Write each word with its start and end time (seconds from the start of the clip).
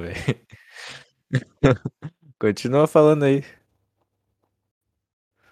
velho. 0.00 0.16
Continua 2.38 2.86
falando 2.86 3.24
aí. 3.24 3.44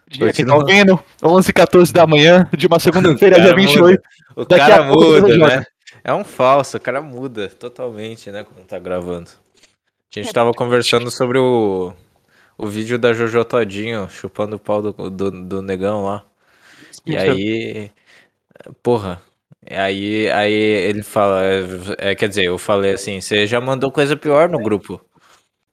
Dia 0.09 0.33
que 0.33 0.45
tá 0.45 0.55
ouvindo, 0.55 0.99
11 1.23 1.53
14 1.53 1.93
da 1.93 2.07
manhã 2.07 2.49
de 2.57 2.67
uma 2.67 2.81
segunda-feira, 2.81 3.41
dia 3.41 3.55
28. 3.55 4.03
O 4.35 4.45
Daqui 4.45 4.67
cara 4.67 4.83
muda, 4.85 5.37
né? 5.37 5.67
É 6.03 6.15
um 6.15 6.25
falso, 6.25 6.79
o 6.79 6.81
cara 6.81 7.03
muda 7.03 7.49
totalmente, 7.49 8.31
né? 8.31 8.45
Quando 8.45 8.65
tá 8.67 8.79
gravando. 8.79 9.31
A 10.11 10.19
gente 10.19 10.33
tava 10.33 10.55
conversando 10.55 11.11
sobre 11.11 11.39
o, 11.39 11.93
o 12.57 12.67
vídeo 12.67 12.99
da 12.99 13.13
Jojo 13.13 13.45
Todinho 13.45 14.09
chupando 14.09 14.57
o 14.57 14.59
pau 14.59 14.81
do, 14.81 15.11
do, 15.11 15.31
do 15.31 15.63
negão 15.63 16.07
lá. 16.07 16.25
E 17.05 17.17
aí, 17.17 17.91
porra, 18.83 19.21
aí, 19.77 20.31
aí 20.31 20.53
ele 20.53 21.03
fala, 21.03 21.43
é, 21.99 22.15
quer 22.15 22.29
dizer, 22.29 22.45
eu 22.45 22.59
falei 22.59 22.93
assim, 22.93 23.21
você 23.21 23.47
já 23.47 23.61
mandou 23.61 23.91
coisa 23.91 24.17
pior 24.17 24.49
no 24.49 24.59
grupo. 24.59 25.01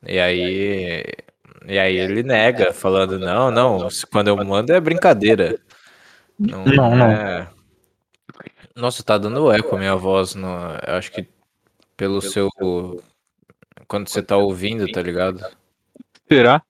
E 0.06 0.20
aí, 0.20 1.04
e 1.68 1.80
aí 1.80 1.96
ele 1.96 2.24
nega, 2.24 2.74
falando, 2.74 3.18
não, 3.18 3.50
não, 3.50 3.88
quando 4.12 4.28
eu 4.28 4.38
mando 4.38 4.74
é 4.74 4.80
brincadeira. 4.80 5.60
Não, 6.38 6.66
Não, 6.66 6.96
não. 6.96 7.12
é... 7.12 7.48
Nossa, 8.76 9.04
tá 9.04 9.18
dando 9.18 9.52
eco 9.52 9.76
a 9.76 9.80
minha 9.80 9.96
voz, 9.96 10.36
no, 10.36 10.48
eu 10.86 10.96
acho 10.96 11.12
que 11.12 11.26
pelo 11.96 12.22
seu, 12.22 12.50
quando 13.88 14.10
você 14.10 14.22
tá 14.22 14.36
ouvindo, 14.36 14.86
tá 14.92 15.02
ligado? 15.02 15.40
Será? 16.28 16.62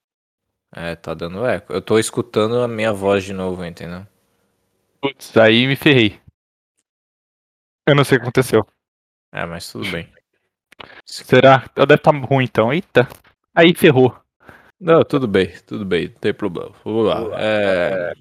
É, 0.75 0.95
tá 0.95 1.13
dando 1.13 1.45
eco. 1.45 1.73
Eu 1.73 1.81
tô 1.81 1.97
escutando 1.97 2.61
a 2.61 2.67
minha 2.67 2.93
voz 2.93 3.23
de 3.23 3.33
novo, 3.33 3.65
entendeu? 3.65 4.05
Putz, 5.01 5.35
aí 5.37 5.65
me 5.65 5.75
ferrei. 5.75 6.19
Eu 7.87 7.95
não 7.95 8.03
sei 8.03 8.17
o 8.17 8.21
que 8.21 8.25
aconteceu. 8.25 8.67
É, 9.31 9.45
mas 9.45 9.71
tudo 9.71 9.89
bem. 9.91 10.09
Será? 11.05 11.69
Eu 11.75 11.85
deve 11.85 11.99
estar 11.99 12.11
ruim 12.11 12.45
então. 12.45 12.73
Eita. 12.73 13.07
Aí 13.53 13.75
ferrou. 13.75 14.17
Não, 14.79 15.03
tudo 15.03 15.27
bem, 15.27 15.53
tudo 15.65 15.85
bem, 15.85 16.07
não 16.07 16.15
tem 16.15 16.33
problema. 16.33 16.73
Vamos 16.83 17.05
lá. 17.05 17.21
É... 17.39 18.13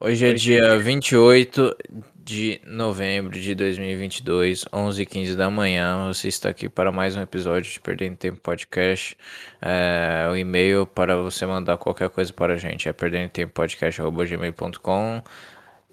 Hoje 0.00 0.26
é 0.26 0.34
dia 0.34 0.78
28 0.78 1.76
de 2.16 2.60
novembro 2.66 3.38
de 3.38 3.54
2022, 3.54 4.64
11h15 4.64 5.36
da 5.36 5.48
manhã. 5.50 6.06
Você 6.08 6.28
está 6.28 6.48
aqui 6.48 6.68
para 6.68 6.90
mais 6.92 7.16
um 7.16 7.22
episódio 7.22 7.72
de 7.72 7.80
Perdendo 7.80 8.16
Tempo 8.16 8.40
Podcast. 8.40 9.16
É, 9.60 10.26
o 10.30 10.36
e-mail 10.36 10.86
para 10.86 11.16
você 11.16 11.46
mandar 11.46 11.76
qualquer 11.78 12.10
coisa 12.10 12.32
para 12.32 12.54
a 12.54 12.56
gente 12.56 12.88
é 12.88 12.92
perdendotempopodcast.gmail.com 12.92 15.22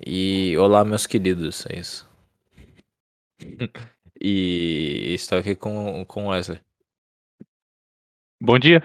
E 0.05 0.55
olá, 0.57 0.83
meus 0.85 1.05
queridos, 1.05 1.65
é 1.69 1.79
isso. 1.79 2.09
E 4.19 5.13
estou 5.13 5.37
aqui 5.39 5.55
com, 5.55 6.05
com 6.05 6.25
o 6.25 6.29
Wesley. 6.29 6.59
Bom 8.39 8.57
dia. 8.59 8.81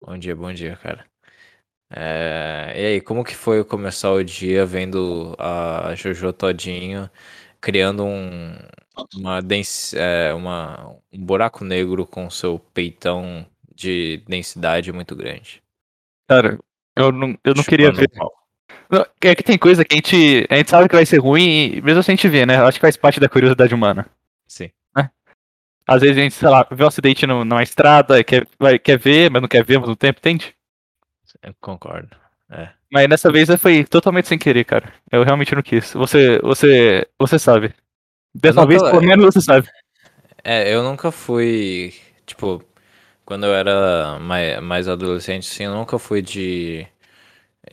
Bom 0.00 0.18
dia, 0.18 0.34
bom 0.34 0.52
dia, 0.52 0.76
cara. 0.76 1.06
É, 1.90 2.72
E 2.76 2.86
aí, 2.86 3.00
como 3.00 3.24
que 3.24 3.34
foi 3.34 3.64
começar 3.64 4.10
o 4.12 4.24
dia 4.24 4.64
vendo 4.66 5.34
a 5.38 5.94
Jojo 5.94 6.32
Todinho 6.32 7.10
criando 7.60 8.04
um, 8.04 8.54
uma, 9.14 9.40
dens- 9.40 9.94
é, 9.94 10.32
uma- 10.34 10.96
um 11.12 11.24
buraco 11.24 11.64
negro 11.64 12.06
com 12.06 12.28
seu 12.30 12.58
peitão 12.58 13.46
de 13.74 14.18
densidade 14.28 14.92
muito 14.92 15.14
grande? 15.14 15.62
Cara, 16.28 16.58
eu 16.96 17.12
não, 17.12 17.38
eu 17.44 17.54
não 17.54 17.64
queria 17.64 17.92
ver. 17.92 18.10
Não, 18.14 18.30
É 19.20 19.34
que 19.34 19.42
tem 19.42 19.56
coisa 19.56 19.84
que 19.84 19.94
a 19.94 19.96
gente, 19.96 20.46
a 20.50 20.56
gente 20.56 20.70
sabe 20.70 20.88
que 20.88 20.94
vai 20.94 21.06
ser 21.06 21.18
ruim, 21.18 21.74
e 21.76 21.80
mesmo 21.80 22.02
se 22.02 22.10
a 22.10 22.14
gente 22.14 22.28
vê, 22.28 22.44
né? 22.44 22.56
Acho 22.56 22.78
que 22.78 22.82
faz 22.82 22.96
parte 22.96 23.18
da 23.18 23.28
curiosidade 23.28 23.74
humana. 23.74 24.06
Sim. 24.46 24.70
Às 25.86 26.00
vezes 26.00 26.16
a 26.16 26.20
gente, 26.20 26.34
sei 26.34 26.48
lá, 26.48 26.66
vê 26.70 26.84
um 26.84 26.86
acidente 26.86 27.26
no- 27.26 27.44
numa 27.44 27.62
estrada, 27.62 28.22
quer, 28.22 28.46
vai, 28.58 28.78
quer 28.78 28.96
ver, 28.98 29.28
mas 29.30 29.42
não 29.42 29.48
quer 29.48 29.64
ver 29.64 29.74
ao 29.76 29.80
mesmo 29.80 29.96
tempo, 29.96 30.20
entende? 30.20 30.54
Eu 31.42 31.52
concordo. 31.60 32.08
Mas 32.90 33.08
dessa 33.08 33.32
vez 33.32 33.48
foi 33.58 33.84
totalmente 33.84 34.28
sem 34.28 34.38
querer, 34.38 34.64
cara. 34.64 34.92
Eu 35.10 35.24
realmente 35.24 35.54
não 35.54 35.62
quis. 35.62 35.92
Você, 35.94 36.38
você, 36.40 37.06
você 37.18 37.38
sabe. 37.38 37.74
Dessa 38.34 38.64
vez, 38.66 38.80
pelo 38.82 39.02
menos 39.02 39.24
você 39.24 39.40
sabe. 39.40 39.68
É, 40.44 40.72
eu 40.72 40.82
nunca 40.82 41.10
fui, 41.10 41.94
tipo, 42.26 42.62
quando 43.24 43.46
eu 43.46 43.54
era 43.54 44.18
mais, 44.20 44.60
mais 44.62 44.88
adolescente, 44.88 45.48
assim, 45.50 45.64
eu 45.64 45.74
nunca 45.74 45.98
fui 45.98 46.20
de, 46.22 46.86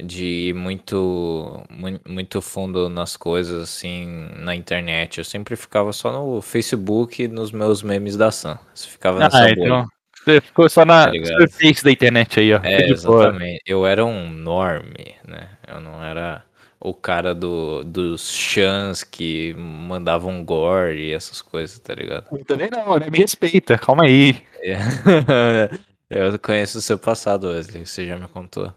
de 0.03 0.23
ir 0.49 0.53
muito, 0.53 1.63
mui- 1.69 1.99
muito 2.07 2.41
fundo 2.41 2.89
nas 2.89 3.17
coisas, 3.17 3.61
assim, 3.63 4.29
na 4.37 4.55
internet. 4.55 5.17
Eu 5.17 5.25
sempre 5.25 5.55
ficava 5.55 5.91
só 5.93 6.11
no 6.11 6.41
Facebook 6.41 7.23
e 7.23 7.27
nos 7.27 7.51
meus 7.51 7.81
memes 7.83 8.15
da 8.15 8.31
Sam. 8.31 8.57
Eu 8.71 8.89
ficava 8.89 9.25
Ah, 9.31 9.49
então. 9.49 9.85
Você 10.23 10.41
ficou 10.41 10.69
só 10.69 10.83
na 10.85 11.05
Tá 11.07 11.11
superfície 11.13 11.83
da 11.83 11.91
internet 11.91 12.39
aí, 12.39 12.53
ó. 12.53 12.59
É, 12.63 12.77
boa. 12.79 12.91
exatamente. 12.91 13.61
Eu 13.65 13.85
era 13.85 14.05
um 14.05 14.29
norme, 14.29 15.15
né? 15.27 15.49
Eu 15.67 15.79
não 15.79 16.03
era 16.03 16.43
o 16.79 16.93
cara 16.93 17.33
do, 17.33 17.83
dos 17.83 18.29
chans 18.31 19.03
que 19.03 19.53
mandavam 19.55 20.43
gore 20.43 20.97
e 21.09 21.13
essas 21.13 21.41
coisas, 21.41 21.77
tá 21.79 21.93
ligado? 21.93 22.25
Eu 22.31 22.45
também 22.45 22.69
não, 22.69 22.97
né? 22.99 23.09
Me 23.09 23.19
respeita, 23.19 23.77
calma 23.77 24.03
aí. 24.03 24.41
É. 24.61 24.77
Eu 26.09 26.39
conheço 26.39 26.79
o 26.79 26.81
seu 26.81 26.97
passado, 26.97 27.49
Wesley. 27.49 27.85
Você 27.85 28.07
já 28.07 28.17
me 28.17 28.27
contou. 28.27 28.73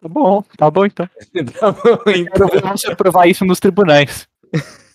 Tá 0.00 0.08
bom, 0.08 0.42
tá 0.42 0.70
bom 0.70 0.84
então. 0.84 1.08
Tá 1.58 1.72
bom, 1.72 1.98
Quero 2.04 2.48
ver 2.48 2.62
você 2.62 2.94
provar 2.94 3.26
isso 3.26 3.44
nos 3.44 3.60
tribunais. 3.60 4.28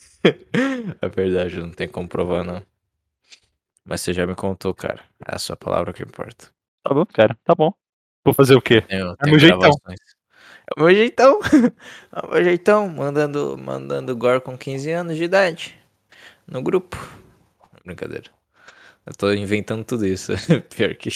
É 1.00 1.08
verdade, 1.08 1.60
não 1.60 1.70
tem 1.70 1.88
como 1.88 2.08
provar, 2.08 2.44
não. 2.44 2.60
Mas 3.86 4.02
você 4.02 4.12
já 4.12 4.26
me 4.26 4.34
contou, 4.34 4.74
cara. 4.74 5.04
É 5.24 5.36
a 5.36 5.38
sua 5.38 5.56
palavra 5.56 5.94
que 5.94 6.02
importa. 6.02 6.50
Tá 6.84 6.96
bom, 6.96 7.06
cara, 7.06 7.38
tá 7.44 7.54
bom. 7.54 7.72
Vou 8.24 8.34
fazer 8.34 8.56
o 8.56 8.62
quê? 8.62 8.82
Tenho, 8.82 9.16
meu 9.24 9.38
jeitão. 9.38 9.72
É 9.88 10.82
o 10.82 10.84
meu 10.84 10.96
jeitão. 10.96 11.40
É 12.12 12.26
o 12.26 12.32
meu 12.32 12.44
jeitão. 12.44 12.90
Mandando, 12.90 13.56
mandando 13.56 14.16
gore 14.16 14.42
com 14.42 14.58
15 14.58 14.92
anos 14.92 15.16
de 15.16 15.24
idade. 15.24 15.76
No 16.48 16.64
grupo. 16.64 16.98
Brincadeira. 17.86 18.32
Eu 19.06 19.14
tô 19.14 19.32
inventando 19.32 19.84
tudo 19.84 20.08
isso. 20.08 20.34
Pior 20.76 20.96
que. 20.96 21.10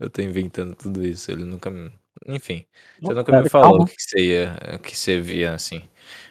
Eu 0.00 0.08
tô 0.08 0.22
inventando 0.22 0.74
tudo 0.74 1.04
isso. 1.04 1.30
Ele 1.30 1.44
nunca 1.44 1.70
me. 1.70 1.92
Enfim. 2.26 2.64
Você 3.00 3.14
nunca 3.14 3.42
me 3.42 3.48
falou 3.48 3.82
o 3.82 3.86
que 3.86 3.94
você 3.96 4.20
ia. 4.20 4.56
O 4.74 4.78
que 4.78 4.96
você 4.96 5.20
via 5.20 5.54
assim. 5.54 5.82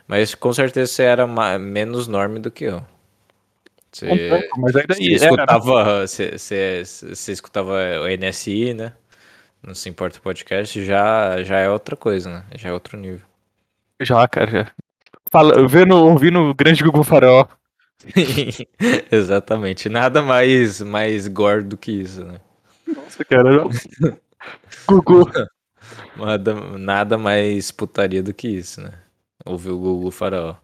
Mas 0.07 0.33
com 0.35 0.53
certeza 0.53 0.91
você 0.91 1.03
era 1.03 1.27
ma- 1.27 1.59
menos 1.59 2.07
norme 2.07 2.39
do 2.39 2.49
que 2.51 2.65
eu. 2.65 2.83
Você, 3.91 4.49
mas 4.57 4.75
ainda 4.75 4.93
você 4.93 5.15
era, 5.15 5.19
né? 5.19 5.25
escutava. 5.25 6.07
Você, 6.07 6.37
você, 6.37 6.83
você 6.83 7.31
escutava 7.31 7.73
o 8.01 8.07
NSI, 8.07 8.73
né? 8.73 8.93
Não 9.63 9.73
se 9.73 9.89
importa 9.89 10.19
o 10.19 10.21
podcast, 10.21 10.83
já, 10.85 11.41
já 11.43 11.57
é 11.59 11.69
outra 11.69 11.95
coisa, 11.95 12.29
né? 12.29 12.45
Já 12.55 12.69
é 12.69 12.73
outro 12.73 12.97
nível. 12.97 13.25
Já, 14.01 14.27
cara, 14.27 14.51
já. 14.51 14.71
Fala, 15.31 15.67
vendo, 15.67 15.95
ouvindo 15.95 16.39
o 16.39 16.53
grande 16.53 16.83
Google 16.83 17.03
Farol. 17.03 17.49
Exatamente. 19.11 19.89
Nada 19.89 20.21
mais, 20.21 20.79
mais 20.81 21.27
gore 21.27 21.63
do 21.63 21.75
que 21.75 21.91
isso, 21.91 22.23
né? 22.23 22.39
Nossa, 22.87 23.25
cara. 23.25 23.63
Google. 24.87 25.29
Nada, 26.15 26.53
nada 26.77 27.17
mais 27.17 27.71
putaria 27.71 28.23
do 28.23 28.33
que 28.33 28.47
isso, 28.47 28.81
né? 28.81 28.93
Ouvir 29.45 29.69
o 29.71 29.77
Google 29.79 30.11
Faraó. 30.11 30.55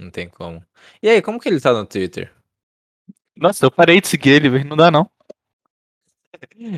Não 0.00 0.10
tem 0.10 0.28
como. 0.28 0.62
E 1.02 1.08
aí, 1.08 1.22
como 1.22 1.38
que 1.38 1.48
ele 1.48 1.60
tá 1.60 1.72
no 1.72 1.86
Twitter? 1.86 2.32
Nossa, 3.36 3.64
eu 3.64 3.70
parei 3.70 4.00
de 4.00 4.08
seguir 4.08 4.30
ele, 4.30 4.48
velho. 4.48 4.64
Não 4.68 4.76
dá, 4.76 4.90
não. 4.90 5.08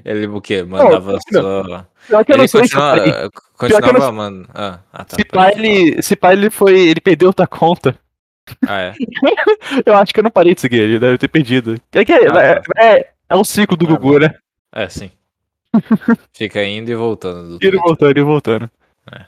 Ele 0.04 0.26
o 0.26 0.40
quê? 0.40 0.62
Mandava 0.62 1.12
não. 1.12 1.42
só. 1.42 1.86
Pior 2.06 2.24
que 2.24 2.32
eu 2.32 2.34
Ele 2.34 2.42
não 2.42 2.48
sei 2.48 2.66
se 2.66 2.74
continua, 2.74 2.96
eu 3.22 3.30
continuava, 3.56 3.92
não- 3.98 4.12
mano. 4.12 4.48
Ah, 4.52 4.80
ah, 4.92 5.04
tá. 5.04 5.16
Se 5.16 5.24
pá, 5.24 5.50
ele, 5.52 6.02
se 6.02 6.16
pá, 6.16 6.32
ele 6.32 6.50
foi. 6.50 6.78
Ele 6.88 7.00
perdeu 7.00 7.28
outra 7.28 7.46
conta. 7.46 7.98
Ah, 8.66 8.80
é. 8.80 8.94
Eu 9.86 9.96
acho 9.96 10.12
que 10.12 10.20
eu 10.20 10.24
não 10.24 10.30
parei 10.30 10.54
de 10.54 10.60
seguir 10.60 10.80
ele, 10.80 10.98
deve 10.98 11.16
ter 11.16 11.28
perdido. 11.28 11.80
É 11.92 12.04
que 12.04 12.12
é, 12.12 12.28
Ah, 12.30 12.42
é, 12.78 12.96
é, 12.98 13.10
é 13.30 13.34
o 13.34 13.42
ciclo 13.42 13.74
do 13.74 13.86
Ah, 13.86 13.88
Gugu, 13.88 14.18
né? 14.18 14.34
É, 14.70 14.86
sim. 14.86 15.10
Fica 16.32 16.64
indo 16.64 16.90
e 16.90 16.94
voltando 16.94 17.42
do 17.42 17.54
Ele 17.54 17.58
Twitter. 17.58 17.80
voltando, 17.80 18.10
ele 18.10 18.22
voltando. 18.22 18.70
É. 19.12 19.26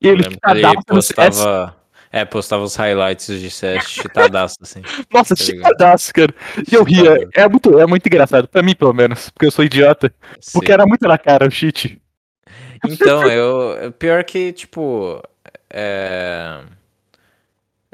E 0.00 0.08
ele 0.08 0.24
chitadaço 0.24 0.82
postava. 0.86 1.76
É, 2.14 2.26
postava 2.26 2.62
os 2.62 2.76
highlights 2.76 3.40
de 3.40 3.50
CS 3.50 3.88
chitadaço, 3.88 4.56
assim. 4.60 4.82
Nossa, 5.10 5.34
tá 5.34 5.42
chitadaço, 5.42 6.12
cara. 6.12 6.34
E 6.70 6.74
eu 6.74 6.84
ria. 6.84 7.26
É 7.34 7.48
muito, 7.48 7.78
é 7.78 7.86
muito 7.86 8.06
engraçado, 8.06 8.46
pra 8.46 8.62
mim 8.62 8.74
pelo 8.74 8.92
menos, 8.92 9.30
porque 9.30 9.46
eu 9.46 9.50
sou 9.50 9.64
idiota. 9.64 10.14
Porque 10.52 10.66
Sim. 10.66 10.72
era 10.72 10.86
muito 10.86 11.08
na 11.08 11.16
cara 11.16 11.48
o 11.48 11.50
cheat. 11.50 11.98
Então, 12.84 13.26
eu. 13.26 13.92
Pior 13.92 14.22
que, 14.24 14.52
tipo. 14.52 15.22
É. 15.70 16.60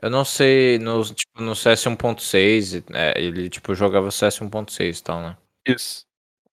Eu 0.00 0.11
não 0.11 0.25
sei, 0.25 0.79
no, 0.79 1.05
tipo, 1.05 1.43
no 1.43 1.56
CS 1.56 1.84
1.6, 1.84 2.84
é, 2.94 3.20
ele, 3.20 3.49
tipo, 3.50 3.75
jogava 3.75 4.11
CS 4.12 4.38
1.6 4.38 4.99
e 4.99 5.02
tal, 5.02 5.20
né? 5.20 5.37
Isso. 5.67 6.07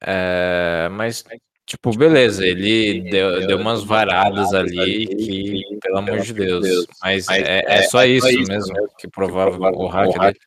É, 0.08 0.88
mas, 0.92 1.24
tipo, 1.66 1.90
beleza, 1.98 2.46
ele 2.46 3.10
deu, 3.10 3.48
deu 3.48 3.58
umas 3.58 3.84
varadas 3.84 4.54
ali 4.54 5.08
que, 5.08 5.80
pelo 5.82 5.98
amor 5.98 6.20
de 6.20 6.32
Deus. 6.32 6.86
Mas 7.02 7.28
é, 7.28 7.64
é 7.66 7.82
só 7.84 8.06
isso 8.06 8.28
mesmo 8.48 8.88
que 9.00 9.08
provava 9.08 9.58
o 9.58 9.88
hack 9.88 10.20
dele. 10.20 10.40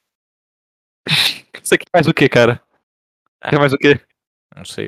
Você 1.60 1.76
quer 1.76 1.88
mais 1.92 2.06
o 2.06 2.14
que, 2.14 2.28
cara? 2.28 2.62
É. 3.42 3.50
Quer 3.50 3.58
mais 3.58 3.72
o 3.72 3.78
quê? 3.78 4.00
Não 4.56 4.64
sei. 4.64 4.86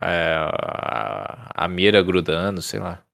É, 0.00 0.34
a, 0.36 1.64
a 1.64 1.68
mira 1.68 2.02
grudando, 2.02 2.62
sei 2.62 2.80
lá. 2.80 3.04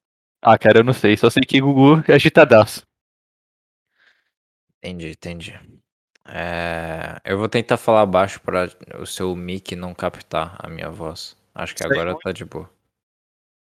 Ah, 0.41 0.57
cara, 0.57 0.79
eu 0.79 0.85
não 0.85 0.93
sei. 0.93 1.17
Só 1.17 1.29
sei 1.29 1.43
que 1.43 1.61
Gugu 1.61 2.05
é 2.09 2.15
agitadaço. 2.15 2.87
Entendi, 4.79 5.11
entendi. 5.11 5.82
É, 6.35 7.21
eu 7.27 7.37
vou 7.37 7.47
tentar 7.47 7.77
falar 7.77 8.07
baixo 8.07 8.41
para 8.41 8.71
o 8.99 9.05
seu 9.05 9.37
mic 9.37 9.77
não 9.77 9.95
captar 9.95 10.57
a 10.59 10.67
minha 10.71 10.89
voz. 10.89 11.37
Acho 11.55 11.75
que 11.75 11.83
Sei. 11.83 11.93
agora 11.93 12.19
tá 12.19 12.33
de 12.33 12.43
boa. 12.43 12.71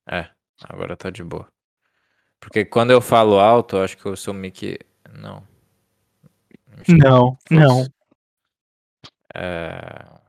É, 0.07 0.29
agora 0.65 0.95
tá 0.95 1.09
de 1.09 1.25
boa. 1.25 1.49
Porque 2.39 2.67
quando 2.67 2.91
eu 2.91 3.01
falo 3.01 3.41
alto, 3.41 3.77
eu 3.77 3.85
acho 3.85 3.97
que 3.97 4.07
o 4.07 4.15
seu 4.15 4.35
mic. 4.35 4.79
Não. 5.11 5.43
Não, 6.87 7.39
não. 7.51 7.87
É, 9.35 10.20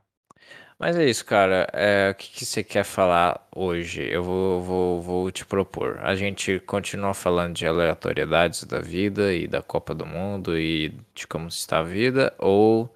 Mas 0.82 0.96
é 0.96 1.08
isso, 1.08 1.24
cara. 1.24 1.68
É, 1.72 2.10
O 2.10 2.14
que, 2.16 2.28
que 2.28 2.44
você 2.44 2.64
quer 2.64 2.82
falar 2.82 3.46
hoje? 3.54 4.02
Eu 4.02 4.24
vou, 4.24 4.60
vou, 4.60 5.00
vou 5.00 5.30
te 5.30 5.46
propor. 5.46 6.00
A 6.02 6.16
gente 6.16 6.58
continua 6.58 7.14
falando 7.14 7.54
de 7.54 7.64
aleatoriedades 7.64 8.64
da 8.64 8.80
vida 8.80 9.32
e 9.32 9.46
da 9.46 9.62
Copa 9.62 9.94
do 9.94 10.04
Mundo 10.04 10.58
e 10.58 10.88
de 11.14 11.24
como 11.28 11.46
está 11.46 11.78
a 11.78 11.82
vida, 11.84 12.34
ou 12.36 12.92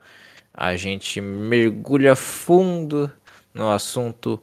a 0.52 0.74
gente 0.74 1.20
mergulha 1.20 2.16
fundo 2.16 3.08
no 3.54 3.70
assunto 3.70 4.42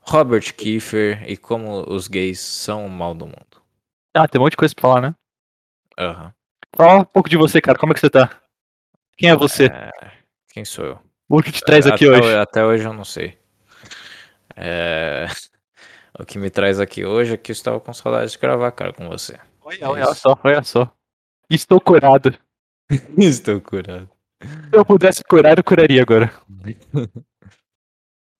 Robert 0.00 0.54
Kiefer 0.54 1.22
e 1.30 1.36
como 1.36 1.84
os 1.92 2.08
gays 2.08 2.40
são 2.40 2.86
o 2.86 2.90
mal 2.90 3.14
do 3.14 3.26
mundo. 3.26 3.60
Ah, 4.14 4.26
tem 4.26 4.40
um 4.40 4.44
monte 4.44 4.52
de 4.52 4.56
coisa 4.56 4.74
pra 4.74 4.80
falar, 4.80 5.00
né? 5.02 5.14
Aham. 5.98 6.32
Fala 6.74 7.02
um 7.02 7.04
pouco 7.04 7.28
de 7.28 7.36
você, 7.36 7.60
cara. 7.60 7.78
Como 7.78 7.92
é 7.92 7.94
que 7.94 8.00
você 8.00 8.08
tá? 8.08 8.40
Quem 9.18 9.28
é 9.28 9.36
você? 9.36 9.66
É, 9.66 9.90
Quem 10.50 10.64
sou 10.64 10.86
eu? 10.86 11.13
O 11.38 11.42
que 11.42 11.52
te 11.52 11.62
traz 11.62 11.86
aqui 11.86 12.06
até, 12.06 12.18
hoje? 12.18 12.36
Até 12.36 12.64
hoje 12.64 12.84
eu 12.84 12.92
não 12.92 13.04
sei. 13.04 13.38
É, 14.56 15.26
O 16.18 16.24
que 16.24 16.38
me 16.38 16.48
traz 16.48 16.78
aqui 16.78 17.04
hoje 17.04 17.34
é 17.34 17.36
que 17.36 17.50
eu 17.50 17.54
estava 17.54 17.80
com 17.80 17.92
saudade 17.92 18.30
de 18.30 18.38
gravar, 18.38 18.70
cara, 18.70 18.92
com 18.92 19.08
você. 19.08 19.36
Olha, 19.60 19.90
olha 19.90 20.14
só, 20.14 20.38
olha 20.44 20.62
só. 20.62 20.88
Estou 21.50 21.80
curado. 21.80 22.38
Estou 23.18 23.60
curado. 23.60 24.08
Se 24.40 24.76
eu 24.76 24.84
pudesse 24.84 25.24
curar, 25.24 25.58
eu 25.58 25.64
curaria 25.64 26.02
agora. 26.02 26.32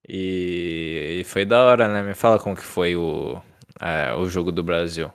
E, 0.07 1.21
e 1.21 1.25
foi 1.25 1.47
da 1.47 1.65
hora, 1.65 1.89
né? 1.89 2.03
Me 2.03 2.13
fala 2.13 2.39
como 2.39 2.55
que 2.55 2.63
foi 2.63 2.95
o, 2.95 3.41
é, 3.81 4.13
o 4.13 4.27
jogo 4.27 4.53
do 4.53 4.63
Brasil. 4.63 5.11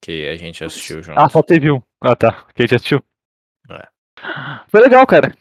Que 0.00 0.28
a 0.28 0.34
gente 0.34 0.64
assistiu 0.64 1.00
junto. 1.04 1.16
Ah, 1.16 1.28
só 1.28 1.40
teve 1.40 1.70
um. 1.70 1.80
Ah, 2.00 2.16
tá. 2.16 2.44
Quem 2.52 2.66
já 2.66 2.74
assistiu? 2.74 3.00
É. 3.70 3.86
Foi 4.66 4.80
legal, 4.80 5.06
cara. 5.06 5.32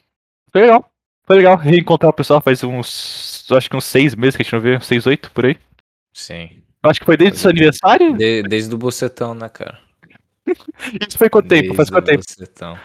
Foi 0.51 0.62
legal. 0.62 0.93
Foi 1.25 1.38
legal 1.38 1.56
reencontrar 1.58 2.10
o 2.10 2.14
pessoal 2.14 2.42
faz 2.42 2.64
uns. 2.64 3.46
Acho 3.52 3.70
que 3.70 3.75
uns 3.78 3.86
seis 3.86 4.16
meses 4.16 4.36
que 4.36 4.42
a 4.42 4.44
gente 4.44 4.54
não 4.54 4.60
vê. 4.62 4.78
Uns 4.78 4.86
seis, 4.86 5.06
oito, 5.08 5.31
por 5.31 5.46
aí. 5.46 5.58
Sim. 6.14 6.62
Acho 6.84 7.00
que 7.00 7.06
foi 7.06 7.16
desde 7.16 7.38
o 7.38 7.40
seu 7.40 7.50
aniversário. 7.52 8.14
De- 8.18 8.44
desde 8.44 8.74
o 8.74 8.78
Bocetão, 8.78 9.34
né, 9.34 9.48
cara? 9.48 9.80
Isso 11.08 11.18
foi 11.18 11.30
quanto 11.30 11.48
tempo? 11.48 11.74
Faz 11.74 11.90
Desde 11.90 11.92
quanto 11.94 12.04
o 12.04 12.08
tempo? 12.08 12.24
Bocetão. 12.28 12.78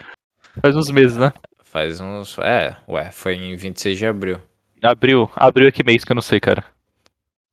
Faz 0.61 0.75
uns 0.75 0.89
meses, 0.89 1.17
né? 1.17 1.33
Faz 1.65 1.99
uns. 1.99 2.37
É, 2.39 2.75
ué, 2.87 3.11
foi 3.11 3.35
em 3.35 3.55
26 3.55 3.97
de 3.97 4.05
abril. 4.05 4.39
Abril. 4.81 5.29
Abril 5.35 5.67
é 5.67 5.71
que 5.71 5.83
mês 5.83 6.03
que 6.05 6.11
eu 6.11 6.15
não 6.15 6.21
sei, 6.21 6.39
cara. 6.39 6.63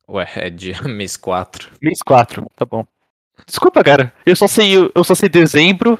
Ué, 0.09 0.27
é 0.35 0.49
dia 0.49 0.81
mês 0.87 1.17
4. 1.17 1.69
Mês 1.81 1.99
4, 2.01 2.49
tá 2.55 2.65
bom. 2.65 2.85
Desculpa, 3.45 3.83
cara. 3.83 4.13
Eu 4.25 4.35
só 4.35 4.47
sei, 4.47 4.73
eu 4.95 5.03
só 5.03 5.13
sei 5.13 5.27
dezembro 5.29 5.99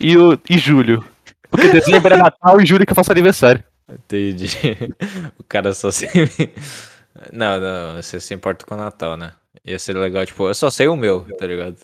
e, 0.00 0.16
o, 0.16 0.38
e 0.50 0.58
julho. 0.58 1.04
Porque 1.48 1.68
dezembro 1.68 2.12
é 2.12 2.16
Natal 2.16 2.60
e 2.60 2.66
julho 2.66 2.84
que 2.84 2.92
eu 2.92 2.96
faço 2.96 3.12
aniversário. 3.12 3.62
Entendi. 3.88 4.46
O 5.38 5.44
cara 5.44 5.72
só 5.74 5.90
se. 5.90 6.06
Não, 7.32 7.58
não, 7.58 7.94
você 7.96 8.20
se 8.20 8.34
importa 8.34 8.66
com 8.66 8.74
o 8.74 8.78
Natal, 8.78 9.16
né? 9.16 9.32
Ia 9.64 9.78
ser 9.78 9.96
legal, 9.96 10.26
tipo, 10.26 10.46
eu 10.46 10.54
só 10.54 10.68
sei 10.68 10.86
o 10.86 10.94
meu, 10.94 11.24
tá 11.38 11.46
ligado? 11.46 11.78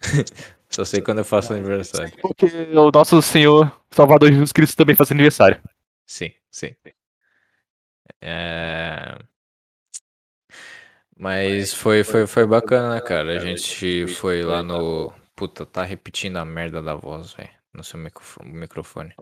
Só 0.70 0.84
sei 0.84 1.00
quando 1.02 1.18
eu 1.18 1.24
faço 1.24 1.52
aniversário. 1.52 2.12
Porque 2.20 2.46
o 2.46 2.90
nosso 2.90 3.22
Senhor 3.22 3.70
Salvador 3.92 4.32
Jesus 4.32 4.50
Cristo 4.50 4.76
também 4.76 4.96
faz 4.96 5.12
aniversário. 5.12 5.62
Sim, 6.04 6.32
sim. 6.50 6.74
É... 8.20 9.16
Mas 11.16 11.72
foi, 11.72 12.02
foi, 12.02 12.26
foi 12.26 12.46
bacana, 12.46 12.94
né, 12.94 13.00
cara? 13.00 13.36
A 13.36 13.38
gente 13.38 14.06
foi 14.08 14.42
lá 14.42 14.62
no. 14.62 15.12
Puta, 15.36 15.64
tá 15.64 15.84
repetindo 15.84 16.38
a 16.38 16.44
merda 16.44 16.82
da 16.82 16.94
voz, 16.94 17.32
velho, 17.34 17.50
no 17.72 17.84
seu 17.84 17.98
microfo- 18.00 18.44
microfone. 18.44 19.14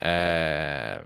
É... 0.00 1.02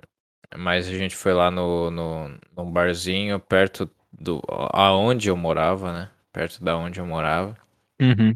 Mas 0.56 0.88
a 0.88 0.92
gente 0.92 1.14
foi 1.14 1.32
lá 1.32 1.50
no, 1.50 1.90
no, 1.90 2.38
num 2.56 2.70
barzinho 2.70 3.38
perto 3.38 3.88
do. 4.12 4.42
aonde 4.72 5.28
eu 5.28 5.36
morava, 5.36 5.92
né? 5.92 6.10
Perto 6.32 6.62
da 6.62 6.76
onde 6.76 6.98
eu 6.98 7.06
morava. 7.06 7.56
Uhum. 8.00 8.34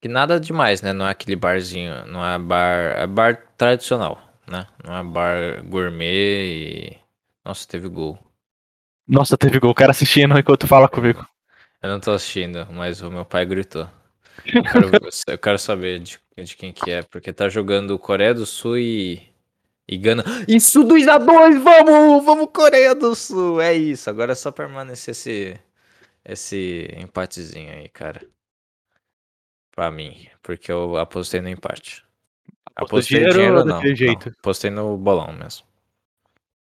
Que 0.00 0.08
nada 0.08 0.38
demais, 0.38 0.82
né? 0.82 0.92
Não 0.92 1.06
é 1.06 1.10
aquele 1.10 1.36
barzinho, 1.36 2.06
não 2.06 2.24
é 2.24 2.38
bar, 2.38 2.98
é 2.98 3.06
bar 3.06 3.42
tradicional, 3.56 4.20
né? 4.46 4.66
Não 4.84 4.96
é 4.96 5.02
bar 5.02 5.64
gourmet 5.64 6.92
e 6.92 7.04
nossa, 7.44 7.68
teve 7.68 7.88
gol. 7.88 8.18
Nossa, 9.06 9.36
teve 9.36 9.60
gol. 9.60 9.70
O 9.70 9.74
cara 9.74 9.90
assistindo 9.90 10.38
enquanto 10.38 10.66
fala 10.66 10.88
comigo. 10.88 11.26
Eu 11.82 11.90
não 11.90 12.00
tô 12.00 12.12
assistindo, 12.12 12.66
mas 12.72 13.02
o 13.02 13.10
meu 13.10 13.24
pai 13.26 13.44
gritou. 13.44 13.86
Eu 14.46 14.62
quero, 14.62 14.90
eu 15.28 15.38
quero 15.38 15.58
saber 15.58 16.00
de, 16.00 16.18
de 16.38 16.56
quem 16.56 16.72
que 16.72 16.90
é, 16.90 17.02
porque 17.02 17.32
tá 17.32 17.48
jogando 17.50 17.98
Coreia 17.98 18.32
do 18.32 18.46
Sul 18.46 18.78
e 18.78 19.33
e 19.86 19.98
Gana. 19.98 20.24
Isso 20.48 20.82
2 20.82 21.06
a 21.08 21.18
2, 21.18 21.62
vamos, 21.62 22.24
vamos 22.24 22.48
Coreia 22.52 22.94
do 22.94 23.14
Sul. 23.14 23.60
É 23.60 23.74
isso. 23.74 24.08
Agora 24.08 24.32
é 24.32 24.34
só 24.34 24.50
permanecer 24.50 25.12
esse 25.12 25.60
esse 26.24 26.88
empatezinho 26.96 27.70
aí, 27.70 27.88
cara. 27.88 28.26
Pra 29.70 29.90
mim, 29.90 30.28
porque 30.42 30.72
eu 30.72 30.96
apostei 30.96 31.40
no 31.40 31.48
empate. 31.48 32.04
Apostei 32.74 33.18
dinheiro 33.18 33.34
dinheiro, 33.34 33.58
ou 33.58 33.64
não, 33.64 33.76
daquele 33.76 33.92
não. 33.92 33.96
jeito? 33.96 34.28
Apostei 34.38 34.70
no 34.70 34.96
bolão 34.96 35.32
mesmo. 35.32 35.66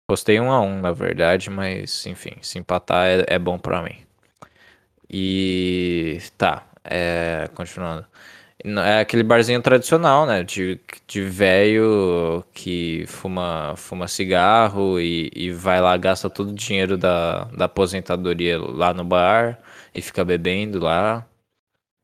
Apostei 0.06 0.40
um 0.40 0.50
a 0.50 0.60
um, 0.60 0.80
na 0.80 0.92
verdade, 0.92 1.50
mas 1.50 2.06
enfim, 2.06 2.36
se 2.40 2.58
empatar 2.58 3.06
é, 3.06 3.24
é 3.28 3.38
bom 3.38 3.58
pra 3.58 3.82
mim. 3.82 4.04
E 5.08 6.18
tá, 6.38 6.66
é, 6.84 7.48
continuando. 7.54 8.06
É 8.64 9.00
aquele 9.00 9.24
barzinho 9.24 9.60
tradicional, 9.60 10.24
né? 10.24 10.44
De, 10.44 10.80
de 11.06 11.20
velho 11.22 12.44
que 12.54 13.04
fuma, 13.08 13.74
fuma 13.76 14.06
cigarro 14.06 15.00
e, 15.00 15.30
e 15.34 15.50
vai 15.50 15.80
lá, 15.80 15.96
gasta 15.96 16.30
todo 16.30 16.50
o 16.50 16.54
dinheiro 16.54 16.96
da, 16.96 17.44
da 17.46 17.64
aposentadoria 17.64 18.58
lá 18.60 18.94
no 18.94 19.04
bar 19.04 19.58
e 19.92 20.00
fica 20.00 20.24
bebendo 20.24 20.78
lá. 20.78 21.26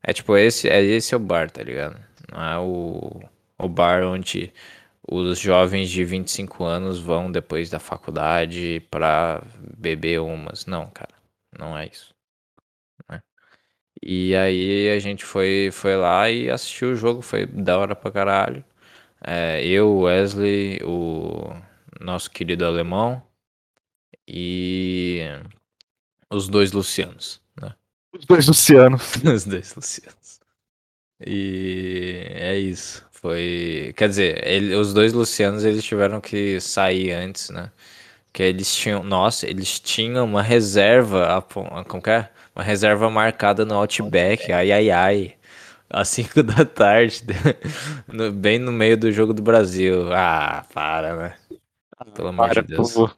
É 0.02 0.12
tipo, 0.12 0.36
esse 0.36 0.68
é 0.68 0.82
esse 0.82 1.14
é 1.14 1.16
o 1.16 1.20
bar, 1.20 1.50
tá 1.50 1.62
ligado? 1.62 1.96
Não 2.32 2.42
é 2.42 2.58
o, 2.58 3.22
o 3.58 3.68
bar 3.68 4.02
onde 4.04 4.52
os 5.10 5.38
jovens 5.38 5.90
de 5.90 6.04
25 6.04 6.64
anos 6.64 6.98
vão 7.00 7.30
depois 7.30 7.70
da 7.70 7.78
faculdade 7.78 8.82
pra 8.90 9.42
beber 9.78 10.20
umas. 10.20 10.66
Não, 10.66 10.90
cara, 10.90 11.14
não 11.58 11.76
é 11.78 11.86
isso. 11.86 12.17
E 14.02 14.34
aí 14.36 14.90
a 14.90 14.98
gente 14.98 15.24
foi, 15.24 15.70
foi 15.72 15.96
lá 15.96 16.30
e 16.30 16.50
assistiu 16.50 16.92
o 16.92 16.96
jogo, 16.96 17.22
foi 17.22 17.46
da 17.46 17.78
hora 17.78 17.96
pra 17.96 18.10
caralho. 18.10 18.64
É, 19.26 19.64
eu, 19.66 20.00
Wesley, 20.00 20.80
o 20.84 21.54
nosso 22.00 22.30
querido 22.30 22.64
alemão 22.64 23.22
e 24.26 25.22
os 26.30 26.48
dois 26.48 26.72
Lucianos, 26.72 27.40
né? 27.60 27.74
Os 28.12 28.24
dois 28.26 28.46
Lucianos. 28.46 29.16
Os 29.24 29.44
dois 29.44 29.74
Lucianos. 29.74 30.40
E 31.24 32.22
é 32.30 32.56
isso. 32.58 33.04
Foi. 33.12 33.92
Quer 33.96 34.08
dizer, 34.08 34.46
ele- 34.46 34.74
os 34.76 34.94
dois 34.94 35.12
Lucianos 35.12 35.64
eles 35.64 35.84
tiveram 35.84 36.20
que 36.20 36.60
sair 36.60 37.12
antes, 37.12 37.50
né? 37.50 37.72
Que 38.32 38.44
eles 38.44 38.74
tinham. 38.74 39.02
Nossa, 39.04 39.46
eles 39.48 39.80
tinham 39.80 40.24
uma 40.26 40.42
reserva. 40.42 41.36
a 41.38 41.42
Como 41.42 42.02
que 42.02 42.10
é? 42.10 42.30
Uma 42.58 42.64
reserva 42.64 43.08
marcada 43.08 43.64
no 43.64 43.74
Outback. 43.74 44.52
Ai, 44.52 44.72
ai, 44.72 44.90
ai. 44.90 45.34
Às 45.88 46.08
5 46.10 46.42
da 46.42 46.64
tarde. 46.64 47.22
no- 48.12 48.32
bem 48.32 48.58
no 48.58 48.72
meio 48.72 48.96
do 48.96 49.12
jogo 49.12 49.32
do 49.32 49.40
Brasil. 49.42 50.12
Ah, 50.12 50.64
para, 50.74 51.16
né? 51.16 51.34
Pelo 52.14 52.28
amor 52.28 52.48
Para, 52.48 52.62
de 52.62 52.68
Deus. 52.68 52.92
pô. 52.94 53.10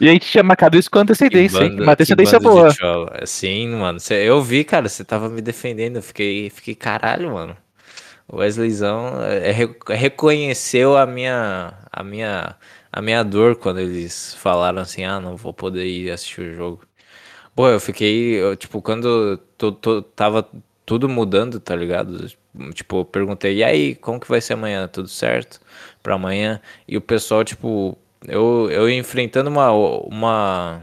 E 0.00 0.08
a 0.08 0.12
gente 0.12 0.26
tinha 0.28 0.42
marcado 0.42 0.76
isso 0.76 0.90
com 0.90 0.98
antecedência, 0.98 1.64
hein? 1.64 1.80
Uma 1.80 1.92
antecedência 1.92 2.40
banda 2.40 2.50
boa. 2.50 3.26
Sim, 3.26 3.68
mano. 3.76 4.00
Cê- 4.00 4.28
eu 4.28 4.42
vi, 4.42 4.64
cara, 4.64 4.88
você 4.88 5.04
tava 5.04 5.28
me 5.28 5.40
defendendo. 5.40 5.96
Eu 5.96 6.02
fiquei, 6.02 6.50
fiquei 6.50 6.74
caralho, 6.74 7.32
mano. 7.32 7.56
O 8.28 8.36
Wesleyzão 8.38 9.22
é, 9.22 9.52
re- 9.52 9.76
reconheceu 9.90 10.96
a 10.96 11.06
minha, 11.06 11.74
a 11.92 12.02
minha, 12.04 12.56
a 12.92 13.02
minha 13.02 13.22
dor 13.22 13.56
quando 13.56 13.80
eles 13.80 14.34
falaram 14.36 14.82
assim, 14.82 15.04
ah, 15.04 15.20
não 15.20 15.36
vou 15.36 15.52
poder 15.54 15.86
ir 15.86 16.10
assistir 16.10 16.40
o 16.42 16.54
jogo. 16.54 16.82
Pô, 17.54 17.68
eu 17.68 17.78
fiquei, 17.80 18.34
eu, 18.42 18.56
tipo, 18.56 18.82
quando 18.82 19.36
to- 19.56 19.72
to- 19.72 20.02
tava 20.02 20.48
tudo 20.84 21.08
mudando, 21.08 21.60
tá 21.60 21.74
ligado? 21.76 22.26
Tipo, 22.74 22.98
eu 23.00 23.04
perguntei, 23.04 23.56
e 23.58 23.64
aí, 23.64 23.94
como 23.96 24.18
que 24.20 24.28
vai 24.28 24.40
ser 24.40 24.54
amanhã? 24.54 24.88
Tudo 24.88 25.08
certo 25.08 25.60
pra 26.02 26.14
amanhã? 26.16 26.60
E 26.86 26.96
o 26.96 27.00
pessoal, 27.00 27.44
tipo, 27.44 27.96
eu, 28.26 28.68
eu 28.70 28.90
enfrentando 28.90 29.50
uma, 29.50 29.70
uma, 29.72 30.82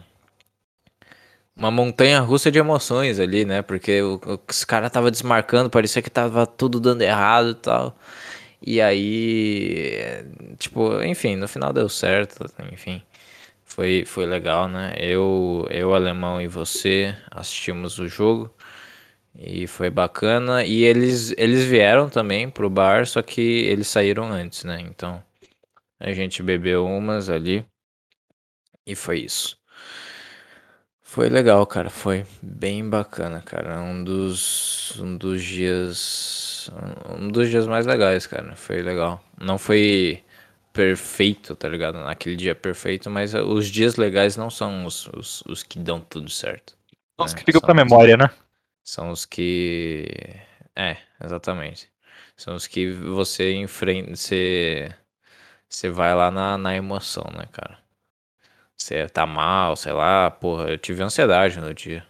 uma 1.56 1.70
montanha 1.72 2.20
russa 2.22 2.52
de 2.52 2.60
emoções 2.60 3.20
ali, 3.20 3.46
né? 3.46 3.62
Porque 3.62 4.02
o, 4.02 4.20
os 4.50 4.64
caras 4.64 4.92
tava 4.92 5.12
desmarcando, 5.12 5.70
parecia 5.70 6.02
que 6.02 6.10
tava 6.10 6.46
tudo 6.48 6.80
dando 6.80 7.02
errado 7.02 7.52
e 7.52 7.56
tal. 7.56 7.96
E 8.66 8.82
aí, 8.82 10.26
tipo, 10.60 11.02
enfim, 11.04 11.36
no 11.38 11.48
final 11.48 11.74
deu 11.74 11.90
certo, 11.90 12.46
enfim. 12.74 13.02
Foi, 13.74 14.04
foi 14.06 14.26
legal, 14.26 14.68
né? 14.68 14.94
Eu, 14.98 15.66
eu, 15.70 15.94
alemão 15.96 16.42
e 16.42 16.48
você 16.48 17.16
assistimos 17.32 18.00
o 18.00 18.08
jogo 18.08 18.54
e 19.36 19.66
foi 19.68 19.90
bacana. 19.90 20.66
E 20.66 20.84
eles, 20.84 21.34
eles 21.38 21.64
vieram 21.66 22.10
também 22.10 22.50
pro 22.50 22.70
bar, 22.70 23.08
só 23.08 23.22
que 23.22 23.42
eles 23.42 23.88
saíram 23.88 24.26
antes, 24.32 24.66
né? 24.66 24.82
Então 24.82 25.24
a 26.00 26.12
gente 26.14 26.44
bebeu 26.44 26.86
umas 26.86 27.30
ali 27.30 27.66
e 28.86 28.94
foi 28.96 29.20
isso. 29.22 29.58
Foi 31.02 31.30
legal, 31.30 31.66
cara. 31.66 31.90
Foi 31.90 32.26
bem 32.42 32.90
bacana, 32.90 33.42
cara. 33.42 33.82
Um 33.82 34.04
dos, 34.04 35.00
um 35.00 35.16
dos 35.18 35.44
dias, 35.44 36.70
um 37.20 37.30
dos 37.30 37.50
dias 37.50 37.68
mais 37.68 37.86
legais, 37.86 38.28
cara. 38.28 38.56
Foi 38.56 38.82
legal. 38.82 39.24
Não 39.40 39.58
foi 39.58 40.24
perfeito, 40.74 41.56
tá 41.56 41.68
ligado? 41.68 42.00
Naquele 42.00 42.36
dia 42.36 42.56
perfeito, 42.56 43.10
mas 43.10 43.34
os 43.34 43.68
dias 43.68 43.96
legais 43.96 44.38
não 44.38 44.50
são 44.50 44.86
os, 44.86 45.08
os, 45.08 45.44
os 45.48 45.64
que 45.64 45.80
dão 45.80 46.00
tudo 46.00 46.30
certo. 46.30 46.76
Os 47.18 47.34
né? 47.34 47.40
que 47.40 47.46
ficam 47.46 47.60
são 47.60 47.66
pra 47.66 47.74
memória, 47.74 48.18
né? 48.18 48.30
São 48.84 49.12
os 49.12 49.26
que. 49.26 50.08
É, 50.76 50.98
exatamente. 51.24 51.90
São 52.36 52.56
os 52.56 52.68
que 52.68 52.92
você 52.92 53.54
enfrenta. 53.54 54.16
Você, 54.16 54.94
você 55.70 55.90
vai 55.90 56.16
lá 56.16 56.32
na, 56.32 56.58
na 56.58 56.76
emoção, 56.76 57.26
né, 57.38 57.46
cara? 57.52 57.78
Você 58.76 59.08
tá 59.08 59.28
mal, 59.28 59.76
sei 59.76 59.94
lá, 59.94 60.32
porra, 60.32 60.70
eu 60.70 60.78
tive 60.78 61.04
ansiedade 61.04 61.60
no 61.60 61.74
dia. 61.74 62.04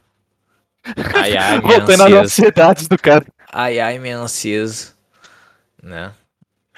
Ai, 1.14 1.38
ai, 1.38 1.60
minha 1.60 1.78
Voltando 1.78 2.04
às 2.06 2.14
ansiedades 2.14 2.88
do 2.88 2.98
cara. 2.98 3.24
Ai, 3.52 3.80
ai, 3.80 4.00
minha 4.00 4.18
ansiedade. 4.18 4.94
Né? 5.84 6.12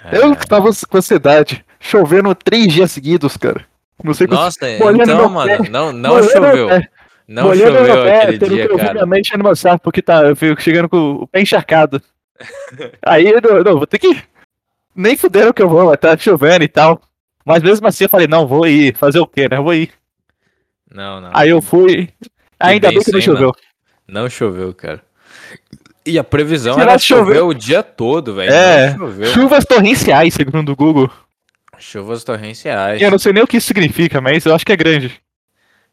É... 0.04 0.18
Eu 0.18 0.36
tava 0.36 0.70
com 0.90 0.98
ansiedade. 0.98 1.66
Chovendo 1.84 2.34
três 2.34 2.72
dias 2.72 2.92
seguidos, 2.94 3.36
cara. 3.36 3.66
Não 4.02 4.14
sei 4.14 4.26
Nossa, 4.26 4.70
então, 4.70 5.30
mano, 5.30 5.70
não, 5.70 5.92
não 5.92 6.24
choveu. 6.24 6.70
Não 7.28 7.44
Molhando 7.44 7.78
choveu 7.78 8.04
pé, 8.04 8.22
aquele 8.22 8.56
dia, 8.56 8.68
que 8.70 8.78
cara. 8.78 8.94
Minha 8.94 9.06
mente 9.06 9.38
meu 9.38 9.56
saco, 9.56 9.84
porque 9.84 10.02
tá, 10.02 10.24
eu 10.24 10.36
fico 10.36 10.62
chegando 10.62 10.88
com 10.88 11.12
o 11.12 11.28
pé 11.28 11.42
encharcado. 11.42 12.02
Aí, 13.06 13.34
não, 13.42 13.64
não, 13.64 13.78
vou 13.78 13.86
ter 13.86 14.00
que... 14.00 14.18
Nem 14.96 15.18
fuderam 15.18 15.52
que 15.52 15.62
eu 15.62 15.68
vou, 15.68 15.96
tá 15.98 16.18
chovendo 16.18 16.64
e 16.64 16.70
tal. 16.70 17.02
Mas 17.46 17.62
mesmo 17.62 17.86
assim 17.86 18.06
eu 18.06 18.10
falei, 18.10 18.28
não, 18.28 18.48
vou 18.48 18.66
ir. 18.66 18.96
Fazer 18.96 19.20
o 19.20 19.28
quê, 19.28 19.50
né? 19.50 19.58
Eu 19.58 19.64
vou 19.64 19.74
ir. 19.74 19.92
Não, 20.90 21.20
não. 21.20 21.32
Aí 21.34 21.50
eu 21.50 21.62
fui. 21.62 22.10
Ainda 22.60 22.88
bem, 22.88 22.98
bem 22.98 23.06
que 23.06 23.12
não 23.12 23.22
choveu. 23.22 23.54
Não. 24.08 24.22
não 24.22 24.30
choveu, 24.30 24.74
cara. 24.74 25.02
E 26.06 26.20
a 26.20 26.24
previsão 26.24 26.80
era 26.80 26.98
chover 26.98 27.42
o 27.42 27.54
dia 27.54 27.82
todo, 27.82 28.36
velho. 28.36 28.52
É, 28.54 28.96
chuvas 29.34 29.66
torrenciais, 29.66 30.34
segundo 30.34 30.72
o 30.72 30.76
Google. 30.76 31.10
Chuvas 31.84 32.24
torrenciais. 32.24 33.02
Eu 33.02 33.12
não 33.12 33.20
sei 33.20 33.34
nem 33.34 33.44
o 33.44 33.48
que 33.48 33.58
isso 33.58 33.68
significa, 33.68 34.22
mas 34.22 34.46
eu 34.46 34.56
acho 34.56 34.66
que 34.66 34.72
é 34.72 34.76
grande. 34.78 35.22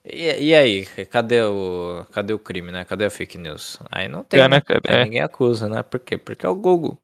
E, 0.05 0.51
e 0.51 0.55
aí, 0.55 0.87
cadê 1.11 1.43
o, 1.43 2.07
cadê 2.13 2.33
o 2.33 2.39
crime, 2.39 2.71
né? 2.71 2.85
Cadê 2.85 3.07
a 3.07 3.11
fake 3.11 3.37
news? 3.37 3.79
Aí 3.91 4.07
não 4.07 4.23
tem, 4.23 4.41
é, 4.41 4.49
né? 4.49 4.63
né? 4.69 4.81
É. 4.85 5.05
Ninguém 5.05 5.21
acusa, 5.21 5.69
né? 5.69 5.83
Por 5.83 5.99
quê? 5.99 6.17
Porque 6.17 6.47
é 6.47 6.49
o 6.49 6.55
Google. 6.55 6.97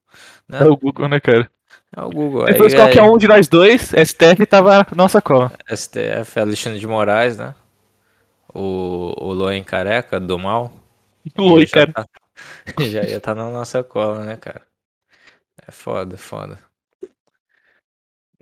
Né? 0.49 0.61
É 0.61 0.65
o 0.65 0.77
Google, 0.77 1.09
né, 1.09 1.19
cara? 1.19 1.51
É 1.95 2.01
o 2.01 2.11
Google. 2.11 2.45
Depois 2.47 2.73
aí, 2.73 2.81
qualquer 2.81 3.03
aí... 3.03 3.09
um 3.09 3.19
de 3.19 3.27
nós 3.27 3.49
dois, 3.49 3.91
STF 3.91 4.47
tava 4.47 4.79
na 4.79 4.87
nossa 4.95 5.21
cola. 5.21 5.53
STF, 5.69 6.39
Alexandre 6.39 6.79
de 6.79 6.87
Moraes, 6.87 7.37
né? 7.37 7.57
O, 8.55 9.13
o 9.19 9.33
Loen 9.33 9.65
Careca, 9.65 10.21
do 10.21 10.39
mal. 10.39 10.73
O 11.37 11.43
Loen, 11.43 11.67
cara. 11.67 11.93
Tá, 11.93 12.07
já 12.81 13.03
ia 13.03 13.17
estar 13.17 13.35
tá 13.35 13.35
na 13.35 13.51
nossa 13.51 13.83
cola, 13.83 14.25
né, 14.25 14.37
cara? 14.37 14.63
É 15.67 15.73
foda, 15.73 16.17
foda. 16.17 16.66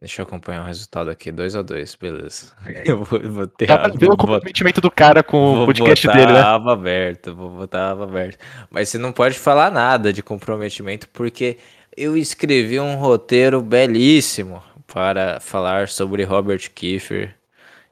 Deixa 0.05 0.21
eu 0.21 0.27
acompanhar 0.27 0.63
o 0.63 0.67
resultado 0.67 1.09
aqui, 1.09 1.33
2 1.33 1.57
a 1.57 1.63
2 1.63 1.95
beleza. 1.95 2.53
Eu 2.85 3.03
vou, 3.03 3.19
vou 3.19 3.47
ter 3.47 3.65
Dá 3.65 3.79
pra 3.79 3.89
ver 3.89 4.11
o 4.11 4.17
comprometimento 4.19 4.79
do 4.79 4.91
cara 4.91 5.23
com 5.23 5.63
o 5.63 5.65
podcast 5.65 6.07
dele, 6.09 6.31
né? 6.31 6.41
Aba 6.43 6.75
aberta, 6.75 7.33
vou 7.33 7.49
botar 7.49 7.93
aba 7.93 8.05
aberta. 8.05 8.39
Mas 8.71 8.91
você 8.91 8.99
não 8.99 9.13
pode 9.13 9.39
falar 9.39 9.71
nada 9.71 10.13
de 10.13 10.23
comprometimento, 10.23 11.09
porque 11.09 11.57
eu 11.97 12.19
escrevi 12.19 12.79
um 12.79 12.97
roteiro 12.97 13.63
belíssimo 13.63 14.63
para 14.87 15.41
falar 15.41 15.89
sobre 15.89 16.23
Robert 16.23 16.71
Kiefer 16.75 17.35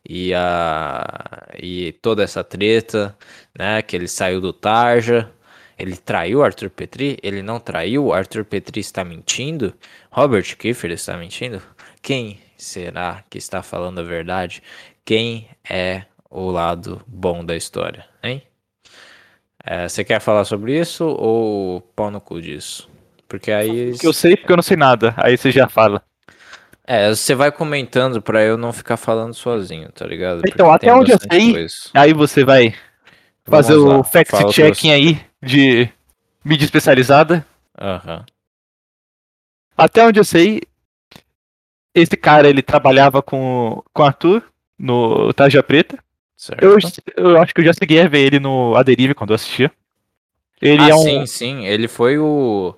e 0.06 0.34
a 0.34 1.48
e 1.58 1.92
toda 2.02 2.22
essa 2.22 2.44
treta, 2.44 3.16
né, 3.58 3.80
que 3.80 3.96
ele 3.96 4.06
saiu 4.06 4.38
do 4.38 4.52
Tarja, 4.52 5.30
ele 5.78 5.96
traiu 5.96 6.44
Arthur 6.44 6.68
Petri, 6.68 7.16
ele 7.22 7.42
não 7.42 7.58
traiu, 7.58 8.12
Arthur 8.12 8.44
Petri 8.44 8.80
está 8.80 9.02
mentindo, 9.02 9.72
Robert 10.10 10.56
Kiefer 10.58 10.90
está 10.90 11.16
mentindo. 11.16 11.62
Quem 12.02 12.40
será 12.58 13.22
que 13.30 13.38
está 13.38 13.62
falando 13.62 14.00
a 14.00 14.02
verdade? 14.02 14.60
Quem 15.04 15.48
é 15.68 16.02
o 16.28 16.50
lado 16.50 17.00
bom 17.06 17.44
da 17.44 17.54
história, 17.54 18.04
hein? 18.22 18.42
É, 19.64 19.88
você 19.88 20.02
quer 20.02 20.20
falar 20.20 20.44
sobre 20.44 20.76
isso 20.76 21.04
ou 21.04 21.80
pau 21.80 22.10
no 22.10 22.20
cu 22.20 22.42
disso? 22.42 22.90
Porque 23.28 23.52
aí. 23.52 23.96
Que 23.96 24.06
eu 24.06 24.12
sei 24.12 24.36
porque 24.36 24.52
eu 24.52 24.56
não 24.56 24.62
sei 24.62 24.76
nada. 24.76 25.14
Aí 25.16 25.38
você 25.38 25.52
já 25.52 25.68
fala. 25.68 26.02
É, 26.84 27.08
você 27.10 27.36
vai 27.36 27.52
comentando 27.52 28.20
pra 28.20 28.42
eu 28.42 28.56
não 28.58 28.72
ficar 28.72 28.96
falando 28.96 29.34
sozinho, 29.34 29.90
tá 29.92 30.04
ligado? 30.04 30.42
Então, 30.44 30.66
porque 30.66 30.86
até 30.86 30.92
onde 30.92 31.12
eu 31.12 31.18
sei, 31.30 31.52
coisa. 31.52 31.76
aí 31.94 32.12
você 32.12 32.44
vai 32.44 32.74
fazer 33.44 33.76
Vamos 33.76 34.00
o 34.00 34.10
fact-checking 34.10 34.90
aí 34.90 35.24
de 35.40 35.88
mídia 36.44 36.64
especializada. 36.64 37.46
Aham. 37.80 38.16
Uhum. 38.16 38.24
Até 39.76 40.04
onde 40.04 40.20
eu 40.20 40.24
sei, 40.24 40.60
esse 41.94 42.16
cara, 42.16 42.48
ele 42.48 42.62
trabalhava 42.62 43.22
com, 43.22 43.82
com 43.92 44.02
Arthur 44.02 44.42
no 44.78 45.32
Taja 45.32 45.62
Preta. 45.62 45.98
Eu, 46.60 46.76
eu 47.16 47.40
acho 47.40 47.54
que 47.54 47.60
eu 47.60 47.64
já 47.64 47.72
segui 47.72 48.00
a 48.00 48.08
ver 48.08 48.20
ele 48.20 48.40
no 48.40 48.74
A 48.74 48.82
Derive 48.82 49.14
quando 49.14 49.30
eu 49.30 49.36
assistia. 49.36 49.70
Ele 50.60 50.82
ah, 50.82 50.88
é 50.88 50.94
um... 50.94 50.98
sim, 50.98 51.26
sim. 51.26 51.66
Ele 51.66 51.86
foi 51.86 52.18
o. 52.18 52.74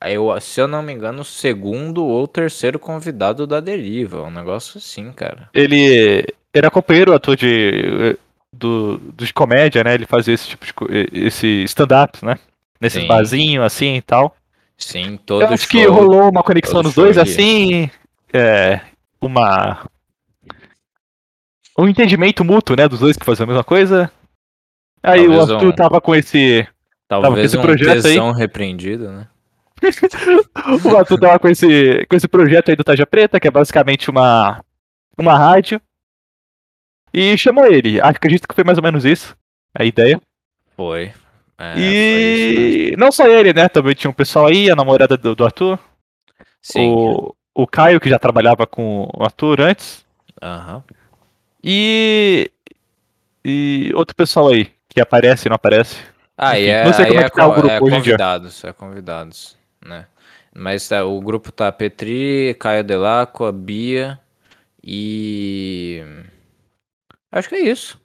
Eu, 0.00 0.40
se 0.40 0.60
eu 0.60 0.68
não 0.68 0.82
me 0.82 0.92
engano, 0.92 1.22
o 1.22 1.24
segundo 1.24 2.04
ou 2.04 2.26
terceiro 2.26 2.78
convidado 2.78 3.46
da 3.46 3.60
Deriva. 3.60 4.22
Um 4.22 4.30
negócio 4.30 4.78
assim, 4.78 5.12
cara. 5.12 5.48
Ele 5.52 6.24
era 6.52 6.70
companheiro 6.70 7.14
ator 7.14 7.36
de, 7.36 8.16
do, 8.52 9.00
de 9.16 9.32
comédia, 9.32 9.84
né? 9.84 9.94
Ele 9.94 10.06
fazia 10.06 10.34
esse 10.34 10.48
tipo 10.48 10.64
de 10.64 11.08
esse 11.12 11.64
stand-up, 11.64 12.24
né? 12.24 12.38
Nesse 12.80 13.04
barzinho 13.06 13.62
assim 13.62 13.96
e 13.96 14.02
tal. 14.02 14.36
Sim, 14.76 15.18
todo 15.26 15.42
Eu 15.42 15.48
acho 15.48 15.68
show, 15.68 15.70
que 15.70 15.84
rolou 15.86 16.30
uma 16.30 16.42
conexão 16.42 16.82
nos 16.82 16.94
dois, 16.94 17.18
assim 17.18 17.90
é, 18.32 18.80
uma 19.20 19.86
um 21.78 21.86
entendimento 21.86 22.44
mútuo, 22.44 22.76
né, 22.76 22.88
dos 22.88 23.00
dois 23.00 23.16
que 23.16 23.24
faziam 23.24 23.44
a 23.44 23.46
mesma 23.46 23.64
coisa. 23.64 24.10
Aí 25.02 25.26
Talvez 25.26 25.48
o 25.48 25.54
Arthur 25.54 25.68
um... 25.68 25.72
tava 25.72 26.00
com 26.00 26.14
esse 26.14 26.66
Talvez 27.06 27.22
tava 27.22 27.34
com 27.36 27.40
esse 27.40 27.56
um 27.56 27.62
projeto 27.62 28.06
aí. 28.06 28.18
repreendido, 28.36 29.10
né? 29.10 29.28
o 30.84 30.96
Arthur 30.96 31.20
tava 31.20 31.38
com 31.38 31.48
esse 31.48 32.04
com 32.06 32.16
esse 32.16 32.26
projeto 32.26 32.70
aí 32.70 32.76
do 32.76 32.82
Taja 32.82 33.06
Preta, 33.06 33.38
que 33.38 33.46
é 33.46 33.50
basicamente 33.50 34.10
uma 34.10 34.62
uma 35.16 35.38
rádio. 35.38 35.80
E 37.14 37.38
chamou 37.38 37.64
ele. 37.64 38.00
Acredito 38.00 38.46
que 38.46 38.54
foi 38.54 38.64
mais 38.64 38.76
ou 38.76 38.84
menos 38.84 39.04
isso 39.04 39.36
a 39.74 39.84
ideia. 39.84 40.20
Foi. 40.76 41.12
É, 41.56 41.74
e 41.76 41.76
foi 41.76 42.62
isso, 42.62 42.90
né? 42.90 42.96
não 42.98 43.12
só 43.12 43.26
ele, 43.26 43.52
né? 43.52 43.68
Também 43.68 43.94
tinha 43.94 44.10
um 44.10 44.14
pessoal 44.14 44.46
aí, 44.46 44.70
a 44.70 44.76
namorada 44.76 45.16
do, 45.16 45.34
do 45.34 45.44
Arthur. 45.44 45.78
Sim. 46.60 46.90
O, 46.90 47.34
o 47.58 47.66
Caio, 47.66 47.98
que 47.98 48.08
já 48.08 48.20
trabalhava 48.20 48.68
com 48.68 49.10
o 49.12 49.24
Arthur 49.24 49.60
antes. 49.60 50.06
Aham. 50.40 50.84
E. 51.62 52.52
E 53.44 53.90
outro 53.96 54.14
pessoal 54.14 54.48
aí, 54.48 54.70
que 54.88 55.00
aparece 55.00 55.48
e 55.48 55.50
não 55.50 55.56
aparece. 55.56 55.96
Ah, 56.36 56.56
Enfim, 56.56 56.68
é, 56.68 56.84
não 56.84 56.92
sei 56.92 57.06
como 57.06 57.20
é, 57.20 57.24
é, 57.24 57.28
tá 57.28 57.46
o 57.48 57.52
grupo 57.52 57.68
é 57.68 57.80
hoje 57.80 57.96
convidados, 57.96 58.64
é 58.64 58.72
convidados, 58.72 59.56
né? 59.84 60.06
Mas 60.54 60.86
tá, 60.86 61.04
o 61.04 61.20
grupo 61.20 61.50
tá 61.50 61.72
Petri, 61.72 62.56
Caio 62.60 62.84
Delaco, 62.84 63.44
a 63.44 63.50
Bia 63.50 64.20
e. 64.84 66.04
Acho 67.32 67.48
que 67.48 67.56
é 67.56 67.60
isso. 67.60 68.00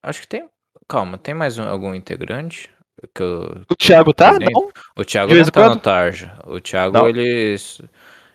Acho 0.00 0.20
que 0.20 0.28
tem. 0.28 0.48
Calma, 0.86 1.18
tem 1.18 1.34
mais 1.34 1.58
um, 1.58 1.64
algum 1.64 1.94
integrante? 1.96 2.70
Que 3.12 3.22
eu... 3.22 3.62
O 3.68 3.74
Thiago 3.74 4.12
tá? 4.12 4.38
Não? 4.38 4.70
O 4.96 5.04
Thiago 5.04 5.34
não 5.34 5.44
tá 5.46 5.68
no 5.68 5.80
Tarja. 5.80 6.38
O 6.46 6.60
Thiago, 6.60 6.96
não. 6.96 7.08
ele. 7.08 7.56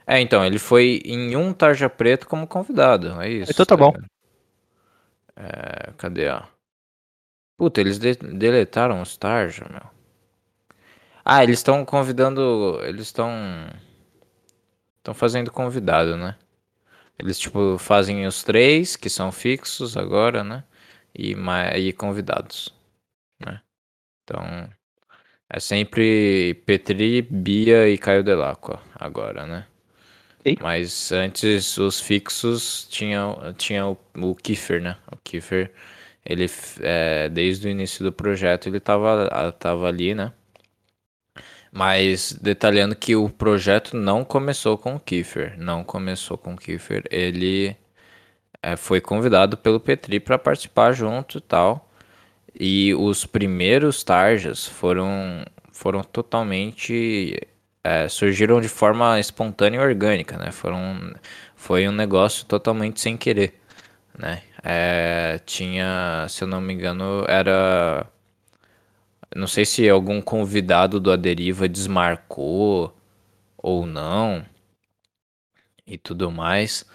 É, 0.07 0.19
então, 0.19 0.45
ele 0.45 0.59
foi 0.59 1.01
em 1.03 1.35
um 1.35 1.51
Tarja 1.51 1.89
Preto 1.89 2.27
como 2.27 2.47
convidado, 2.47 3.19
é 3.21 3.29
isso. 3.29 3.51
Então 3.51 3.65
tá 3.65 3.75
bom. 3.75 3.93
É, 5.35 5.91
cadê, 5.97 6.29
ó? 6.29 6.43
Puta, 7.57 7.81
eles 7.81 7.97
de 7.97 8.15
deletaram 8.15 9.01
os 9.01 9.17
Tarja, 9.17 9.65
meu. 9.69 9.95
Ah, 11.23 11.43
eles 11.43 11.59
estão 11.59 11.83
convidando. 11.83 12.79
Eles 12.83 13.07
estão. 13.07 13.31
Estão 14.97 15.13
fazendo 15.13 15.51
convidado, 15.51 16.17
né? 16.17 16.35
Eles, 17.17 17.39
tipo, 17.39 17.77
fazem 17.77 18.27
os 18.27 18.43
três, 18.43 18.95
que 18.95 19.09
são 19.09 19.31
fixos 19.31 19.95
agora, 19.97 20.43
né? 20.43 20.63
E, 21.17 21.35
e 21.77 21.93
convidados, 21.93 22.73
né? 23.39 23.61
Então, 24.23 24.69
é 25.49 25.59
sempre 25.59 26.55
Petri, 26.65 27.21
Bia 27.21 27.87
e 27.89 27.97
Caio 27.97 28.23
Delacqua 28.23 28.81
agora, 28.95 29.45
né? 29.45 29.65
E? 30.45 30.57
Mas 30.61 31.11
antes 31.11 31.77
os 31.77 31.99
fixos 31.99 32.87
tinha, 32.89 33.53
tinha 33.57 33.87
o, 33.87 33.97
o 34.17 34.35
Kiefer, 34.35 34.81
né? 34.81 34.97
O 35.11 35.17
Kiefer, 35.17 35.71
ele, 36.25 36.45
é, 36.81 37.29
desde 37.29 37.67
o 37.67 37.71
início 37.71 38.03
do 38.03 38.11
projeto, 38.13 38.67
ele 38.67 38.79
tava, 38.79 39.51
tava 39.53 39.87
ali, 39.87 40.13
né? 40.15 40.31
Mas 41.71 42.31
detalhando 42.33 42.95
que 42.95 43.15
o 43.15 43.29
projeto 43.29 43.97
não 43.97 44.23
começou 44.23 44.77
com 44.77 44.95
o 44.95 44.99
Kiefer, 44.99 45.55
não 45.59 45.83
começou 45.83 46.37
com 46.37 46.53
o 46.53 46.57
Kiefer. 46.57 47.03
Ele 47.11 47.75
é, 48.61 48.75
foi 48.77 49.01
convidado 49.01 49.57
pelo 49.57 49.79
Petri 49.79 50.19
para 50.19 50.39
participar 50.39 50.93
junto 50.93 51.37
e 51.39 51.41
tal. 51.41 51.89
E 52.59 52.93
os 52.95 53.25
primeiros 53.25 54.03
tarjas 54.03 54.65
foram, 54.67 55.45
foram 55.71 56.03
totalmente. 56.03 57.39
É, 57.85 58.09
surgiram 58.09 58.59
de 58.61 58.67
forma 58.69 59.19
espontânea 59.19 59.77
e 59.77 59.81
orgânica, 59.81 60.37
né? 60.37 60.51
Foram, 60.51 61.13
foi 61.55 61.87
um 61.87 61.91
negócio 61.91 62.45
totalmente 62.47 62.99
sem 62.99 63.15
querer, 63.17 63.61
né? 64.17 64.41
É, 64.63 65.39
tinha, 65.45 66.25
se 66.29 66.43
eu 66.43 66.47
não 66.47 66.61
me 66.61 66.73
engano, 66.73 67.25
era 67.27 68.07
não 69.35 69.47
sei 69.47 69.65
se 69.65 69.87
algum 69.89 70.21
convidado 70.21 70.99
do 70.99 71.11
Aderiva 71.11 71.67
desmarcou 71.69 72.95
ou 73.57 73.85
não 73.85 74.45
e 75.85 75.97
tudo 75.97 76.31
mais. 76.31 76.85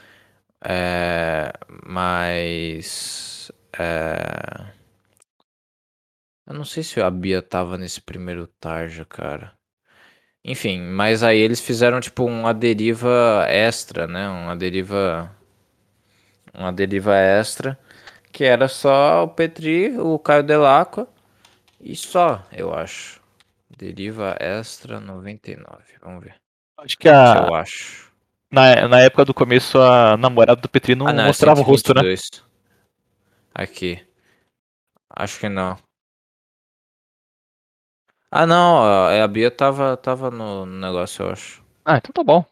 É, 0.65 1.53
mas. 1.87 3.51
É, 3.79 4.73
eu 6.47 6.53
não 6.55 6.65
sei 6.67 6.83
se 6.83 7.01
a 7.01 7.11
Bia 7.11 7.41
tava 7.41 7.79
nesse 7.79 8.01
primeiro 8.03 8.47
Tarja, 8.47 9.07
cara. 9.07 9.59
Enfim, 10.45 10.81
mas 10.81 11.23
aí 11.23 11.39
eles 11.39 11.61
fizeram 11.61 12.01
tipo 12.01 12.25
uma 12.25 12.55
deriva 12.55 13.47
extra, 13.49 14.07
né? 14.07 14.29
Uma 14.29 14.57
deriva. 14.57 15.31
Uma 16.55 16.73
deriva 16.73 17.15
extra. 17.17 17.79
Que 18.33 18.45
era 18.45 18.69
só 18.69 19.25
o 19.25 19.29
Petri, 19.29 19.99
o 19.99 20.19
Caio 20.19 20.43
Delacqua 20.43 21.09
e 21.81 21.97
só, 21.97 22.47
eu 22.53 22.75
acho. 22.75 23.21
Deriva 23.75 24.37
Extra 24.39 25.01
99. 25.01 25.83
Vamos 26.03 26.23
ver. 26.23 26.35
Acho 26.79 26.99
que 26.99 27.09
a. 27.09 27.47
Eu 27.49 27.55
acho. 27.55 28.11
Na, 28.51 28.87
na 28.89 29.01
época 29.01 29.25
do 29.25 29.33
começo, 29.33 29.79
a 29.79 30.17
namorada 30.17 30.61
do 30.61 30.69
Petri 30.69 30.95
não, 30.95 31.07
ah, 31.07 31.13
não 31.13 31.25
é 31.25 31.27
mostrava 31.29 31.61
o 31.61 31.63
rosto, 31.63 31.95
né? 31.95 32.03
Aqui. 33.55 34.05
Acho 35.09 35.39
que 35.39 35.49
não. 35.49 35.79
Ah, 38.31 38.47
não. 38.47 38.83
A 38.83 39.27
Bia 39.27 39.51
tava, 39.51 39.97
tava 39.97 40.31
no 40.31 40.65
negócio, 40.65 41.25
eu 41.25 41.31
acho. 41.31 41.63
Ah, 41.85 41.97
então 41.97 42.13
tá 42.13 42.23
bom. 42.23 42.45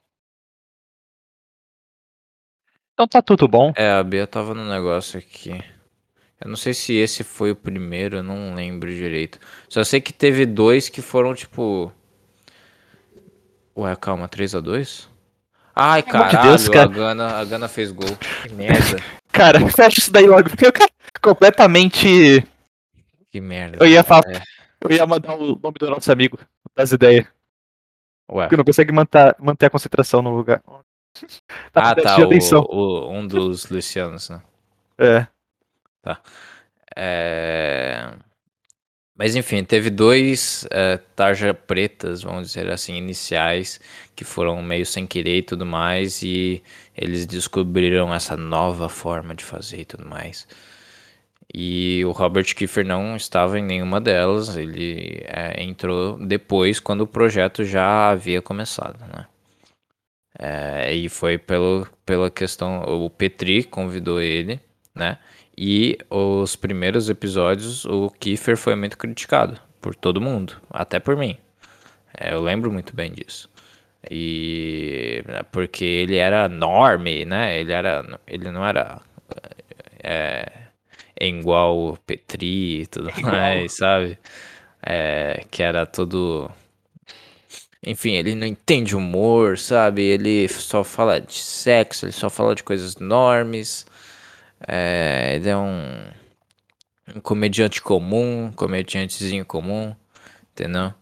Então 2.93 3.07
tá 3.07 3.23
tudo 3.23 3.47
bom. 3.47 3.73
É, 3.77 3.93
a 3.93 4.03
Bia 4.03 4.27
tava 4.27 4.55
no 4.55 4.69
negócio 4.69 5.19
aqui. 5.19 5.63
Eu 6.41 6.49
não 6.49 6.57
sei 6.57 6.75
se 6.75 6.95
esse 6.95 7.23
foi 7.23 7.53
o 7.53 7.57
primeiro, 7.57 8.17
eu 8.17 8.23
não 8.23 8.55
lembro 8.55 8.93
direito. 8.93 9.39
Só 9.69 9.85
sei 9.85 10.01
que 10.01 10.13
teve 10.13 10.47
dois 10.47 10.89
que 10.89 11.01
foram 11.01 11.35
tipo. 11.35 11.93
Ué, 13.77 13.95
calma, 13.95 14.29
3x2? 14.29 15.07
Ai, 15.75 16.03
caralho, 16.03 16.39
de 16.39 16.49
Deus, 16.49 16.69
cara. 16.69 16.87
a, 16.87 16.93
Gana, 16.93 17.37
a 17.39 17.45
Gana 17.45 17.69
fez 17.69 17.93
gol. 17.93 18.17
Que 18.43 18.53
merda. 18.53 19.01
cara, 19.31 19.61
fecha 19.71 20.01
isso 20.01 20.11
daí 20.13 20.27
logo, 20.27 20.51
porque 20.51 20.67
eu 20.67 20.73
quero 20.73 20.91
completamente. 21.23 22.45
Que 23.31 23.41
merda. 23.41 23.79
Eu 23.81 23.87
ia 23.87 24.03
falar. 24.03 24.29
É. 24.29 24.58
Eu 24.81 24.91
ia 24.91 25.07
mandar 25.07 25.35
o 25.35 25.59
nome 25.59 25.75
do 25.79 25.91
nosso 25.91 26.11
amigo 26.11 26.39
das 26.75 26.93
ideias. 26.93 27.27
Ué. 28.31 28.45
Porque 28.45 28.57
não 28.57 28.65
consegue 28.65 28.93
manter, 28.93 29.35
manter 29.39 29.67
a 29.67 29.71
concentração 29.71 30.23
no 30.23 30.35
lugar. 30.35 30.63
Tá 31.73 31.91
ah, 31.91 31.95
tá. 31.97 32.17
O, 32.19 32.77
o, 32.77 33.11
um 33.11 33.27
dos 33.27 33.69
Lucianos, 33.71 34.31
né? 34.31 34.41
É. 34.99 35.27
Tá. 36.01 36.21
É... 36.95 38.15
Mas 39.17 39.35
enfim, 39.35 39.65
teve 39.65 39.91
dois 39.91 40.65
é, 40.71 40.97
tarja 41.17 41.53
pretas, 41.53 42.23
vamos 42.23 42.49
dizer 42.49 42.71
assim, 42.71 42.95
iniciais, 42.95 43.81
que 44.15 44.23
foram 44.23 44.63
meio 44.63 44.87
sem 44.87 45.09
querer 45.09 45.39
e 45.39 45.43
tudo 45.43 45.67
mais, 45.67 46.23
e 46.23 46.63
eles 46.97 47.27
descobriram 47.27 48.15
essa 48.15 48.37
nova 48.37 48.89
forma 48.89 49.35
de 49.35 49.45
fazer 49.45 49.81
e 49.81 49.85
tudo 49.85 50.07
mais. 50.09 50.47
E 51.55 52.05
o 52.05 52.13
Robert 52.13 52.55
Kiefer 52.55 52.85
não 52.85 53.17
estava 53.17 53.59
em 53.59 53.63
nenhuma 53.63 54.01
delas, 54.01 54.57
ele 54.57 55.23
é, 55.27 55.63
entrou 55.63 56.19
depois, 56.19 56.79
quando 56.79 57.03
o 57.03 57.07
projeto 57.07 57.65
já 57.65 58.11
havia 58.11 58.43
começado, 58.43 58.99
né? 59.07 59.27
É, 60.39 60.95
e 60.95 61.09
foi 61.09 61.39
pelo, 61.39 61.87
pela 62.07 62.31
questão, 62.31 62.83
o 62.83 63.11
Petri 63.11 63.65
convidou 63.65 64.21
ele, 64.21 64.61
né? 64.95 65.19
E 65.57 65.99
os 66.11 66.55
primeiros 66.55 67.11
episódios, 67.11 67.85
o 67.85 68.11
Kiefer 68.11 68.57
foi 68.57 68.77
muito 68.77 68.97
criticado 68.97 69.61
por 69.81 69.95
todo 69.95 70.21
mundo, 70.21 70.61
até 70.71 71.01
por 71.01 71.17
mim. 71.17 71.37
É, 72.17 72.33
eu 72.35 72.41
lembro 72.43 72.73
muito 72.73 72.95
bem 72.95 73.13
disso. 73.13 73.51
E 74.11 75.25
porque 75.53 75.85
ele 75.85 76.17
era 76.17 76.49
norme, 76.49 77.25
né? 77.25 77.59
Ele 77.61 77.73
era, 77.73 78.05
ele 78.27 78.51
não 78.53 78.65
era 78.67 79.01
é, 80.03 80.68
é 81.21 81.29
igual 81.29 81.79
o 81.79 81.97
Petri 81.99 82.83
e 82.83 82.87
tudo 82.87 83.11
mais, 83.23 83.73
sabe? 83.75 84.19
É, 84.83 85.45
que 85.51 85.63
era 85.63 85.87
todo 85.87 86.51
enfim, 87.83 88.13
ele 88.13 88.35
não 88.35 88.47
entende 88.47 88.97
humor, 88.97 89.57
sabe? 89.59 90.03
Ele 90.03 90.49
só 90.49 90.83
fala 90.85 91.21
de 91.21 91.35
sexo, 91.35 92.07
ele 92.07 92.13
só 92.13 92.29
fala 92.29 92.55
de 92.55 92.63
coisas 92.63 92.97
normes. 92.97 93.87
É, 94.67 95.35
ele 95.37 95.49
é 95.49 95.57
um, 95.57 96.05
um 97.17 97.21
comediante 97.21 97.81
comum, 97.81 98.47
um 98.47 98.53
comediantezinho 98.53 99.45
comum, 99.45 99.95
entendeu? 100.53 100.93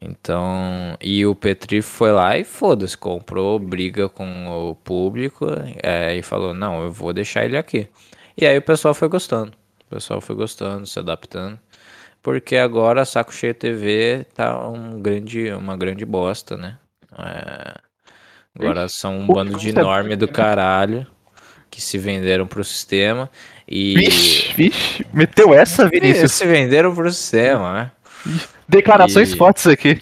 Então, 0.00 0.96
e 1.00 1.24
o 1.26 1.34
Petri 1.34 1.82
foi 1.82 2.12
lá 2.12 2.36
e 2.38 2.44
foda-se, 2.44 2.96
comprou 2.96 3.58
briga 3.58 4.08
com 4.08 4.70
o 4.70 4.74
público 4.76 5.46
é, 5.82 6.16
e 6.16 6.22
falou: 6.22 6.54
Não, 6.54 6.82
eu 6.82 6.92
vou 6.92 7.12
deixar 7.12 7.44
ele 7.44 7.56
aqui. 7.56 7.88
E 8.42 8.46
aí 8.46 8.58
o 8.58 8.62
pessoal 8.62 8.92
foi 8.92 9.06
gostando, 9.06 9.52
o 9.86 9.94
pessoal 9.94 10.20
foi 10.20 10.34
gostando, 10.34 10.84
se 10.84 10.98
adaptando, 10.98 11.56
porque 12.20 12.56
agora 12.56 13.04
Saco 13.04 13.32
Cheio 13.32 13.54
TV 13.54 14.26
tá 14.34 14.68
um 14.68 15.00
grande, 15.00 15.52
uma 15.52 15.76
grande 15.76 16.04
bosta, 16.04 16.56
né? 16.56 16.76
É, 17.16 17.74
agora 18.58 18.88
são 18.88 19.20
um 19.20 19.28
bando 19.28 19.56
de 19.56 19.68
enorme 19.68 20.16
do 20.16 20.26
caralho 20.26 21.06
que 21.70 21.80
se 21.80 21.96
venderam 21.98 22.44
para 22.44 22.60
o 22.60 22.64
sistema 22.64 23.30
e 23.68 23.94
vixe, 23.94 24.52
vixe, 24.54 25.06
meteu 25.12 25.54
essa 25.54 25.88
Vinícius. 25.88 26.32
Se 26.32 26.44
venderam 26.44 26.92
para 26.92 27.06
o 27.06 27.12
sistema 27.12 27.72
né? 27.72 27.92
Declarações 28.68 29.32
e... 29.34 29.36
fortes 29.36 29.68
aqui. 29.68 30.00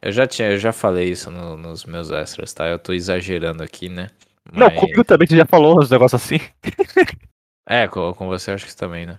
Eu 0.00 0.10
já 0.10 0.26
tinha 0.26 0.52
eu 0.52 0.58
já 0.58 0.72
falei 0.72 1.10
isso 1.10 1.30
no, 1.30 1.54
nos 1.54 1.84
meus 1.84 2.10
extras 2.10 2.50
tá? 2.54 2.66
Eu 2.66 2.78
tô 2.78 2.94
exagerando 2.94 3.62
aqui 3.62 3.90
né? 3.90 4.06
Mas... 4.50 4.58
não 4.58 4.80
comigo 4.80 5.04
também 5.04 5.28
você 5.28 5.36
já 5.36 5.44
falou 5.44 5.78
uns 5.78 5.90
negócios 5.90 6.22
assim 6.24 6.40
é 7.68 7.86
com, 7.88 8.12
com 8.14 8.26
você 8.26 8.50
acho 8.52 8.66
que 8.66 8.76
também 8.76 9.06
né 9.06 9.18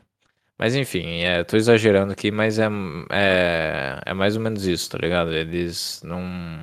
mas 0.59 0.75
enfim, 0.75 1.21
é, 1.21 1.41
tô 1.45 1.55
exagerando 1.55 2.12
aqui, 2.12 2.31
mas 2.31 2.59
é, 2.59 2.67
é, 3.12 4.01
é 4.07 4.13
mais 4.13 4.35
ou 4.35 4.41
menos 4.41 4.67
isso, 4.67 4.89
tá 4.89 4.97
ligado? 4.97 5.33
Eles 5.33 6.01
não 6.03 6.62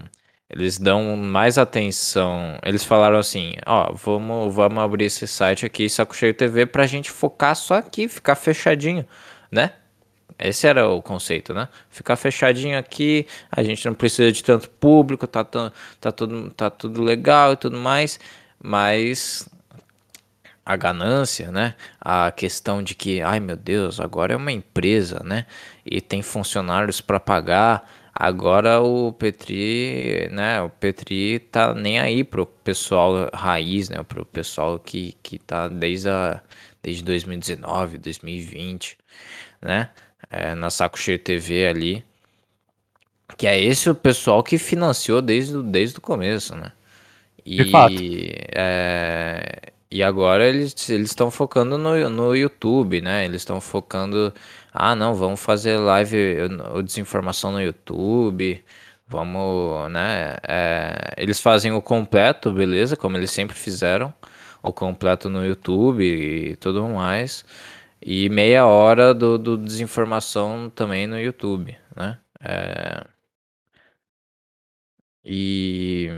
eles 0.51 0.79
dão 0.79 1.17
mais 1.17 1.59
atenção. 1.59 2.59
Eles 2.63 2.85
falaram 2.85 3.19
assim: 3.19 3.55
ó, 3.67 3.93
vamos, 3.95 4.55
vamos 4.55 4.79
abrir 4.79 5.07
esse 5.07 5.27
site 5.27 5.67
aqui, 5.67 5.89
Saco 5.89 6.15
Cheio 6.15 6.35
TV, 6.35 6.67
pra 6.67 6.87
gente 6.87 7.11
focar 7.11 7.57
só 7.57 7.77
aqui, 7.77 8.07
ficar 8.09 8.37
fechadinho, 8.37 9.07
né? 9.51 9.73
Esse 10.39 10.67
era 10.67 10.89
o 10.89 11.03
conceito, 11.03 11.55
né? 11.55 11.69
Ficar 11.91 12.17
fechadinho 12.17 12.79
aqui, 12.79 13.27
a 13.51 13.63
gente 13.63 13.87
não 13.87 13.95
precisa 13.95 14.31
de 14.31 14.45
tanto 14.45 14.69
público, 14.71 15.27
tá, 15.27 15.43
tá, 15.45 16.13
tudo, 16.13 16.51
tá 16.51 16.69
tudo 16.71 17.03
legal 17.03 17.55
e 17.55 17.57
tudo 17.57 17.79
mais, 17.79 18.21
mas 18.63 19.49
a 20.67 20.77
ganância, 20.77 21.53
né? 21.53 21.75
A 22.01 22.33
questão 22.33 22.83
de 22.83 22.95
que, 22.97 23.23
ai 23.23 23.39
meu 23.39 23.57
Deus, 23.57 24.01
agora 24.01 24.35
é 24.35 24.37
uma 24.37 24.51
empresa, 24.53 25.23
né? 25.25 25.47
E 25.85 26.01
tem 26.01 26.23
funcionários 26.23 27.01
para 27.01 27.21
pagar. 27.21 27.89
Agora 28.13 28.81
o 28.81 29.13
Petri, 29.13 30.29
né, 30.33 30.61
o 30.63 30.71
Petri 30.71 31.39
tá 31.39 31.75
nem 31.75 31.99
aí 32.01 32.25
pro 32.25 32.47
pessoal 32.47 33.31
raiz, 33.33 33.91
né, 33.91 34.03
pro 34.03 34.25
pessoal 34.25 34.79
que, 34.79 35.15
que 35.23 35.39
tá 35.39 35.69
desde, 35.69 36.09
a, 36.09 36.43
desde 36.83 37.05
2019, 37.05 37.99
2020, 37.99 38.97
né, 39.61 39.91
é, 40.31 40.55
na 40.55 40.71
Saco 40.71 40.99
Cheio 40.99 41.19
TV 41.19 41.67
ali, 41.67 42.05
que 43.37 43.47
é 43.47 43.61
esse 43.61 43.91
o 43.91 43.95
pessoal 43.95 44.43
que 44.43 44.59
financiou 44.59 45.21
desde, 45.21 45.63
desde 45.63 45.99
o 45.99 46.01
começo, 46.01 46.55
né, 46.57 46.73
E, 47.45 48.35
é, 48.55 49.73
e 49.91 50.03
agora 50.03 50.47
eles 50.47 50.75
estão 50.89 51.31
focando 51.31 51.79
no, 51.79 52.11
no 52.11 52.35
YouTube, 52.35 53.01
né? 53.01 53.25
Eles 53.25 53.43
estão 53.43 53.61
focando. 53.61 54.33
Ah, 54.73 54.95
não, 54.97 55.15
vamos 55.15 55.41
fazer 55.41 55.79
live 55.79 56.17
ou 56.73 56.83
desinformação 56.83 57.53
no 57.53 57.61
YouTube. 57.61 58.65
Vamos, 59.07 59.91
né? 59.93 60.37
É, 60.49 61.15
eles 61.17 61.41
fazem 61.41 61.73
o 61.73 61.81
completo, 61.83 62.53
beleza? 62.53 62.97
Como 62.97 63.17
eles 63.17 63.31
sempre 63.31 63.57
fizeram. 63.57 64.13
O 64.63 64.73
completo 64.73 65.29
no 65.31 65.45
YouTube 65.47 66.03
e 66.05 66.57
tudo 66.57 66.89
mais. 66.89 67.45
E 68.03 68.29
meia 68.29 68.67
hora 68.67 69.15
do, 69.15 69.39
do 69.39 69.57
desinformação 69.57 70.71
também 70.75 71.07
no 71.07 71.19
YouTube, 71.21 71.77
né? 71.97 72.19
É, 72.41 73.05
e 75.25 76.11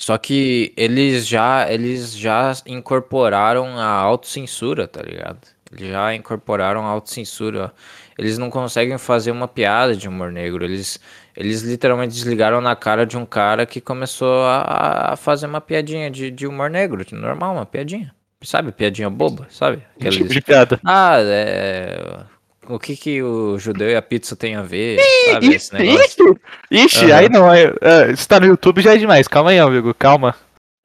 só 0.00 0.16
que 0.16 0.72
eles 0.78 1.26
já 1.26 1.70
eles 1.70 2.16
já 2.16 2.54
incorporaram 2.64 3.78
a 3.78 3.84
autocensura, 3.84 4.88
tá 4.88 5.02
ligado? 5.02 5.46
Eles 5.70 5.90
já 5.90 6.14
incorporaram 6.14 6.86
a 6.86 6.88
autocensura. 6.88 7.70
Eles 8.18 8.38
não 8.38 8.48
conseguem 8.48 8.96
fazer 8.96 9.30
uma 9.30 9.46
piada 9.46 9.94
de 9.94 10.08
humor 10.08 10.32
negro. 10.32 10.64
Eles, 10.64 10.98
eles 11.36 11.60
literalmente 11.60 12.14
desligaram 12.14 12.62
na 12.62 12.74
cara 12.74 13.04
de 13.04 13.18
um 13.18 13.26
cara 13.26 13.66
que 13.66 13.78
começou 13.78 14.44
a, 14.44 15.12
a 15.12 15.16
fazer 15.16 15.44
uma 15.44 15.60
piadinha 15.60 16.10
de, 16.10 16.30
de 16.30 16.46
humor 16.46 16.70
negro. 16.70 17.04
Normal, 17.12 17.52
uma 17.52 17.66
piadinha. 17.66 18.10
Sabe? 18.42 18.72
Piadinha 18.72 19.10
boba, 19.10 19.48
sabe? 19.50 19.82
Aqueles... 20.00 20.16
Tipo 20.16 20.32
de 20.32 20.40
piada. 20.40 20.80
Ah, 20.82 21.18
é 21.18 22.24
o 22.68 22.78
que 22.78 22.96
que 22.96 23.22
o 23.22 23.58
judeu 23.58 23.88
e 23.88 23.96
a 23.96 24.02
pizza 24.02 24.36
tem 24.36 24.54
a 24.54 24.62
ver, 24.62 24.98
sabe, 25.26 25.54
esse 25.54 25.72
negócio? 25.72 26.38
Ixi, 26.70 27.06
uhum. 27.06 27.14
aí 27.14 27.28
não, 27.28 27.52
é, 27.52 27.72
é, 27.80 28.14
se 28.14 28.28
tá 28.28 28.38
no 28.38 28.46
YouTube 28.46 28.82
já 28.82 28.94
é 28.94 28.98
demais, 28.98 29.26
calma 29.26 29.50
aí, 29.50 29.58
amigo, 29.58 29.94
calma. 29.94 30.34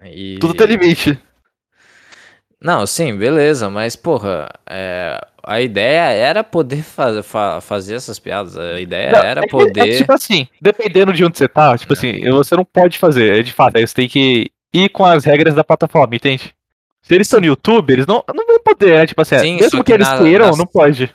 E... 0.03 0.37
Tudo 0.39 0.53
tem 0.53 0.67
limite. 0.67 1.19
Não, 2.61 2.87
sim, 2.87 3.15
beleza, 3.15 3.69
mas 3.69 3.95
porra, 3.95 4.49
é, 4.67 5.19
a 5.43 5.61
ideia 5.61 6.11
era 6.11 6.43
poder 6.43 6.81
fa 6.81 7.21
fa 7.21 7.61
fazer 7.61 7.95
essas 7.95 8.17
piadas, 8.17 8.57
a 8.57 8.79
ideia 8.79 9.11
não, 9.11 9.19
era 9.19 9.41
é, 9.41 9.45
é 9.45 9.47
poder... 9.47 9.89
É, 9.89 9.97
tipo 9.97 10.11
assim, 10.13 10.47
dependendo 10.61 11.13
de 11.13 11.23
onde 11.23 11.37
você 11.37 11.47
tá, 11.47 11.77
tipo 11.77 11.93
assim, 11.93 12.27
você 12.31 12.55
não 12.55 12.65
pode 12.65 12.97
fazer, 12.97 13.39
é 13.39 13.43
de 13.43 13.53
fato, 13.53 13.77
aí 13.77 13.85
você 13.85 13.93
tem 13.93 14.07
que 14.07 14.49
ir 14.73 14.89
com 14.89 15.05
as 15.05 15.25
regras 15.25 15.53
da 15.53 15.63
plataforma, 15.63 16.15
entende? 16.15 16.53
Se 17.03 17.13
eles 17.13 17.27
estão 17.27 17.39
no 17.39 17.45
YouTube, 17.45 17.93
eles 17.93 18.07
não, 18.07 18.23
não 18.33 18.47
vão 18.47 18.59
poder, 18.59 18.97
né? 18.97 19.05
Tipo 19.05 19.21
assim, 19.21 19.37
Sim, 19.37 19.55
mesmo 19.57 19.83
que, 19.83 19.91
que 19.91 19.93
eles 19.93 20.07
na, 20.07 20.17
queiram, 20.17 20.47
nas... 20.47 20.57
não 20.57 20.65
pode. 20.65 21.13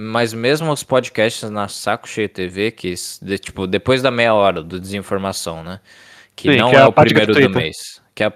Mas 0.00 0.32
mesmo 0.32 0.70
os 0.70 0.84
podcasts 0.84 1.50
na 1.50 1.66
Saco 1.66 2.08
Cheio 2.08 2.28
TV, 2.28 2.70
que 2.70 2.94
de, 3.20 3.36
tipo, 3.36 3.66
depois 3.66 4.00
da 4.00 4.12
meia 4.12 4.32
hora 4.32 4.62
do 4.62 4.78
desinformação, 4.78 5.64
né? 5.64 5.80
Que 6.36 6.52
Sim, 6.52 6.58
não 6.58 6.70
que 6.70 6.76
é, 6.76 6.78
é 6.78 6.86
o 6.86 6.92
primeiro 6.92 7.34
do 7.34 7.50
mês. 7.50 8.00
Que, 8.14 8.22
é, 8.22 8.32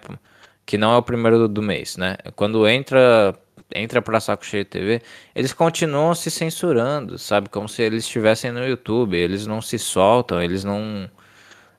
que 0.67 0.77
não 0.77 0.93
é 0.93 0.97
o 0.97 1.03
primeiro 1.05 1.39
do, 1.39 1.47
do 1.47 1.63
mês, 1.63 1.97
né? 1.97 2.17
Quando 2.35 2.67
entra 2.67 3.33
entra 3.73 4.03
pra 4.03 4.19
Saco 4.19 4.45
Cheio 4.45 4.65
TV, 4.65 5.03
eles 5.37 5.53
continuam 5.53 6.17
se 6.17 6.33
censurando, 6.33 7.17
sabe? 7.17 7.49
Como 7.49 7.69
se 7.69 7.81
eles 7.81 8.03
estivessem 8.03 8.51
no 8.51 8.67
YouTube. 8.67 9.17
Eles 9.17 9.47
não 9.47 9.63
se 9.63 9.79
soltam, 9.79 10.43
eles 10.43 10.65
não. 10.65 11.09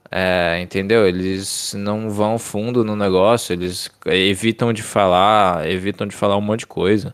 É, 0.10 0.62
entendeu? 0.62 1.06
Eles 1.06 1.74
não 1.76 2.10
vão 2.10 2.40
fundo 2.40 2.86
no 2.86 2.96
negócio, 2.96 3.52
eles 3.52 3.92
evitam 4.06 4.72
de 4.72 4.82
falar, 4.82 5.70
evitam 5.70 6.08
de 6.08 6.16
falar 6.16 6.38
um 6.38 6.42
monte 6.42 6.60
de 6.60 6.68
coisa. 6.68 7.14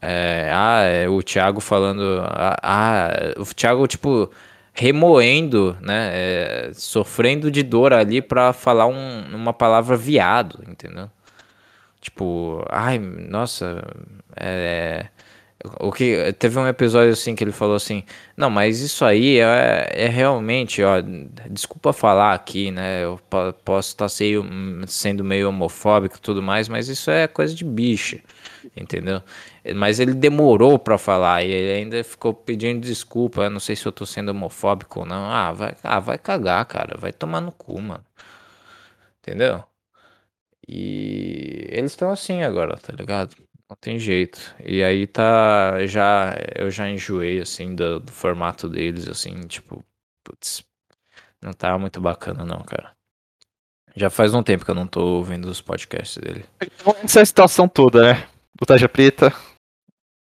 É, 0.00 0.50
ah, 0.52 0.82
é, 0.82 1.08
o 1.08 1.22
Thiago 1.22 1.60
falando. 1.60 2.20
Ah, 2.24 2.56
ah, 2.62 3.10
o 3.40 3.44
Thiago, 3.54 3.86
tipo, 3.86 4.30
remoendo, 4.72 5.76
né? 5.80 6.10
É, 6.12 6.70
sofrendo 6.74 7.50
de 7.50 7.62
dor 7.62 7.92
ali 7.92 8.22
pra 8.22 8.52
falar 8.52 8.86
um, 8.86 9.34
uma 9.34 9.52
palavra 9.52 9.96
viado, 9.96 10.62
entendeu? 10.68 11.10
Tipo, 12.00 12.64
ai, 12.70 12.98
nossa, 12.98 13.84
é. 14.36 15.06
O 15.80 15.90
que 15.90 16.32
teve 16.38 16.56
um 16.58 16.68
episódio 16.68 17.12
assim 17.12 17.34
que 17.34 17.42
ele 17.42 17.50
falou 17.52 17.74
assim: 17.74 18.04
"Não, 18.36 18.48
mas 18.48 18.80
isso 18.80 19.04
aí 19.04 19.40
é, 19.40 19.88
é 19.92 20.06
realmente, 20.08 20.82
ó, 20.84 21.02
desculpa 21.50 21.92
falar 21.92 22.32
aqui, 22.34 22.70
né? 22.70 23.02
Eu 23.04 23.20
posso 23.64 23.88
estar 23.90 24.06
tá 24.06 24.86
sendo 24.86 25.24
meio 25.24 25.48
homofóbico 25.48 26.16
e 26.16 26.20
tudo 26.20 26.40
mais, 26.42 26.68
mas 26.68 26.88
isso 26.88 27.10
é 27.10 27.26
coisa 27.26 27.54
de 27.54 27.64
bicho, 27.64 28.18
entendeu? 28.76 29.20
Mas 29.74 30.00
ele 30.00 30.14
demorou 30.14 30.78
para 30.78 30.98
falar 30.98 31.44
e 31.44 31.50
ele 31.50 31.72
ainda 31.72 32.04
ficou 32.04 32.34
pedindo 32.34 32.80
desculpa. 32.80 33.42
Eu 33.42 33.50
não 33.50 33.60
sei 33.60 33.76
se 33.76 33.86
eu 33.86 33.92
tô 33.92 34.06
sendo 34.06 34.30
homofóbico 34.30 35.00
ou 35.00 35.06
não. 35.06 35.30
Ah, 35.30 35.52
vai, 35.52 35.76
ah, 35.82 36.00
vai 36.00 36.18
cagar, 36.18 36.64
cara. 36.66 36.96
Vai 36.98 37.12
tomar 37.12 37.40
no 37.40 37.52
cu, 37.52 37.80
mano. 37.80 38.04
Entendeu? 39.20 39.64
E 40.66 41.66
eles 41.70 41.92
estão 41.92 42.10
assim 42.10 42.42
agora, 42.42 42.76
tá 42.76 42.92
ligado? 42.92 43.34
Não 43.68 43.76
tem 43.80 43.98
jeito. 43.98 44.54
E 44.64 44.82
aí 44.82 45.06
tá. 45.06 45.86
Já, 45.86 46.34
eu 46.54 46.70
já 46.70 46.88
enjoei, 46.88 47.40
assim, 47.40 47.74
do, 47.74 48.00
do 48.00 48.12
formato 48.12 48.68
deles, 48.68 49.08
assim, 49.08 49.40
tipo. 49.46 49.84
Putz, 50.24 50.64
não 51.40 51.52
tá 51.52 51.78
muito 51.78 52.00
bacana, 52.00 52.44
não, 52.44 52.62
cara. 52.62 52.92
Já 53.96 54.10
faz 54.10 54.32
um 54.34 54.42
tempo 54.42 54.64
que 54.64 54.70
eu 54.70 54.74
não 54.74 54.86
tô 54.86 55.00
ouvindo 55.16 55.46
os 55.46 55.60
podcasts 55.60 56.18
dele. 56.18 56.44
Essa 57.02 57.20
é 57.20 57.24
situação 57.24 57.68
toda, 57.68 58.02
né? 58.02 58.28
Botaja 58.58 58.88
preta, 58.88 59.32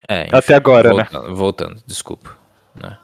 é, 0.08 0.22
enfim, 0.22 0.36
Até 0.36 0.54
agora, 0.54 0.92
né? 0.92 1.04
voltando, 1.04 1.28
né? 1.28 1.34
Voltando, 1.34 1.82
desculpa. 1.86 2.36
Né? 2.74 2.98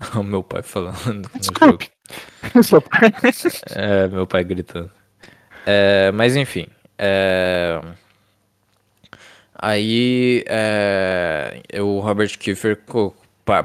O 0.14 0.22
meu 0.22 0.42
pai 0.44 0.62
falando. 0.62 1.28
Desculpe. 1.34 1.90
é, 3.74 4.06
meu 4.08 4.26
pai 4.26 4.44
gritando. 4.44 4.90
É, 5.66 6.12
mas 6.12 6.36
enfim. 6.36 6.66
É... 6.96 7.80
Aí 9.54 10.44
é... 10.46 11.60
o 11.80 11.98
Robert 11.98 12.38
Kiefer 12.38 12.80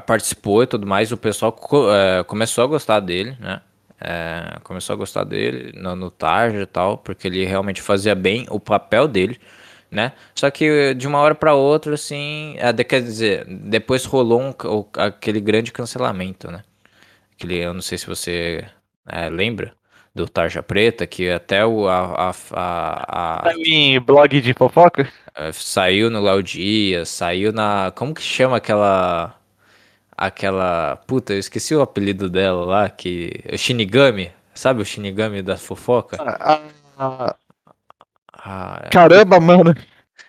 participou 0.04 0.64
e 0.64 0.66
tudo 0.66 0.86
mais. 0.86 1.12
O 1.12 1.16
pessoal 1.16 1.52
co 1.52 1.88
é, 1.94 2.24
começou 2.24 2.64
a 2.64 2.66
gostar 2.66 2.98
dele, 2.98 3.36
né? 3.38 3.60
É, 4.00 4.58
começou 4.64 4.92
a 4.92 4.96
gostar 4.96 5.24
dele 5.24 5.72
no, 5.78 5.94
no 5.94 6.10
Tarja 6.10 6.60
e 6.60 6.66
tal, 6.66 6.98
porque 6.98 7.28
ele 7.28 7.44
realmente 7.44 7.80
fazia 7.80 8.14
bem 8.14 8.44
o 8.50 8.58
papel 8.58 9.06
dele 9.06 9.40
né? 9.94 10.12
Só 10.34 10.50
que 10.50 10.92
de 10.94 11.06
uma 11.06 11.18
hora 11.20 11.34
para 11.34 11.54
outra, 11.54 11.94
assim, 11.94 12.56
é, 12.58 12.72
quer 12.84 13.00
dizer, 13.02 13.46
depois 13.46 14.04
rolou 14.04 14.42
um, 14.42 14.54
aquele 14.98 15.40
grande 15.40 15.72
cancelamento, 15.72 16.50
né? 16.50 16.62
Aquele, 17.32 17.58
eu 17.58 17.72
não 17.72 17.82
sei 17.82 17.96
se 17.98 18.06
você 18.06 18.64
é, 19.08 19.28
lembra 19.28 19.74
do 20.14 20.28
Tarja 20.28 20.62
Preta, 20.62 21.06
que 21.06 21.30
até 21.30 21.64
o 21.66 21.88
a, 21.88 22.30
a, 22.30 22.34
a, 22.52 23.48
a 23.48 23.54
em 23.56 23.98
blog 24.00 24.40
de 24.40 24.54
fofoca 24.54 25.10
é, 25.34 25.52
saiu 25.52 26.10
no 26.10 26.20
Léo 26.22 26.42
Dias, 26.42 27.08
saiu 27.08 27.52
na 27.52 27.92
como 27.94 28.14
que 28.14 28.22
chama 28.22 28.56
aquela 28.56 29.34
aquela 30.16 30.96
puta, 31.06 31.32
eu 31.32 31.38
esqueci 31.38 31.74
o 31.74 31.82
apelido 31.82 32.30
dela 32.30 32.64
lá, 32.64 32.88
que 32.88 33.32
o 33.52 33.58
Shinigami, 33.58 34.30
sabe 34.54 34.80
o 34.80 34.84
Shinigami 34.84 35.42
da 35.42 35.56
fofoca? 35.56 36.16
Ah, 36.20 36.38
ah, 36.40 36.60
ah, 36.98 37.36
Caramba, 38.90 39.40
mano. 39.40 39.74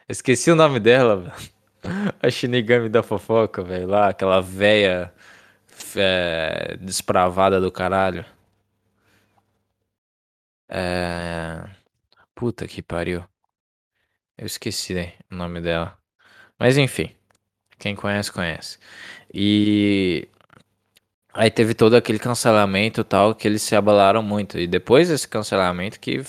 Esqueci 0.08 0.50
o 0.50 0.56
nome 0.56 0.80
dela, 0.80 1.18
velho. 1.84 2.14
A 2.22 2.30
Shinigami 2.30 2.90
da 2.90 3.04
fofoca, 3.04 3.64
velho. 3.64 3.88
Lá, 3.88 4.10
aquela 4.10 4.42
véia 4.42 5.14
é, 5.96 6.78
despravada 6.80 7.60
do 7.60 7.72
caralho. 7.72 8.26
É... 10.70 11.64
Puta 12.34 12.68
que 12.68 12.82
pariu. 12.82 13.24
Eu 14.38 14.46
esqueci 14.46 14.94
né, 14.94 15.14
o 15.32 15.36
nome 15.36 15.62
dela. 15.62 15.98
Mas 16.58 16.78
enfim. 16.78 17.16
Quem 17.78 17.96
conhece, 17.96 18.32
conhece. 18.32 18.80
E 19.34 20.28
aí 21.34 21.52
teve 21.52 21.74
todo 21.74 21.96
aquele 21.96 22.20
cancelamento 22.20 23.04
tal 23.04 23.36
que 23.36 23.48
eles 23.48 23.62
se 23.62 23.76
abalaram 23.76 24.24
muito. 24.24 24.58
E 24.58 24.68
depois 24.68 25.10
desse 25.10 25.28
cancelamento 25.28 26.00
que 26.00 26.24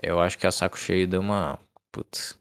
eu 0.00 0.20
acho 0.20 0.38
que 0.38 0.46
a 0.46 0.52
saco 0.52 0.78
cheio 0.78 1.06
deu 1.06 1.20
uma. 1.20 1.58
Putz. 1.90 2.38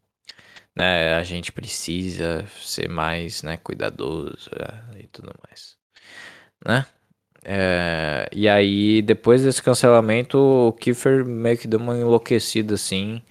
Né, 0.75 1.15
a 1.15 1.23
gente 1.23 1.51
precisa 1.51 2.45
ser 2.61 2.87
mais 2.87 3.43
né, 3.43 3.57
cuidadoso 3.57 4.49
é, 4.55 5.01
e 5.01 5.07
tudo 5.07 5.33
mais. 5.45 5.75
Né? 6.65 6.85
É, 7.43 8.29
e 8.31 8.47
aí, 8.47 9.01
depois 9.01 9.43
desse 9.43 9.61
cancelamento, 9.61 10.37
o 10.37 10.73
Kiefer 10.73 11.25
meio 11.25 11.57
que 11.57 11.67
deu 11.67 11.79
uma 11.79 11.97
enlouquecida 11.97 12.75
assim. 12.75 13.21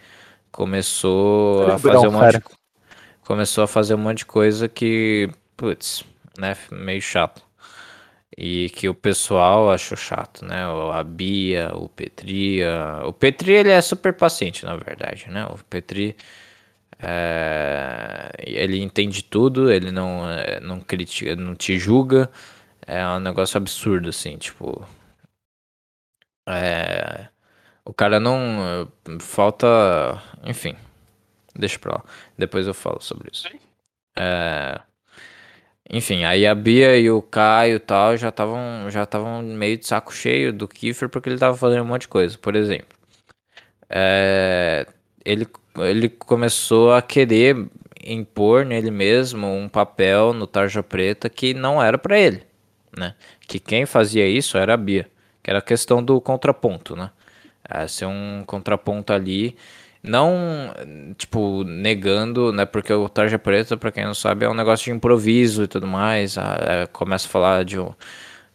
Começou 0.53 1.71
a 1.71 1.79
fazer 1.79 2.09
um 2.09 2.13
monte 2.13 2.39
de, 2.39 2.45
começou 3.23 3.65
a 3.65 3.69
fazer 3.69 3.95
um 3.95 3.99
monte 3.99 4.19
de 4.19 4.27
coisa 4.27 4.69
que, 4.69 5.31
putz, 5.57 6.05
né, 6.39 6.57
meio 6.71 7.01
chato 7.01 7.50
e 8.37 8.71
que 8.71 8.89
o 8.89 8.95
pessoal 8.95 9.71
achou 9.71 9.97
chato, 9.97 10.45
né? 10.45 10.63
A 10.93 11.03
Bia, 11.05 11.73
o 11.75 11.89
Petri, 11.89 12.63
a... 12.65 13.07
o 13.07 13.13
Petri 13.13 13.53
ele 13.53 13.71
é 13.71 13.81
super 13.83 14.15
paciente, 14.15 14.65
na 14.65 14.77
verdade, 14.77 15.29
né? 15.31 15.45
O 15.47 15.59
Petri 15.65 16.17
é... 16.99 18.31
ele 18.39 18.81
entende 18.83 19.23
tudo, 19.25 19.71
ele 19.71 19.91
não 19.93 20.29
é, 20.31 20.61
não 20.61 20.81
critica, 20.81 21.37
não 21.37 21.55
te 21.55 21.79
julga, 21.79 22.31
é 22.87 23.07
um 23.09 23.21
negócio 23.21 23.57
absurdo 23.59 24.09
assim, 24.11 24.37
tipo 24.39 24.87
É, 26.49 27.29
o 27.85 27.93
cara 27.95 28.21
não. 28.21 28.91
Falta. 29.21 29.67
Enfim. 30.45 30.77
Deixa 31.55 31.79
pra 31.79 31.95
lá. 31.95 32.05
Depois 32.39 32.67
eu 32.67 32.75
falo 32.75 33.01
sobre 33.01 33.31
isso. 33.33 33.49
É, 34.19 34.81
enfim, 35.93 36.25
aí 36.25 36.47
a 36.47 36.55
Bia 36.55 36.97
e 36.99 37.11
o 37.11 37.21
Caio 37.21 37.77
e 37.77 37.81
tal 37.81 38.17
já 38.17 38.29
estavam 38.29 38.89
já 38.91 39.03
estavam 39.03 39.43
meio 39.43 39.77
de 39.77 39.87
saco 39.87 40.13
cheio 40.15 40.53
do 40.53 40.69
Kiefer 40.69 41.09
porque 41.09 41.29
ele 41.29 41.39
tava 41.39 41.57
fazendo 41.57 41.83
um 41.83 41.87
monte 41.87 42.03
de 42.03 42.09
coisa. 42.09 42.39
Por 42.39 42.55
exemplo, 42.55 42.97
é, 43.89 44.87
ele, 45.25 45.49
ele 45.79 46.09
começou 46.09 46.93
a 46.95 47.03
querer 47.03 47.57
impor 48.05 48.65
nele 48.65 48.91
mesmo 48.91 49.47
um 49.47 49.69
papel 49.69 50.33
no 50.33 50.47
Tarja 50.47 50.83
Preta 50.83 51.29
que 51.29 51.53
não 51.55 51.83
era 51.83 51.99
para 51.99 52.19
ele, 52.19 52.43
né? 52.97 53.15
Que 53.49 53.59
quem 53.59 53.85
fazia 53.87 54.27
isso 54.29 54.57
era 54.57 54.75
a 54.75 54.77
Bia, 54.77 55.09
que 55.43 55.51
era 55.51 55.59
a 55.59 55.63
questão 55.63 56.03
do 56.03 56.21
contraponto, 56.21 56.95
né? 56.97 57.11
É, 57.69 57.87
ser 57.89 58.07
um 58.07 58.45
contraponto 58.47 59.13
ali, 59.13 59.57
não, 60.03 60.75
tipo, 61.17 61.63
negando, 61.65 62.53
né? 62.53 62.65
Porque 62.65 62.93
o 62.93 63.09
Tarja 63.09 63.39
Preta, 63.39 63.77
para 63.77 63.93
quem 63.93 64.05
não 64.05 64.15
sabe, 64.15 64.47
é 64.47 64.49
um 64.49 64.55
negócio 64.55 64.85
de 64.85 64.91
improviso 64.93 65.65
e 65.65 65.67
tudo 65.67 65.87
mais. 65.87 66.37
É, 66.37 66.87
começa 66.87 67.27
a 67.27 67.31
falar 67.31 67.65
de, 67.65 67.77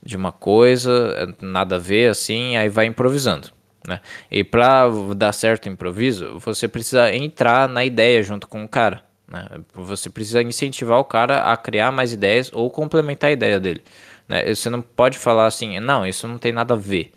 de 0.03 0.17
uma 0.17 0.31
coisa, 0.31 1.35
nada 1.41 1.75
a 1.75 1.79
ver, 1.79 2.09
assim, 2.09 2.57
aí 2.57 2.67
vai 2.69 2.85
improvisando. 2.87 3.49
Né? 3.87 4.01
E 4.31 4.43
para 4.43 4.89
dar 5.15 5.31
certo 5.33 5.69
improviso, 5.69 6.39
você 6.39 6.67
precisa 6.67 7.13
entrar 7.13 7.69
na 7.69 7.85
ideia 7.85 8.23
junto 8.23 8.47
com 8.47 8.63
o 8.63 8.67
cara. 8.67 9.03
Né? 9.27 9.47
Você 9.73 10.09
precisa 10.09 10.41
incentivar 10.41 10.99
o 10.99 11.05
cara 11.05 11.51
a 11.51 11.57
criar 11.57 11.91
mais 11.91 12.11
ideias 12.11 12.51
ou 12.53 12.69
complementar 12.71 13.29
a 13.29 13.33
ideia 13.33 13.59
dele. 13.59 13.83
Né? 14.27 14.53
Você 14.53 14.69
não 14.69 14.81
pode 14.81 15.19
falar 15.19 15.45
assim, 15.45 15.79
não, 15.79 16.05
isso 16.05 16.27
não 16.27 16.39
tem 16.39 16.51
nada 16.51 16.73
a 16.73 16.77
ver. 16.77 17.11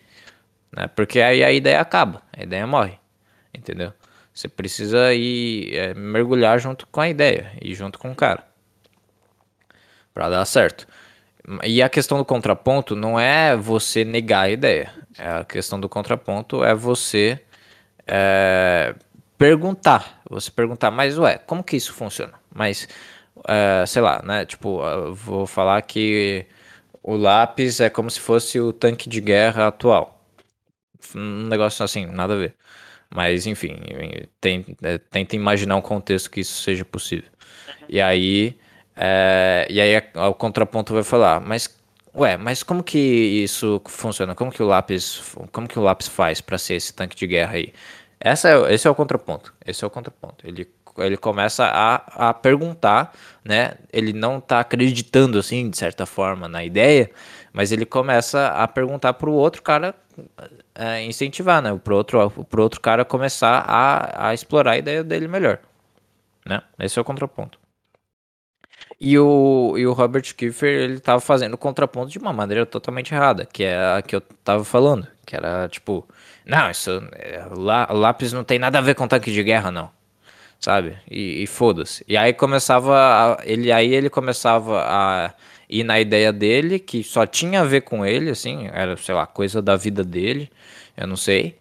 Né? 0.76 0.86
Porque 0.88 1.20
aí 1.20 1.42
a 1.42 1.50
ideia 1.50 1.80
acaba, 1.80 2.22
a 2.36 2.42
ideia 2.42 2.66
morre. 2.66 2.98
Entendeu? 3.54 3.92
Você 4.38 4.46
precisa 4.46 5.12
ir 5.14 5.74
é, 5.74 5.94
mergulhar 5.94 6.60
junto 6.60 6.86
com 6.86 7.00
a 7.00 7.08
ideia 7.08 7.50
e 7.60 7.74
junto 7.74 7.98
com 7.98 8.12
o 8.12 8.14
cara. 8.14 8.44
Para 10.14 10.28
dar 10.28 10.44
certo. 10.44 10.86
E 11.64 11.82
a 11.82 11.88
questão 11.88 12.18
do 12.18 12.24
contraponto 12.24 12.94
não 12.94 13.18
é 13.18 13.56
você 13.56 14.04
negar 14.04 14.42
a 14.42 14.48
ideia. 14.48 14.92
A 15.18 15.44
questão 15.44 15.80
do 15.80 15.88
contraponto 15.88 16.62
é 16.62 16.72
você 16.72 17.40
é, 18.06 18.94
perguntar. 19.36 20.22
Você 20.30 20.52
perguntar, 20.52 20.92
mas 20.92 21.18
ué, 21.18 21.38
como 21.38 21.64
que 21.64 21.76
isso 21.76 21.92
funciona? 21.92 22.34
Mas, 22.54 22.86
é, 23.44 23.84
sei 23.86 24.02
lá, 24.02 24.22
né? 24.24 24.46
Tipo, 24.46 24.80
vou 25.14 25.48
falar 25.48 25.82
que 25.82 26.46
o 27.02 27.16
lápis 27.16 27.80
é 27.80 27.90
como 27.90 28.08
se 28.08 28.20
fosse 28.20 28.60
o 28.60 28.72
tanque 28.72 29.08
de 29.08 29.20
guerra 29.20 29.66
atual. 29.66 30.24
Um 31.12 31.48
negócio 31.48 31.84
assim, 31.84 32.06
nada 32.06 32.34
a 32.34 32.36
ver. 32.36 32.54
Mas, 33.14 33.46
enfim, 33.46 33.76
tem, 34.40 34.64
é, 34.82 34.98
tenta 34.98 35.34
imaginar 35.36 35.76
um 35.76 35.80
contexto 35.80 36.30
que 36.30 36.40
isso 36.40 36.62
seja 36.62 36.84
possível. 36.84 37.30
E 37.88 38.00
aí 38.00 38.58
é, 39.00 39.66
e 39.70 39.80
aí 39.80 40.02
o 40.28 40.34
contraponto 40.34 40.92
vai 40.92 41.04
falar, 41.04 41.40
mas 41.40 41.72
ué, 42.14 42.36
mas 42.36 42.64
como 42.64 42.82
que 42.82 42.98
isso 42.98 43.80
funciona? 43.86 44.34
Como 44.34 44.50
que 44.50 44.62
o 44.62 44.66
lápis, 44.66 45.22
como 45.52 45.68
que 45.68 45.78
o 45.78 45.82
lápis 45.82 46.08
faz 46.08 46.40
para 46.40 46.58
ser 46.58 46.74
esse 46.74 46.92
tanque 46.92 47.16
de 47.16 47.26
guerra 47.26 47.54
aí? 47.54 47.72
Essa 48.20 48.50
é, 48.50 48.74
esse 48.74 48.88
é 48.88 48.90
o 48.90 48.94
contraponto. 48.96 49.54
Esse 49.64 49.84
é 49.84 49.86
o 49.86 49.90
contraponto. 49.90 50.46
Ele 50.46 50.68
ele 50.98 51.16
começa 51.16 51.64
a, 51.64 52.30
a 52.30 52.34
perguntar, 52.34 53.14
né? 53.44 53.74
Ele 53.92 54.12
não 54.12 54.38
está 54.38 54.58
acreditando 54.58 55.38
assim, 55.38 55.70
de 55.70 55.78
certa 55.78 56.04
forma, 56.06 56.48
na 56.48 56.64
ideia, 56.64 57.08
mas 57.52 57.70
ele 57.70 57.86
começa 57.86 58.48
a 58.48 58.66
perguntar 58.66 59.12
para 59.14 59.30
o 59.30 59.34
outro 59.34 59.62
cara 59.62 59.94
é, 60.78 61.02
incentivar, 61.04 61.60
né? 61.60 61.78
Para 61.82 61.92
o 61.92 61.96
outro, 61.96 62.30
pro 62.48 62.62
outro 62.62 62.80
cara 62.80 63.04
começar 63.04 63.64
a, 63.66 64.28
a 64.28 64.34
explorar 64.34 64.72
a 64.72 64.78
ideia 64.78 65.02
dele 65.02 65.26
melhor, 65.26 65.58
né? 66.46 66.62
Esse 66.78 66.98
é 66.98 67.02
o 67.02 67.04
contraponto. 67.04 67.58
E 69.00 69.18
o, 69.18 69.74
e 69.76 69.86
o 69.86 69.92
Robert 69.92 70.34
Kiefer, 70.34 70.68
ele 70.68 71.00
tava 71.00 71.20
fazendo 71.20 71.54
o 71.54 71.58
contraponto 71.58 72.10
de 72.10 72.18
uma 72.18 72.32
maneira 72.32 72.64
totalmente 72.66 73.12
errada, 73.14 73.44
que 73.46 73.64
é 73.64 73.76
a 73.76 74.02
que 74.02 74.14
eu 74.16 74.20
tava 74.20 74.64
falando, 74.64 75.06
que 75.26 75.36
era 75.36 75.68
tipo, 75.68 76.06
não, 76.44 76.70
isso, 76.70 76.90
é, 77.12 77.44
lá, 77.50 77.88
lápis 77.90 78.32
não 78.32 78.44
tem 78.44 78.58
nada 78.58 78.78
a 78.78 78.80
ver 78.80 78.94
com 78.94 79.06
tanque 79.08 79.32
de 79.32 79.42
guerra, 79.42 79.70
não, 79.70 79.90
sabe? 80.60 80.96
E, 81.10 81.42
e 81.42 81.46
foda-se. 81.46 82.04
E 82.08 82.16
aí 82.16 82.32
começava, 82.32 83.36
a, 83.38 83.38
ele, 83.44 83.72
aí 83.72 83.94
ele 83.94 84.10
começava 84.10 84.82
a 84.84 85.34
ir 85.68 85.84
na 85.84 86.00
ideia 86.00 86.32
dele, 86.32 86.78
que 86.78 87.02
só 87.04 87.26
tinha 87.26 87.60
a 87.60 87.64
ver 87.64 87.82
com 87.82 88.04
ele, 88.04 88.30
assim, 88.30 88.68
era, 88.72 88.96
sei 88.96 89.14
lá, 89.14 89.26
coisa 89.26 89.60
da 89.60 89.76
vida 89.76 90.02
dele, 90.04 90.50
eu 90.96 91.06
não 91.06 91.16
sei. 91.16 91.56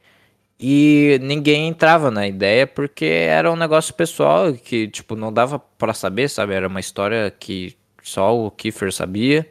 E 0.60 1.20
ninguém 1.22 1.68
entrava 1.68 2.10
na 2.10 2.28
ideia 2.28 2.66
porque 2.66 3.06
era 3.06 3.52
um 3.52 3.56
negócio 3.56 3.94
pessoal 3.94 4.54
que, 4.54 4.88
tipo, 4.88 5.16
não 5.16 5.32
dava 5.32 5.60
para 5.60 5.94
saber, 5.94 6.30
sabe? 6.30 6.54
Era 6.54 6.68
uma 6.68 6.80
história 6.80 7.32
que 7.32 7.76
só 8.02 8.36
o 8.36 8.50
Kiefer 8.50 8.92
sabia 8.92 9.48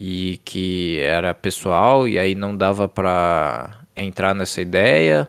e 0.00 0.40
que 0.44 1.00
era 1.00 1.34
pessoal 1.34 2.06
e 2.06 2.18
aí 2.18 2.34
não 2.34 2.56
dava 2.56 2.88
para 2.88 3.80
entrar 3.96 4.34
nessa 4.34 4.60
ideia. 4.60 5.28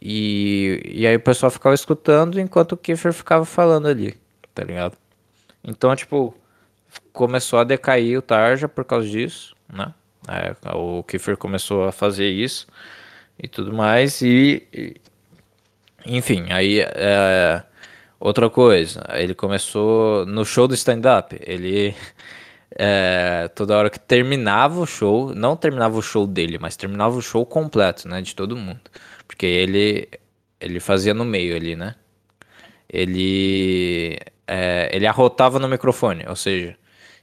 E, 0.00 0.82
e 0.84 1.06
aí 1.06 1.16
o 1.16 1.20
pessoal 1.20 1.50
ficava 1.50 1.74
escutando 1.74 2.40
enquanto 2.40 2.72
o 2.72 2.76
Kiefer 2.76 3.12
ficava 3.12 3.44
falando 3.44 3.88
ali, 3.88 4.14
tá 4.54 4.62
ligado? 4.64 4.96
Então, 5.64 5.94
tipo, 5.96 6.34
começou 7.18 7.58
a 7.58 7.64
decair 7.64 8.16
o 8.16 8.22
Tarja 8.22 8.68
por 8.68 8.84
causa 8.84 9.08
disso, 9.08 9.56
né? 9.72 9.92
É, 10.28 10.54
o 10.72 11.02
Kiefer 11.02 11.36
começou 11.36 11.84
a 11.84 11.90
fazer 11.90 12.28
isso 12.28 12.68
e 13.42 13.48
tudo 13.48 13.72
mais. 13.72 14.22
E, 14.22 14.62
e 14.72 14.94
enfim, 16.06 16.46
aí 16.52 16.78
é, 16.80 17.60
outra 18.20 18.48
coisa, 18.48 19.04
ele 19.14 19.34
começou 19.34 20.24
no 20.26 20.44
show 20.44 20.68
do 20.68 20.74
stand-up. 20.74 21.36
Ele 21.44 21.92
é, 22.78 23.50
toda 23.52 23.76
hora 23.76 23.90
que 23.90 23.98
terminava 23.98 24.78
o 24.78 24.86
show, 24.86 25.34
não 25.34 25.56
terminava 25.56 25.98
o 25.98 26.02
show 26.02 26.24
dele, 26.24 26.56
mas 26.60 26.76
terminava 26.76 27.16
o 27.16 27.22
show 27.22 27.44
completo, 27.44 28.06
né, 28.06 28.22
de 28.22 28.32
todo 28.36 28.56
mundo, 28.56 28.80
porque 29.26 29.46
ele 29.46 30.08
ele 30.60 30.78
fazia 30.80 31.14
no 31.14 31.24
meio 31.24 31.56
ali, 31.56 31.74
né? 31.74 31.96
Ele 32.88 34.18
é, 34.46 34.88
ele 34.92 35.06
arrotava 35.06 35.58
no 35.58 35.68
microfone, 35.68 36.24
ou 36.28 36.36
seja, 36.36 36.76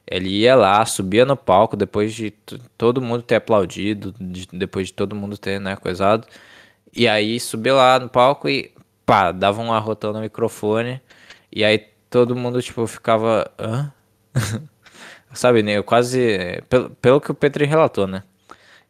ele 0.07 0.29
ia 0.29 0.55
lá, 0.55 0.85
subia 0.85 1.25
no 1.25 1.35
palco 1.35 1.75
depois 1.75 2.13
de 2.13 2.31
todo 2.77 3.01
mundo 3.01 3.23
ter 3.23 3.35
aplaudido, 3.35 4.13
de, 4.19 4.47
depois 4.53 4.87
de 4.87 4.93
todo 4.93 5.15
mundo 5.15 5.37
ter, 5.37 5.59
né, 5.59 5.75
coisado. 5.75 6.27
E 6.95 7.07
aí 7.07 7.39
subia 7.39 7.73
lá 7.73 7.99
no 7.99 8.09
palco 8.09 8.47
e 8.47 8.71
pá, 9.05 9.31
dava 9.31 9.61
um 9.61 9.73
arrotão 9.73 10.13
no 10.13 10.21
microfone. 10.21 11.01
E 11.51 11.63
aí 11.63 11.77
todo 12.09 12.35
mundo, 12.35 12.61
tipo, 12.61 12.85
ficava. 12.87 13.51
Hã? 13.59 13.91
Sabe, 15.33 15.63
né? 15.63 15.73
Eu 15.73 15.83
quase. 15.83 16.61
Pelo, 16.69 16.89
pelo 16.91 17.21
que 17.21 17.31
o 17.31 17.35
Petri 17.35 17.65
relatou, 17.65 18.07
né? 18.07 18.23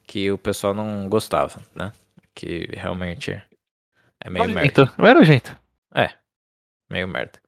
Que 0.06 0.32
o 0.32 0.38
pessoal 0.38 0.74
não 0.74 1.10
gostava, 1.10 1.62
né? 1.74 1.92
Que 2.36 2.70
realmente 2.74 3.42
é 4.24 4.30
meio 4.30 4.50
merda. 4.50 4.94
Não 4.98 5.08
era 5.08 5.20
o 5.20 5.24
jeito. 5.24 5.58
É, 5.94 6.12
meio 6.90 7.08
merda, 7.08 7.40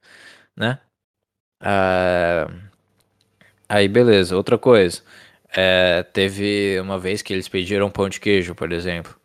né? 0.56 0.80
Uh, 1.62 2.67
Aí, 3.69 3.88
beleza. 3.88 4.36
Outra 4.36 4.58
coisa. 4.58 5.01
É, 5.56 6.03
teve 6.13 6.80
uma 6.82 6.99
vez 6.99 7.21
que 7.21 7.34
eles 7.34 7.47
pediram 7.47 7.89
pão 7.89 8.10
de 8.10 8.19
queijo, 8.19 8.53
por 8.56 8.71
exemplo. 8.71 9.15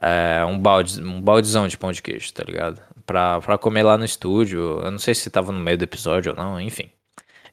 É, 0.00 0.44
um, 0.44 0.58
balde, 0.58 1.00
um 1.00 1.20
baldezão 1.20 1.68
de 1.68 1.78
pão 1.78 1.92
de 1.92 2.02
queijo, 2.02 2.32
tá 2.32 2.42
ligado? 2.44 2.80
Pra, 3.06 3.40
pra 3.40 3.58
comer 3.58 3.82
lá 3.82 3.96
no 3.96 4.04
estúdio. 4.04 4.80
Eu 4.82 4.90
não 4.90 4.98
sei 4.98 5.14
se 5.14 5.30
tava 5.30 5.52
no 5.52 5.60
meio 5.60 5.78
do 5.78 5.84
episódio 5.84 6.32
ou 6.32 6.36
não, 6.36 6.60
enfim. 6.60 6.90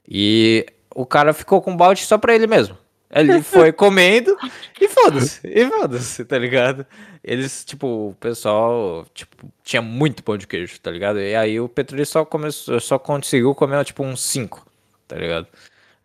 E 0.08 0.66
o 0.96 1.06
cara 1.06 1.34
ficou 1.34 1.62
com 1.62 1.72
um 1.72 1.78
balde 1.78 2.02
só 2.02 2.18
pra 2.18 2.34
ele 2.34 2.48
mesmo. 2.48 2.78
Ele 3.12 3.42
foi 3.44 3.72
comendo 3.72 4.36
e 4.80 4.88
foda-se, 4.88 5.40
e 5.44 5.68
foda-se, 5.68 6.26
tá 6.26 6.38
ligado? 6.38 6.86
Eles, 7.24 7.66
tipo, 7.66 8.10
o 8.10 8.16
pessoal, 8.20 9.06
tipo, 9.14 9.52
tinha 9.64 9.82
muito 9.82 10.24
pão 10.24 10.38
de 10.38 10.48
queijo, 10.48 10.80
tá 10.80 10.92
ligado? 10.92 11.20
E 11.20 11.36
aí 11.36 11.60
o 11.60 11.68
Petri 11.68 12.06
só 12.06 12.24
começou, 12.24 12.80
só 12.80 13.00
conseguiu 13.00 13.54
comer, 13.56 13.84
tipo, 13.84 14.04
uns 14.04 14.22
5, 14.22 14.66
tá 15.08 15.16
ligado? 15.16 15.48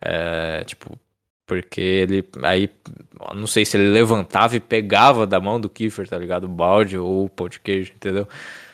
É, 0.01 0.63
tipo, 0.65 0.97
porque 1.45 1.81
ele 1.81 2.27
aí 2.43 2.69
não 3.35 3.47
sei 3.47 3.65
se 3.65 3.77
ele 3.77 3.89
levantava 3.89 4.55
e 4.55 4.59
pegava 4.59 5.27
da 5.27 5.39
mão 5.39 5.59
do 5.59 5.69
Kiefer, 5.69 6.07
tá 6.07 6.17
ligado? 6.17 6.45
O 6.45 6.49
balde 6.49 6.97
ou 6.97 7.25
o 7.25 7.29
pão 7.29 7.49
de 7.49 7.59
queijo, 7.59 7.93
entendeu? 7.95 8.27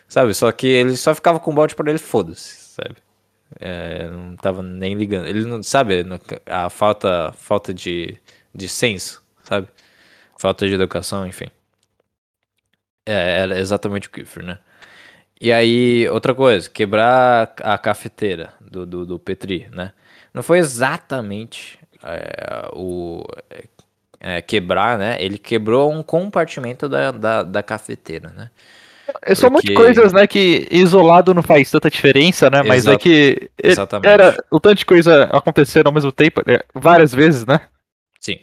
Sabe? 0.07 0.33
Só 0.33 0.51
que 0.51 0.67
ele 0.67 0.97
só 0.97 1.15
ficava 1.15 1.39
com 1.39 1.51
o 1.51 1.53
balde 1.53 1.75
para 1.75 1.89
ele, 1.89 1.99
foda-se, 1.99 2.73
sabe? 2.75 2.95
É, 3.59 4.09
não 4.09 4.35
tava 4.37 4.63
nem 4.63 4.95
ligando. 4.95 5.27
Ele 5.27 5.45
não 5.45 5.61
sabe 5.63 6.05
a 6.45 6.69
falta 6.69 7.33
falta 7.33 7.73
de, 7.73 8.17
de 8.53 8.69
senso, 8.69 9.23
sabe? 9.43 9.67
Falta 10.37 10.67
de 10.67 10.73
educação, 10.75 11.27
enfim. 11.27 11.47
É, 13.05 13.41
era 13.41 13.59
exatamente 13.59 14.07
o 14.07 14.11
Kiefer, 14.11 14.43
né? 14.43 14.59
E 15.39 15.51
aí, 15.51 16.07
outra 16.09 16.35
coisa, 16.35 16.69
quebrar 16.69 17.53
a 17.63 17.77
cafeteira 17.77 18.53
do, 18.61 18.85
do, 18.85 19.05
do 19.05 19.19
Petri, 19.19 19.67
né? 19.71 19.91
Não 20.33 20.41
foi 20.41 20.59
exatamente 20.59 21.77
é, 22.03 22.69
o. 22.73 23.23
é, 24.19 24.41
quebrar, 24.41 24.97
né? 24.97 25.17
Ele 25.19 25.37
quebrou 25.37 25.91
um 25.91 26.01
compartimento 26.01 26.87
da, 26.87 27.11
da, 27.11 27.43
da 27.43 27.63
cafeteira, 27.63 28.29
né? 28.29 28.49
É 29.21 29.35
só 29.35 29.49
Porque... 29.49 29.73
muitas 29.73 29.85
coisas, 29.85 30.13
né, 30.13 30.25
que 30.25 30.67
isolado 30.71 31.33
não 31.33 31.43
faz 31.43 31.69
tanta 31.69 31.89
diferença, 31.89 32.49
né? 32.49 32.63
Mas 32.63 32.87
é 32.87 32.97
que 32.97 33.49
Exatamente. 33.61 34.07
era 34.07 34.37
o 34.49 34.59
tanto 34.59 34.77
de 34.77 34.85
coisa 34.85 35.25
acontecendo 35.25 35.87
ao 35.87 35.93
mesmo 35.93 36.11
tempo, 36.11 36.41
né, 36.45 36.59
várias 36.73 37.13
vezes, 37.13 37.45
né? 37.45 37.59
Sim, 38.19 38.39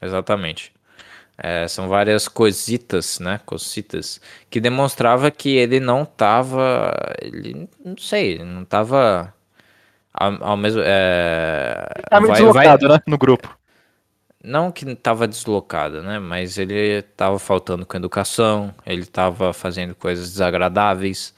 exatamente. 0.00 0.72
É, 1.36 1.66
são 1.68 1.88
várias 1.88 2.28
cositas, 2.28 3.18
né? 3.18 3.40
Cositas 3.46 4.20
que 4.50 4.60
demonstrava 4.60 5.30
que 5.30 5.56
ele 5.56 5.80
não 5.80 6.04
tava, 6.04 6.94
ele 7.20 7.66
não 7.82 7.96
sei, 7.96 8.32
ele 8.32 8.44
não 8.44 8.64
tava 8.64 9.32
ao, 10.20 10.50
ao 10.50 10.56
mesmo, 10.56 10.82
é, 10.84 11.88
tava 12.10 12.26
vai, 12.26 12.36
deslocado, 12.36 12.88
vai, 12.88 12.96
né? 12.98 13.02
No 13.06 13.16
grupo. 13.16 13.58
Não 14.44 14.70
que 14.70 14.88
estava 14.88 15.26
deslocado, 15.26 16.02
né? 16.02 16.18
Mas 16.18 16.58
ele 16.58 16.98
estava 16.98 17.38
faltando 17.38 17.86
com 17.86 17.96
educação, 17.96 18.74
ele 18.84 19.00
estava 19.00 19.54
fazendo 19.54 19.94
coisas 19.94 20.30
desagradáveis, 20.30 21.34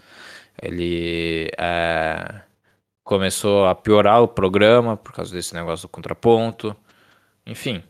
ele 0.60 1.48
é, 1.56 2.40
começou 3.04 3.66
a 3.66 3.74
piorar 3.74 4.20
o 4.20 4.28
programa 4.28 4.96
por 4.96 5.12
causa 5.12 5.32
desse 5.32 5.54
negócio 5.54 5.86
do 5.86 5.90
contraponto, 5.90 6.76
enfim, 7.46 7.82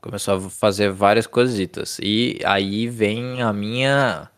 começou 0.00 0.36
a 0.36 0.40
fazer 0.50 0.90
várias 0.90 1.26
coisitas. 1.26 1.98
E 2.02 2.38
aí 2.44 2.86
vem 2.88 3.42
a 3.42 3.52
minha 3.52 4.30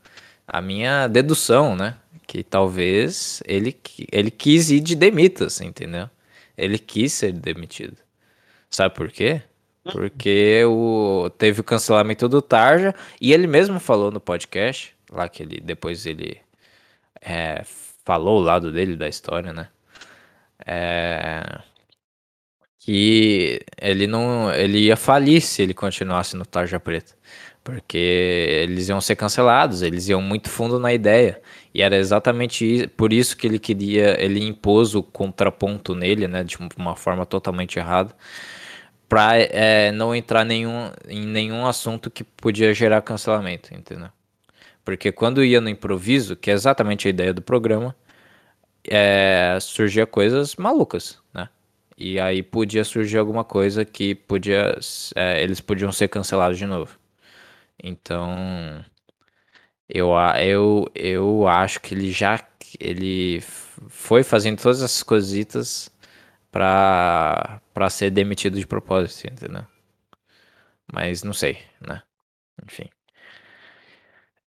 a 0.47 0.63
minha 0.63 1.09
dedução, 1.09 1.77
né? 1.77 1.97
Que 2.29 2.45
talvez 2.45 3.43
ele, 3.47 3.77
ele 4.13 4.31
quis 4.31 4.71
ir 4.71 4.81
de 4.81 4.95
demitas, 4.95 5.61
entendeu? 5.61 6.09
Ele 6.57 6.79
quis 6.79 7.13
ser 7.13 7.33
demitido. 7.33 7.97
Sabe 8.71 8.95
por 8.95 9.11
quê? 9.11 9.43
Porque 9.83 10.63
o, 10.67 11.31
teve 11.39 11.61
o 11.61 11.65
cancelamento 11.65 12.29
do 12.29 12.43
Tarja 12.43 12.95
e 13.21 13.33
ele 13.33 13.47
mesmo 13.47 13.81
falou 13.81 14.11
no 14.11 14.21
podcast, 14.21 14.95
lá 15.11 15.29
que 15.29 15.43
ele 15.43 15.61
depois 15.61 16.05
ele 16.07 16.39
é, 17.21 17.65
falou 18.05 18.39
o 18.41 18.43
lado 18.43 18.71
dele 18.73 18.97
da 18.97 19.09
história, 19.09 19.53
né? 19.53 19.69
É, 20.67 21.61
que 22.79 23.61
ele 23.81 24.07
não 24.07 24.53
ele 24.53 24.79
ia 24.81 24.97
falir 24.97 25.41
se 25.41 25.63
ele 25.63 25.75
continuasse 25.75 26.37
no 26.37 26.45
Tarja 26.47 26.81
Preta. 26.81 27.15
Porque 27.71 27.99
eles 28.63 28.89
iam 28.89 28.99
ser 28.99 29.15
cancelados, 29.15 29.83
eles 29.83 30.09
iam 30.09 30.23
muito 30.23 30.49
fundo 30.49 30.79
na 30.79 30.93
ideia. 30.93 31.41
E 31.75 31.83
era 31.83 31.97
exatamente 31.97 32.89
por 32.97 33.13
isso 33.13 33.37
que 33.37 33.47
ele 33.47 33.59
queria, 33.59 34.19
ele 34.23 34.43
impôs 34.43 34.95
o 34.95 35.03
contraponto 35.03 35.95
nele, 35.95 36.27
né, 36.27 36.43
de 36.43 36.57
uma 36.79 36.97
forma 36.97 37.27
totalmente 37.27 37.79
errada 37.79 38.15
para 39.09 39.39
é, 39.39 39.91
não 39.93 40.15
entrar 40.15 40.45
nenhum, 40.45 40.91
em 41.09 41.27
nenhum 41.27 41.67
assunto 41.67 42.11
que 42.11 42.23
podia 42.25 42.75
gerar 42.75 43.01
cancelamento, 43.03 43.75
entendeu? 43.75 44.09
Porque 44.85 45.13
quando 45.13 45.45
ia 45.45 45.61
no 45.61 45.69
improviso, 45.69 46.37
que 46.37 46.51
é 46.51 46.55
exatamente 46.55 47.07
a 47.09 47.11
ideia 47.11 47.33
do 47.33 47.43
programa, 47.43 47.95
é, 48.89 49.59
surgia 49.61 50.07
coisas 50.07 50.57
malucas, 50.57 51.19
né? 51.35 51.49
E 51.97 52.21
aí 52.21 52.43
podia 52.43 52.85
surgir 52.85 53.19
alguma 53.19 53.45
coisa 53.45 53.85
que 53.85 54.15
podia, 54.15 54.79
é, 55.15 55.43
eles 55.43 55.61
podiam 55.61 55.93
ser 55.93 56.09
cancelados 56.09 56.59
de 56.59 56.67
novo. 56.67 56.99
Então, 57.83 58.85
eu, 59.89 60.13
eu, 60.41 60.91
eu 60.95 61.49
acho 61.49 61.81
que 61.81 61.95
ele 61.95 62.11
já 62.13 62.39
ele 62.81 63.41
foi 63.89 64.23
fazendo 64.23 64.61
todas 64.61 64.83
essas 64.83 65.03
cositas 65.03 65.91
pra, 66.53 67.61
pra 67.75 67.91
ser 67.91 68.11
demitido 68.11 68.59
de 68.59 68.67
propósito, 68.67 69.29
entendeu? 69.33 69.65
Mas 70.93 71.23
não 71.23 71.33
sei, 71.33 71.59
né? 71.81 72.03
Enfim. 72.65 72.89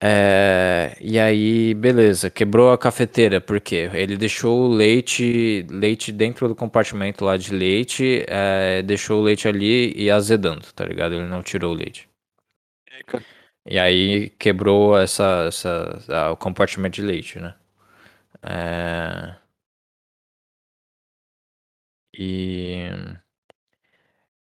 É, 0.01 0.95
e 1.01 1.19
aí, 1.19 1.73
beleza, 1.73 2.29
quebrou 2.29 2.71
a 2.71 2.77
cafeteira, 2.77 3.41
por 3.41 3.59
quê? 3.59 3.89
Ele 3.93 4.15
deixou 4.15 4.61
o 4.61 4.67
leite, 4.69 5.65
leite 5.69 6.11
dentro 6.13 6.47
do 6.47 6.55
compartimento 6.55 7.25
lá 7.25 7.35
de 7.35 7.53
leite, 7.53 8.23
é, 8.27 8.81
deixou 8.81 9.19
o 9.19 9.23
leite 9.23 9.47
ali 9.47 9.93
e 9.97 10.09
azedando, 10.09 10.65
tá 10.73 10.85
ligado? 10.85 11.15
Ele 11.15 11.27
não 11.27 11.43
tirou 11.43 11.73
o 11.73 11.75
leite. 11.75 12.08
E 13.65 13.77
aí 13.79 14.29
quebrou 14.31 14.97
essa, 14.97 15.45
essa, 15.47 16.31
o 16.31 16.37
compartimento 16.37 16.95
de 16.95 17.01
leite, 17.03 17.39
né? 17.39 17.55
É... 18.43 19.35
E. 22.13 22.89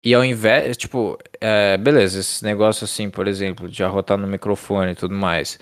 E 0.04 0.14
ao 0.14 0.24
invés, 0.24 0.78
tipo, 0.78 1.18
é, 1.42 1.78
beleza, 1.78 2.20
esse 2.20 2.44
negócio 2.44 2.86
assim, 2.86 3.10
por 3.10 3.28
exemplo, 3.28 3.68
de 3.68 3.84
arrotar 3.84 4.18
no 4.18 4.28
microfone 4.28 4.92
e 4.92 4.96
tudo 4.96 5.16
mais. 5.16 5.58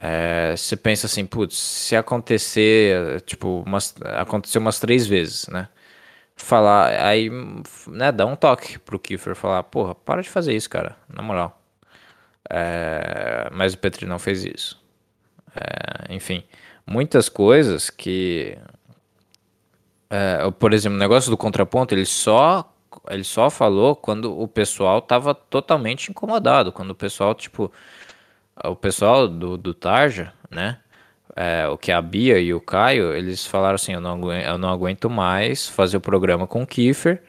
É, 0.00 0.56
você 0.56 0.76
pensa 0.76 1.06
assim, 1.06 1.26
putz, 1.26 1.56
se 1.58 1.96
acontecer, 1.96 3.20
tipo, 3.22 3.62
umas, 3.66 3.94
aconteceu 4.18 4.60
umas 4.60 4.80
três 4.80 5.06
vezes, 5.06 5.48
né? 5.48 5.68
Falar, 6.36 6.88
aí, 7.06 7.30
né, 7.88 8.12
dá 8.12 8.26
um 8.26 8.36
toque 8.36 8.78
pro 8.80 8.98
Kiefer 9.00 9.34
falar, 9.36 9.62
porra, 9.64 9.94
para 9.94 10.22
de 10.22 10.30
fazer 10.30 10.54
isso, 10.56 10.70
cara, 10.70 10.96
na 11.08 11.22
moral. 11.22 11.60
É, 12.50 13.48
mas 13.52 13.74
o 13.74 13.78
Petri 13.78 14.06
não 14.06 14.18
fez 14.18 14.44
isso. 14.44 14.80
É, 15.54 16.14
enfim, 16.14 16.44
muitas 16.86 17.28
coisas 17.28 17.90
que 17.90 18.58
é, 20.10 20.50
por 20.58 20.72
exemplo, 20.72 20.96
o 20.96 21.00
negócio 21.00 21.30
do 21.30 21.36
contraponto, 21.36 21.94
ele 21.94 22.06
só 22.06 22.72
ele 23.10 23.24
só 23.24 23.50
falou 23.50 23.94
quando 23.94 24.38
o 24.38 24.48
pessoal 24.48 25.00
tava 25.00 25.34
totalmente 25.34 26.10
incomodado, 26.10 26.72
quando 26.72 26.90
o 26.90 26.94
pessoal, 26.94 27.34
tipo, 27.34 27.70
o 28.64 28.76
pessoal 28.76 29.28
do, 29.28 29.56
do 29.56 29.74
Tarja, 29.74 30.32
né, 30.50 30.78
é, 31.36 31.68
o 31.68 31.76
que 31.76 31.92
a 31.92 32.00
Bia 32.00 32.38
e 32.38 32.54
o 32.54 32.60
Caio, 32.60 33.14
eles 33.14 33.46
falaram 33.46 33.74
assim, 33.74 33.92
eu 33.92 34.00
não, 34.00 34.12
aguento, 34.12 34.44
eu 34.46 34.58
não 34.58 34.70
aguento 34.70 35.10
mais 35.10 35.68
fazer 35.68 35.98
o 35.98 36.00
programa 36.00 36.46
com 36.46 36.62
o 36.62 36.66
Kiefer, 36.66 37.22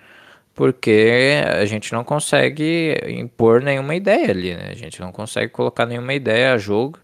porque 0.58 1.36
a 1.56 1.66
gente 1.66 1.94
não 1.94 2.04
consegue 2.04 2.96
impor 3.08 3.62
nenhuma 3.62 3.94
ideia 3.94 4.32
ali, 4.32 4.56
né, 4.56 4.70
a 4.72 4.74
gente 4.74 5.00
não 5.00 5.12
consegue 5.12 5.50
colocar 5.54 5.86
nenhuma 5.86 6.16
ideia 6.16 6.52
a 6.52 6.58
jogo, 6.58 6.98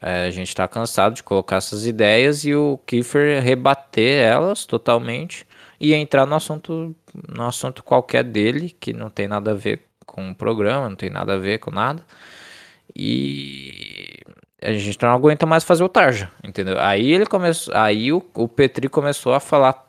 é, 0.00 0.24
a 0.26 0.30
gente 0.32 0.48
está 0.48 0.66
cansado 0.66 1.14
de 1.14 1.22
colocar 1.22 1.58
essas 1.58 1.86
ideias 1.86 2.44
e 2.44 2.56
o 2.56 2.80
Kiefer 2.84 3.40
rebater 3.40 4.24
elas 4.24 4.66
totalmente 4.66 5.46
e 5.78 5.94
entrar 5.94 6.26
no 6.26 6.34
assunto, 6.34 6.92
no 7.28 7.46
assunto 7.46 7.84
qualquer 7.84 8.24
dele, 8.24 8.74
que 8.80 8.92
não 8.92 9.08
tem 9.08 9.28
nada 9.28 9.52
a 9.52 9.54
ver 9.54 9.82
com 10.04 10.30
o 10.30 10.34
programa, 10.34 10.88
não 10.88 10.96
tem 10.96 11.08
nada 11.08 11.34
a 11.34 11.38
ver 11.38 11.58
com 11.58 11.70
nada. 11.70 12.04
E 12.96 14.18
a 14.60 14.72
gente 14.72 15.00
não 15.00 15.10
aguenta 15.10 15.46
mais 15.46 15.62
fazer 15.62 15.84
o 15.84 15.88
Tarja, 15.88 16.32
entendeu? 16.42 16.80
Aí 16.80 17.12
ele 17.12 17.26
começou, 17.26 17.72
aí 17.76 18.12
o, 18.12 18.20
o 18.34 18.48
Petri 18.48 18.88
começou 18.88 19.34
a 19.34 19.40
falar 19.40 19.81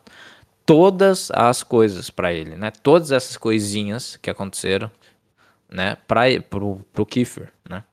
todas 0.66 1.30
as 1.32 1.64
coisas 1.64 2.10
para 2.10 2.34
ele, 2.34 2.56
né? 2.56 2.72
Todas 2.72 3.12
essas 3.12 3.38
coisinhas 3.38 4.18
que 4.18 4.30
aconteceram, 4.30 4.90
né, 5.70 5.98
para 6.08 6.42
pro, 6.42 6.86
pro 6.94 7.06
Kiefer, 7.06 7.52
né? 7.68 7.84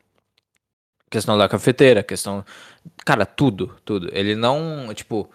Questão 1.10 1.36
da 1.36 1.48
cafeteira, 1.48 2.02
questão. 2.02 2.44
Cara, 3.04 3.26
tudo, 3.26 3.74
tudo. 3.84 4.08
Ele 4.12 4.36
não, 4.36 4.92
tipo, 4.94 5.28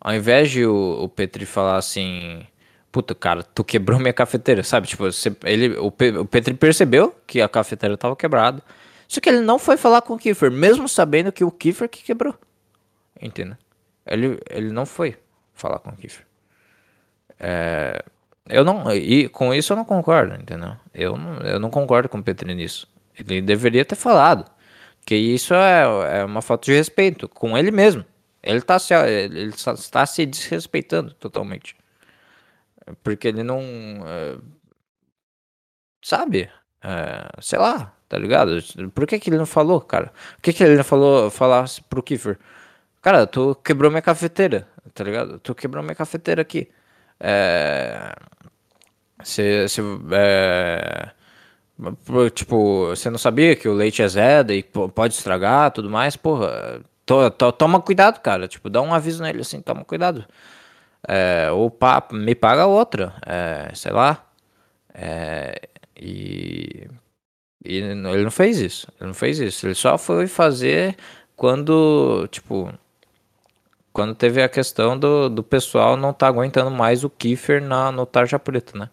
ao 0.00 0.14
invés 0.14 0.50
de 0.50 0.64
o, 0.64 1.04
o 1.04 1.08
Petri 1.08 1.44
falar 1.44 1.76
assim. 1.76 2.46
Puta, 2.92 3.14
cara, 3.14 3.42
tu 3.42 3.64
quebrou 3.64 3.98
minha 3.98 4.12
cafeteira, 4.12 4.62
sabe? 4.62 4.86
Tipo, 4.86 5.04
você, 5.04 5.34
ele, 5.44 5.76
o, 5.76 5.88
o 5.88 6.24
Petri 6.26 6.54
percebeu 6.54 7.14
que 7.26 7.42
a 7.42 7.48
cafeteira 7.48 7.96
tava 7.96 8.16
quebrada. 8.16 8.62
Só 9.08 9.20
que 9.20 9.28
ele 9.28 9.40
não 9.40 9.58
foi 9.58 9.76
falar 9.76 10.02
com 10.02 10.14
o 10.14 10.18
Kiefer, 10.18 10.50
mesmo 10.50 10.88
sabendo 10.88 11.30
que 11.32 11.44
o 11.44 11.50
Kiefer 11.50 11.88
que 11.88 12.02
quebrou. 12.02 12.34
Entendeu? 13.20 13.56
Ele, 14.06 14.40
ele 14.48 14.70
não 14.70 14.86
foi 14.86 15.16
falar 15.52 15.78
com 15.80 15.90
o 15.90 15.96
Kiefer. 15.96 16.26
É, 17.38 18.02
eu 18.48 18.64
não. 18.64 18.92
E 18.94 19.28
com 19.28 19.54
isso 19.54 19.72
eu 19.72 19.76
não 19.76 19.84
concordo, 19.84 20.34
entendeu? 20.34 20.76
Eu 20.94 21.16
não, 21.16 21.38
eu 21.40 21.60
não 21.60 21.70
concordo 21.70 22.08
com 22.08 22.18
o 22.18 22.22
Petri 22.22 22.54
nisso. 22.54 22.88
Ele 23.18 23.40
deveria 23.42 23.84
ter 23.84 23.96
falado. 23.96 24.50
Que 25.04 25.14
isso 25.16 25.54
é, 25.54 26.20
é 26.20 26.24
uma 26.24 26.42
falta 26.42 26.66
de 26.66 26.72
respeito 26.72 27.28
com 27.28 27.56
ele 27.56 27.70
mesmo. 27.70 28.04
Ele 28.42 28.58
está 28.58 28.78
se, 28.78 28.94
ele 28.94 29.50
está 29.50 30.06
se 30.06 30.26
desrespeitando 30.26 31.14
totalmente. 31.14 31.76
Porque 33.02 33.28
ele 33.28 33.42
não. 33.42 33.60
É, 34.06 34.38
sabe? 36.04 36.50
É, 36.82 37.28
sei 37.40 37.58
lá, 37.58 37.92
tá 38.08 38.18
ligado? 38.18 38.58
Por 38.94 39.06
que, 39.06 39.18
que 39.18 39.30
ele 39.30 39.38
não 39.38 39.46
falou, 39.46 39.80
cara? 39.80 40.12
Por 40.36 40.42
que, 40.42 40.52
que 40.52 40.62
ele 40.64 40.76
não 40.76 40.84
falou 40.84 41.30
falasse 41.30 41.82
pro 41.82 42.02
Kiefer? 42.02 42.38
Cara, 43.02 43.26
tu 43.26 43.54
quebrou 43.56 43.90
minha 43.90 44.02
cafeteira, 44.02 44.68
tá 44.94 45.04
ligado? 45.04 45.38
Tu 45.40 45.54
quebrou 45.54 45.82
minha 45.82 45.94
cafeteira 45.94 46.42
aqui. 46.42 46.68
É. 47.20 48.14
Se, 49.22 49.68
se, 49.68 49.80
é, 50.12 51.10
Tipo, 52.34 52.86
você 52.88 53.10
não 53.10 53.18
sabia 53.18 53.54
que 53.54 53.68
o 53.68 53.74
leite 53.74 54.00
é 54.02 54.08
zeda 54.08 54.54
e 54.54 54.62
pode 54.62 55.14
estragar 55.14 55.70
tudo 55.70 55.90
mais? 55.90 56.16
Porra, 56.16 56.80
to, 57.04 57.30
to, 57.32 57.52
toma 57.52 57.80
cuidado, 57.82 58.20
cara. 58.20 58.48
Tipo, 58.48 58.70
dá 58.70 58.80
um 58.80 58.94
aviso 58.94 59.22
nele 59.22 59.42
assim, 59.42 59.60
toma 59.60 59.84
cuidado. 59.84 60.24
É, 61.08 61.50
ou 61.52 61.70
pa, 61.70 62.06
me 62.12 62.34
paga 62.34 62.66
outra, 62.66 63.14
é, 63.26 63.70
sei 63.74 63.92
lá. 63.92 64.24
É, 64.94 65.60
E, 66.00 66.88
e 67.64 67.76
ele 67.78 67.94
não 68.24 68.30
fez 68.30 68.58
isso. 68.58 68.88
Ele 69.00 69.08
não 69.08 69.14
fez 69.14 69.38
isso. 69.40 69.66
Ele 69.66 69.74
só 69.74 69.98
foi 69.98 70.26
fazer 70.26 70.96
quando, 71.36 72.26
tipo, 72.30 72.72
quando 73.96 74.14
teve 74.14 74.42
a 74.42 74.48
questão 74.48 74.98
do, 74.98 75.30
do 75.30 75.42
pessoal 75.42 75.96
não 75.96 76.12
tá 76.12 76.26
aguentando 76.26 76.70
mais 76.70 77.02
o 77.02 77.08
Kiefer 77.08 77.62
na, 77.62 77.90
no 77.90 78.04
Tarja 78.04 78.38
Preta, 78.38 78.78
né? 78.78 78.90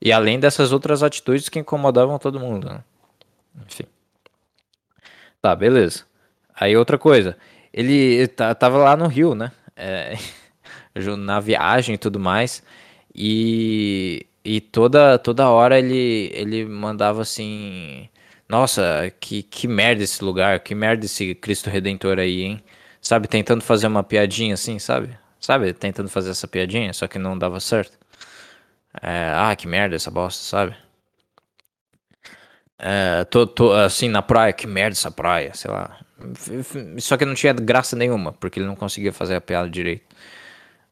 E 0.00 0.12
além 0.12 0.38
dessas 0.38 0.70
outras 0.70 1.02
atitudes 1.02 1.48
que 1.48 1.58
incomodavam 1.58 2.16
todo 2.16 2.38
mundo, 2.38 2.68
né? 2.68 2.84
Enfim. 3.66 3.86
Tá, 5.42 5.56
beleza. 5.56 6.04
Aí 6.54 6.76
outra 6.76 6.96
coisa. 6.96 7.36
Ele 7.72 8.28
tava 8.28 8.78
lá 8.78 8.96
no 8.96 9.08
Rio, 9.08 9.34
né? 9.34 9.50
É, 9.74 10.16
na 11.18 11.40
viagem 11.40 11.96
e 11.96 11.98
tudo 11.98 12.20
mais. 12.20 12.62
E, 13.12 14.28
e 14.44 14.60
toda, 14.60 15.18
toda 15.18 15.50
hora 15.50 15.76
ele, 15.76 16.30
ele 16.32 16.64
mandava 16.64 17.22
assim: 17.22 18.08
Nossa, 18.48 19.12
que, 19.18 19.42
que 19.42 19.66
merda 19.66 20.04
esse 20.04 20.22
lugar, 20.22 20.60
que 20.60 20.72
merda 20.72 21.04
esse 21.04 21.34
Cristo 21.34 21.68
Redentor 21.68 22.20
aí, 22.20 22.42
hein? 22.42 22.62
Sabe, 23.04 23.28
tentando 23.28 23.62
fazer 23.62 23.86
uma 23.86 24.02
piadinha 24.02 24.54
assim, 24.54 24.78
sabe? 24.78 25.10
Sabe, 25.38 25.74
tentando 25.74 26.08
fazer 26.08 26.30
essa 26.30 26.48
piadinha, 26.48 26.90
só 26.94 27.06
que 27.06 27.18
não 27.18 27.38
dava 27.38 27.60
certo. 27.60 27.98
É, 29.02 29.30
ah, 29.36 29.54
que 29.54 29.68
merda 29.68 29.94
essa 29.94 30.10
bosta, 30.10 30.42
sabe? 30.42 30.74
É, 32.78 33.24
tô, 33.24 33.46
tô, 33.46 33.72
assim, 33.72 34.08
na 34.08 34.22
praia, 34.22 34.54
que 34.54 34.66
merda 34.66 34.94
essa 34.94 35.10
praia, 35.10 35.52
sei 35.52 35.70
lá. 35.70 35.98
Só 36.98 37.18
que 37.18 37.26
não 37.26 37.34
tinha 37.34 37.52
graça 37.52 37.94
nenhuma, 37.94 38.32
porque 38.32 38.58
ele 38.58 38.66
não 38.66 38.74
conseguia 38.74 39.12
fazer 39.12 39.36
a 39.36 39.40
piada 39.40 39.68
direito. 39.68 40.06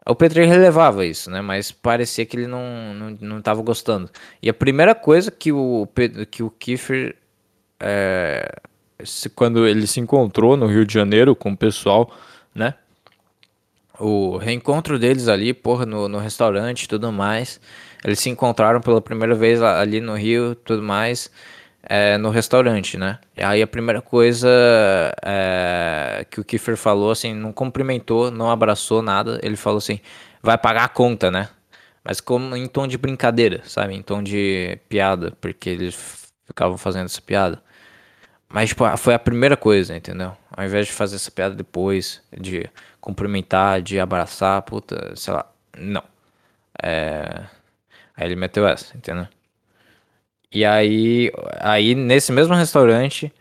O 0.07 0.15
Petri 0.15 0.45
relevava 0.45 1.07
isso, 1.07 1.31
né? 1.31 1.41
Mas 1.41 1.73
parecia 1.73 2.27
que 2.27 2.37
ele 2.37 2.47
não, 2.47 2.93
não, 2.93 3.11
não 3.21 3.43
tava 3.43 3.63
gostando. 3.63 4.11
E 4.43 4.51
a 4.51 4.55
primeira 4.55 4.95
coisa 4.95 5.31
que 5.31 5.51
o, 5.51 5.89
que 6.31 6.43
o 6.43 6.51
Kiefer, 6.51 7.17
é, 7.81 8.55
quando 9.35 9.67
ele 9.67 9.87
se 9.87 10.01
encontrou 10.01 10.57
no 10.57 10.67
Rio 10.67 10.85
de 10.85 10.95
Janeiro 10.95 11.35
com 11.35 11.53
o 11.53 11.57
pessoal, 11.57 12.13
né? 12.55 12.75
O 13.99 14.37
reencontro 14.37 14.99
deles 14.99 15.29
ali, 15.29 15.53
porra, 15.55 15.87
no, 15.87 16.09
no 16.09 16.19
restaurante 16.19 16.85
e 16.85 16.89
tudo 16.89 17.13
mais. 17.13 17.61
Eles 18.05 18.19
se 18.19 18.31
encontraram 18.31 18.81
pela 18.81 19.01
primeira 19.01 19.35
vez 19.35 19.63
ali 19.63 20.01
no 20.01 20.15
Rio 20.15 20.55
tudo 20.55 20.83
mais 20.83 21.31
é, 21.83 22.17
no 22.19 22.31
restaurante, 22.31 22.97
né? 22.97 23.19
E 23.37 23.43
aí 23.43 23.63
a 23.63 23.67
primeira 23.67 24.01
coisa 24.01 24.49
é, 25.25 26.25
que 26.31 26.41
o 26.41 26.45
Kiefer 26.45 26.77
falou, 26.77 27.11
assim, 27.11 27.35
não 27.35 27.53
cumprimentou, 27.53 28.31
não 28.31 28.51
abraçou 28.51 29.03
nada. 29.03 29.41
Ele 29.43 29.57
falou 29.57 29.79
assim, 29.79 30.01
vai 30.43 30.57
pagar 30.57 30.85
a 30.85 30.89
conta, 30.89 31.31
né? 31.31 31.49
Mas 32.05 32.21
como 32.21 32.57
em 32.57 32.67
tom 32.67 32.87
de 32.87 32.99
brincadeira, 32.99 33.63
sabe? 33.65 33.95
Em 33.95 34.03
tom 34.03 34.23
de 34.23 34.79
piada, 34.89 35.33
porque 35.41 35.71
eles 35.71 36.31
ficavam 36.47 36.79
fazendo 36.79 37.07
essa 37.07 37.21
piada. 37.21 37.63
Mas, 38.53 38.69
tipo, 38.69 38.85
foi 38.99 39.15
a 39.15 39.19
primeira 39.19 39.57
coisa, 39.57 39.97
entendeu? 39.97 40.37
Ao 40.51 40.65
invés 40.65 40.87
de 40.87 40.93
fazer 40.93 41.17
essa 41.17 41.31
piada 41.31 41.55
depois, 41.55 42.23
de 42.39 42.69
cumprimentar, 43.01 43.81
de 43.81 43.99
abraçar, 43.99 44.61
puta, 44.63 45.17
sei 45.17 45.33
lá, 45.33 45.51
não. 45.79 46.05
É... 46.83 47.45
Aí 48.17 48.27
ele 48.27 48.37
meteu 48.37 48.67
essa, 48.67 48.97
entendeu? 48.97 49.27
E 50.53 50.65
aí, 50.67 51.33
aí 51.61 51.95
nesse 51.95 52.31
mesmo 52.31 52.55
restaurante, 52.55 53.33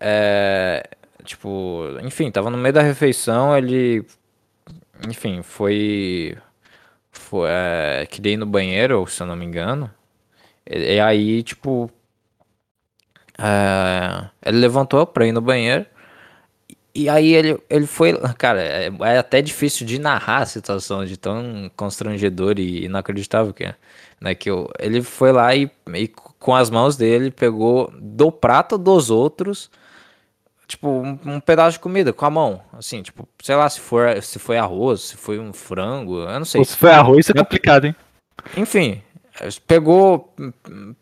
é, 0.00 0.88
tipo, 1.24 1.84
enfim, 2.02 2.30
tava 2.30 2.50
no 2.50 2.56
meio 2.56 2.72
da 2.72 2.82
refeição, 2.82 3.56
ele, 3.56 4.06
enfim, 5.08 5.42
foi, 5.42 6.36
foi 7.12 7.48
é, 7.50 8.06
queria 8.10 8.32
ir 8.34 8.36
no 8.38 8.46
banheiro, 8.46 9.06
se 9.06 9.22
eu 9.22 9.26
não 9.26 9.36
me 9.36 9.44
engano. 9.44 9.90
E, 10.66 11.00
aí, 11.00 11.42
tipo, 11.42 11.90
é, 13.38 14.28
ele 14.44 14.58
levantou 14.58 15.06
pra 15.06 15.26
ir 15.26 15.32
no 15.32 15.40
banheiro. 15.40 15.86
E 16.94 17.08
aí 17.08 17.32
ele, 17.32 17.56
ele 17.70 17.86
foi. 17.86 18.18
Cara, 18.36 18.60
é, 18.60 18.90
é, 19.02 19.18
até 19.18 19.40
difícil 19.40 19.86
de 19.86 20.00
narrar 20.00 20.38
a 20.38 20.46
situação 20.46 21.04
de 21.04 21.16
tão 21.16 21.70
constrangedor 21.76 22.58
e 22.58 22.86
inacreditável 22.86 23.54
que 23.54 23.64
é. 23.64 23.74
Né, 24.20 24.34
que 24.34 24.50
eu, 24.50 24.68
ele 24.80 25.00
foi 25.00 25.30
lá 25.30 25.54
e, 25.54 25.70
e 25.94 26.08
com 26.08 26.52
as 26.52 26.70
mãos 26.70 26.96
dele 26.96 27.30
pegou 27.30 27.92
do 28.00 28.32
prato 28.32 28.76
dos 28.76 29.10
outros, 29.10 29.70
tipo, 30.66 30.88
um, 30.88 31.16
um, 31.24 31.40
pedaço 31.40 31.74
de 31.74 31.78
comida 31.78 32.12
com 32.12 32.26
a 32.26 32.30
mão. 32.30 32.60
Assim, 32.72 33.00
tipo, 33.00 33.28
sei 33.40 33.54
lá 33.54 33.68
se, 33.68 33.78
for, 33.78 34.20
se 34.20 34.40
foi 34.40 34.58
arroz, 34.58 35.02
se 35.02 35.16
foi 35.16 35.38
um 35.38 35.52
frango, 35.52 36.22
eu 36.22 36.38
não 36.38 36.44
sei. 36.44 36.64
Se 36.64 36.76
foi 36.76 36.90
arroz, 36.90 37.30
é 37.30 37.32
complicado, 37.32 37.84
hein? 37.84 37.94
Enfim, 38.56 39.00
pegou 39.66 40.34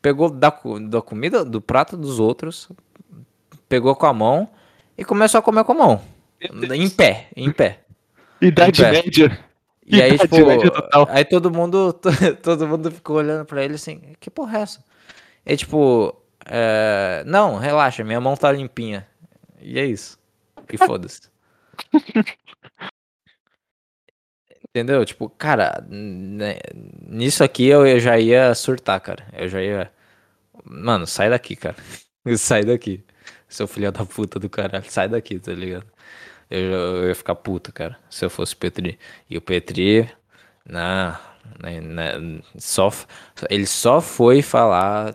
pegou 0.00 0.30
da, 0.30 0.52
da 0.88 1.02
comida, 1.02 1.44
do 1.44 1.60
prato 1.60 1.96
dos 1.96 2.18
outros, 2.18 2.68
pegou 3.68 3.94
com 3.94 4.06
a 4.06 4.12
mão 4.12 4.48
e 4.96 5.04
começou 5.04 5.38
a 5.38 5.42
comer 5.42 5.64
com 5.64 5.72
a 5.72 5.76
mão. 5.76 6.02
Em 6.40 6.90
pé, 6.90 7.28
em 7.34 7.50
pé. 7.50 7.80
Idade 8.40 8.80
em 8.80 8.84
pé. 8.84 8.92
média. 8.92 9.46
E 9.86 10.02
aí, 10.02 10.18
tipo, 10.18 10.36
aí 11.08 11.24
todo 11.24 11.50
mundo, 11.50 11.92
todo 12.42 12.66
mundo 12.66 12.90
ficou 12.90 13.16
olhando 13.16 13.44
pra 13.44 13.64
ele 13.64 13.74
assim, 13.74 14.00
que 14.18 14.28
porra 14.28 14.58
é 14.58 14.62
essa? 14.62 14.84
E 15.44 15.56
tipo, 15.56 16.14
é... 16.44 17.22
não, 17.24 17.56
relaxa, 17.56 18.02
minha 18.02 18.20
mão 18.20 18.36
tá 18.36 18.50
limpinha. 18.50 19.06
E 19.60 19.78
é 19.78 19.86
isso. 19.86 20.18
E 20.72 20.76
foda-se. 20.76 21.22
Entendeu? 24.76 25.06
Tipo, 25.06 25.30
cara, 25.30 25.82
né, 25.88 26.58
nisso 27.08 27.42
aqui 27.42 27.66
eu 27.66 27.98
já 27.98 28.18
ia 28.18 28.54
surtar, 28.54 29.00
cara. 29.00 29.24
Eu 29.32 29.48
já 29.48 29.62
ia. 29.62 29.90
Mano, 30.64 31.06
sai 31.06 31.30
daqui, 31.30 31.56
cara. 31.56 31.76
sai 32.36 32.62
daqui. 32.62 33.02
Seu 33.48 33.66
filho 33.66 33.90
da 33.90 34.04
puta 34.04 34.38
do 34.38 34.50
caralho, 34.50 34.84
sai 34.86 35.08
daqui, 35.08 35.38
tá 35.38 35.52
ligado? 35.52 35.86
Eu, 36.50 36.60
eu 36.60 37.08
ia 37.08 37.14
ficar 37.14 37.34
puto, 37.36 37.72
cara, 37.72 37.98
se 38.10 38.22
eu 38.26 38.28
fosse 38.28 38.54
Petri. 38.54 38.98
E 39.30 39.38
o 39.38 39.40
Petri, 39.40 40.10
na, 40.66 41.18
na, 41.58 41.80
na, 41.80 42.42
só, 42.58 42.90
ele 43.48 43.66
só 43.66 44.02
foi 44.02 44.42
falar 44.42 45.14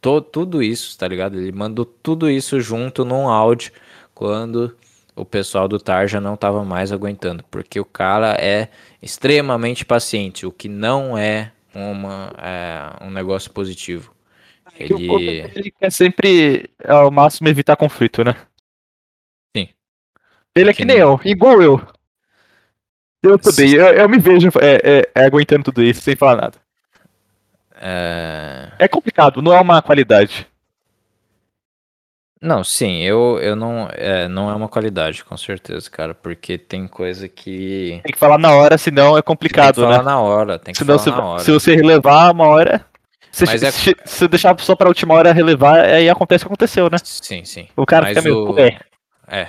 to, 0.00 0.20
tudo 0.20 0.62
isso, 0.62 0.96
tá 0.96 1.08
ligado? 1.08 1.36
Ele 1.36 1.50
mandou 1.50 1.84
tudo 1.84 2.30
isso 2.30 2.60
junto 2.60 3.04
num 3.04 3.28
áudio 3.28 3.72
quando 4.14 4.76
o 5.14 5.24
pessoal 5.24 5.68
do 5.68 5.78
Tarja 5.78 6.20
não 6.20 6.36
tava 6.36 6.64
mais 6.64 6.92
aguentando, 6.92 7.44
porque 7.50 7.78
o 7.78 7.84
cara 7.84 8.36
é 8.40 8.68
extremamente 9.00 9.84
paciente, 9.84 10.46
o 10.46 10.52
que 10.52 10.68
não 10.68 11.16
é 11.16 11.52
uma, 11.74 12.32
é, 12.38 13.04
um 13.04 13.10
negócio 13.10 13.50
positivo. 13.50 14.14
Ele... 14.78 15.42
ele 15.54 15.70
quer 15.70 15.92
sempre, 15.92 16.70
ao 16.86 17.10
máximo, 17.10 17.48
evitar 17.48 17.76
conflito, 17.76 18.24
né? 18.24 18.34
Sim. 19.54 19.68
Ele 20.54 20.70
é 20.70 20.72
que, 20.72 20.78
que 20.78 20.84
nem 20.84 20.96
eu, 20.96 21.20
igual 21.24 21.60
eu. 21.60 21.80
Eu 23.22 23.38
também, 23.38 23.72
eu, 23.72 23.86
eu 23.86 24.08
me 24.08 24.18
vejo 24.18 24.48
é, 24.60 24.74
é, 24.82 25.10
é, 25.14 25.24
aguentando 25.24 25.64
tudo 25.64 25.82
isso 25.82 26.00
sem 26.00 26.16
falar 26.16 26.36
nada. 26.36 26.58
É... 27.76 28.72
é 28.78 28.88
complicado, 28.88 29.42
não 29.42 29.52
é 29.52 29.60
uma 29.60 29.82
qualidade. 29.82 30.46
Não, 32.42 32.64
sim, 32.64 33.02
eu, 33.02 33.38
eu 33.40 33.54
não. 33.54 33.88
É, 33.92 34.26
não 34.26 34.50
é 34.50 34.54
uma 34.54 34.68
qualidade, 34.68 35.24
com 35.24 35.36
certeza, 35.36 35.88
cara, 35.88 36.12
porque 36.12 36.58
tem 36.58 36.88
coisa 36.88 37.28
que. 37.28 38.00
Tem 38.02 38.12
que 38.12 38.18
falar 38.18 38.36
na 38.36 38.52
hora, 38.52 38.76
senão 38.76 39.16
é 39.16 39.22
complicado, 39.22 39.76
tem 39.76 39.84
que 39.84 39.90
falar 39.90 39.98
né? 39.98 40.04
na 40.04 40.20
hora, 40.20 40.58
tem 40.58 40.72
que 40.72 40.78
senão, 40.78 40.98
falar 40.98 41.04
se, 41.04 41.10
na 41.20 41.24
hora. 41.24 41.44
Se 41.44 41.52
você 41.52 41.76
relevar 41.76 42.32
uma 42.32 42.46
hora. 42.46 42.84
Se, 43.30 43.46
Mas 43.46 43.62
é... 43.62 43.70
se, 43.70 43.96
se 44.04 44.26
deixar 44.26 44.50
a 44.50 44.54
pessoa 44.56 44.76
pra 44.76 44.88
última 44.88 45.14
hora 45.14 45.32
relevar, 45.32 45.84
aí 45.84 46.10
acontece 46.10 46.42
o 46.42 46.48
que 46.48 46.52
aconteceu, 46.52 46.90
né? 46.90 46.98
Sim, 47.04 47.44
sim. 47.44 47.68
O 47.76 47.86
cara 47.86 48.06
Mas 48.06 48.18
fica 48.18 48.22
meio. 48.22 48.50
O... 48.50 48.58
É. 48.58 48.78
é, 49.28 49.48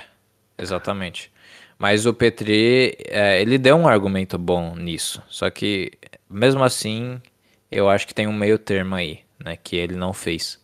exatamente. 0.56 1.32
Mas 1.76 2.06
o 2.06 2.14
Petri, 2.14 2.96
é, 3.08 3.42
ele 3.42 3.58
deu 3.58 3.74
um 3.76 3.88
argumento 3.88 4.38
bom 4.38 4.76
nisso. 4.76 5.20
Só 5.28 5.50
que, 5.50 5.90
mesmo 6.30 6.62
assim, 6.62 7.20
eu 7.70 7.90
acho 7.90 8.06
que 8.06 8.14
tem 8.14 8.28
um 8.28 8.32
meio 8.32 8.56
termo 8.56 8.94
aí, 8.94 9.18
né? 9.44 9.58
Que 9.62 9.76
ele 9.76 9.96
não 9.96 10.12
fez? 10.12 10.62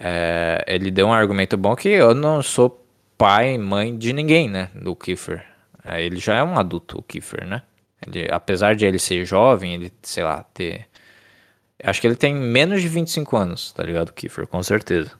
É, 0.00 0.64
ele 0.66 0.90
deu 0.90 1.08
um 1.08 1.12
argumento 1.12 1.56
bom 1.58 1.76
que 1.76 1.90
eu 1.90 2.14
não 2.14 2.42
sou 2.42 2.84
pai, 3.18 3.58
mãe 3.58 3.96
de 3.96 4.12
ninguém, 4.12 4.48
né? 4.48 4.70
Do 4.74 4.96
Kiefer. 4.96 5.44
É, 5.84 6.02
ele 6.02 6.18
já 6.18 6.36
é 6.36 6.42
um 6.42 6.58
adulto, 6.58 6.98
o 6.98 7.02
Kiefer, 7.02 7.46
né? 7.46 7.62
Ele, 8.06 8.26
apesar 8.32 8.74
de 8.74 8.86
ele 8.86 8.98
ser 8.98 9.26
jovem, 9.26 9.74
ele, 9.74 9.92
sei 10.02 10.24
lá, 10.24 10.42
ter 10.54 10.88
Acho 11.82 12.00
que 12.00 12.06
ele 12.06 12.16
tem 12.16 12.34
menos 12.34 12.82
de 12.82 12.88
25 12.88 13.36
anos, 13.36 13.72
tá 13.72 13.82
ligado, 13.82 14.12
Kiefer? 14.12 14.46
Com 14.46 14.62
certeza. 14.62 15.12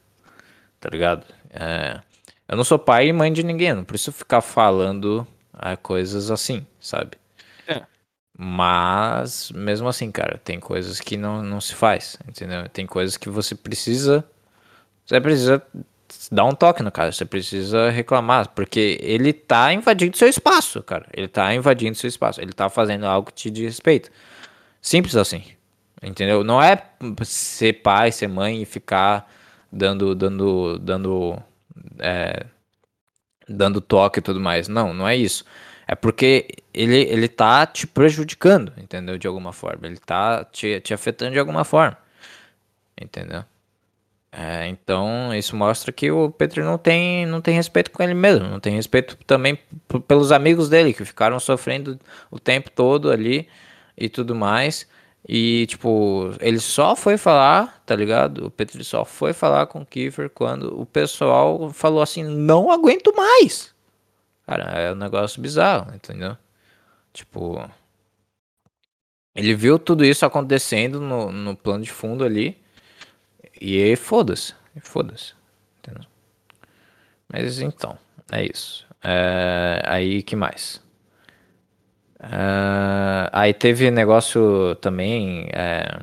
Tá 0.79 0.89
ligado? 0.91 1.25
É... 1.51 2.01
Eu 2.49 2.57
não 2.57 2.65
sou 2.65 2.79
pai 2.79 3.09
e 3.09 3.13
mãe 3.13 3.33
de 3.33 3.43
ninguém, 3.43 3.73
não 3.73 3.85
preciso 3.85 4.13
ficar 4.13 4.41
falando 4.41 5.27
é, 5.63 5.77
coisas 5.77 6.33
assim, 6.33 6.67
sabe? 6.81 7.13
É. 7.67 7.83
Mas, 8.37 9.53
mesmo 9.53 9.87
assim, 9.89 10.11
cara, 10.11 10.41
tem 10.43 10.59
coisas 10.59 10.99
que 10.99 11.17
não, 11.17 11.43
não 11.43 11.61
se 11.61 11.77
faz, 11.77 12.19
entendeu? 12.29 12.69
Tem 12.69 12.87
coisas 12.87 13.17
que 13.17 13.31
você 13.31 13.55
precisa. 13.55 14.25
Você 15.11 15.21
precisa 15.21 15.61
dar 16.31 16.45
um 16.45 16.55
toque 16.55 16.85
no 16.85 16.93
cara, 16.93 17.11
você 17.11 17.25
precisa 17.25 17.91
reclamar, 17.91 18.49
porque 18.51 18.97
ele 19.03 19.33
tá 19.33 19.73
invadindo 19.73 20.17
seu 20.17 20.29
espaço, 20.29 20.81
cara. 20.85 21.05
Ele 21.13 21.27
tá 21.27 21.53
invadindo 21.53 21.97
seu 21.97 22.07
espaço, 22.07 22.41
ele 22.41 22.53
tá 22.53 22.69
fazendo 22.69 23.07
algo 23.07 23.27
que 23.27 23.35
te 23.35 23.51
diz 23.51 23.65
respeito. 23.65 24.09
Simples 24.81 25.17
assim. 25.17 25.43
Entendeu? 26.01 26.45
Não 26.45 26.63
é 26.63 26.81
ser 27.25 27.83
pai, 27.83 28.13
ser 28.13 28.29
mãe 28.29 28.63
e 28.63 28.65
ficar 28.65 29.29
dando, 29.71 30.15
dando, 30.15 30.79
dando, 30.79 31.43
é, 31.99 32.47
dando 33.49 33.81
toque 33.81 34.21
e 34.21 34.23
tudo 34.23 34.39
mais. 34.39 34.69
Não, 34.69 34.95
não 34.95 35.09
é 35.09 35.17
isso. 35.17 35.45
É 35.89 35.97
porque 35.97 36.47
ele, 36.73 36.99
ele 36.99 37.27
tá 37.27 37.67
te 37.67 37.85
prejudicando, 37.85 38.73
entendeu? 38.79 39.19
De 39.19 39.27
alguma 39.27 39.53
forma. 39.53 39.89
Ele 39.89 39.99
tá 39.99 40.45
te, 40.45 40.81
te 40.81 40.95
afetando 40.95 41.33
de 41.33 41.39
alguma 41.41 41.65
forma. 41.65 41.99
Entendeu? 43.01 43.45
É, 44.33 44.69
então, 44.69 45.35
isso 45.35 45.57
mostra 45.57 45.91
que 45.93 46.11
o 46.11 46.31
Pedro 46.31 46.65
não 46.65 46.79
tem, 46.79 47.27
não 47.27 47.41
tem 47.41 47.55
respeito 47.55 47.91
com 47.91 48.03
ele 48.03 48.15
mesmo. 48.15 48.47
Não 48.49 48.61
tem 48.61 48.75
respeito 48.75 49.17
também 49.27 49.59
pelos 50.07 50.31
amigos 50.31 50.69
dele, 50.69 50.93
que 50.95 51.05
ficaram 51.05 51.41
sofrendo 51.41 51.99
o 52.31 52.39
tempo 52.39 52.71
todo 52.71 53.11
ali 53.11 53.49
e 53.97 54.09
tudo 54.09 54.35
mais. 54.35 54.87
E, 55.29 55.67
tipo, 55.67 56.33
ele 56.41 56.61
só 56.61 56.97
foi 56.97 57.17
falar, 57.17 57.83
tá 57.85 57.95
ligado? 57.95 58.47
O 58.47 58.51
Petri 58.51 58.83
só 58.85 59.05
foi 59.05 59.33
falar 59.33 59.67
com 59.67 59.83
o 59.83 59.87
Kiefer 59.87 60.31
quando 60.31 60.81
o 60.81 60.87
pessoal 60.87 61.71
falou 61.73 62.01
assim: 62.03 62.25
não 62.25 62.71
aguento 62.71 63.15
mais. 63.17 63.75
Cara, 64.47 64.65
é 64.81 64.93
um 64.93 64.97
negócio 64.97 65.41
bizarro, 65.43 65.95
entendeu? 65.95 66.37
Tipo, 67.13 67.69
ele 69.35 69.55
viu 69.55 69.79
tudo 69.79 70.05
isso 70.05 70.25
acontecendo 70.25 71.01
no, 71.01 71.31
no 71.31 71.57
plano 71.57 71.85
de 71.85 71.91
fundo 71.93 72.25
ali. 72.25 72.57
E 73.61 73.95
foda-se, 73.97 74.55
foda-se? 74.81 75.35
Mas 77.33 77.61
então, 77.61 77.97
é 78.33 78.45
isso. 78.45 78.87
É, 79.03 79.83
aí, 79.87 80.23
que 80.23 80.37
mais? 80.37 80.83
Uh, 82.21 83.29
aí 83.33 83.55
teve 83.55 83.91
negócio 83.91 84.75
também. 84.77 85.49
É, 85.53 86.01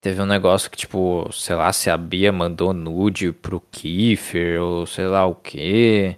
teve 0.00 0.20
um 0.20 0.26
negócio 0.26 0.70
que, 0.70 0.76
tipo, 0.76 1.28
sei 1.32 1.56
lá, 1.56 1.72
se 1.72 1.90
a 1.90 1.96
Bia 1.96 2.32
mandou 2.32 2.72
nude 2.72 3.32
pro 3.32 3.60
Kiefer 3.60 4.60
ou 4.62 4.86
sei 4.86 5.06
lá 5.06 5.26
o 5.26 5.34
que. 5.34 6.16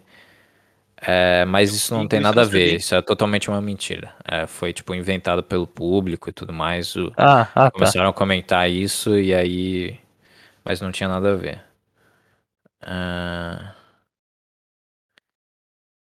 É, 1.09 1.45
mas 1.45 1.73
isso 1.73 1.95
não 1.95 2.09
tem 2.09 2.19
nada 2.19 2.43
a 2.43 2.45
ver, 2.45 2.75
isso 2.75 2.93
é 2.93 3.01
totalmente 3.01 3.49
uma 3.49 3.61
mentira. 3.61 4.13
É, 4.25 4.45
foi, 4.49 4.73
tipo, 4.73 4.93
inventado 4.93 5.41
pelo 5.41 5.65
público 5.65 6.29
e 6.29 6.33
tudo 6.33 6.53
mais. 6.53 6.97
O, 6.97 7.13
ah, 7.17 7.43
ah, 7.55 7.65
tá. 7.67 7.71
começaram 7.71 8.07
tá. 8.07 8.11
a 8.11 8.13
comentar 8.13 8.69
isso 8.69 9.17
e 9.17 9.33
aí. 9.33 10.01
Mas 10.65 10.81
não 10.81 10.91
tinha 10.91 11.09
nada 11.09 11.33
a 11.33 11.37
ver. 11.37 11.63
Uh... 12.83 13.77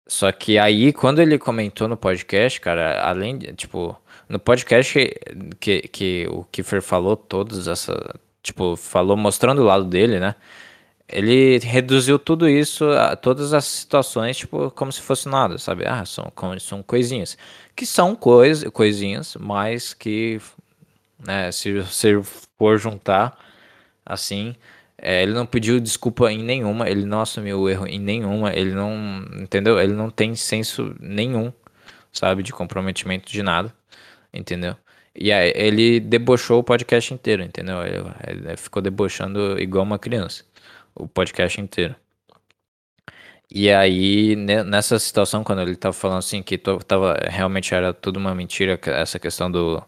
Só 0.08 0.32
que 0.32 0.58
aí, 0.58 0.94
quando 0.94 1.22
ele 1.22 1.38
comentou 1.38 1.88
no 1.90 1.98
podcast, 1.98 2.62
cara, 2.62 3.02
além 3.02 3.38
de, 3.38 3.54
tipo, 3.54 4.00
no 4.30 4.40
podcast 4.40 4.94
que, 5.60 5.82
que 5.90 6.28
o 6.30 6.46
Kiefer 6.46 6.82
falou 6.82 7.18
todas 7.18 7.68
essa, 7.68 8.16
tipo, 8.42 8.78
falou 8.78 9.18
mostrando 9.18 9.64
o 9.64 9.66
lado 9.66 9.84
dele, 9.84 10.20
né? 10.20 10.36
Ele 11.14 11.60
reduziu 11.60 12.18
tudo 12.20 12.50
isso, 12.50 12.86
a 12.92 13.16
todas 13.16 13.54
as 13.54 13.66
situações, 13.66 14.38
tipo, 14.38 14.72
como 14.72 14.92
se 14.92 15.02
fosse 15.02 15.30
nada, 15.30 15.58
sabe? 15.58 15.86
Ah, 15.88 16.06
são, 16.06 16.32
são 16.60 16.82
coisinhas. 16.84 17.38
Que 17.76 17.86
são 17.86 18.16
cois, 18.16 18.64
coisinhas, 18.66 19.36
mas 19.40 19.94
que, 19.94 20.42
né, 21.26 21.52
se 21.52 21.82
você 21.82 22.22
for 22.58 22.78
juntar, 22.80 23.38
assim, 24.06 24.56
é, 24.98 25.24
ele 25.24 25.34
não 25.34 25.46
pediu 25.46 25.80
desculpa 25.80 26.32
em 26.32 26.42
nenhuma, 26.44 26.90
ele 26.90 27.06
não 27.06 27.22
assumiu 27.22 27.60
o 27.62 27.70
erro 27.70 27.86
em 27.88 28.00
nenhuma, 28.00 28.54
ele 28.54 28.72
não, 28.74 29.26
entendeu? 29.42 29.80
Ele 29.80 29.94
não 29.94 30.10
tem 30.10 30.36
senso 30.36 30.96
nenhum, 31.00 31.52
sabe, 32.12 32.44
de 32.44 32.54
comprometimento 32.54 33.32
de 33.32 33.44
nada, 33.44 33.74
entendeu? 34.34 34.76
E 35.16 35.32
aí 35.32 35.52
ele 35.56 36.00
debochou 36.00 36.60
o 36.60 36.64
podcast 36.64 37.14
inteiro, 37.14 37.44
entendeu? 37.44 37.84
Ele, 37.86 38.04
ele 38.48 38.58
ficou 38.58 38.82
debochando 38.82 39.60
igual 39.62 39.84
uma 39.84 40.00
criança, 40.00 40.44
o 40.96 41.08
podcast 41.08 41.60
inteiro. 41.62 41.96
E 43.50 43.72
aí, 43.72 44.36
nessa 44.36 44.98
situação, 44.98 45.44
quando 45.44 45.62
ele 45.62 45.76
tava 45.76 45.94
falando 45.94 46.20
assim, 46.20 46.42
que 46.42 46.58
tava, 46.58 47.16
realmente 47.30 47.74
era 47.76 47.94
tudo 47.94 48.18
uma 48.18 48.34
mentira, 48.34 48.80
essa 48.86 49.20
questão 49.20 49.52
do, 49.52 49.84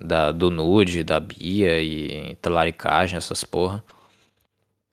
da, 0.00 0.32
do 0.32 0.50
nude, 0.50 1.04
da 1.04 1.20
Bia 1.20 1.80
e 1.80 2.36
talaricagem, 2.36 3.16
essas 3.16 3.44
porra. 3.44 3.84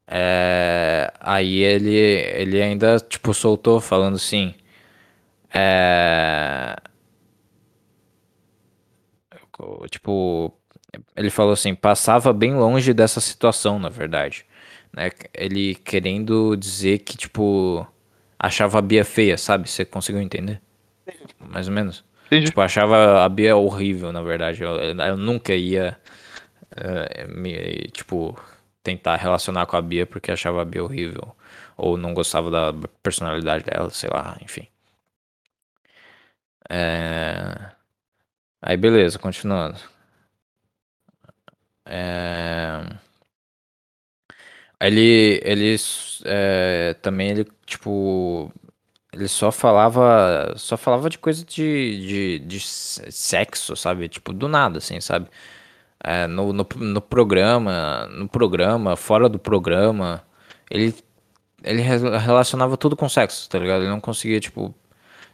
É, 0.08 1.12
aí 1.20 1.60
ele, 1.64 1.96
ele 1.96 2.62
ainda, 2.62 3.00
tipo, 3.00 3.34
soltou 3.34 3.80
falando 3.82 4.16
assim. 4.16 4.54
É, 5.54 6.76
tipo, 9.90 10.54
ele 11.16 11.30
falou 11.30 11.54
assim, 11.54 11.76
passava 11.76 12.34
bem 12.34 12.54
longe 12.56 12.94
dessa 12.94 13.20
situação, 13.22 13.80
na 13.80 13.90
verdade. 13.90 14.46
Né? 14.94 15.12
Ele 15.34 15.76
querendo 15.76 16.56
dizer 16.56 17.00
que, 17.00 17.18
tipo, 17.18 17.86
achava 18.38 18.80
a 18.80 18.82
Bia 18.82 19.04
feia, 19.04 19.38
sabe? 19.38 19.70
Você 19.70 19.86
conseguiu 19.86 20.22
entender? 20.22 20.62
Mais 21.40 21.68
ou 21.68 21.74
menos. 21.74 22.04
Entendi. 22.28 22.48
Tipo, 22.48 22.62
achava 22.62 23.24
a 23.24 23.30
Bia 23.30 23.56
horrível, 23.56 24.12
na 24.12 24.22
verdade. 24.22 24.64
Eu, 24.64 24.76
eu 24.76 25.18
nunca 25.18 25.54
ia, 25.54 25.98
uh, 26.72 27.38
me, 27.38 27.90
tipo, 27.92 28.38
tentar 28.84 29.16
relacionar 29.18 29.66
com 29.66 29.76
a 29.78 29.82
Bia 29.82 30.06
porque 30.06 30.32
achava 30.32 30.62
a 30.62 30.66
Bia 30.66 30.84
horrível. 30.84 31.36
Ou 31.78 31.98
não 31.98 32.14
gostava 32.14 32.52
da 32.52 32.74
personalidade 33.02 33.66
dela, 33.66 33.90
sei 33.90 34.10
lá, 34.10 34.38
enfim. 34.42 34.68
É... 36.70 37.72
Aí 38.62 38.78
beleza, 38.78 39.20
continuando. 39.20 39.78
É... 41.86 43.03
Ele, 44.86 45.40
ele 45.44 45.76
é, 46.26 46.96
também 47.02 47.30
ele 47.32 47.48
tipo 47.66 48.52
ele 49.14 49.28
só 49.28 49.52
falava 49.52 50.54
só 50.58 50.76
falava 50.78 51.10
de 51.10 51.18
coisa 51.20 51.46
de, 51.46 52.40
de, 52.40 52.40
de 52.40 52.60
sexo, 52.62 53.76
sabe? 53.76 54.10
Tipo 54.10 54.34
do 54.34 54.48
nada, 54.48 54.80
assim, 54.80 55.00
sabe? 55.02 55.30
é, 56.04 56.28
no, 56.28 56.52
no, 56.54 56.68
no, 56.76 57.02
programa, 57.02 58.08
no 58.08 58.28
programa, 58.28 58.96
fora 58.98 59.30
do 59.30 59.40
programa, 59.40 60.24
ele, 60.70 60.94
ele 61.64 61.82
relacionava 61.82 62.78
tudo 62.78 62.96
com 62.96 63.08
sexo, 63.10 63.50
tá 63.50 63.58
ligado? 63.60 63.82
Ele 63.84 63.90
não 63.90 64.02
conseguia, 64.02 64.40
tipo, 64.40 64.76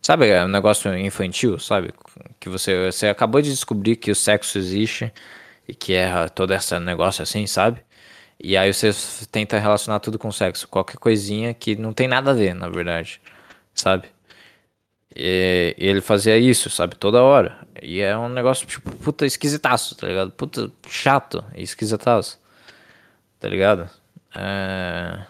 sabe, 0.01 0.29
é 0.29 0.45
um 0.45 0.47
negócio 0.47 0.95
infantil, 0.97 1.59
sabe? 1.59 1.93
Que 2.39 2.49
você, 2.49 2.91
você 2.91 3.07
acabou 3.07 3.41
de 3.41 3.49
descobrir 3.51 3.95
que 3.95 4.11
o 4.11 4.15
sexo 4.15 4.57
existe 4.59 5.11
e 5.67 5.73
que 5.73 5.93
é 5.93 6.29
todo 6.29 6.53
esse 6.53 6.77
negócio 6.79 7.23
assim, 7.23 7.47
sabe? 7.47 7.81
E 8.41 8.55
aí 8.55 8.73
você 8.73 8.91
tenta 9.29 9.59
relacionar 9.59 9.99
tudo 9.99 10.17
com 10.17 10.31
sexo, 10.31 10.67
qualquer 10.67 10.97
coisinha 10.97 11.53
que 11.53 11.75
não 11.75 11.93
tem 11.93 12.07
nada 12.07 12.31
a 12.31 12.33
ver, 12.33 12.53
na 12.55 12.69
verdade, 12.69 13.21
sabe? 13.73 14.09
E, 15.15 15.75
ele 15.77 16.01
fazia 16.01 16.37
isso, 16.37 16.69
sabe, 16.69 16.95
toda 16.95 17.21
hora. 17.23 17.67
E 17.81 17.99
é 17.99 18.17
um 18.17 18.29
negócio, 18.29 18.65
tipo, 18.67 18.95
puta 18.97 19.25
esquisitaço, 19.25 19.95
tá 19.95 20.07
ligado? 20.07 20.31
Puta 20.31 20.71
chato 20.87 21.43
e 21.55 21.63
esquisitaço. 21.63 22.39
Tá 23.39 23.49
ligado? 23.49 23.89
É... 24.35 25.25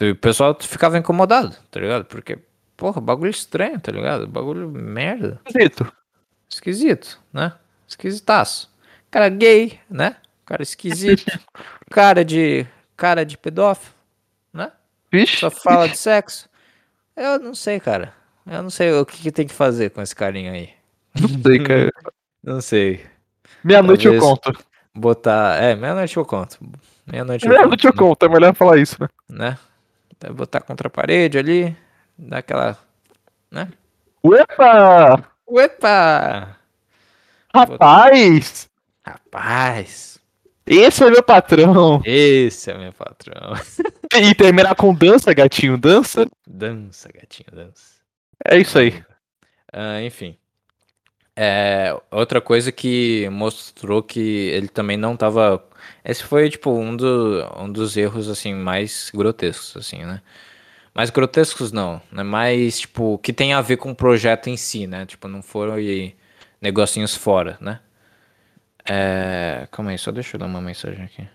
E 0.00 0.10
o 0.10 0.16
pessoal 0.16 0.56
ficava 0.60 0.98
incomodado, 0.98 1.56
tá 1.70 1.80
ligado? 1.80 2.04
Porque, 2.04 2.38
porra, 2.76 3.00
bagulho 3.00 3.30
estranho, 3.30 3.80
tá 3.80 3.90
ligado? 3.92 4.26
Bagulho 4.26 4.70
merda. 4.70 5.40
Esquisito. 5.46 5.92
Esquisito, 6.48 7.20
né? 7.32 7.54
Esquisitaço. 7.88 8.70
Cara 9.10 9.28
gay, 9.28 9.80
né? 9.90 10.16
Cara 10.52 10.62
esquisito. 10.62 11.40
cara 11.90 12.22
de. 12.22 12.66
Cara 12.94 13.24
de 13.24 13.38
pedófilo, 13.38 13.94
né? 14.52 14.70
Vixe. 15.10 15.38
Só 15.38 15.50
fala 15.50 15.88
de 15.88 15.96
sexo. 15.96 16.46
Eu 17.16 17.38
não 17.38 17.54
sei, 17.54 17.80
cara. 17.80 18.12
Eu 18.46 18.62
não 18.62 18.68
sei 18.68 18.92
o 18.92 19.06
que, 19.06 19.16
que 19.22 19.32
tem 19.32 19.46
que 19.46 19.54
fazer 19.54 19.90
com 19.90 20.02
esse 20.02 20.14
carinha 20.14 20.52
aí. 20.52 20.68
Não 21.18 21.28
sei, 21.42 21.58
cara. 21.58 21.92
não 22.44 22.60
sei. 22.60 23.06
Meia-noite 23.64 24.06
eu 24.06 24.18
conto. 24.18 24.52
Botar. 24.94 25.56
É, 25.56 25.74
meia-noite 25.74 26.18
eu 26.18 26.24
conto. 26.26 26.58
Meia-noite 27.06 27.46
eu, 27.46 27.50
meia 27.50 27.66
conto, 27.66 27.86
eu 27.86 27.94
conto. 27.94 28.26
É 28.26 28.28
melhor 28.28 28.54
falar 28.54 28.76
isso, 28.76 28.98
né? 29.00 29.08
Né? 29.30 29.58
Botar 30.34 30.60
contra 30.60 30.88
a 30.88 30.90
parede 30.90 31.38
ali. 31.38 31.74
Dar 32.18 32.38
aquela. 32.38 32.76
Né? 33.50 33.68
Uepa! 34.22 35.24
Uepa! 35.48 36.56
Rapaz! 37.54 38.68
Rapaz! 39.02 40.21
Esse 40.66 41.04
é 41.04 41.10
meu 41.10 41.22
patrão. 41.22 42.00
Esse 42.04 42.70
é 42.70 42.78
meu 42.78 42.92
patrão. 42.92 43.54
e 44.14 44.34
terminar 44.34 44.74
com 44.74 44.94
dança, 44.94 45.34
gatinho, 45.34 45.76
dança. 45.76 46.26
Dança, 46.46 47.08
gatinho, 47.12 47.48
dança. 47.52 47.92
É 48.44 48.58
isso 48.58 48.78
aí. 48.78 48.90
Uh, 49.74 50.04
enfim. 50.04 50.36
É, 51.34 51.96
outra 52.10 52.40
coisa 52.40 52.70
que 52.70 53.28
mostrou 53.30 54.02
que 54.02 54.20
ele 54.20 54.68
também 54.68 54.96
não 54.96 55.16
tava. 55.16 55.64
Esse 56.04 56.22
foi, 56.22 56.48
tipo, 56.50 56.70
um, 56.70 56.94
do, 56.94 57.44
um 57.58 57.70
dos 57.70 57.96
erros, 57.96 58.28
assim, 58.28 58.54
mais 58.54 59.10
grotescos, 59.12 59.76
assim, 59.76 60.04
né? 60.04 60.20
Mais 60.94 61.10
grotescos 61.10 61.72
não, 61.72 62.02
né? 62.12 62.22
Mais, 62.22 62.80
tipo, 62.80 63.18
que 63.18 63.32
tem 63.32 63.54
a 63.54 63.60
ver 63.62 63.78
com 63.78 63.90
o 63.90 63.96
projeto 63.96 64.48
em 64.48 64.56
si, 64.56 64.86
né? 64.86 65.06
Tipo, 65.06 65.26
não 65.26 65.42
foi 65.42 66.14
negocinhos 66.60 67.16
fora, 67.16 67.56
né? 67.60 67.80
É... 68.84 69.66
Calma 69.70 69.92
aí, 69.92 69.98
só 69.98 70.10
deixa 70.10 70.36
eu 70.36 70.40
dar 70.40 70.46
uma 70.46 70.60
mensagem 70.60 71.04
aqui. 71.04 71.28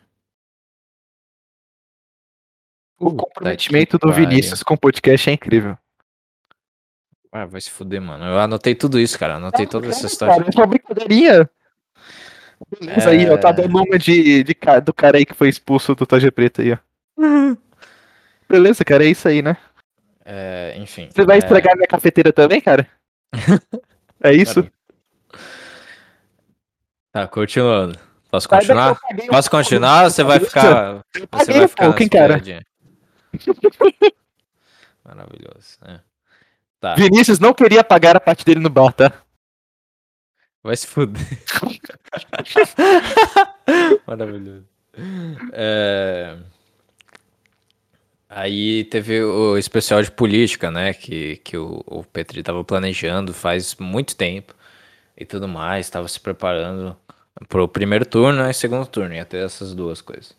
O 3.00 3.14
comprometimento 3.14 3.98
do 3.98 4.12
Vinícius 4.12 4.64
com 4.64 4.74
o 4.74 4.78
podcast 4.78 5.30
é 5.30 5.34
incrível. 5.34 5.78
Ah, 7.32 7.46
vai 7.46 7.62
se 7.62 7.70
fuder, 7.70 8.02
mano. 8.02 8.26
Eu 8.26 8.40
anotei 8.40 8.74
tudo 8.74 9.00
isso, 9.00 9.20
cara. 9.20 9.36
Anotei 9.36 9.66
não, 9.66 9.72
toda 9.72 9.88
essa 9.88 10.08
história. 10.08 10.36
Cara, 10.36 10.50
é 10.52 10.60
uma 10.60 10.66
brincadeirinha. 10.66 11.50
Beleza 12.80 13.10
é... 13.10 13.14
aí, 13.14 13.30
ó. 13.30 13.38
Tá 13.38 13.52
dando 13.52 13.78
uma 13.78 14.00
de, 14.00 14.44
de, 14.44 14.56
do 14.84 14.94
cara 14.94 15.18
aí 15.18 15.26
que 15.26 15.36
foi 15.36 15.50
expulso 15.50 15.94
do 15.94 16.08
Taja 16.08 16.32
Preta 16.32 16.64
aí, 16.64 16.74
ó. 16.74 16.78
Beleza, 18.50 18.84
cara, 18.84 19.06
é 19.06 19.10
isso 19.10 19.28
aí, 19.28 19.42
né? 19.42 19.58
É, 20.26 20.76
enfim. 20.78 21.10
Você 21.14 21.24
vai 21.24 21.38
é... 21.38 21.40
estragar 21.40 21.76
minha 21.76 21.88
cafeteira 21.88 22.34
também, 22.34 22.60
cara? 22.60 22.88
é 24.24 24.34
isso? 24.34 24.68
Tá, 27.18 27.28
continuando. 27.28 27.98
Posso 28.30 28.48
continuar? 28.48 28.96
Posso 29.28 29.50
continuar 29.50 30.04
ou 30.04 30.12
você 30.12 30.24
vai 30.24 30.40
ficar. 30.40 31.04
Você 31.32 31.52
vai 31.52 31.68
ficar. 31.68 31.94
Quem, 31.96 32.08
cara? 32.08 32.40
Maravilhoso. 35.04 35.80
É. 35.84 36.00
Tá. 36.80 36.94
Vinícius 36.94 37.40
não 37.40 37.56
queria 37.56 37.84
pagar 37.84 38.16
a 38.16 38.20
parte 38.20 38.46
dele 38.46 38.60
no 38.60 38.70
bar, 38.70 38.94
tá? 38.94 39.12
Vai 40.62 40.78
se 40.78 40.86
fuder. 40.86 41.26
Maravilhoso. 44.06 44.68
É... 45.54 46.38
Aí 48.30 48.84
teve 48.84 49.24
o 49.24 49.58
especial 49.58 50.04
de 50.04 50.12
política, 50.12 50.70
né? 50.70 50.94
Que, 50.94 51.38
que 51.38 51.58
o, 51.58 51.82
o 51.84 52.04
Petri 52.04 52.44
tava 52.44 52.64
planejando 52.64 53.34
faz 53.34 53.76
muito 53.78 54.16
tempo 54.16 54.54
e 55.18 55.26
tudo 55.26 55.48
mais, 55.48 55.86
estava 55.86 56.08
se 56.08 56.20
preparando 56.20 56.96
pro 57.50 57.68
primeiro 57.68 58.06
turno 58.06 58.48
e 58.50 58.54
segundo 58.54 58.86
turno, 58.86 59.14
ia 59.14 59.26
ter 59.26 59.44
essas 59.44 59.74
duas 59.74 60.02
coisas. 60.02 60.36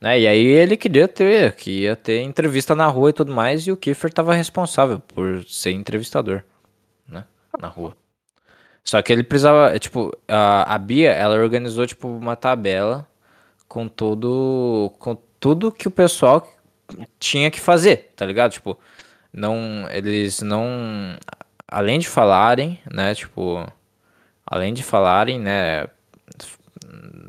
Né? 0.00 0.20
E 0.20 0.26
aí 0.26 0.44
ele 0.44 0.76
queria 0.76 1.06
ter, 1.06 1.54
que 1.54 1.82
ia 1.82 1.94
ter 1.94 2.22
entrevista 2.22 2.74
na 2.74 2.86
rua 2.86 3.10
e 3.10 3.12
tudo 3.12 3.32
mais, 3.32 3.66
e 3.66 3.72
o 3.72 3.76
Kiefer 3.76 4.10
estava 4.10 4.34
responsável 4.34 4.98
por 4.98 5.44
ser 5.44 5.70
entrevistador, 5.72 6.42
né? 7.06 7.24
Na 7.60 7.68
rua. 7.68 7.96
Só 8.84 9.00
que 9.00 9.12
ele 9.12 9.22
precisava, 9.22 9.78
tipo, 9.78 10.16
a, 10.26 10.74
a 10.74 10.78
Bia, 10.78 11.12
ela 11.12 11.36
organizou, 11.36 11.86
tipo, 11.86 12.08
uma 12.08 12.34
tabela 12.34 13.06
com 13.68 13.86
todo, 13.86 14.92
com 14.98 15.16
tudo 15.38 15.70
que 15.70 15.86
o 15.86 15.90
pessoal 15.90 16.46
tinha 17.18 17.50
que 17.50 17.60
fazer, 17.60 18.12
tá 18.16 18.26
ligado? 18.26 18.52
Tipo, 18.52 18.78
não, 19.32 19.88
eles 19.90 20.42
não, 20.42 21.16
além 21.68 21.98
de 21.98 22.08
falarem, 22.08 22.80
né, 22.90 23.14
tipo, 23.14 23.64
além 24.52 24.74
de 24.74 24.82
falarem, 24.82 25.40
né, 25.40 25.86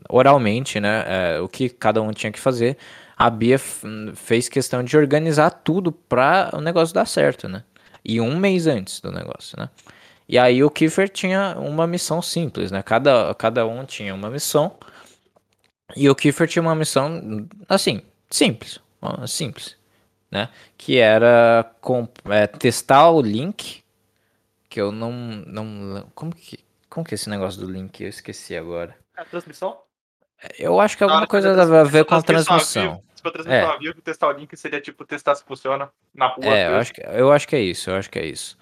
oralmente, 0.09 0.77
né, 0.77 1.05
é, 1.07 1.39
o 1.39 1.47
que 1.47 1.69
cada 1.69 2.01
um 2.01 2.11
tinha 2.11 2.33
que 2.33 2.39
fazer, 2.39 2.77
a 3.15 3.29
Bia 3.29 3.57
fez 3.57 4.49
questão 4.49 4.83
de 4.83 4.97
organizar 4.97 5.49
tudo 5.49 5.89
para 5.89 6.49
o 6.51 6.59
negócio 6.59 6.93
dar 6.93 7.05
certo, 7.05 7.47
né? 7.47 7.63
E 8.03 8.19
um 8.19 8.35
mês 8.35 8.67
antes 8.67 8.99
do 8.99 9.09
negócio, 9.09 9.57
né? 9.57 9.69
E 10.27 10.37
aí 10.37 10.61
o 10.61 10.69
Kiefer 10.69 11.07
tinha 11.07 11.55
uma 11.57 11.87
missão 11.87 12.21
simples, 12.21 12.71
né? 12.71 12.83
Cada, 12.83 13.33
cada 13.35 13.65
um 13.65 13.85
tinha 13.85 14.13
uma 14.13 14.29
missão. 14.29 14.75
E 15.95 16.09
o 16.09 16.15
Kiefer 16.15 16.49
tinha 16.49 16.61
uma 16.61 16.75
missão, 16.75 17.47
assim, 17.69 18.01
simples. 18.29 18.81
Simples, 19.27 19.77
né? 20.29 20.49
Que 20.77 20.97
era 20.97 21.71
é, 22.29 22.47
testar 22.47 23.09
o 23.09 23.21
link. 23.21 23.81
Que 24.67 24.81
eu 24.81 24.91
não, 24.91 25.13
não. 25.47 26.05
Como 26.13 26.35
que, 26.35 26.59
como 26.93 27.03
que 27.03 27.13
é 27.13 27.15
esse 27.15 27.27
negócio 27.27 27.59
do 27.59 27.71
link? 27.71 28.03
Eu 28.03 28.09
esqueci 28.09 28.55
agora. 28.55 28.95
A 29.17 29.25
transmissão? 29.25 29.79
Eu 30.59 30.79
acho 30.79 30.95
que 30.95 31.03
alguma 31.03 31.25
coisa 31.25 31.49
a 31.51 31.83
ver 31.83 32.05
com 32.05 32.13
a 32.13 32.21
transmissão. 32.21 33.03
Se 33.15 33.23
for 33.23 33.31
transmissão 33.31 33.71
é. 33.73 33.79
vivo, 33.79 33.99
testar 33.99 34.27
o 34.27 34.31
link 34.31 34.55
seria 34.55 34.79
tipo 34.79 35.03
testar 35.03 35.33
se 35.33 35.43
funciona 35.43 35.89
na 36.13 36.27
rua. 36.27 36.45
É, 36.45 36.67
eu 36.67 36.75
acho, 36.75 36.93
que, 36.93 37.01
eu 37.01 37.31
acho 37.31 37.47
que 37.47 37.55
é 37.55 37.61
isso, 37.61 37.89
eu 37.89 37.95
acho 37.95 38.11
que 38.11 38.19
é 38.19 38.25
isso. 38.27 38.55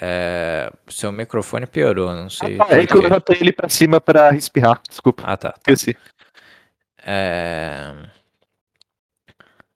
É, 0.00 0.72
seu 0.88 1.12
microfone 1.12 1.66
piorou, 1.66 2.14
não 2.14 2.30
sei. 2.30 2.56
Ah, 2.58 2.64
tá, 2.64 2.80
é 2.80 2.86
que 2.86 2.94
eu 2.94 3.02
levantei 3.02 3.36
ele 3.38 3.52
pra 3.52 3.68
cima 3.68 4.00
pra 4.00 4.34
espirrar, 4.34 4.80
desculpa. 4.88 5.22
Ah, 5.26 5.36
tá. 5.36 5.52
tá. 5.52 5.58
Esqueci. 5.58 5.98
É... 7.04 7.92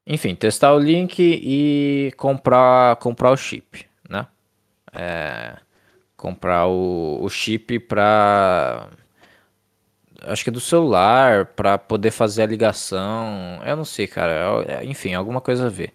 Enfim, 0.06 0.34
testar 0.34 0.72
o 0.72 0.78
link 0.78 1.18
e 1.18 2.12
comprar, 2.16 2.96
comprar 2.96 3.30
o 3.30 3.36
chip, 3.36 3.86
né? 4.08 4.26
É... 4.90 5.63
Comprar 6.24 6.66
o, 6.66 7.22
o 7.22 7.28
chip 7.28 7.78
pra 7.80 8.88
acho 10.22 10.42
que 10.42 10.48
é 10.48 10.52
do 10.52 10.60
celular 10.60 11.44
para 11.44 11.76
poder 11.76 12.10
fazer 12.10 12.44
a 12.44 12.46
ligação. 12.46 13.60
Eu 13.62 13.76
não 13.76 13.84
sei, 13.84 14.06
cara. 14.06 14.64
É, 14.66 14.84
enfim, 14.86 15.12
alguma 15.12 15.42
coisa 15.42 15.66
a 15.66 15.68
ver 15.68 15.92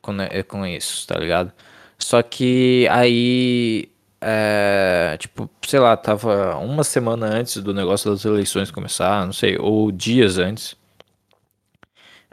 com, 0.00 0.12
né, 0.12 0.42
com 0.44 0.64
isso, 0.64 1.04
tá 1.08 1.18
ligado? 1.18 1.52
Só 1.98 2.22
que 2.22 2.86
aí, 2.90 3.90
é, 4.20 5.16
tipo, 5.18 5.50
sei 5.66 5.80
lá, 5.80 5.96
tava 5.96 6.56
uma 6.58 6.84
semana 6.84 7.26
antes 7.26 7.56
do 7.62 7.74
negócio 7.74 8.10
das 8.10 8.24
eleições 8.24 8.70
começar, 8.70 9.26
não 9.26 9.32
sei, 9.32 9.58
ou 9.58 9.90
dias 9.90 10.38
antes. 10.38 10.76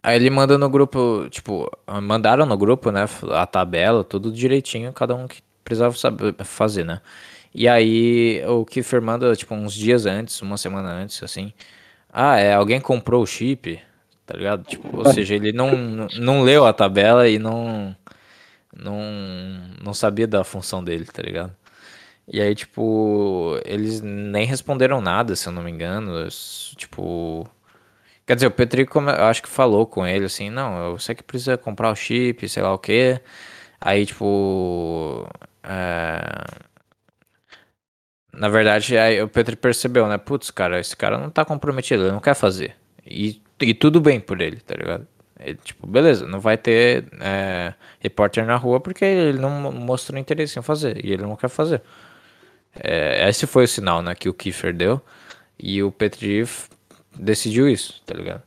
Aí 0.04 0.18
ele 0.18 0.30
manda 0.30 0.58
no 0.58 0.70
grupo, 0.70 1.28
tipo, 1.32 1.72
mandaram 2.02 2.46
no 2.46 2.58
grupo, 2.58 2.92
né, 2.92 3.06
a 3.32 3.48
tabela, 3.48 4.04
tudo 4.04 4.32
direitinho, 4.32 4.94
cada 4.94 5.16
um 5.16 5.28
que 5.28 5.42
precisava 5.64 5.96
saber 5.98 6.36
fazer, 6.44 6.86
né? 6.86 7.02
E 7.54 7.68
aí 7.68 8.44
o 8.48 8.66
Kiefer 8.66 9.02
manda, 9.02 9.36
tipo, 9.36 9.54
uns 9.54 9.74
dias 9.74 10.06
antes, 10.06 10.42
uma 10.42 10.58
semana 10.58 10.90
antes, 10.90 11.22
assim. 11.24 11.54
Ah, 12.12 12.38
é, 12.38 12.54
alguém 12.54 12.82
comprou 12.82 13.24
o 13.24 13.28
chip, 13.28 13.80
tá 14.26 14.36
ligado? 14.36 14.64
Tipo, 14.66 14.98
ou 14.98 15.06
seja, 15.14 15.36
ele 15.36 15.52
não, 15.52 15.72
não 16.20 16.44
leu 16.44 16.66
a 16.66 16.74
tabela 16.74 17.28
e 17.30 17.40
não, 17.40 17.96
não, 18.76 19.00
não 19.84 19.94
sabia 19.94 20.28
da 20.28 20.44
função 20.44 20.84
dele, 20.84 21.06
tá 21.06 21.22
ligado? 21.22 21.56
E 22.28 22.42
aí, 22.42 22.56
tipo, 22.56 23.60
eles 23.66 24.02
nem 24.02 24.46
responderam 24.46 25.02
nada, 25.02 25.36
se 25.36 25.48
eu 25.48 25.54
não 25.54 25.64
me 25.64 25.72
engano. 25.72 26.28
Tipo. 26.78 27.48
Quer 28.26 28.36
dizer, 28.36 28.48
o 28.48 28.52
Petrico, 28.52 29.00
eu 29.00 29.26
acho 29.26 29.44
que 29.44 29.50
falou 29.50 29.86
com 29.86 30.06
ele 30.08 30.26
assim: 30.26 30.50
não, 30.50 30.92
eu 30.92 31.00
sei 31.00 31.16
que 31.16 31.24
precisa 31.24 31.58
comprar 31.58 31.92
o 31.92 31.96
chip, 31.96 32.48
sei 32.48 32.64
lá 32.64 32.74
o 32.74 32.80
quê. 32.80 33.22
Aí, 33.82 34.06
tipo. 34.06 35.28
É 35.64 36.74
na 38.34 38.50
verdade, 38.50 38.98
aí 38.98 39.22
o 39.22 39.28
Pedro 39.28 39.56
percebeu, 39.56 40.08
né? 40.08 40.18
Putz, 40.18 40.50
cara, 40.50 40.80
esse 40.80 40.98
cara 40.98 41.18
não 41.20 41.30
tá 41.30 41.46
comprometido, 41.46 42.04
ele 42.04 42.12
não 42.12 42.20
quer 42.20 42.34
fazer. 42.34 42.76
E, 43.06 43.40
e 43.62 43.74
tudo 43.76 44.02
bem 44.02 44.20
por 44.20 44.42
ele, 44.42 44.58
tá 44.58 44.76
ligado? 44.76 45.08
Ele, 45.40 45.58
tipo, 45.64 45.86
beleza, 45.86 46.26
não 46.28 46.40
vai 46.40 46.58
ter 46.58 47.06
é, 47.22 47.74
repórter 48.00 48.46
na 48.46 48.56
rua 48.56 48.80
porque 48.80 49.06
ele 49.06 49.40
não 49.40 49.72
mostrou 49.72 50.20
interesse 50.20 50.58
em 50.58 50.64
fazer. 50.64 51.06
E 51.06 51.12
ele 51.12 51.24
não 51.24 51.36
quer 51.36 51.50
fazer. 51.50 51.82
É, 52.76 53.30
esse 53.30 53.46
foi 53.48 53.66
o 53.66 53.68
sinal, 53.68 54.02
né? 54.02 54.16
Que 54.16 54.30
o 54.30 54.34
Kiefer 54.34 54.74
deu. 54.74 55.02
E 55.60 55.84
o 55.84 55.92
Petri 55.92 56.44
decidiu 57.16 57.70
isso, 57.70 58.02
tá 58.06 58.16
ligado? 58.16 58.44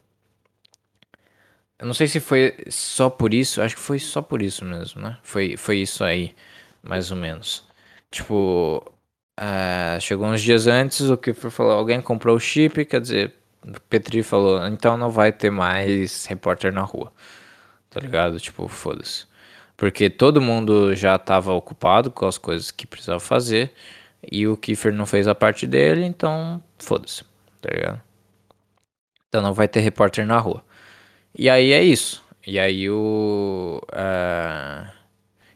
Eu 1.79 1.87
não 1.87 1.95
sei 1.95 2.09
se 2.09 2.21
foi 2.21 2.57
só 2.71 3.11
por 3.11 3.35
isso, 3.35 3.61
acho 3.63 3.77
que 3.77 3.81
foi 3.83 3.99
só 3.99 4.23
por 4.23 4.43
isso 4.43 4.65
mesmo, 4.65 5.01
né? 5.01 5.19
Foi, 5.23 5.57
foi 5.57 5.79
isso 5.79 6.03
aí, 6.03 6.35
mais 6.87 7.11
ou 7.11 7.17
menos. 7.17 7.65
Tipo, 8.11 8.83
Uh, 9.39 10.01
chegou 10.01 10.27
uns 10.27 10.41
dias 10.43 10.67
antes, 10.67 11.11
o 11.11 11.17
Kiefer 11.17 11.51
falou, 11.51 11.73
alguém 11.73 12.01
comprou 12.01 12.37
o 12.37 12.41
chip, 12.41 12.87
quer 12.87 13.01
dizer, 13.03 13.35
Petri 13.91 14.23
falou, 14.23 14.67
então 14.67 14.97
não 14.97 15.11
vai 15.11 15.31
ter 15.31 15.51
mais 15.51 16.25
repórter 16.25 16.73
na 16.73 16.83
rua. 16.83 17.13
Tá 17.91 18.01
ligado? 18.01 18.41
Tipo, 18.41 18.69
foda-se. 18.69 19.27
Porque 19.77 20.09
todo 20.11 20.41
mundo 20.41 20.95
já 20.95 21.19
tava 21.19 21.53
ocupado 21.53 22.11
com 22.11 22.27
as 22.27 22.39
coisas 22.39 22.71
que 22.71 22.87
precisava 22.87 23.21
fazer, 23.21 23.73
e 24.31 24.47
o 24.49 24.57
Kiefer 24.57 24.93
não 24.93 25.07
fez 25.07 25.29
a 25.29 25.35
parte 25.35 25.67
dele, 25.67 26.05
então 26.05 26.63
foda-se. 26.79 27.25
Tá 27.61 27.71
ligado? 27.75 28.03
Então 29.29 29.43
não 29.43 29.53
vai 29.55 29.69
ter 29.69 29.81
repórter 29.81 30.27
na 30.27 30.39
rua. 30.39 30.65
E 31.35 31.51
aí 31.51 31.73
é 31.73 31.83
isso. 31.83 32.25
E 32.47 32.59
aí 32.59 32.89
o. 32.91 33.83
Uh, 33.93 34.91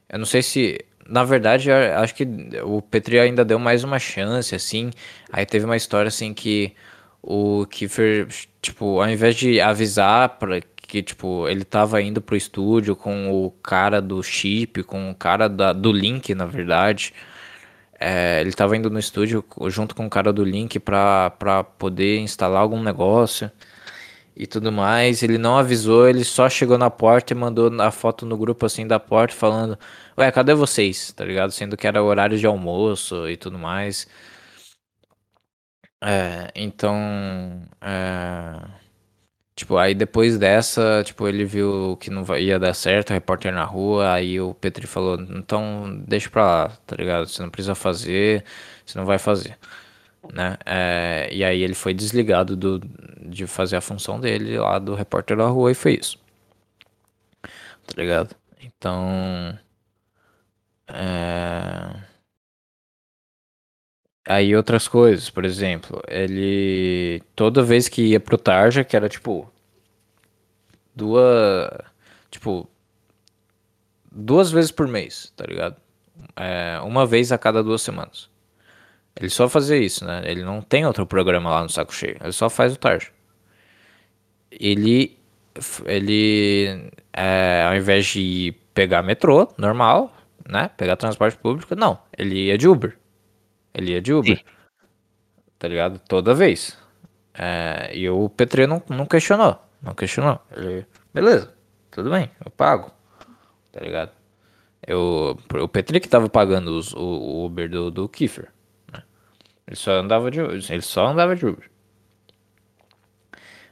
eu 0.08 0.18
não 0.18 0.26
sei 0.26 0.42
se 0.42 0.84
na 1.10 1.24
verdade, 1.24 1.70
acho 1.72 2.14
que 2.14 2.24
o 2.62 2.80
Petri 2.80 3.18
ainda 3.18 3.44
deu 3.44 3.58
mais 3.58 3.82
uma 3.84 3.98
chance, 3.98 4.54
assim. 4.54 4.90
Aí 5.32 5.44
teve 5.44 5.64
uma 5.64 5.76
história, 5.76 6.08
assim, 6.08 6.32
que 6.32 6.72
o 7.22 7.66
Kiefer, 7.66 8.28
tipo, 8.62 9.00
ao 9.00 9.10
invés 9.10 9.36
de 9.36 9.60
avisar 9.60 10.38
para 10.38 10.60
que, 10.76 11.02
tipo, 11.02 11.48
ele 11.48 11.64
tava 11.64 12.00
indo 12.00 12.20
pro 12.20 12.36
estúdio 12.36 12.96
com 12.96 13.30
o 13.30 13.50
cara 13.50 14.00
do 14.00 14.22
chip, 14.22 14.82
com 14.84 15.10
o 15.10 15.14
cara 15.14 15.48
da, 15.48 15.72
do 15.72 15.92
Link, 15.92 16.34
na 16.34 16.46
verdade. 16.46 17.12
É, 17.98 18.40
ele 18.40 18.52
tava 18.52 18.76
indo 18.76 18.88
no 18.88 18.98
estúdio 18.98 19.44
junto 19.66 19.94
com 19.94 20.06
o 20.06 20.10
cara 20.10 20.32
do 20.32 20.44
Link 20.44 20.78
pra, 20.78 21.30
pra 21.30 21.64
poder 21.64 22.18
instalar 22.20 22.62
algum 22.62 22.82
negócio 22.82 23.50
e 24.36 24.46
tudo 24.46 24.72
mais. 24.72 25.22
Ele 25.22 25.38
não 25.38 25.56
avisou, 25.58 26.08
ele 26.08 26.24
só 26.24 26.48
chegou 26.48 26.78
na 26.78 26.90
porta 26.90 27.32
e 27.32 27.36
mandou 27.36 27.70
a 27.80 27.90
foto 27.90 28.26
no 28.26 28.36
grupo 28.36 28.66
assim 28.66 28.86
da 28.86 28.98
porta 29.00 29.34
falando: 29.34 29.78
Ué, 30.18 30.30
cadê 30.32 30.54
vocês? 30.54 31.12
Tá 31.12 31.24
ligado? 31.24 31.52
Sendo 31.52 31.76
que 31.76 31.86
era 31.86 32.02
horário 32.02 32.38
de 32.38 32.46
almoço 32.46 33.28
e 33.28 33.36
tudo 33.36 33.58
mais. 33.58 34.06
É, 36.02 36.50
então. 36.54 37.62
É, 37.80 38.68
tipo, 39.54 39.76
aí 39.76 39.94
depois 39.94 40.38
dessa, 40.38 41.02
tipo, 41.04 41.28
ele 41.28 41.44
viu 41.44 41.96
que 41.98 42.10
não 42.10 42.24
ia 42.38 42.58
dar 42.58 42.74
certo, 42.74 43.12
repórter 43.12 43.52
na 43.52 43.64
rua, 43.64 44.12
aí 44.14 44.40
o 44.40 44.54
Petri 44.54 44.86
falou, 44.86 45.20
então 45.20 46.02
deixa 46.06 46.30
pra 46.30 46.44
lá, 46.44 46.68
tá 46.86 46.96
ligado? 46.96 47.28
Você 47.28 47.42
não 47.42 47.50
precisa 47.50 47.74
fazer, 47.74 48.44
você 48.86 48.98
não 48.98 49.06
vai 49.06 49.18
fazer. 49.18 49.58
Né? 50.32 50.56
É, 50.66 51.28
e 51.32 51.42
aí 51.44 51.62
ele 51.62 51.74
foi 51.74 51.94
desligado 51.94 52.56
do, 52.56 52.80
de 53.22 53.46
fazer 53.46 53.76
a 53.76 53.80
função 53.80 54.20
dele 54.20 54.58
lá 54.58 54.78
do 54.78 54.94
repórter 54.94 55.36
da 55.36 55.46
rua 55.46 55.72
e 55.72 55.74
foi 55.74 55.94
isso. 55.94 56.18
Tá 57.86 57.94
ligado? 57.96 58.36
Então. 58.60 59.58
É... 60.88 62.10
Aí 64.28 64.54
outras 64.54 64.86
coisas, 64.86 65.28
por 65.30 65.44
exemplo, 65.44 66.00
ele 66.06 67.22
toda 67.34 67.62
vez 67.64 67.88
que 67.88 68.02
ia 68.02 68.20
pro 68.20 68.38
Tarja, 68.38 68.84
que 68.84 68.96
era 68.96 69.08
tipo 69.08 69.50
duas, 70.94 71.68
tipo 72.30 72.68
duas 74.12 74.50
vezes 74.52 74.70
por 74.70 74.86
mês, 74.86 75.32
tá 75.36 75.44
ligado? 75.46 75.76
É, 76.36 76.80
uma 76.84 77.06
vez 77.06 77.32
a 77.32 77.38
cada 77.38 77.62
duas 77.62 77.82
semanas. 77.82 78.29
Ele 79.16 79.28
só 79.28 79.48
fazia 79.48 79.76
isso, 79.76 80.04
né? 80.04 80.22
Ele 80.24 80.42
não 80.42 80.62
tem 80.62 80.86
outro 80.86 81.06
programa 81.06 81.50
lá 81.50 81.62
no 81.62 81.68
Saco 81.68 81.94
Cheio, 81.94 82.16
ele 82.20 82.32
só 82.32 82.48
faz 82.48 82.74
o 82.74 82.78
Tarja. 82.78 83.08
Ele, 84.50 85.16
ele, 85.86 86.90
é, 87.12 87.64
ao 87.66 87.76
invés 87.76 88.06
de 88.06 88.54
pegar 88.74 89.02
metrô 89.02 89.52
normal, 89.58 90.14
né? 90.48 90.70
Pegar 90.76 90.96
transporte 90.96 91.36
público, 91.36 91.74
não, 91.74 91.98
ele 92.16 92.46
ia 92.46 92.58
de 92.58 92.68
Uber. 92.68 92.96
Ele 93.74 93.92
ia 93.92 94.00
de 94.00 94.12
Uber. 94.12 94.38
Sim. 94.38 94.44
Tá 95.58 95.68
ligado? 95.68 96.00
Toda 96.08 96.34
vez. 96.34 96.76
É, 97.34 97.90
e 97.94 98.08
o 98.08 98.28
Petri 98.28 98.66
não, 98.66 98.82
não 98.88 99.06
questionou. 99.06 99.58
Não 99.82 99.94
questionou. 99.94 100.40
Ele, 100.56 100.86
beleza, 101.12 101.54
tudo 101.90 102.10
bem, 102.10 102.30
eu 102.44 102.50
pago. 102.50 102.90
Tá 103.72 103.80
ligado? 103.80 104.10
Eu, 104.86 105.38
o 105.62 105.68
Petri 105.68 106.00
que 106.00 106.08
tava 106.08 106.28
pagando 106.28 106.76
os, 106.76 106.92
o, 106.92 106.98
o, 106.98 107.44
Uber 107.46 107.68
do, 107.68 107.90
do 107.90 108.08
Kiefer. 108.08 108.48
Ele 109.70 109.76
só 109.76 109.92
andava 109.92 110.32
de 110.32 110.40
Ele 110.40 110.82
só 110.82 111.06
andava 111.06 111.36
de 111.36 111.46
Uber. 111.46 111.70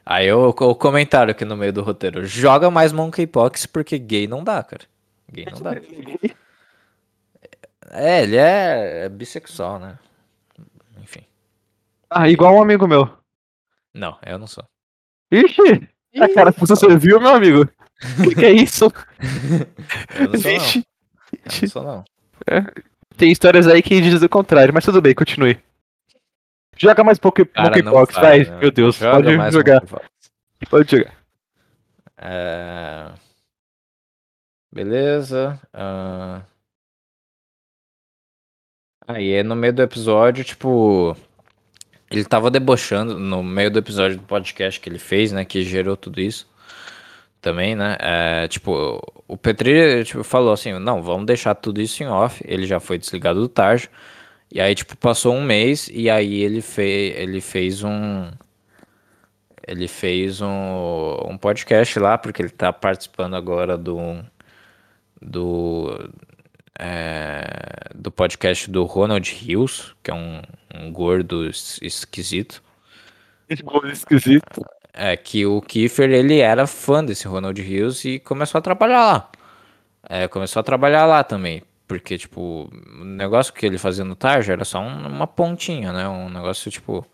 Aí 0.06 0.32
o, 0.32 0.48
o 0.48 0.74
comentário 0.76 1.32
aqui 1.32 1.44
no 1.44 1.56
meio 1.56 1.72
do 1.72 1.82
roteiro. 1.82 2.24
Joga 2.24 2.70
mais 2.70 2.92
Monkeypox 2.92 3.66
porque 3.66 3.98
gay 3.98 4.28
não 4.28 4.44
dá, 4.44 4.62
cara. 4.62 4.84
Gay 5.30 5.46
não 5.50 5.60
dá. 5.60 5.72
É, 7.90 8.22
ele 8.22 8.36
é, 8.36 9.06
é 9.06 9.08
bissexual, 9.08 9.80
né? 9.80 9.98
Enfim. 11.02 11.24
Ah, 12.08 12.28
igual 12.28 12.54
um 12.54 12.62
amigo 12.62 12.86
meu. 12.86 13.10
Não, 13.92 14.16
eu 14.24 14.38
não 14.38 14.46
sou. 14.46 14.64
Ixi! 15.32 15.88
Ih, 16.14 16.22
a 16.22 16.32
cara, 16.32 16.52
você 16.52 16.96
viu, 16.96 17.20
meu 17.20 17.34
amigo? 17.34 17.62
O 17.62 18.22
que, 18.22 18.34
que, 18.36 18.44
é 18.44 18.52
isso? 18.52 18.84
eu 20.14 20.28
não 20.28 20.40
sou, 20.40 20.52
não. 20.52 20.84
Eu 21.32 21.60
não 21.60 21.68
sou, 21.68 21.82
não. 21.82 22.04
É. 22.46 22.64
Tem 23.16 23.32
histórias 23.32 23.66
aí 23.66 23.82
que 23.82 24.00
dizem 24.00 24.26
o 24.26 24.30
contrário, 24.30 24.72
mas 24.72 24.84
tudo 24.84 25.02
bem, 25.02 25.12
continue. 25.12 25.60
Joga 26.78 27.04
mais 27.04 27.18
Poké, 27.18 27.44
Pokébox, 27.44 28.14
vai. 28.14 28.44
Né? 28.44 28.58
Meu 28.60 28.70
Deus, 28.70 28.96
Joga 28.96 29.36
pode 29.36 29.52
jogar. 29.52 29.82
Pode 30.70 30.90
jogar. 30.96 31.14
É... 32.16 33.10
Beleza. 34.72 35.60
Uh... 35.74 36.42
Aí 39.06 39.32
é 39.32 39.42
no 39.42 39.56
meio 39.56 39.72
do 39.72 39.82
episódio, 39.82 40.44
tipo. 40.44 41.16
Ele 42.10 42.24
tava 42.24 42.50
debochando 42.50 43.18
no 43.18 43.42
meio 43.42 43.70
do 43.70 43.78
episódio 43.78 44.18
do 44.18 44.22
podcast 44.22 44.78
que 44.80 44.88
ele 44.88 44.98
fez, 44.98 45.32
né? 45.32 45.44
Que 45.44 45.62
gerou 45.62 45.96
tudo 45.96 46.20
isso. 46.20 46.46
Também, 47.40 47.74
né? 47.74 47.96
É, 48.00 48.48
tipo, 48.48 49.00
o 49.26 49.36
Petri 49.36 50.04
tipo, 50.04 50.22
falou 50.22 50.52
assim: 50.52 50.78
não, 50.78 51.02
vamos 51.02 51.26
deixar 51.26 51.54
tudo 51.54 51.80
isso 51.80 52.02
em 52.02 52.06
off. 52.06 52.42
Ele 52.46 52.66
já 52.66 52.80
foi 52.80 52.98
desligado 52.98 53.40
do 53.40 53.48
Tarjo. 53.48 53.88
E 54.50 54.60
aí, 54.60 54.74
tipo, 54.74 54.96
passou 54.96 55.34
um 55.34 55.42
mês 55.42 55.88
e 55.92 56.08
aí 56.08 56.42
ele, 56.42 56.62
fe 56.62 56.82
ele 56.82 57.40
fez 57.40 57.82
um. 57.84 58.30
Ele 59.66 59.86
fez 59.86 60.40
um, 60.40 61.16
um 61.28 61.36
podcast 61.36 61.98
lá, 61.98 62.16
porque 62.16 62.40
ele 62.40 62.50
tá 62.50 62.72
participando 62.72 63.34
agora 63.34 63.76
do. 63.76 64.24
Do 65.20 66.10
é, 66.78 67.90
do 67.94 68.10
podcast 68.10 68.70
do 68.70 68.84
Ronald 68.84 69.28
Hills, 69.28 69.92
que 70.02 70.10
é 70.10 70.14
um, 70.14 70.40
um 70.74 70.92
gordo 70.92 71.50
esquisito. 71.82 72.62
Gordo 73.64 73.90
esquisito. 73.90 74.64
É 74.92 75.16
que 75.16 75.44
o 75.44 75.60
Kiefer 75.60 76.10
ele 76.10 76.38
era 76.38 76.66
fã 76.66 77.04
desse 77.04 77.26
Ronald 77.26 77.60
Hills 77.60 78.08
e 78.08 78.18
começou 78.18 78.58
a 78.58 78.62
trabalhar 78.62 79.04
lá. 79.04 79.30
É, 80.08 80.28
começou 80.28 80.60
a 80.60 80.62
trabalhar 80.62 81.04
lá 81.06 81.22
também. 81.24 81.62
Porque, 81.88 82.18
tipo, 82.18 82.70
o 83.00 83.04
negócio 83.04 83.52
que 83.52 83.66
ele 83.66 83.78
fazia 83.78 84.04
no 84.04 84.14
Tarja 84.14 84.52
era 84.52 84.64
só 84.64 84.80
um, 84.80 85.06
uma 85.06 85.26
pontinha, 85.26 85.92
né? 85.92 86.08
Um 86.08 86.28
negócio, 86.28 86.70
tipo, 86.70 87.06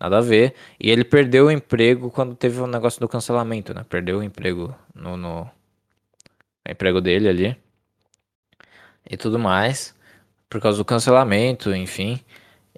nada 0.00 0.18
a 0.18 0.20
ver. 0.20 0.54
E 0.80 0.90
ele 0.90 1.04
perdeu 1.04 1.46
o 1.46 1.50
emprego 1.50 2.10
quando 2.10 2.34
teve 2.34 2.60
o 2.60 2.66
negócio 2.66 3.00
do 3.00 3.08
cancelamento, 3.08 3.72
né? 3.74 3.84
Perdeu 3.88 4.18
o 4.18 4.22
emprego 4.22 4.74
no, 4.94 5.16
no... 5.16 5.50
Emprego 6.68 7.00
dele 7.00 7.28
ali 7.28 7.56
e 9.08 9.16
tudo 9.16 9.38
mais, 9.38 9.94
por 10.50 10.60
causa 10.60 10.78
do 10.78 10.84
cancelamento, 10.84 11.74
enfim. 11.74 12.20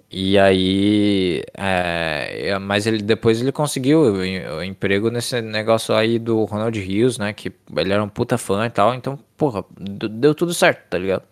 E 0.09 0.37
aí, 0.37 1.43
é, 1.57 2.49
é 2.49 2.59
mas 2.59 2.85
ele 2.85 3.01
depois 3.01 3.41
ele 3.41 3.51
conseguiu 3.51 4.01
o 4.01 4.63
emprego 4.63 5.09
nesse 5.09 5.41
negócio 5.41 5.95
aí 5.95 6.19
do 6.19 6.43
Ronald 6.45 6.77
Rios, 6.79 7.17
né? 7.17 7.33
Que 7.33 7.51
ele 7.77 7.93
era 7.93 8.03
um 8.03 8.09
puta 8.09 8.37
fã 8.37 8.65
e 8.65 8.69
tal. 8.69 8.93
Então, 8.93 9.17
porra, 9.37 9.63
deu 9.79 10.35
tudo 10.35 10.53
certo, 10.53 10.89
tá 10.89 10.97
ligado? 10.97 11.23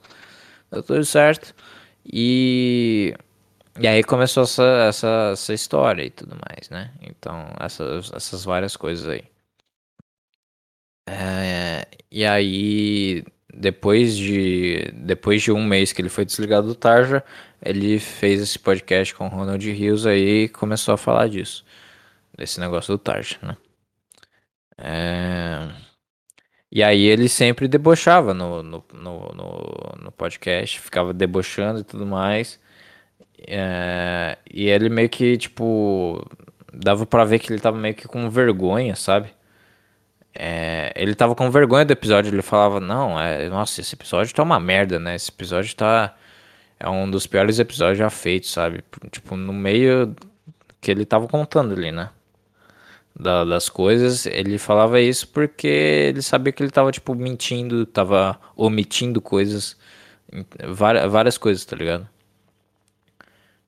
Deu 0.71 0.83
tudo 0.83 1.03
certo. 1.05 1.53
E, 2.05 3.13
e 3.79 3.87
aí 3.87 4.03
começou 4.03 4.43
essa, 4.43 4.63
essa, 4.89 5.29
essa 5.33 5.53
história 5.53 6.03
e 6.03 6.09
tudo 6.09 6.35
mais, 6.35 6.69
né? 6.69 6.91
Então, 7.01 7.47
essas, 7.59 8.11
essas 8.13 8.43
várias 8.43 8.75
coisas 8.75 9.07
aí. 9.07 9.23
É, 11.07 11.87
e 12.11 12.25
aí, 12.25 13.23
depois 13.53 14.15
de, 14.15 14.91
depois 14.93 15.41
de 15.41 15.51
um 15.51 15.63
mês 15.63 15.91
que 15.91 16.01
ele 16.01 16.09
foi 16.09 16.25
desligado 16.25 16.67
do 16.67 16.75
Tarja, 16.75 17.23
ele 17.61 17.99
fez 17.99 18.41
esse 18.41 18.59
podcast 18.59 19.13
com 19.15 19.25
o 19.25 19.29
Ronald 19.29 19.71
Rios 19.71 20.05
aí 20.05 20.43
e 20.43 20.49
começou 20.49 20.93
a 20.93 20.97
falar 20.97 21.27
disso. 21.29 21.65
Desse 22.37 22.59
negócio 22.59 22.93
do 22.93 22.99
Tarja, 22.99 23.37
né? 23.41 23.57
É... 24.77 25.88
E 26.71 26.83
aí 26.83 27.03
ele 27.05 27.27
sempre 27.29 27.67
debochava 27.67 28.33
no, 28.33 28.61
no, 28.63 28.83
no, 28.93 29.19
no, 29.33 30.03
no 30.03 30.11
podcast, 30.11 30.79
ficava 30.79 31.13
debochando 31.13 31.79
e 31.79 31.83
tudo 31.83 32.05
mais. 32.05 32.59
É... 33.47 34.37
E 34.51 34.67
ele 34.67 34.89
meio 34.89 35.09
que, 35.09 35.37
tipo, 35.37 36.23
dava 36.73 37.05
pra 37.05 37.25
ver 37.25 37.39
que 37.39 37.51
ele 37.51 37.61
tava 37.61 37.77
meio 37.77 37.95
que 37.95 38.07
com 38.07 38.29
vergonha, 38.29 38.95
sabe? 38.95 39.33
É, 40.33 40.93
ele 40.95 41.15
tava 41.15 41.35
com 41.35 41.49
vergonha 41.51 41.85
do 41.85 41.91
episódio, 41.91 42.33
ele 42.33 42.41
falava, 42.41 42.79
não, 42.79 43.19
é, 43.19 43.49
nossa, 43.49 43.81
esse 43.81 43.95
episódio 43.95 44.33
tá 44.33 44.43
uma 44.43 44.59
merda, 44.59 44.99
né? 44.99 45.15
Esse 45.15 45.31
episódio 45.31 45.75
tá. 45.75 46.15
É 46.79 46.89
um 46.89 47.09
dos 47.09 47.27
piores 47.27 47.59
episódios 47.59 47.97
já 47.99 48.09
feitos, 48.09 48.51
sabe? 48.51 48.83
Tipo, 49.11 49.35
no 49.35 49.51
meio 49.53 50.15
que 50.81 50.91
ele 50.91 51.05
tava 51.05 51.27
contando 51.27 51.73
ali, 51.73 51.91
né? 51.91 52.09
Da, 53.19 53.43
das 53.43 53.67
coisas, 53.67 54.25
ele 54.25 54.57
falava 54.57 55.01
isso 55.01 55.27
porque 55.27 55.67
ele 55.67 56.21
sabia 56.21 56.53
que 56.53 56.63
ele 56.63 56.71
tava, 56.71 56.91
tipo, 56.91 57.13
mentindo, 57.13 57.85
tava 57.85 58.39
omitindo 58.55 59.21
coisas, 59.21 59.77
várias, 60.69 61.11
várias 61.11 61.37
coisas, 61.37 61.65
tá 61.65 61.75
ligado? 61.75 62.07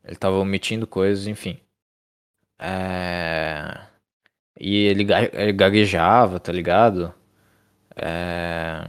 Ele 0.03 0.15
tava 0.15 0.37
omitindo 0.37 0.87
coisas, 0.87 1.27
enfim. 1.27 1.59
É. 2.59 3.87
E 4.59 4.75
ele, 4.85 5.03
gaguejava, 5.53 6.39
tá 6.39 6.51
ligado? 6.51 7.13
É... 7.95 8.83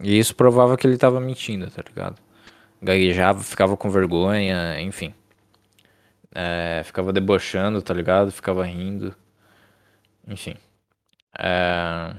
E 0.00 0.18
isso 0.18 0.34
provava 0.34 0.76
que 0.76 0.86
ele 0.86 0.98
tava 0.98 1.20
mentindo, 1.20 1.70
tá 1.70 1.82
ligado? 1.86 2.20
Gaguejava, 2.82 3.40
ficava 3.42 3.76
com 3.76 3.90
vergonha, 3.90 4.80
enfim. 4.80 5.14
É... 6.34 6.82
Ficava 6.84 7.12
debochando, 7.12 7.82
tá 7.82 7.94
ligado? 7.94 8.32
Ficava 8.32 8.64
rindo. 8.64 9.14
Enfim. 10.28 10.56
É... 11.38 12.14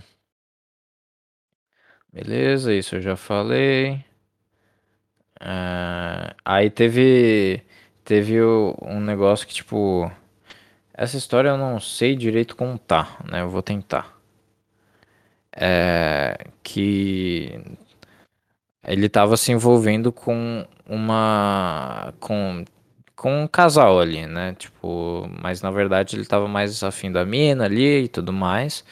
Beleza, 2.11 2.73
isso 2.73 2.95
eu 2.95 3.01
já 3.01 3.15
falei. 3.15 4.03
É... 5.39 6.35
Aí 6.43 6.69
teve. 6.69 7.63
Teve 8.03 8.41
um 8.43 8.99
negócio 9.01 9.47
que, 9.47 9.53
tipo. 9.53 10.11
Essa 10.93 11.17
história 11.17 11.49
eu 11.49 11.57
não 11.57 11.79
sei 11.79 12.15
direito 12.15 12.55
contar, 12.55 13.23
né? 13.25 13.41
Eu 13.41 13.49
vou 13.49 13.61
tentar. 13.61 14.15
É, 15.57 16.37
que 16.63 17.61
ele 18.83 19.07
estava 19.07 19.37
se 19.37 19.51
envolvendo 19.51 20.11
com 20.11 20.65
uma 20.85 22.13
com 22.19 22.63
com 23.15 23.43
um 23.43 23.47
casal 23.47 23.99
ali, 23.99 24.25
né? 24.27 24.53
Tipo, 24.55 25.29
mas 25.41 25.61
na 25.61 25.71
verdade 25.71 26.15
ele 26.15 26.25
tava 26.25 26.47
mais 26.47 26.83
afim 26.83 27.11
da 27.11 27.25
mina 27.25 27.65
ali 27.65 28.03
e 28.03 28.07
tudo 28.07 28.33
mais. 28.33 28.83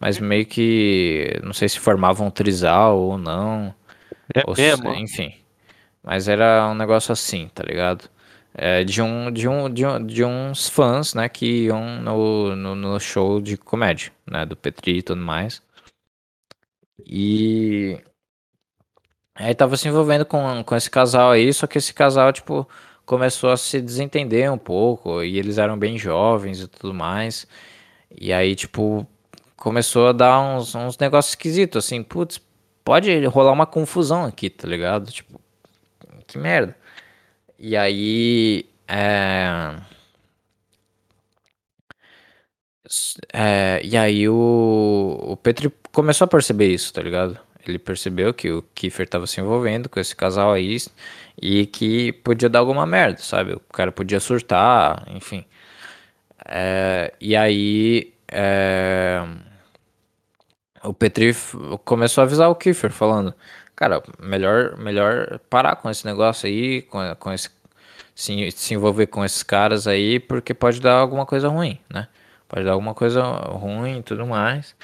Mas 0.00 0.18
meio 0.18 0.46
que. 0.46 1.38
Não 1.44 1.52
sei 1.52 1.68
se 1.68 1.78
formavam 1.78 2.26
um 2.26 2.30
trisal 2.30 2.98
ou 2.98 3.18
não. 3.18 3.74
É 4.34 4.42
ou 4.46 4.54
mesmo? 4.56 4.92
se, 4.92 5.00
enfim. 5.00 5.34
Mas 6.02 6.28
era 6.28 6.68
um 6.68 6.74
negócio 6.74 7.12
assim, 7.12 7.48
tá 7.54 7.62
ligado? 7.62 8.10
É, 8.54 8.84
de, 8.84 9.00
um, 9.00 9.30
de, 9.30 9.48
um, 9.48 9.70
de, 9.72 9.86
um, 9.86 10.04
de 10.06 10.24
uns 10.24 10.68
fãs, 10.68 11.14
né, 11.14 11.28
que 11.28 11.66
iam 11.66 12.00
no, 12.02 12.56
no, 12.56 12.74
no 12.74 13.00
show 13.00 13.40
de 13.40 13.56
comédia, 13.56 14.12
né, 14.30 14.44
do 14.44 14.56
Petri 14.56 14.98
e 14.98 15.02
tudo 15.02 15.22
mais. 15.22 15.62
E 17.06 17.98
aí 19.34 19.54
tava 19.54 19.76
se 19.76 19.88
envolvendo 19.88 20.26
com, 20.26 20.62
com 20.64 20.76
esse 20.76 20.90
casal 20.90 21.30
aí, 21.32 21.52
só 21.52 21.66
que 21.66 21.78
esse 21.78 21.94
casal, 21.94 22.32
tipo, 22.32 22.68
começou 23.06 23.50
a 23.50 23.56
se 23.56 23.80
desentender 23.80 24.50
um 24.52 24.58
pouco, 24.58 25.22
e 25.22 25.38
eles 25.38 25.58
eram 25.58 25.78
bem 25.78 25.98
jovens 25.98 26.60
e 26.60 26.68
tudo 26.68 26.94
mais. 26.94 27.46
E 28.20 28.32
aí, 28.32 28.54
tipo, 28.54 29.06
começou 29.56 30.08
a 30.08 30.12
dar 30.12 30.40
uns, 30.40 30.74
uns 30.74 30.98
negócios 30.98 31.32
esquisitos, 31.32 31.84
assim, 31.84 32.02
putz, 32.02 32.40
pode 32.84 33.24
rolar 33.26 33.52
uma 33.52 33.66
confusão 33.66 34.24
aqui, 34.24 34.50
tá 34.50 34.68
ligado? 34.68 35.10
Tipo, 35.10 35.40
que 36.26 36.38
merda. 36.38 36.76
E 37.58 37.76
aí, 37.76 38.66
é... 38.88 39.76
É, 43.32 43.80
e 43.84 43.96
aí 43.96 44.28
o, 44.28 45.18
o 45.22 45.36
Petri 45.36 45.72
começou 45.92 46.26
a 46.26 46.28
perceber 46.28 46.68
isso, 46.68 46.92
tá 46.92 47.00
ligado? 47.02 47.38
Ele 47.66 47.78
percebeu 47.78 48.34
que 48.34 48.50
o 48.50 48.62
Kiefer 48.74 49.08
tava 49.08 49.26
se 49.26 49.40
envolvendo 49.40 49.88
com 49.88 50.00
esse 50.00 50.14
casal 50.16 50.52
aí 50.52 50.78
e 51.40 51.66
que 51.66 52.12
podia 52.12 52.48
dar 52.48 52.58
alguma 52.58 52.84
merda, 52.86 53.18
sabe? 53.18 53.54
O 53.54 53.60
cara 53.72 53.92
podia 53.92 54.20
surtar, 54.20 55.04
enfim. 55.08 55.44
É, 56.44 57.12
e 57.20 57.36
aí 57.36 58.12
é, 58.28 59.22
o 60.82 60.92
Petri 60.92 61.34
começou 61.84 62.22
a 62.22 62.24
avisar 62.24 62.50
o 62.50 62.54
Kiefer, 62.54 62.90
falando: 62.90 63.34
Cara, 63.76 64.02
melhor, 64.18 64.76
melhor 64.78 65.38
parar 65.50 65.76
com 65.76 65.88
esse 65.90 66.04
negócio 66.04 66.48
aí, 66.48 66.82
com, 66.82 66.98
com 67.16 67.32
esse, 67.32 67.50
se, 68.14 68.50
se 68.50 68.74
envolver 68.74 69.06
com 69.06 69.24
esses 69.24 69.42
caras 69.42 69.86
aí, 69.86 70.18
porque 70.18 70.54
pode 70.54 70.80
dar 70.80 70.94
alguma 70.94 71.26
coisa 71.26 71.48
ruim, 71.48 71.78
né? 71.88 72.08
Pode 72.48 72.64
dar 72.64 72.72
alguma 72.72 72.94
coisa 72.94 73.22
ruim 73.22 73.98
e 73.98 74.02
tudo 74.02 74.26
mais. 74.26 74.74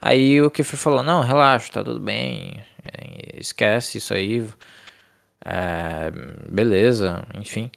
Aí 0.00 0.40
o 0.42 0.50
Kiefer 0.50 0.78
falou: 0.78 1.02
Não, 1.02 1.20
relaxa, 1.22 1.72
tá 1.72 1.84
tudo 1.84 2.00
bem, 2.00 2.62
é, 2.84 3.40
esquece 3.40 3.98
isso 3.98 4.14
aí, 4.14 4.46
é, 5.44 6.10
beleza, 6.50 7.26
enfim. 7.34 7.70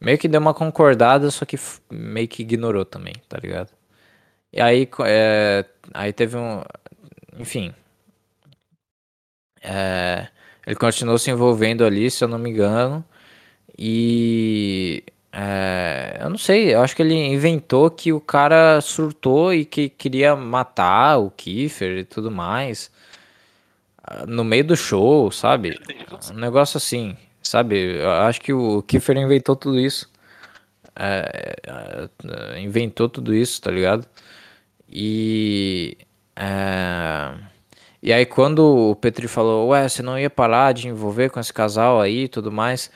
Meio 0.00 0.18
que 0.18 0.28
deu 0.28 0.40
uma 0.40 0.54
concordada, 0.54 1.30
só 1.30 1.44
que 1.44 1.56
meio 1.90 2.28
que 2.28 2.42
ignorou 2.42 2.84
também, 2.84 3.14
tá 3.28 3.38
ligado? 3.38 3.70
E 4.52 4.60
aí, 4.60 4.88
é, 5.06 5.64
aí 5.94 6.12
teve 6.12 6.36
um. 6.36 6.62
Enfim. 7.38 7.74
É, 9.62 10.28
ele 10.66 10.76
continuou 10.76 11.18
se 11.18 11.30
envolvendo 11.30 11.84
ali, 11.84 12.10
se 12.10 12.24
eu 12.24 12.28
não 12.28 12.38
me 12.38 12.50
engano. 12.50 13.04
E. 13.78 15.04
É, 15.32 16.18
eu 16.20 16.28
não 16.28 16.38
sei, 16.38 16.74
eu 16.74 16.82
acho 16.82 16.96
que 16.96 17.02
ele 17.02 17.14
inventou 17.14 17.90
que 17.90 18.12
o 18.12 18.20
cara 18.20 18.80
surtou 18.80 19.54
e 19.54 19.64
que 19.64 19.88
queria 19.88 20.34
matar 20.34 21.18
o 21.18 21.30
Kiefer 21.30 21.98
e 21.98 22.04
tudo 22.04 22.30
mais. 22.30 22.90
No 24.26 24.42
meio 24.44 24.64
do 24.64 24.76
show, 24.76 25.30
sabe? 25.30 25.78
Um 26.32 26.38
negócio 26.38 26.78
assim, 26.78 27.16
sabe? 27.42 28.00
Eu 28.00 28.10
acho 28.10 28.40
que 28.40 28.52
o 28.52 28.82
Kiefer 28.82 29.16
inventou 29.16 29.54
tudo 29.54 29.78
isso. 29.78 30.10
É, 30.96 31.56
é, 31.66 32.60
inventou 32.60 33.08
tudo 33.08 33.34
isso, 33.34 33.60
tá 33.60 33.70
ligado? 33.70 34.06
E. 34.88 35.96
É, 36.36 37.34
e 38.02 38.12
aí, 38.12 38.24
quando 38.26 38.90
o 38.90 38.96
Petri 38.96 39.28
falou, 39.28 39.68
ué, 39.68 39.88
você 39.88 40.02
não 40.02 40.18
ia 40.18 40.30
parar 40.30 40.72
de 40.72 40.88
envolver 40.88 41.30
com 41.30 41.38
esse 41.38 41.52
casal 41.52 42.00
aí 42.00 42.24
e 42.24 42.28
tudo 42.28 42.50
mais. 42.50 42.90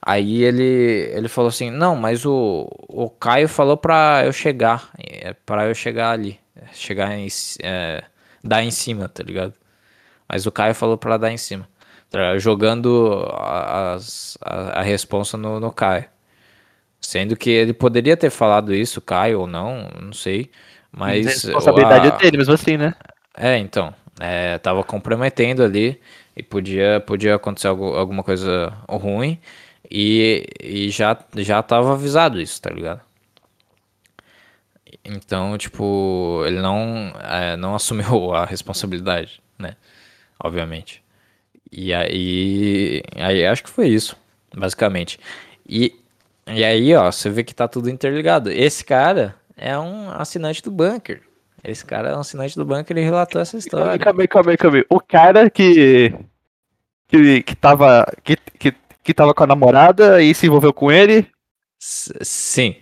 Aí 0.00 0.42
ele, 0.42 1.10
ele 1.12 1.28
falou 1.28 1.48
assim: 1.48 1.70
Não, 1.70 1.96
mas 1.96 2.24
o, 2.24 2.68
o 2.88 3.10
Caio 3.10 3.48
falou 3.48 3.76
pra 3.76 4.22
eu 4.24 4.32
chegar, 4.32 4.90
é, 4.98 5.34
pra 5.44 5.66
eu 5.66 5.74
chegar 5.74 6.12
ali, 6.12 6.38
chegar 6.72 7.16
em, 7.16 7.26
é, 7.62 8.02
dar 8.42 8.62
em 8.62 8.70
cima, 8.70 9.08
tá 9.08 9.22
ligado? 9.22 9.54
Mas 10.28 10.46
o 10.46 10.52
Caio 10.52 10.74
falou 10.74 10.96
pra 10.96 11.16
dar 11.16 11.32
em 11.32 11.36
cima, 11.36 11.68
tá 12.10 12.38
jogando 12.38 13.26
a, 13.32 13.98
a, 14.42 14.80
a 14.80 14.82
responsa 14.82 15.36
no, 15.36 15.58
no 15.60 15.72
Caio. 15.72 16.06
Sendo 17.00 17.36
que 17.36 17.50
ele 17.50 17.72
poderia 17.72 18.16
ter 18.16 18.30
falado 18.30 18.74
isso, 18.74 19.00
Caio, 19.00 19.40
ou 19.40 19.46
não, 19.46 19.88
não 20.00 20.12
sei. 20.12 20.50
Mas. 20.90 21.26
A 21.26 21.30
responsabilidade 21.30 22.08
a... 22.08 22.14
é 22.14 22.16
dele, 22.18 22.38
mesmo 22.38 22.54
assim, 22.54 22.76
né? 22.76 22.94
É, 23.36 23.56
então. 23.56 23.94
É, 24.20 24.58
tava 24.58 24.82
comprometendo 24.82 25.62
ali 25.62 26.00
e 26.36 26.42
podia, 26.42 27.00
podia 27.00 27.36
acontecer 27.36 27.68
algo, 27.68 27.94
alguma 27.94 28.24
coisa 28.24 28.76
ruim. 28.88 29.38
E, 29.90 30.46
e 30.60 30.90
já, 30.90 31.18
já 31.36 31.62
tava 31.62 31.92
avisado 31.92 32.40
isso, 32.40 32.60
tá 32.60 32.70
ligado? 32.70 33.00
Então, 35.04 35.56
tipo, 35.56 36.42
ele 36.46 36.60
não, 36.60 37.12
é, 37.22 37.56
não 37.56 37.74
assumiu 37.76 38.34
a 38.34 38.44
responsabilidade, 38.44 39.40
né? 39.58 39.76
Obviamente. 40.42 41.02
E 41.70 41.92
aí, 41.92 43.02
aí 43.16 43.46
acho 43.46 43.64
que 43.64 43.70
foi 43.70 43.88
isso, 43.88 44.16
basicamente. 44.54 45.18
E, 45.68 45.94
e 46.46 46.64
aí, 46.64 46.94
ó, 46.94 47.10
você 47.10 47.28
vê 47.28 47.44
que 47.44 47.54
tá 47.54 47.68
tudo 47.68 47.90
interligado. 47.90 48.50
Esse 48.50 48.84
cara 48.84 49.34
é 49.56 49.78
um 49.78 50.10
assinante 50.10 50.62
do 50.62 50.70
bunker. 50.70 51.22
Esse 51.62 51.84
cara 51.84 52.10
é 52.10 52.16
um 52.16 52.20
assinante 52.20 52.56
do 52.56 52.64
bunker 52.64 52.96
e 52.96 53.02
relatou 53.02 53.40
essa 53.40 53.58
história. 53.58 53.98
Calma 53.98 54.22
aí, 54.22 54.28
calma 54.28 54.50
aí, 54.52 54.56
calma 54.56 54.76
aí. 54.78 54.84
O 54.88 55.00
cara 55.00 55.50
que. 55.50 56.14
que, 57.08 57.42
que 57.42 57.56
tava. 57.56 58.06
Que, 58.22 58.36
que 58.58 58.72
que 59.08 59.14
tava 59.14 59.32
com 59.32 59.42
a 59.42 59.46
namorada 59.46 60.22
e 60.22 60.34
se 60.34 60.46
envolveu 60.46 60.70
com 60.70 60.92
ele? 60.92 61.26
S 61.80 62.12
sim. 62.20 62.76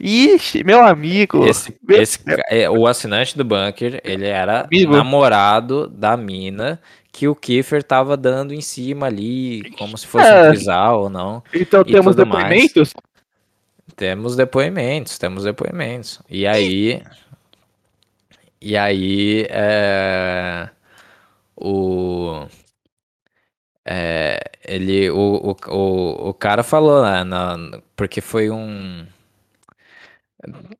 Ixi, 0.00 0.64
meu 0.64 0.84
amigo. 0.84 1.46
Esse, 1.46 1.76
meu 1.80 2.02
esse 2.02 2.18
é, 2.48 2.68
o 2.68 2.88
assinante 2.88 3.38
do 3.38 3.44
bunker, 3.44 4.00
ele 4.02 4.26
era 4.26 4.62
amigo. 4.62 4.96
namorado 4.96 5.86
da 5.86 6.16
mina 6.16 6.80
que 7.12 7.28
o 7.28 7.36
Kiefer 7.36 7.84
tava 7.84 8.16
dando 8.16 8.52
em 8.52 8.60
cima 8.60 9.06
ali, 9.06 9.70
como 9.78 9.96
se 9.96 10.08
fosse 10.08 10.26
é. 10.26 10.48
um 10.48 10.50
trisal 10.50 11.02
ou 11.02 11.08
não. 11.08 11.40
Então 11.54 11.84
temos 11.84 12.16
depoimentos? 12.16 12.92
Mais. 12.92 13.94
Temos 13.94 14.34
depoimentos, 14.34 15.18
temos 15.18 15.44
depoimentos. 15.44 16.20
E 16.28 16.48
aí. 16.48 17.00
E 18.60 18.76
aí. 18.76 19.46
É, 19.48 20.68
o. 21.54 22.44
É, 23.84 24.40
ele, 24.64 25.10
o, 25.10 25.16
o, 25.50 25.56
o, 25.68 26.28
o 26.28 26.34
cara 26.34 26.62
falou, 26.62 27.02
né, 27.02 27.24
na, 27.24 27.80
porque 27.96 28.20
foi 28.20 28.50
um... 28.50 29.06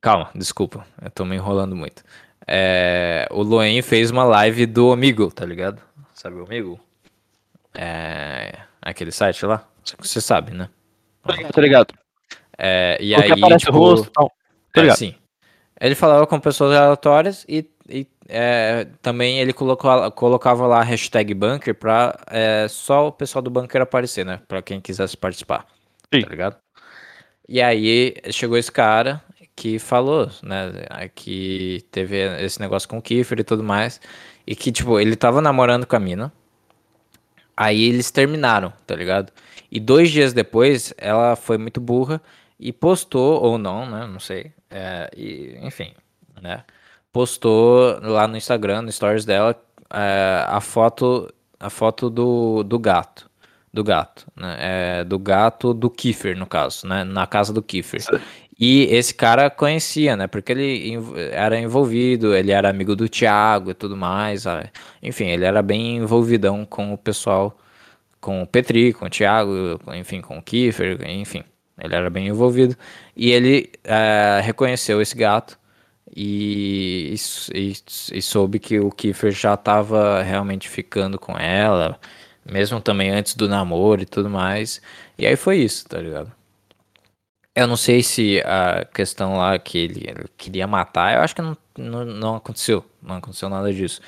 Calma, 0.00 0.30
desculpa, 0.34 0.86
eu 1.02 1.10
tô 1.10 1.24
me 1.24 1.36
enrolando 1.36 1.76
muito. 1.76 2.02
É, 2.46 3.28
o 3.30 3.42
Loen 3.42 3.82
fez 3.82 4.10
uma 4.10 4.24
live 4.24 4.66
do 4.66 4.88
Omigo, 4.88 5.30
tá 5.30 5.44
ligado? 5.44 5.82
Sabe 6.14 6.36
o 6.36 6.44
Omigo? 6.44 6.80
É, 7.74 8.52
aquele 8.80 9.12
site 9.12 9.44
lá? 9.46 9.66
Você 9.98 10.20
sabe, 10.20 10.52
né? 10.52 10.68
Tô 11.22 11.32
ligado. 11.32 11.52
Tô 11.52 11.60
ligado. 11.60 11.94
É, 12.58 12.98
e 13.00 13.14
aí, 13.14 13.30
tipo, 13.56 13.72
o 13.72 13.78
rosto, 13.78 14.10
não. 14.16 14.30
Tô 14.72 14.80
é, 14.80 14.82
ligado. 14.82 15.14
Ele 15.80 15.94
falava 15.94 16.26
com 16.26 16.38
pessoas 16.38 16.76
aleatórias 16.76 17.44
e, 17.48 17.66
e 17.90 18.06
é, 18.28 18.86
também 19.02 19.40
ele 19.40 19.52
colocou, 19.52 20.10
colocava 20.12 20.66
lá 20.66 20.80
a 20.80 20.84
hashtag 20.84 21.34
bunker 21.34 21.74
pra 21.74 22.18
é, 22.28 22.66
só 22.68 23.08
o 23.08 23.12
pessoal 23.12 23.42
do 23.42 23.50
bunker 23.50 23.82
aparecer, 23.82 24.24
né? 24.24 24.40
Pra 24.46 24.62
quem 24.62 24.80
quisesse 24.80 25.16
participar. 25.16 25.66
Sim. 26.12 26.22
Tá 26.22 26.28
ligado? 26.28 26.56
E 27.48 27.60
aí 27.60 28.14
chegou 28.30 28.56
esse 28.56 28.70
cara 28.70 29.22
que 29.56 29.78
falou, 29.78 30.30
né? 30.42 30.72
Que 31.14 31.84
teve 31.90 32.16
esse 32.42 32.60
negócio 32.60 32.88
com 32.88 32.98
o 32.98 33.02
Kiefer 33.02 33.40
e 33.40 33.44
tudo 33.44 33.62
mais. 33.62 34.00
E 34.46 34.54
que, 34.54 34.72
tipo, 34.72 34.98
ele 34.98 35.16
tava 35.16 35.40
namorando 35.40 35.86
com 35.86 35.96
a 35.96 36.00
mina. 36.00 36.32
Aí 37.56 37.88
eles 37.88 38.10
terminaram, 38.10 38.72
tá 38.86 38.94
ligado? 38.94 39.32
E 39.70 39.78
dois 39.78 40.10
dias 40.10 40.32
depois, 40.32 40.94
ela 40.96 41.36
foi 41.36 41.58
muito 41.58 41.80
burra 41.80 42.22
e 42.58 42.72
postou, 42.72 43.42
ou 43.42 43.58
não, 43.58 43.84
né? 43.88 44.06
Não 44.06 44.20
sei. 44.20 44.52
É, 44.70 45.10
e, 45.16 45.58
enfim, 45.60 45.92
né? 46.40 46.64
Postou 47.12 47.98
lá 48.02 48.28
no 48.28 48.36
Instagram, 48.36 48.82
no 48.82 48.92
stories 48.92 49.24
dela, 49.24 49.60
é, 49.92 50.44
a 50.46 50.60
foto, 50.60 51.32
a 51.58 51.68
foto 51.68 52.08
do, 52.08 52.62
do 52.62 52.78
gato. 52.78 53.28
Do 53.72 53.84
gato, 53.84 54.26
né? 54.36 54.56
É, 54.58 55.04
do 55.04 55.18
gato 55.18 55.72
do 55.72 55.88
Kiefer, 55.88 56.36
no 56.36 56.46
caso, 56.46 56.86
né? 56.88 57.04
Na 57.04 57.26
casa 57.26 57.52
do 57.52 57.62
Kiefer. 57.62 58.00
E 58.58 58.82
esse 58.94 59.14
cara 59.14 59.48
conhecia, 59.48 60.16
né? 60.16 60.26
Porque 60.26 60.52
ele 60.52 60.98
era 61.32 61.58
envolvido, 61.58 62.34
ele 62.34 62.52
era 62.52 62.68
amigo 62.68 62.96
do 62.96 63.08
Thiago 63.08 63.70
e 63.70 63.74
tudo 63.74 63.96
mais. 63.96 64.44
Enfim, 65.02 65.26
ele 65.26 65.44
era 65.44 65.62
bem 65.62 65.96
envolvidão 65.98 66.66
com 66.66 66.92
o 66.92 66.98
pessoal, 66.98 67.56
com 68.20 68.42
o 68.42 68.46
Petri, 68.46 68.92
com 68.92 69.06
o 69.06 69.10
Thiago, 69.10 69.80
enfim, 69.94 70.20
com 70.20 70.38
o 70.38 70.42
Kiefer, 70.42 70.98
enfim 71.08 71.44
Ele 71.78 71.94
era 71.94 72.10
bem 72.10 72.28
envolvido. 72.28 72.76
E 73.16 73.30
ele 73.30 73.70
é, 73.84 74.40
reconheceu 74.42 75.00
esse 75.00 75.16
gato 75.16 75.59
e, 76.14 77.14
e, 77.54 77.72
e, 78.12 78.22
soube 78.22 78.58
que 78.58 78.80
o 78.80 78.90
Kiefer 78.90 79.32
já 79.32 79.54
estava 79.54 80.22
realmente 80.22 80.68
ficando 80.68 81.18
com 81.18 81.36
ela, 81.38 81.98
mesmo 82.44 82.80
também 82.80 83.10
antes 83.10 83.34
do 83.34 83.48
namoro 83.48 84.02
e 84.02 84.06
tudo 84.06 84.28
mais. 84.30 84.80
E 85.18 85.26
aí 85.26 85.36
foi 85.36 85.58
isso, 85.58 85.88
tá 85.88 85.98
ligado? 86.00 86.32
Eu 87.54 87.66
não 87.66 87.76
sei 87.76 88.02
se 88.02 88.40
a 88.44 88.84
questão 88.86 89.36
lá 89.36 89.58
que 89.58 89.78
ele, 89.78 90.08
ele 90.08 90.24
queria 90.36 90.66
matar, 90.66 91.14
eu 91.16 91.20
acho 91.22 91.34
que 91.34 91.42
não, 91.42 91.56
não, 91.76 92.04
não 92.04 92.36
aconteceu. 92.36 92.84
Não 93.02 93.16
aconteceu 93.16 93.48
nada 93.48 93.72
disso. 93.72 94.00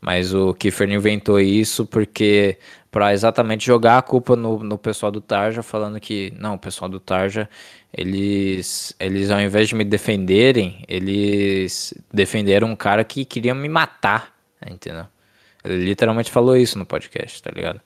Mas 0.00 0.34
o 0.34 0.54
Kiefer 0.54 0.90
inventou 0.90 1.40
isso 1.40 1.86
porque 1.86 2.58
para 2.96 3.12
exatamente 3.12 3.66
jogar 3.66 3.98
a 3.98 4.02
culpa 4.02 4.34
no, 4.34 4.64
no 4.64 4.78
pessoal 4.78 5.12
do 5.12 5.20
Tarja, 5.20 5.62
falando 5.62 6.00
que 6.00 6.32
não, 6.38 6.54
o 6.54 6.58
pessoal 6.58 6.88
do 6.88 6.98
Tarja, 6.98 7.46
eles, 7.92 8.96
eles 8.98 9.30
ao 9.30 9.38
invés 9.38 9.68
de 9.68 9.74
me 9.74 9.84
defenderem, 9.84 10.82
eles 10.88 11.92
defenderam 12.10 12.68
um 12.68 12.74
cara 12.74 13.04
que 13.04 13.26
queria 13.26 13.54
me 13.54 13.68
matar, 13.68 14.34
entendeu? 14.66 15.04
Ele 15.62 15.84
literalmente 15.84 16.30
falou 16.30 16.56
isso 16.56 16.78
no 16.78 16.86
podcast, 16.86 17.42
tá 17.42 17.50
ligado? 17.54 17.82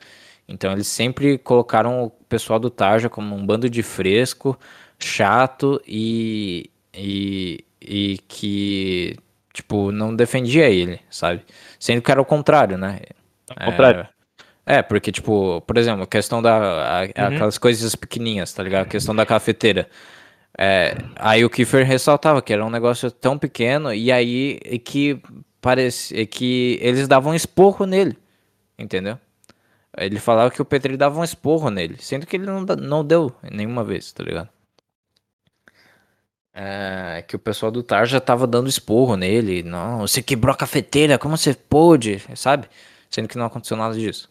Então 0.46 0.70
eles 0.70 0.86
sempre 0.86 1.38
colocaram 1.38 2.04
o 2.04 2.11
pessoal 2.28 2.61
do 2.61 2.70
Tarja 2.70 3.08
como 3.08 3.34
um 3.34 3.44
bando 3.44 3.68
de 3.68 3.82
fresco, 3.82 4.56
chato 4.96 5.82
e, 5.88 6.70
e, 6.94 7.64
e 7.82 8.18
que 8.28 9.16
Tipo, 9.52 9.90
não 9.90 10.14
defendia 10.14 10.70
ele, 10.70 11.00
sabe? 11.11 11.42
Sendo 11.80 12.00
que 12.00 12.12
era 12.12 12.22
o 12.22 12.24
contrário, 12.24 12.78
né? 12.78 13.00
O 13.50 13.64
contrário. 13.64 14.02
É, 14.02 14.20
é, 14.71 14.83
porque, 14.83 15.11
tipo, 15.11 15.61
por 15.62 15.77
exemplo, 15.77 16.05
a 16.05 16.07
questão 16.07 16.41
da. 16.41 17.01
A, 17.01 17.03
uhum. 17.03 17.35
Aquelas 17.35 17.59
coisas 17.59 17.97
pequenininhas, 17.97 18.53
tá 18.53 18.62
ligado? 18.62 18.83
A 18.87 18.89
questão 18.89 19.14
da 19.14 19.27
cafeteira. 19.27 19.89
É, 20.57 20.97
aí 21.16 21.45
o 21.45 21.51
Kiefer 21.51 21.85
ressaltava 21.85 22.41
que 22.41 22.53
era 22.53 22.64
um 22.64 22.71
negócio 22.71 23.11
tão 23.11 23.37
pequeno 23.37 23.93
e 23.93 24.12
aí 24.12 24.61
e 24.64 24.79
que 24.79 25.21
parecia 25.61 26.25
que 26.25 26.79
eles 26.81 27.09
davam 27.09 27.33
um 27.33 27.35
esporro 27.35 27.85
nele, 27.85 28.16
entendeu? 28.79 29.18
Ele 29.99 30.21
falava 30.21 30.53
que 30.53 30.62
o 30.62 30.64
Petri 30.64 30.97
dava 30.97 31.18
um 31.18 31.25
esporro 31.25 31.68
nele, 31.68 31.97
sendo 31.99 32.25
que 32.25 32.37
ele 32.37 32.47
não, 32.47 32.61
não 32.62 33.05
deu 33.05 33.35
nenhuma 33.51 33.83
vez, 33.83 34.12
tá 34.12 34.23
ligado? 34.23 34.49
É, 36.55 37.25
que 37.27 37.35
o 37.35 37.41
pessoal 37.41 37.73
do 37.73 37.83
Tar 37.83 38.07
já 38.07 38.21
tava 38.21 38.47
dando 38.47 38.68
esporro 38.68 39.16
nele. 39.16 39.64
Não, 39.64 40.01
você 40.07 40.23
quebrou 40.23 40.53
a 40.55 40.57
cafeteira, 40.57 41.18
como 41.18 41.37
você 41.37 41.55
pôde, 41.55 42.23
sabe? 42.37 42.68
Sendo 43.11 43.27
que 43.29 43.39
não 43.39 43.47
aconteceu 43.47 43.77
nada 43.77 43.95
disso. 43.95 44.30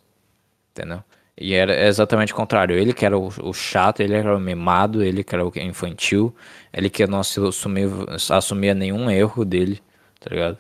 Entendeu? 0.80 1.04
E 1.38 1.54
era 1.54 1.88
exatamente 1.88 2.34
o 2.34 2.36
contrário. 2.36 2.76
Ele 2.76 2.94
que 2.94 3.06
era 3.06 3.18
o, 3.18 3.28
o 3.28 3.54
chato, 3.54 4.02
ele 4.02 4.14
era 4.14 4.36
o 4.36 4.40
mimado, 4.40 5.04
ele 5.04 5.24
que 5.24 5.36
era 5.36 5.46
o 5.46 5.52
infantil, 5.58 6.36
ele 6.74 6.90
que 6.90 7.06
não 7.06 7.20
assumia, 7.20 7.88
assumia 8.30 8.74
nenhum 8.74 9.10
erro 9.10 9.44
dele, 9.44 9.82
tá 10.20 10.30
ligado? 10.30 10.58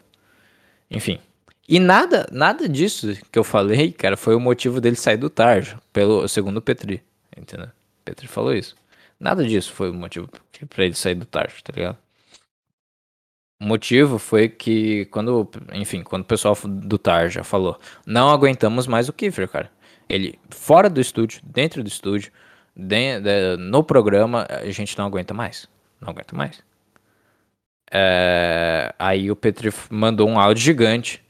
Enfim. 0.92 1.20
E 1.68 1.80
nada, 1.80 2.28
nada 2.32 2.68
disso 2.68 3.16
que 3.32 3.38
eu 3.38 3.44
falei, 3.44 3.92
cara, 3.92 4.18
foi 4.18 4.36
o 4.36 4.40
motivo 4.40 4.82
dele 4.82 4.96
sair 4.96 5.18
do 5.18 5.30
Tarja, 5.30 5.80
pelo 5.94 6.28
segundo 6.28 6.58
o 6.58 6.62
Petri, 6.62 7.04
entendeu? 7.38 7.70
Petri 8.04 8.28
falou 8.28 8.54
isso. 8.54 8.76
Nada 9.20 9.46
disso 9.46 9.74
foi 9.74 9.90
o 9.92 9.94
motivo 9.94 10.30
para 10.70 10.86
ele 10.86 10.96
sair 10.96 11.16
do 11.16 11.26
Tarso, 11.26 11.62
tá 11.64 11.74
ligado? 11.76 11.98
O 13.62 13.66
motivo 13.66 14.18
foi 14.18 14.48
que 14.48 15.06
quando, 15.08 15.50
enfim, 15.74 16.02
quando 16.02 16.22
o 16.22 16.26
pessoal 16.26 16.56
do 16.56 16.98
Tarja 16.98 17.44
falou, 17.44 17.78
não 18.06 18.30
aguentamos 18.30 18.88
mais 18.88 19.10
o 19.10 19.14
Kiefer, 19.14 19.50
cara. 19.50 19.70
Ele 20.10 20.40
fora 20.50 20.90
do 20.90 21.00
estúdio, 21.00 21.42
dentro 21.44 21.84
do 21.84 21.88
estúdio, 21.88 22.32
de, 22.76 23.20
de, 23.20 23.58
no 23.58 23.84
programa, 23.84 24.46
a 24.50 24.70
gente 24.72 24.98
não 24.98 25.06
aguenta 25.06 25.34
mais. 25.34 25.70
Não 26.02 26.10
aguenta 26.10 26.36
mais. 26.36 26.64
É, 27.92 28.94
aí 28.98 29.32
o 29.32 29.36
Petri 29.36 29.72
mandou 29.90 30.28
um 30.28 30.40
áudio 30.40 30.64
gigante 30.64 31.24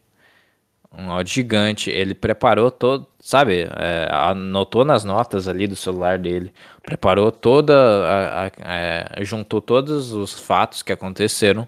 um 0.97 1.11
áudio 1.11 1.33
gigante. 1.33 1.89
Ele 1.89 2.13
preparou 2.13 2.71
todo, 2.71 3.07
sabe? 3.19 3.67
É, 3.77 4.07
anotou 4.11 4.83
nas 4.83 5.03
notas 5.03 5.47
ali 5.47 5.67
do 5.67 5.75
celular 5.75 6.17
dele. 6.17 6.53
Preparou 6.83 7.31
toda. 7.31 7.73
A, 7.75 8.45
a, 8.45 8.51
é, 8.59 9.23
juntou 9.23 9.61
todos 9.61 10.11
os 10.11 10.33
fatos 10.39 10.81
que 10.83 10.91
aconteceram, 10.91 11.67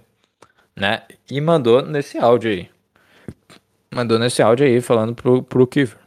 né? 0.75 1.03
E 1.29 1.39
mandou 1.41 1.81
nesse 1.81 2.17
áudio 2.17 2.51
aí. 2.51 2.69
Mandou 3.93 4.17
nesse 4.17 4.41
áudio 4.41 4.65
aí, 4.65 4.81
falando 4.81 5.13
pro, 5.15 5.43
pro 5.43 5.67
Kiefer. 5.67 5.99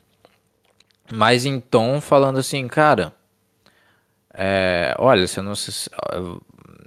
Mas 1.12 1.44
em 1.44 1.60
tom 1.60 2.00
falando 2.00 2.38
assim, 2.38 2.66
cara. 2.68 3.12
É, 4.36 4.94
olha, 4.98 5.26
você 5.28 5.40
não 5.40 5.54
se, 5.54 5.88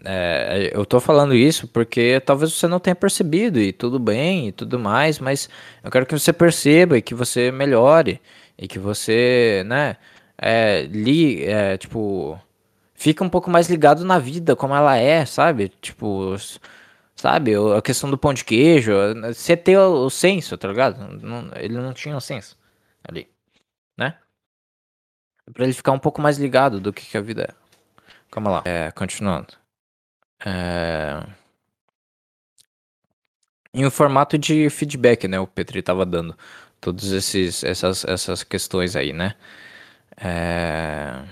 é, 0.09 0.72
eu 0.74 0.86
tô 0.86 0.99
falando 0.99 1.36
isso 1.36 1.68
porque 1.68 2.20
talvez 2.22 2.53
você 2.53 2.68
não 2.68 2.80
tenha 2.80 2.95
percebido 2.95 3.59
e 3.59 3.74
tudo 3.74 3.99
bem 3.99 4.47
e 4.47 4.51
tudo 4.51 4.80
mais, 4.80 5.20
mas 5.20 5.49
eu 5.84 5.91
quero 5.91 6.05
que 6.05 6.18
você 6.18 6.32
perceba 6.32 6.97
e 6.97 7.01
que 7.01 7.13
você 7.15 7.51
melhore 7.51 8.22
e 8.57 8.68
que 8.68 8.80
você, 8.80 9.63
né, 9.65 9.97
é, 10.38 10.84
li, 10.84 11.43
é, 11.45 11.78
tipo, 11.78 12.39
fica 12.95 13.24
um 13.24 13.30
pouco 13.30 13.49
mais 13.49 13.70
ligado 13.70 14.05
na 14.05 14.20
vida 14.20 14.55
como 14.55 14.74
ela 14.76 14.97
é, 14.97 15.26
sabe? 15.26 15.70
Tipo, 15.82 16.36
sabe, 17.15 17.53
a 17.78 17.82
questão 17.82 18.09
do 18.09 18.18
pão 18.18 18.34
de 18.34 18.45
queijo, 18.45 18.93
você 19.34 19.57
ter 19.57 19.78
o, 19.78 20.09
senso, 20.09 20.57
tá 20.57 20.68
ligado? 20.70 20.97
Ele 21.57 21.76
não 21.78 21.93
tinha 21.93 22.15
o 22.15 22.22
senso 22.22 22.57
ali, 23.03 23.28
né? 23.98 24.18
Pra 25.54 25.64
ele 25.64 25.74
ficar 25.74 25.91
um 25.91 26.00
pouco 26.00 26.22
mais 26.22 26.38
ligado 26.38 26.80
do 26.80 26.93
que, 26.93 27.06
que 27.06 27.18
a 27.18 27.22
vida 27.22 27.43
é. 27.43 27.68
Calma 28.30 28.52
lá. 28.52 28.64
É, 28.66 28.91
continuando. 28.91 29.54
É... 30.45 31.24
Em 33.74 33.86
um 33.86 33.91
formato 33.91 34.38
de 34.38 34.70
feedback, 34.70 35.28
né? 35.28 35.39
O 35.39 35.48
Petri 35.48 35.82
tava 35.82 36.06
dando 36.06 36.38
todas 36.82 37.12
essas, 37.14 37.64
essas 38.06 38.43
questões 38.43 38.95
aí, 38.95 39.14
né? 39.14 39.36
É... 40.18 41.24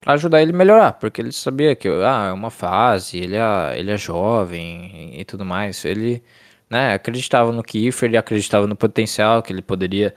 Pra 0.00 0.14
ajudar 0.14 0.42
ele 0.42 0.52
a 0.52 0.56
melhorar, 0.56 0.92
porque 0.94 1.20
ele 1.20 1.32
sabia 1.32 1.76
que 1.76 1.88
ah, 1.88 2.28
é 2.30 2.32
uma 2.32 2.50
fase, 2.50 3.18
ele 3.18 3.36
é, 3.36 3.78
ele 3.78 3.90
é 3.90 3.96
jovem 3.98 5.12
e, 5.16 5.20
e 5.20 5.24
tudo 5.24 5.44
mais. 5.44 5.84
Ele 5.84 6.22
né, 6.70 6.94
acreditava 6.94 7.52
no 7.52 7.62
Kiefer, 7.62 8.08
ele 8.08 8.16
acreditava 8.16 8.66
no 8.66 8.76
potencial 8.76 9.42
que 9.42 9.52
ele 9.52 9.62
poderia 9.62 10.14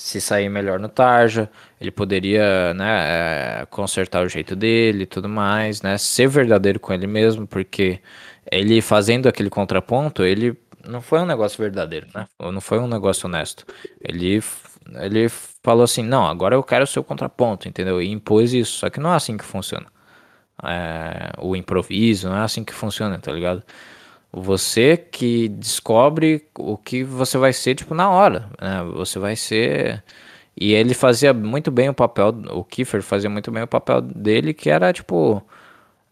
se 0.00 0.20
sair 0.20 0.48
melhor 0.48 0.78
no 0.78 0.88
Tarja, 0.88 1.50
ele 1.80 1.90
poderia, 1.90 2.74
né, 2.74 3.62
é, 3.62 3.66
consertar 3.66 4.24
o 4.24 4.28
jeito 4.28 4.54
dele 4.56 5.04
e 5.04 5.06
tudo 5.06 5.28
mais, 5.28 5.82
né, 5.82 5.98
ser 5.98 6.28
verdadeiro 6.28 6.80
com 6.80 6.92
ele 6.92 7.06
mesmo, 7.06 7.46
porque 7.46 8.00
ele 8.50 8.80
fazendo 8.80 9.28
aquele 9.28 9.50
contraponto, 9.50 10.22
ele 10.24 10.56
não 10.86 11.00
foi 11.00 11.20
um 11.20 11.26
negócio 11.26 11.58
verdadeiro, 11.58 12.06
né, 12.14 12.26
não 12.40 12.60
foi 12.60 12.78
um 12.78 12.86
negócio 12.88 13.26
honesto. 13.28 13.64
Ele, 14.00 14.42
ele 15.00 15.28
falou 15.62 15.84
assim, 15.84 16.02
não, 16.02 16.26
agora 16.26 16.54
eu 16.54 16.62
quero 16.62 16.84
o 16.84 16.86
seu 16.86 17.02
contraponto, 17.02 17.68
entendeu? 17.68 18.00
E 18.00 18.10
impôs 18.10 18.52
isso, 18.52 18.78
só 18.78 18.90
que 18.90 19.00
não 19.00 19.12
é 19.12 19.16
assim 19.16 19.36
que 19.36 19.44
funciona. 19.44 19.86
É, 20.64 21.32
o 21.38 21.54
improviso, 21.56 22.28
não 22.28 22.36
é 22.36 22.42
assim 22.42 22.64
que 22.64 22.72
funciona, 22.72 23.18
tá 23.18 23.32
ligado? 23.32 23.62
Você 24.38 24.98
que 24.98 25.48
descobre 25.48 26.46
o 26.58 26.76
que 26.76 27.02
você 27.02 27.38
vai 27.38 27.54
ser, 27.54 27.74
tipo, 27.74 27.94
na 27.94 28.10
hora. 28.10 28.50
Né? 28.60 28.82
Você 28.94 29.18
vai 29.18 29.34
ser. 29.34 30.04
E 30.54 30.74
ele 30.74 30.92
fazia 30.94 31.32
muito 31.32 31.70
bem 31.70 31.88
o 31.88 31.94
papel, 31.94 32.28
o 32.50 32.62
Kiefer 32.64 33.02
fazia 33.02 33.30
muito 33.30 33.50
bem 33.50 33.62
o 33.62 33.66
papel 33.66 34.02
dele, 34.02 34.52
que 34.54 34.70
era, 34.70 34.92
tipo, 34.92 35.42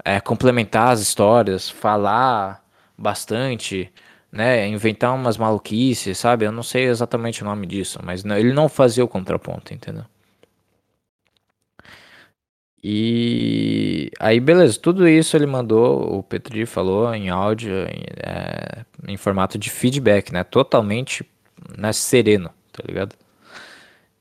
é, 0.05 0.21
complementar 0.21 0.91
as 0.93 1.01
histórias, 1.01 1.69
falar 1.71 2.65
bastante, 2.97 3.93
né? 4.33 4.67
Inventar 4.69 5.15
umas 5.15 5.37
maluquices, 5.39 6.19
sabe? 6.19 6.47
Eu 6.47 6.53
não 6.53 6.63
sei 6.63 6.85
exatamente 6.87 7.43
o 7.43 7.47
nome 7.47 7.67
disso, 7.67 8.01
mas 8.03 8.25
não, 8.25 8.37
ele 8.39 8.53
não 8.55 8.69
fazia 8.69 9.05
o 9.05 9.09
contraponto, 9.09 9.75
entendeu? 9.75 10.05
E 12.87 14.11
aí, 14.21 14.39
beleza, 14.39 14.79
tudo 14.79 15.09
isso 15.09 15.35
ele 15.35 15.47
mandou, 15.47 16.19
o 16.19 16.23
Petri 16.23 16.67
falou 16.67 17.15
em 17.15 17.31
áudio, 17.31 17.73
em, 17.89 18.05
é, 18.23 18.85
em 19.09 19.17
formato 19.17 19.57
de 19.57 19.71
feedback, 19.71 20.31
né? 20.31 20.45
Totalmente 20.45 21.25
né, 21.79 21.95
sereno, 21.95 22.51
tá 22.71 22.85
ligado? 22.87 23.17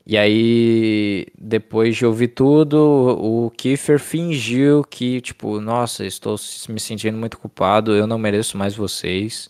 E 0.06 0.18
aí, 0.18 1.28
depois 1.38 1.98
de 1.98 2.06
ouvir 2.06 2.30
tudo, 2.30 2.78
o 3.22 3.52
Kiefer 3.52 4.00
fingiu 4.00 4.84
que, 4.84 5.20
tipo, 5.20 5.60
nossa, 5.60 6.06
estou 6.06 6.38
me 6.70 6.80
sentindo 6.80 7.18
muito 7.18 7.38
culpado, 7.38 7.94
eu 7.94 8.08
não 8.08 8.18
mereço 8.18 8.58
mais 8.58 8.76
vocês, 8.76 9.50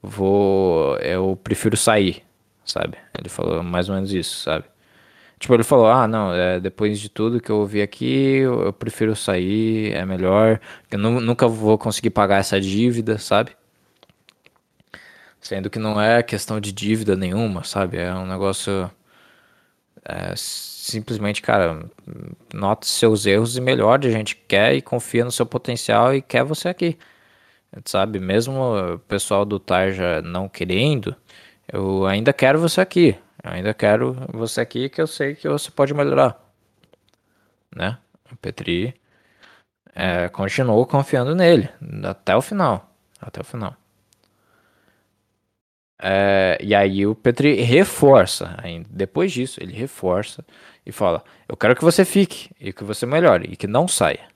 vou, 0.00 0.96
eu 0.98 1.36
prefiro 1.42 1.76
sair, 1.76 2.22
sabe? 2.64 2.98
Ele 3.18 3.28
falou 3.28 3.64
mais 3.64 3.88
ou 3.88 3.96
menos 3.96 4.12
isso, 4.12 4.42
sabe? 4.42 4.64
Tipo, 5.44 5.54
ele 5.54 5.62
falou: 5.62 5.86
Ah, 5.88 6.08
não, 6.08 6.32
é, 6.32 6.58
depois 6.58 6.98
de 6.98 7.10
tudo 7.10 7.38
que 7.38 7.50
eu 7.50 7.58
ouvi 7.58 7.82
aqui, 7.82 8.38
eu, 8.38 8.62
eu 8.62 8.72
prefiro 8.72 9.14
sair, 9.14 9.92
é 9.92 10.02
melhor. 10.06 10.58
Eu 10.90 10.98
nunca 10.98 11.46
vou 11.46 11.76
conseguir 11.76 12.08
pagar 12.10 12.38
essa 12.38 12.58
dívida, 12.58 13.18
sabe? 13.18 13.54
Sendo 15.40 15.68
que 15.68 15.78
não 15.78 16.00
é 16.00 16.22
questão 16.22 16.58
de 16.58 16.72
dívida 16.72 17.14
nenhuma, 17.14 17.62
sabe? 17.62 17.98
É 17.98 18.14
um 18.14 18.26
negócio. 18.26 18.90
É, 20.04 20.34
simplesmente, 20.36 21.42
cara, 21.42 21.84
nota 22.54 22.86
seus 22.86 23.26
erros 23.26 23.56
e 23.56 23.60
melhore. 23.60 24.08
A 24.08 24.10
gente 24.10 24.36
quer 24.48 24.74
e 24.74 24.80
confia 24.82 25.24
no 25.26 25.32
seu 25.32 25.44
potencial 25.46 26.14
e 26.14 26.22
quer 26.22 26.44
você 26.44 26.68
aqui. 26.68 26.98
Sabe? 27.84 28.18
Mesmo 28.20 28.94
o 28.94 28.98
pessoal 29.00 29.44
do 29.44 29.58
Tarja 29.60 30.22
não 30.22 30.48
querendo, 30.48 31.14
eu 31.72 32.06
ainda 32.06 32.32
quero 32.32 32.58
você 32.58 32.80
aqui. 32.80 33.16
Eu 33.44 33.52
ainda 33.52 33.74
quero 33.74 34.14
você 34.32 34.62
aqui 34.62 34.88
que 34.88 35.00
eu 35.00 35.06
sei 35.06 35.34
que 35.34 35.46
você 35.46 35.70
pode 35.70 35.92
melhorar. 35.92 36.40
Né? 37.74 37.98
O 38.32 38.36
Petri 38.36 38.94
é, 39.94 40.28
continuou 40.30 40.86
confiando 40.86 41.34
nele 41.34 41.68
até 42.04 42.34
o 42.34 42.40
final. 42.40 42.90
Até 43.20 43.42
o 43.42 43.44
final. 43.44 43.76
É, 46.00 46.58
e 46.60 46.74
aí 46.74 47.06
o 47.06 47.14
Petri 47.14 47.60
reforça, 47.62 48.54
ainda, 48.62 48.86
depois 48.90 49.32
disso, 49.32 49.62
ele 49.62 49.72
reforça 49.72 50.44
e 50.84 50.90
fala: 50.90 51.22
Eu 51.48 51.56
quero 51.56 51.76
que 51.76 51.84
você 51.84 52.04
fique 52.04 52.50
e 52.60 52.72
que 52.72 52.82
você 52.82 53.06
melhore 53.06 53.48
e 53.50 53.56
que 53.56 53.66
não 53.66 53.86
saia 53.86 54.26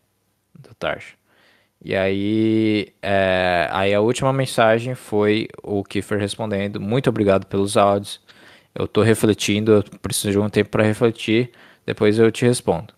do 0.54 0.74
Tarja. 0.74 1.14
E 1.84 1.94
aí, 1.94 2.92
é, 3.02 3.68
aí 3.70 3.94
a 3.94 4.00
última 4.00 4.32
mensagem 4.32 4.94
foi 4.94 5.48
o 5.62 5.82
Kiefer 5.84 6.18
respondendo: 6.18 6.80
Muito 6.80 7.10
obrigado 7.10 7.46
pelos 7.46 7.76
áudios. 7.76 8.20
Eu 8.78 8.86
tô 8.86 9.02
refletindo, 9.02 9.72
eu 9.72 9.84
preciso 10.00 10.30
de 10.30 10.38
um 10.38 10.48
tempo 10.48 10.70
para 10.70 10.84
refletir. 10.84 11.50
Depois 11.84 12.18
eu 12.18 12.30
te 12.30 12.44
respondo. 12.46 12.94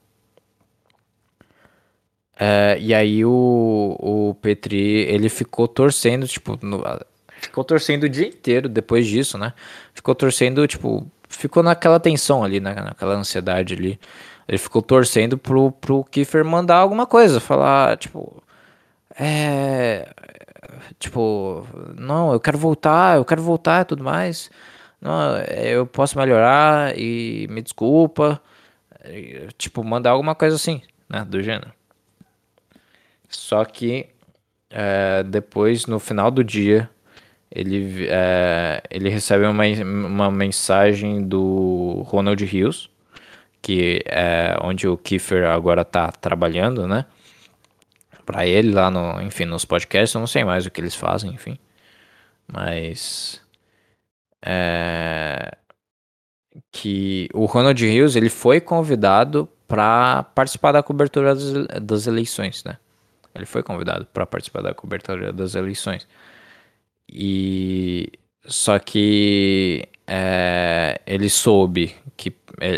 É, 2.38 2.78
e 2.80 2.94
aí 2.94 3.24
o, 3.24 3.96
o 3.98 4.34
Petri, 4.40 4.78
ele 5.08 5.28
ficou 5.28 5.68
torcendo, 5.68 6.26
tipo, 6.26 6.58
no, 6.62 6.82
ficou 7.40 7.64
torcendo 7.64 8.04
o 8.04 8.08
dia 8.08 8.26
inteiro 8.26 8.68
depois 8.68 9.06
disso, 9.06 9.38
né? 9.38 9.52
Ficou 9.94 10.14
torcendo, 10.14 10.66
tipo, 10.66 11.06
ficou 11.28 11.62
naquela 11.62 12.00
tensão 12.00 12.44
ali, 12.44 12.60
né? 12.60 12.74
naquela 12.74 13.14
ansiedade 13.14 13.74
ali. 13.74 13.98
Ele 14.48 14.58
ficou 14.58 14.82
torcendo 14.82 15.38
pro, 15.38 15.72
pro 15.72 16.04
Kiefer 16.04 16.44
mandar 16.44 16.76
alguma 16.76 17.06
coisa, 17.06 17.40
falar, 17.40 17.96
tipo, 17.96 18.42
é. 19.18 20.08
Tipo, 20.98 21.66
não, 21.96 22.32
eu 22.32 22.40
quero 22.40 22.58
voltar, 22.58 23.16
eu 23.16 23.24
quero 23.24 23.42
voltar 23.42 23.82
e 23.82 23.84
tudo 23.84 24.04
mais. 24.04 24.50
Não, 25.00 25.38
eu 25.38 25.86
posso 25.86 26.18
melhorar 26.18 26.96
e 26.98 27.46
me 27.50 27.62
desculpa. 27.62 28.40
Tipo, 29.56 29.82
mandar 29.82 30.10
alguma 30.10 30.34
coisa 30.34 30.56
assim, 30.56 30.82
né? 31.08 31.24
Do 31.24 31.42
gênero. 31.42 31.72
Só 33.28 33.64
que 33.64 34.08
é, 34.70 35.22
depois, 35.24 35.86
no 35.86 35.98
final 35.98 36.30
do 36.30 36.44
dia, 36.44 36.88
ele, 37.50 38.06
é, 38.08 38.82
ele 38.90 39.08
recebe 39.08 39.44
uma, 39.46 39.64
uma 39.84 40.30
mensagem 40.30 41.26
do 41.26 42.02
Ronald 42.06 42.44
Rios, 42.44 42.90
que 43.62 44.02
é 44.06 44.56
onde 44.62 44.86
o 44.86 44.96
Kiefer 44.96 45.48
agora 45.48 45.84
tá 45.84 46.12
trabalhando, 46.12 46.86
né? 46.86 47.06
Pra 48.24 48.46
ele 48.46 48.72
lá 48.72 48.90
no, 48.90 49.20
enfim, 49.22 49.44
nos 49.44 49.64
podcasts, 49.64 50.14
eu 50.14 50.20
não 50.20 50.26
sei 50.26 50.44
mais 50.44 50.66
o 50.66 50.70
que 50.70 50.80
eles 50.80 50.94
fazem, 50.94 51.32
enfim. 51.32 51.58
Mas 52.46 53.39
é, 54.44 55.56
que 56.72 57.28
o 57.32 57.44
Ronald 57.46 57.84
Rios 57.84 58.16
ele 58.16 58.30
foi 58.30 58.60
convidado 58.60 59.48
para 59.68 60.24
participar 60.34 60.72
da 60.72 60.82
cobertura 60.82 61.34
das, 61.34 61.82
das 61.82 62.06
eleições, 62.06 62.64
né? 62.64 62.76
Ele 63.34 63.46
foi 63.46 63.62
convidado 63.62 64.06
para 64.06 64.26
participar 64.26 64.62
da 64.62 64.74
cobertura 64.74 65.32
das 65.32 65.54
eleições. 65.54 66.08
E 67.08 68.12
só 68.44 68.78
que 68.78 69.88
é, 70.06 71.00
ele 71.06 71.28
soube 71.30 71.94
que 72.16 72.34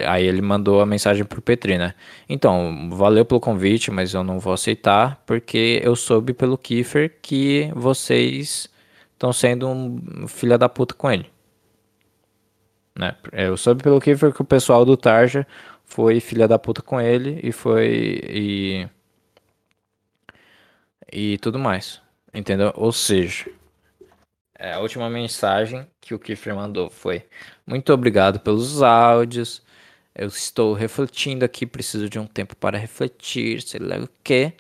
aí 0.06 0.26
ele 0.26 0.42
mandou 0.42 0.80
a 0.80 0.86
mensagem 0.86 1.24
pro 1.24 1.42
Petri, 1.42 1.78
né? 1.78 1.94
Então, 2.28 2.90
valeu 2.92 3.24
pelo 3.24 3.40
convite, 3.40 3.90
mas 3.90 4.14
eu 4.14 4.22
não 4.22 4.38
vou 4.38 4.52
aceitar 4.52 5.22
porque 5.26 5.80
eu 5.82 5.96
soube 5.96 6.32
pelo 6.32 6.58
Kiefer 6.58 7.18
que 7.22 7.70
vocês 7.74 8.68
estão 9.12 9.32
sendo 9.32 9.66
um 9.68 10.28
filha 10.28 10.58
da 10.58 10.68
puta 10.68 10.94
com 10.94 11.10
ele. 11.10 11.31
Né? 12.98 13.14
Eu 13.32 13.56
soube 13.56 13.82
pelo 13.82 14.00
Kiefer 14.00 14.32
que 14.32 14.42
o 14.42 14.44
pessoal 14.44 14.84
do 14.84 14.96
Tarja 14.96 15.46
foi 15.84 16.20
filha 16.20 16.46
da 16.48 16.58
puta 16.58 16.82
com 16.82 17.00
ele 17.00 17.40
e 17.42 17.52
foi 17.52 18.20
e 18.28 18.88
e 21.12 21.38
tudo 21.38 21.58
mais. 21.58 22.00
Entendeu? 22.34 22.72
Ou 22.76 22.92
seja, 22.92 23.46
é, 24.58 24.72
a 24.74 24.80
última 24.80 25.10
mensagem 25.10 25.86
que 26.00 26.14
o 26.14 26.18
Kiefer 26.18 26.54
mandou 26.54 26.88
foi: 26.90 27.24
Muito 27.66 27.92
obrigado 27.92 28.40
pelos 28.40 28.82
áudios. 28.82 29.62
Eu 30.14 30.28
estou 30.28 30.74
refletindo 30.74 31.44
aqui, 31.44 31.66
preciso 31.66 32.08
de 32.08 32.18
um 32.18 32.26
tempo 32.26 32.54
para 32.56 32.78
refletir, 32.78 33.62
sei 33.62 33.80
lá 33.80 33.96
o 33.96 34.08
que. 34.22 34.52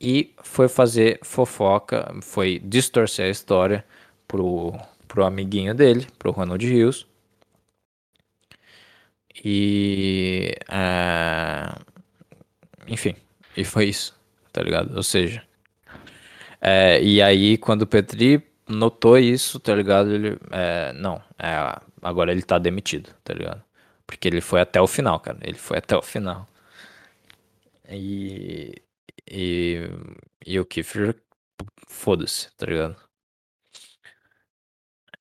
E 0.00 0.34
foi 0.42 0.68
fazer 0.68 1.20
fofoca, 1.22 2.12
foi 2.22 2.58
distorcer 2.58 3.26
a 3.26 3.30
história 3.30 3.84
pro, 4.26 4.72
pro 5.06 5.24
amiguinho 5.24 5.74
dele, 5.74 6.06
pro 6.18 6.32
Ronald 6.32 6.66
Rios. 6.66 7.06
E. 9.44 10.54
É, 10.68 11.72
enfim, 12.88 13.14
e 13.56 13.64
foi 13.64 13.86
isso, 13.86 14.14
tá 14.52 14.62
ligado? 14.62 14.96
Ou 14.96 15.02
seja, 15.02 15.42
é, 16.60 17.02
e 17.02 17.20
aí, 17.22 17.58
quando 17.58 17.82
o 17.82 17.86
Petri 17.86 18.42
notou 18.68 19.18
isso, 19.18 19.58
tá 19.60 19.74
ligado? 19.74 20.12
Ele, 20.12 20.38
é, 20.52 20.92
não, 20.94 21.22
é, 21.38 21.80
agora 22.02 22.32
ele 22.32 22.42
tá 22.42 22.58
demitido, 22.58 23.10
tá 23.24 23.34
ligado? 23.34 23.62
Porque 24.06 24.28
ele 24.28 24.40
foi 24.40 24.60
até 24.60 24.80
o 24.80 24.86
final, 24.86 25.18
cara. 25.20 25.38
Ele 25.42 25.58
foi 25.58 25.78
até 25.78 25.96
o 25.96 26.02
final. 26.02 26.48
E. 27.88 28.74
E, 29.30 29.88
e 30.46 30.60
o 30.60 30.66
Kiefer, 30.66 31.16
foda-se, 31.88 32.50
tá 32.56 32.66
ligado? 32.66 32.96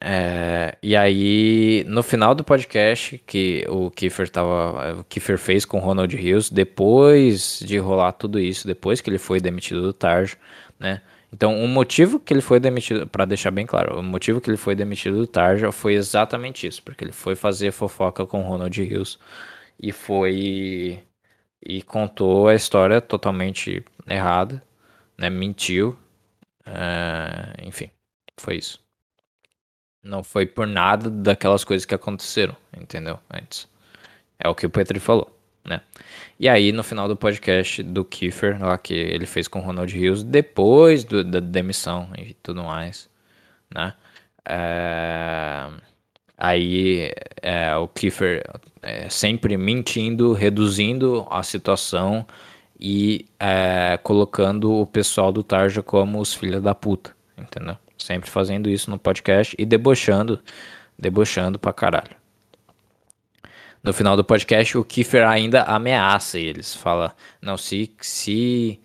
É, 0.04 0.78
e 0.82 0.96
aí, 0.96 1.84
no 1.88 2.02
final 2.02 2.34
do 2.34 2.44
podcast 2.44 3.20
que 3.20 3.64
o 3.70 3.92
Kiefer 3.92 4.30
tava, 4.30 5.00
o 5.02 5.04
Kiefer 5.04 5.38
fez 5.38 5.64
com 5.64 5.78
Ronald 5.80 6.16
Hills, 6.16 6.52
depois 6.52 7.60
de 7.60 7.78
rolar 7.78 8.14
tudo 8.14 8.40
isso, 8.40 8.66
depois 8.66 9.00
que 9.00 9.10
ele 9.12 9.20
foi 9.20 9.40
demitido 9.40 9.82
do 9.82 9.94
Tarja, 9.94 10.38
né? 10.80 11.02
Então, 11.32 11.64
o 11.64 11.68
motivo 11.68 12.20
que 12.20 12.34
ele 12.34 12.42
foi 12.42 12.60
demitido, 12.60 13.08
para 13.08 13.26
deixar 13.26 13.52
bem 13.52 13.66
claro, 13.66 14.00
o 14.00 14.04
motivo 14.04 14.42
que 14.42 14.50
ele 14.50 14.58
foi 14.58 14.76
demitido 14.76 15.18
do 15.18 15.28
Tarja 15.28 15.72
foi 15.72 15.94
exatamente 15.94 16.66
isso, 16.68 16.82
porque 16.84 17.04
ele 17.04 17.12
foi 17.14 17.36
fazer 17.36 17.72
fofoca 17.72 18.26
com 18.26 18.42
Ronald 18.42 18.76
Hills 18.82 19.18
e 19.80 19.92
foi 19.92 21.04
e 21.66 21.82
contou 21.84 22.48
a 22.48 22.56
história 22.56 23.02
totalmente 23.02 23.84
errada, 24.08 24.64
né? 25.18 25.30
Mentiu, 25.30 25.98
é, 26.66 27.68
enfim, 27.68 27.92
foi 28.40 28.58
isso. 28.58 28.80
Não 30.04 30.24
foi 30.24 30.46
por 30.46 30.68
nada 30.68 31.10
daquelas 31.10 31.64
coisas 31.64 31.86
que 31.86 31.96
aconteceram, 31.96 32.56
entendeu? 32.76 33.20
Antes. 33.32 33.68
É 34.40 34.50
o 34.50 34.56
que 34.56 34.66
o 34.66 34.70
Petri 34.70 35.00
falou 35.00 35.32
né? 35.66 35.82
E 36.40 36.50
aí, 36.50 36.72
no 36.72 36.84
final 36.84 37.08
do 37.08 37.16
podcast 37.16 37.84
do 37.84 38.04
Kiefer, 38.04 38.62
lá 38.64 38.78
que 38.78 38.94
ele 38.94 39.26
fez 39.26 39.48
com 39.48 39.60
o 39.60 39.62
Ronald 39.62 39.94
Rios, 39.96 40.24
depois 40.24 41.04
do, 41.04 41.24
da 41.24 41.40
demissão 41.40 42.10
e 42.18 42.34
tudo 42.36 42.64
mais, 42.64 43.10
né? 43.74 43.94
É... 44.46 45.68
Aí 46.38 47.12
é, 47.42 47.76
o 47.76 47.88
Kiefer 47.88 48.44
é, 48.82 49.08
sempre 49.10 49.56
mentindo, 49.58 50.34
reduzindo 50.34 51.28
a 51.30 51.44
situação 51.44 52.26
e 52.80 53.28
é, 53.40 54.00
colocando 54.02 54.74
o 54.74 54.88
pessoal 54.88 55.32
do 55.32 55.44
Tarja 55.44 55.84
como 55.84 56.20
os 56.20 56.34
filhos 56.34 56.64
da 56.64 56.74
puta, 56.74 57.16
entendeu? 57.38 57.78
Sempre 58.04 58.30
fazendo 58.30 58.70
isso 58.70 58.90
no 58.90 58.98
podcast 58.98 59.56
e 59.58 59.66
debochando, 59.66 60.42
debochando 60.98 61.60
pra 61.60 61.72
caralho. 61.72 62.16
No 63.84 63.94
final 63.94 64.16
do 64.16 64.24
podcast, 64.24 64.78
o 64.78 64.84
Kiefer 64.84 65.28
ainda 65.28 65.64
ameaça 65.64 66.40
eles. 66.40 66.76
Fala, 66.76 67.16
não, 67.42 67.58
se, 67.58 67.92
se, 68.00 68.80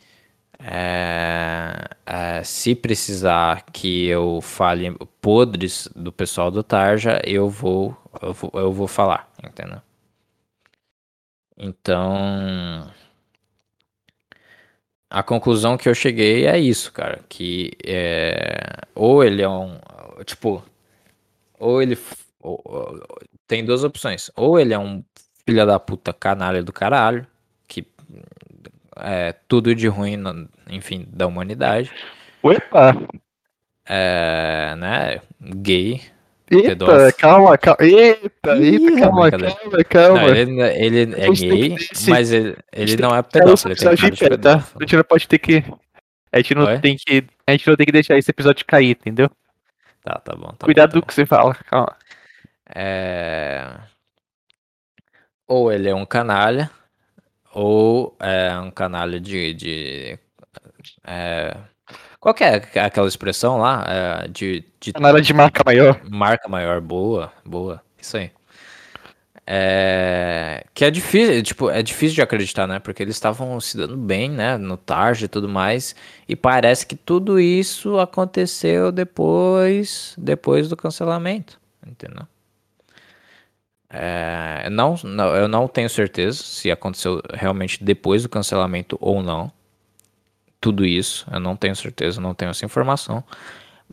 é, 0.59 1.89
é, 2.07 2.43
se 2.43 2.75
precisar 2.75 3.65
que 3.73 4.07
eu 4.07 4.41
fale 4.41 4.97
podres 5.21 5.89
do 5.95 6.11
pessoal 6.13 6.51
do 6.51 6.63
Tarja, 6.63 7.21
eu 7.25 7.49
vou, 7.49 7.97
eu 8.23 8.33
vou, 8.33 8.51
eu 8.55 8.73
vou 8.73 8.89
falar, 8.89 9.31
entendeu? 9.43 9.81
Então, 11.59 12.91
a 15.11 15.23
conclusão 15.23 15.77
que 15.77 15.89
eu 15.89 15.95
cheguei 15.95 16.47
é 16.47 16.59
isso, 16.59 16.93
cara, 16.93 17.21
que 17.29 17.73
é, 17.85 18.83
ou 18.95 19.23
ele 19.23 19.43
é 19.43 19.49
um, 19.49 19.79
tipo, 20.25 20.63
ou 21.59 21.81
ele 21.83 21.97
ou, 22.41 22.61
ou, 22.65 23.03
tem 23.47 23.65
duas 23.65 23.85
opções. 23.85 24.31
Ou 24.37 24.59
ele 24.59 24.75
é 24.75 24.79
um 24.79 25.05
filho 25.45 25.67
da 25.67 25.79
puta 25.79 26.13
canalha 26.13 26.63
do 26.63 26.73
caralho, 26.73 27.27
que 27.67 27.87
é 28.97 29.33
tudo 29.49 29.75
de 29.75 29.89
ruim, 29.89 30.17
enfim, 30.69 31.07
da 31.11 31.27
humanidade. 31.27 31.93
Opa! 32.43 32.95
É, 33.89 34.75
né, 34.77 35.21
gay, 35.41 36.03
Eita, 36.49 37.13
calma, 37.13 37.59
calma. 37.59 37.79
Eita, 37.81 38.57
eita, 38.57 39.01
calma, 39.01 39.31
calma, 39.31 39.85
calma. 39.89 40.21
Não, 40.21 40.29
ele, 40.29 40.61
ele 40.63 41.15
é 41.17 41.29
gay, 41.31 41.77
mas 42.09 42.31
ele, 42.33 42.57
ele 42.73 42.97
não 42.97 43.15
é 43.15 43.21
pedófilo. 43.23 43.73
Ele 43.73 43.97
tem 43.97 44.11
de 44.11 44.19
pé, 44.19 44.37
tá? 44.37 44.65
A 44.77 44.83
gente 44.83 44.97
não 44.97 45.05
pode 45.05 45.27
ter 45.27 45.39
que. 45.39 45.65
A 46.33 46.37
gente 46.37 46.55
não 46.55 46.81
tem 46.81 46.97
que. 46.97 47.25
A 47.47 47.53
gente 47.53 47.67
não 47.67 47.77
tem 47.77 47.87
que 47.87 47.93
deixar 47.93 48.17
esse 48.17 48.31
episódio 48.31 48.65
cair, 48.65 48.91
entendeu? 48.91 49.29
Tá, 50.05 50.21
tá 50.21 50.37
bom. 50.37 50.53
Tá 50.57 50.65
Cuidado 50.65 50.91
bom, 50.91 50.95
tá 50.95 51.01
do 51.01 51.07
que 51.07 51.15
você 51.15 51.27
fala, 51.27 51.53
calma. 51.55 51.97
É. 52.73 53.69
Ou 55.49 55.73
ele 55.73 55.89
é 55.89 55.95
um 55.95 56.07
canalha, 56.07 56.71
ou 57.53 58.17
é 58.21 58.57
um 58.59 58.71
canalha 58.71 59.19
de. 59.19 59.53
de 59.55 60.19
é... 61.05 61.57
Qual 62.21 62.35
que 62.35 62.45
é 62.45 62.57
aquela 62.81 63.09
expressão 63.09 63.59
lá? 63.59 63.85
É, 63.87 64.29
de, 64.29 64.65
de. 64.81 64.93
Canalha 64.93 65.21
de 65.21 65.33
marca 65.33 65.63
maior. 65.65 66.01
Marca 66.09 66.49
maior, 66.49 66.81
boa, 66.81 67.33
boa. 67.45 67.83
Isso 68.01 68.17
aí. 68.17 68.31
É, 69.49 70.67
que 70.75 70.85
é 70.85 70.91
difícil, 70.91 71.41
tipo, 71.41 71.71
é 71.71 71.81
difícil 71.81 72.17
de 72.17 72.23
acreditar, 72.23 72.67
né? 72.67 72.81
Porque 72.81 73.01
eles 73.01 73.15
estavam 73.15 73.61
se 73.61 73.77
dando 73.77 73.97
bem, 73.97 74.29
né? 74.29 74.59
No 74.59 74.77
tarde 74.77 75.27
e 75.27 75.29
tudo 75.29 75.49
mais. 75.49 75.95
E 76.29 76.35
parece 76.35 76.85
que 76.85 76.97
tudo 76.97 77.39
isso 77.39 77.99
aconteceu 77.99 78.91
depois, 78.91 80.15
depois 80.19 80.69
do 80.69 80.77
cancelamento, 80.77 81.61
entendeu? 81.87 82.27
É, 83.89 84.69
não, 84.69 84.97
não, 85.05 85.37
eu 85.37 85.47
não 85.47 85.69
tenho 85.69 85.89
certeza 85.89 86.43
se 86.43 86.71
aconteceu 86.71 87.23
realmente 87.33 87.83
depois 87.85 88.25
do 88.25 88.29
cancelamento 88.29 88.99
ou 89.01 89.23
não. 89.23 89.53
Tudo 90.67 90.85
isso, 90.85 91.27
eu 91.33 91.39
não 91.41 91.55
tenho 91.57 91.77
certeza, 91.77 92.21
não 92.21 92.35
tenho 92.35 92.51
essa 92.51 92.65
informação. 92.65 93.23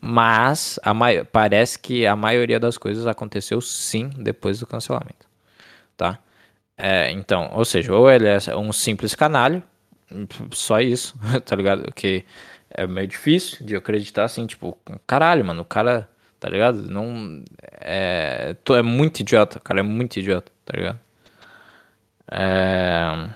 Mas 0.01 0.79
a, 0.83 0.93
parece 1.31 1.77
que 1.77 2.07
a 2.07 2.15
maioria 2.15 2.59
das 2.59 2.77
coisas 2.77 3.05
aconteceu 3.05 3.61
sim 3.61 4.09
depois 4.17 4.59
do 4.59 4.65
cancelamento 4.67 5.27
tá? 5.97 6.19
É, 6.77 7.11
então, 7.11 7.51
ou 7.53 7.65
seja, 7.65 7.93
ou 7.93 8.09
ele 8.11 8.27
é 8.27 8.55
um 8.55 8.73
simples 8.73 9.15
canalho, 9.15 9.63
só 10.51 10.79
isso, 10.81 11.15
tá 11.45 11.55
ligado? 11.55 11.91
Que 11.93 12.25
é 12.69 12.87
meio 12.87 13.07
difícil 13.07 13.65
de 13.65 13.75
acreditar 13.75 14.25
assim, 14.25 14.45
tipo, 14.47 14.77
caralho, 15.07 15.45
mano, 15.45 15.61
o 15.61 15.65
cara, 15.65 16.09
tá 16.39 16.49
ligado? 16.49 16.83
Não. 16.89 17.43
É, 17.81 18.55
é 18.69 18.81
muito 18.81 19.19
idiota, 19.21 19.59
o 19.59 19.61
cara 19.61 19.81
é 19.81 19.83
muito 19.83 20.17
idiota, 20.17 20.51
tá 20.65 20.77
ligado? 20.77 20.99
É, 22.31 23.29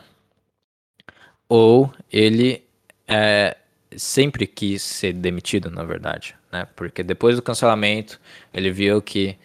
ou 1.49 1.93
ele 2.11 2.66
é, 3.07 3.55
sempre 3.95 4.45
quis 4.45 4.81
ser 4.81 5.13
demitido, 5.13 5.69
na 5.69 5.83
verdade, 5.83 6.35
né? 6.51 6.67
Porque 6.75 7.03
depois 7.03 7.35
do 7.35 7.41
cancelamento, 7.41 8.19
ele 8.53 8.71
viu 8.71 9.01
que 9.01 9.37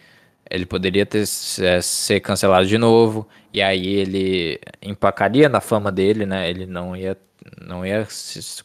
ele 0.49 0.65
poderia 0.65 1.05
ter 1.05 1.23
é, 1.61 1.81
ser 1.81 2.19
cancelado 2.19 2.67
de 2.67 2.77
novo 2.77 3.27
e 3.53 3.61
aí 3.61 3.87
ele 3.87 4.59
empacaria 4.81 5.47
na 5.49 5.61
fama 5.61 5.91
dele, 5.91 6.25
né? 6.25 6.49
Ele 6.49 6.65
não 6.65 6.95
ia 6.95 7.17
não 7.61 7.85
ia 7.85 8.07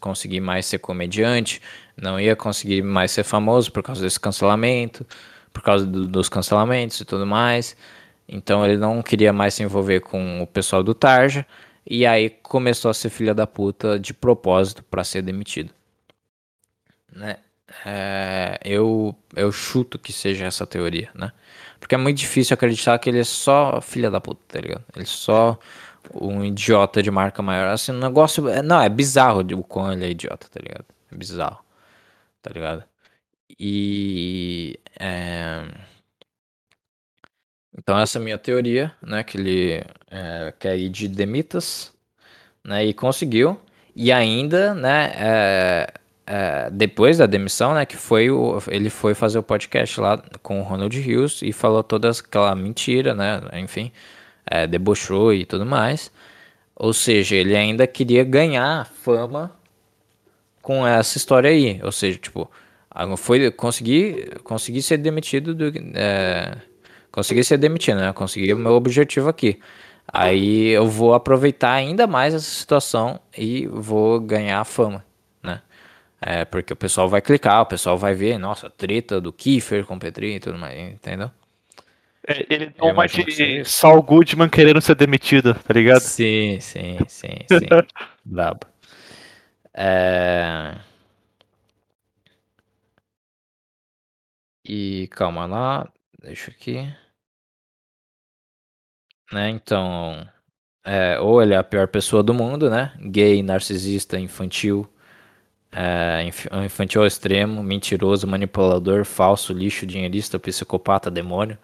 conseguir 0.01 0.41
mais 0.41 0.67
ser 0.67 0.79
comediante, 0.79 1.61
não 1.97 2.19
ia 2.21 2.37
conseguir 2.37 2.83
mais 2.83 3.11
ser 3.11 3.25
famoso 3.25 3.73
por 3.73 3.83
causa 3.83 4.03
desse 4.03 4.21
cancelamento, 4.21 5.07
por 5.53 5.63
causa 5.63 5.85
do, 5.87 6.07
dos 6.07 6.29
cancelamentos 6.29 7.01
e 7.01 7.05
tudo 7.05 7.27
mais. 7.27 7.77
Então 8.29 8.65
ele 8.65 8.77
não 8.77 9.03
queria 9.03 9.33
mais 9.33 9.55
se 9.55 9.63
envolver 9.63 10.01
com 10.01 10.43
o 10.43 10.47
pessoal 10.47 10.83
do 10.83 10.95
Tarja 10.95 11.47
e 11.89 12.07
aí 12.07 12.31
começou 12.31 12.91
a 12.91 12.95
ser 12.95 13.11
filha 13.11 13.35
da 13.35 13.47
puta 13.47 13.99
de 13.99 14.13
propósito 14.15 14.83
para 14.85 15.05
ser 15.05 15.23
demitido, 15.23 15.73
né? 17.13 17.39
É, 17.85 18.59
eu 18.65 19.15
eu 19.37 19.53
chuto 19.53 19.99
que 19.99 20.13
seja 20.13 20.47
essa 20.47 20.67
teoria, 20.67 21.11
né? 21.15 21.33
Porque 21.79 21.95
é 21.95 21.99
muito 21.99 22.19
difícil 22.19 22.55
acreditar 22.55 22.99
que 22.99 23.09
ele 23.11 23.21
é 23.21 23.25
só 23.25 23.81
filha 23.81 24.11
da 24.11 24.21
puta, 24.21 24.41
tá 24.49 24.61
ligado? 24.61 24.85
Ele 24.95 25.05
é 25.05 25.07
só 25.07 25.59
um 26.15 26.45
idiota 26.45 27.03
de 27.03 27.11
marca 27.11 27.43
maior. 27.43 27.69
Assim, 27.69 27.93
negócio. 27.93 28.49
É, 28.49 28.63
não, 28.63 28.81
é 28.81 28.89
bizarro 28.89 29.41
o 29.41 29.65
quão 29.65 29.93
ele 29.93 30.05
é 30.07 30.11
idiota, 30.11 30.49
tá 30.51 30.61
ligado? 30.61 30.85
É 31.13 31.17
bizarro. 31.17 31.59
Tá 32.43 32.51
ligado? 32.53 32.85
E. 33.59 34.79
É... 34.99 35.65
Então, 37.79 37.99
essa 37.99 38.19
é 38.19 38.21
a 38.21 38.25
minha 38.25 38.39
teoria, 38.39 38.93
né? 39.01 39.23
Que 39.23 39.39
ele 39.39 39.85
é, 40.11 40.53
quer 40.59 40.77
ir 40.77 40.89
de 40.89 41.09
Demitas, 41.09 41.93
né? 42.65 42.85
E 42.85 42.93
conseguiu. 42.93 43.61
E 43.95 44.11
ainda, 44.13 44.75
né? 44.75 45.13
É, 45.17 45.95
é, 46.27 46.71
depois 46.71 47.19
da 47.19 47.27
demissão, 47.27 47.73
né, 47.75 47.87
que 47.87 47.97
foi 47.97 48.31
o, 48.31 48.63
ele 48.69 48.91
foi 48.91 49.15
fazer 49.15 49.39
o 49.39 49.43
podcast 49.43 49.99
lá 49.99 50.23
com 50.43 50.61
o 50.61 50.63
Ronald 50.63 50.95
Hughes 50.99 51.41
e 51.43 51.53
falou 51.53 51.83
toda 51.83 52.11
aquela 52.11 52.55
mentira, 52.55 53.15
né, 53.15 53.41
enfim, 53.55 53.91
é, 54.47 54.67
debochou 54.67 55.33
e 55.33 55.47
tudo 55.47 55.65
mais. 55.65 56.13
Ou 56.77 56.93
seja, 56.93 57.35
ele 57.37 57.57
ainda 57.57 57.87
queria 57.87 58.25
ganhar 58.25 58.87
fama 58.87 59.57
com 60.63 60.87
essa 60.87 61.17
história 61.19 61.51
aí. 61.51 61.81
Ou 61.83 61.93
seja, 61.93 62.19
tipo, 62.19 62.51
foi 63.17 63.51
conseguir, 63.51 64.41
conseguir 64.45 64.83
ser 64.83 64.99
demitido 64.99 65.55
do, 65.55 65.73
é, 65.95 66.57
consegui 67.13 67.45
ser 67.45 67.59
demitido, 67.59 67.99
né? 67.99 68.13
Consegui 68.13 68.53
o 68.53 68.59
meu 68.59 68.73
objetivo 68.73 69.29
aqui. 69.29 69.59
Aí 70.11 70.69
eu 70.69 70.89
vou 70.89 71.15
aproveitar 71.15 71.73
ainda 71.73 72.07
mais 72.07 72.35
essa 72.35 72.51
situação 72.51 73.21
e 73.37 73.67
vou 73.67 74.21
ganhar 74.21 74.65
fama. 74.65 75.05
É, 76.21 76.45
porque 76.45 76.73
o 76.73 76.77
pessoal 76.77 77.09
vai 77.09 77.21
clicar, 77.21 77.63
o 77.63 77.67
pessoal 77.67 77.97
vai 77.97 78.13
ver, 78.13 78.39
nossa, 78.39 78.69
treta 78.69 79.21
do 79.21 79.33
Kiefer 79.33 79.85
com 79.85 79.95
o 79.95 79.99
Petri 79.99 80.35
e 80.35 80.41
tudo 80.41 80.59
mais, 80.59 80.77
entendeu? 80.77 81.31
É, 82.27 82.45
ele 82.51 82.71
dá 82.77 82.87
uma 82.87 83.07
de 83.07 83.65
Saul 83.65 84.03
Goodman 84.03 84.49
querendo 84.49 84.81
ser 84.81 84.97
demitido, 84.97 85.55
tá 85.55 85.73
ligado? 85.73 86.01
Sim, 86.01 86.59
sim, 86.61 86.99
sim, 87.07 87.37
sim. 87.49 87.67
Brabo. 88.25 88.67
É... 89.73 90.77
E 94.65 95.09
calma 95.13 95.47
lá, 95.47 95.89
deixa 96.29 96.51
aqui. 96.51 96.95
Né, 99.33 99.51
então, 99.51 100.27
é, 100.85 101.19
ou 101.21 101.43
ele 101.43 101.55
é 101.55 101.57
a 101.57 101.65
pior 101.65 101.89
pessoa 101.89 102.23
do 102.23 102.35
mundo, 102.35 102.71
né? 102.71 102.93
Gay, 103.01 103.43
narcisista, 103.43 104.19
infantil, 104.19 104.89
é, 105.73 106.25
infantil 106.65 107.03
ao 107.03 107.07
extremo, 107.07 107.63
mentiroso, 107.63 108.27
manipulador, 108.27 109.05
falso, 109.05 109.53
lixo, 109.53 109.87
dinheirista, 109.87 110.39
psicopata, 110.39 111.11
demônio. 111.11 111.59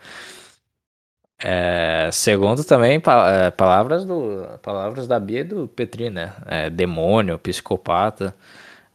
É, 1.43 2.11
segundo 2.13 2.65
também 2.65 3.01
pa, 3.01 3.31
é, 3.31 3.51
palavras 3.51 4.05
do 4.05 4.47
palavras 4.63 5.07
da 5.07 5.21
Bia 5.21 5.41
e 5.41 5.45
do 5.45 5.69
Petri, 5.69 6.09
né? 6.11 6.35
É, 6.47 6.71
demônio, 6.71 7.39
psicopata. 7.39 8.35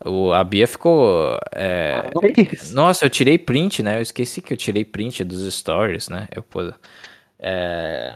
O, 0.05 0.31
a 0.31 0.43
Bia 0.43 0.65
ficou. 0.65 1.37
É, 1.53 2.09
nossa, 2.71 3.05
eu 3.05 3.09
tirei 3.09 3.37
print, 3.37 3.83
né? 3.83 3.97
Eu 3.97 4.01
esqueci 4.01 4.41
que 4.41 4.53
eu 4.53 4.57
tirei 4.57 4.85
print 4.85 5.23
dos 5.23 5.53
stories, 5.53 6.07
né? 6.07 6.27
Eu 6.33 6.41
pô, 6.41 6.71
é, 7.37 8.15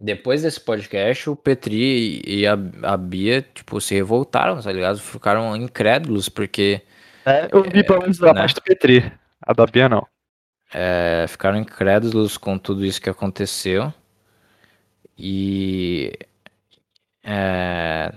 depois 0.00 0.42
desse 0.42 0.60
podcast, 0.60 1.30
o 1.30 1.36
Petri 1.36 2.20
e 2.26 2.46
a, 2.46 2.58
a 2.82 2.96
Bia, 2.96 3.42
tipo, 3.42 3.80
se 3.80 3.94
revoltaram, 3.94 4.60
tá 4.60 4.72
ligado? 4.72 4.98
Ficaram 4.98 5.56
incrédulos, 5.56 6.28
porque. 6.28 6.82
É, 7.24 7.48
eu 7.50 7.62
vi 7.62 7.84
pelo 7.84 8.00
menos 8.02 8.18
da 8.18 8.34
né? 8.34 8.40
parte 8.40 8.54
do 8.54 8.62
Petri. 8.62 9.10
A 9.40 9.52
da 9.52 9.66
Bia 9.66 9.88
não. 9.88 10.06
É, 10.72 11.26
ficaram 11.28 11.58
incrédulos 11.58 12.36
com 12.36 12.58
tudo 12.58 12.84
isso 12.84 13.00
que 13.00 13.08
aconteceu. 13.08 13.92
E. 15.16 16.12
É. 17.22 18.12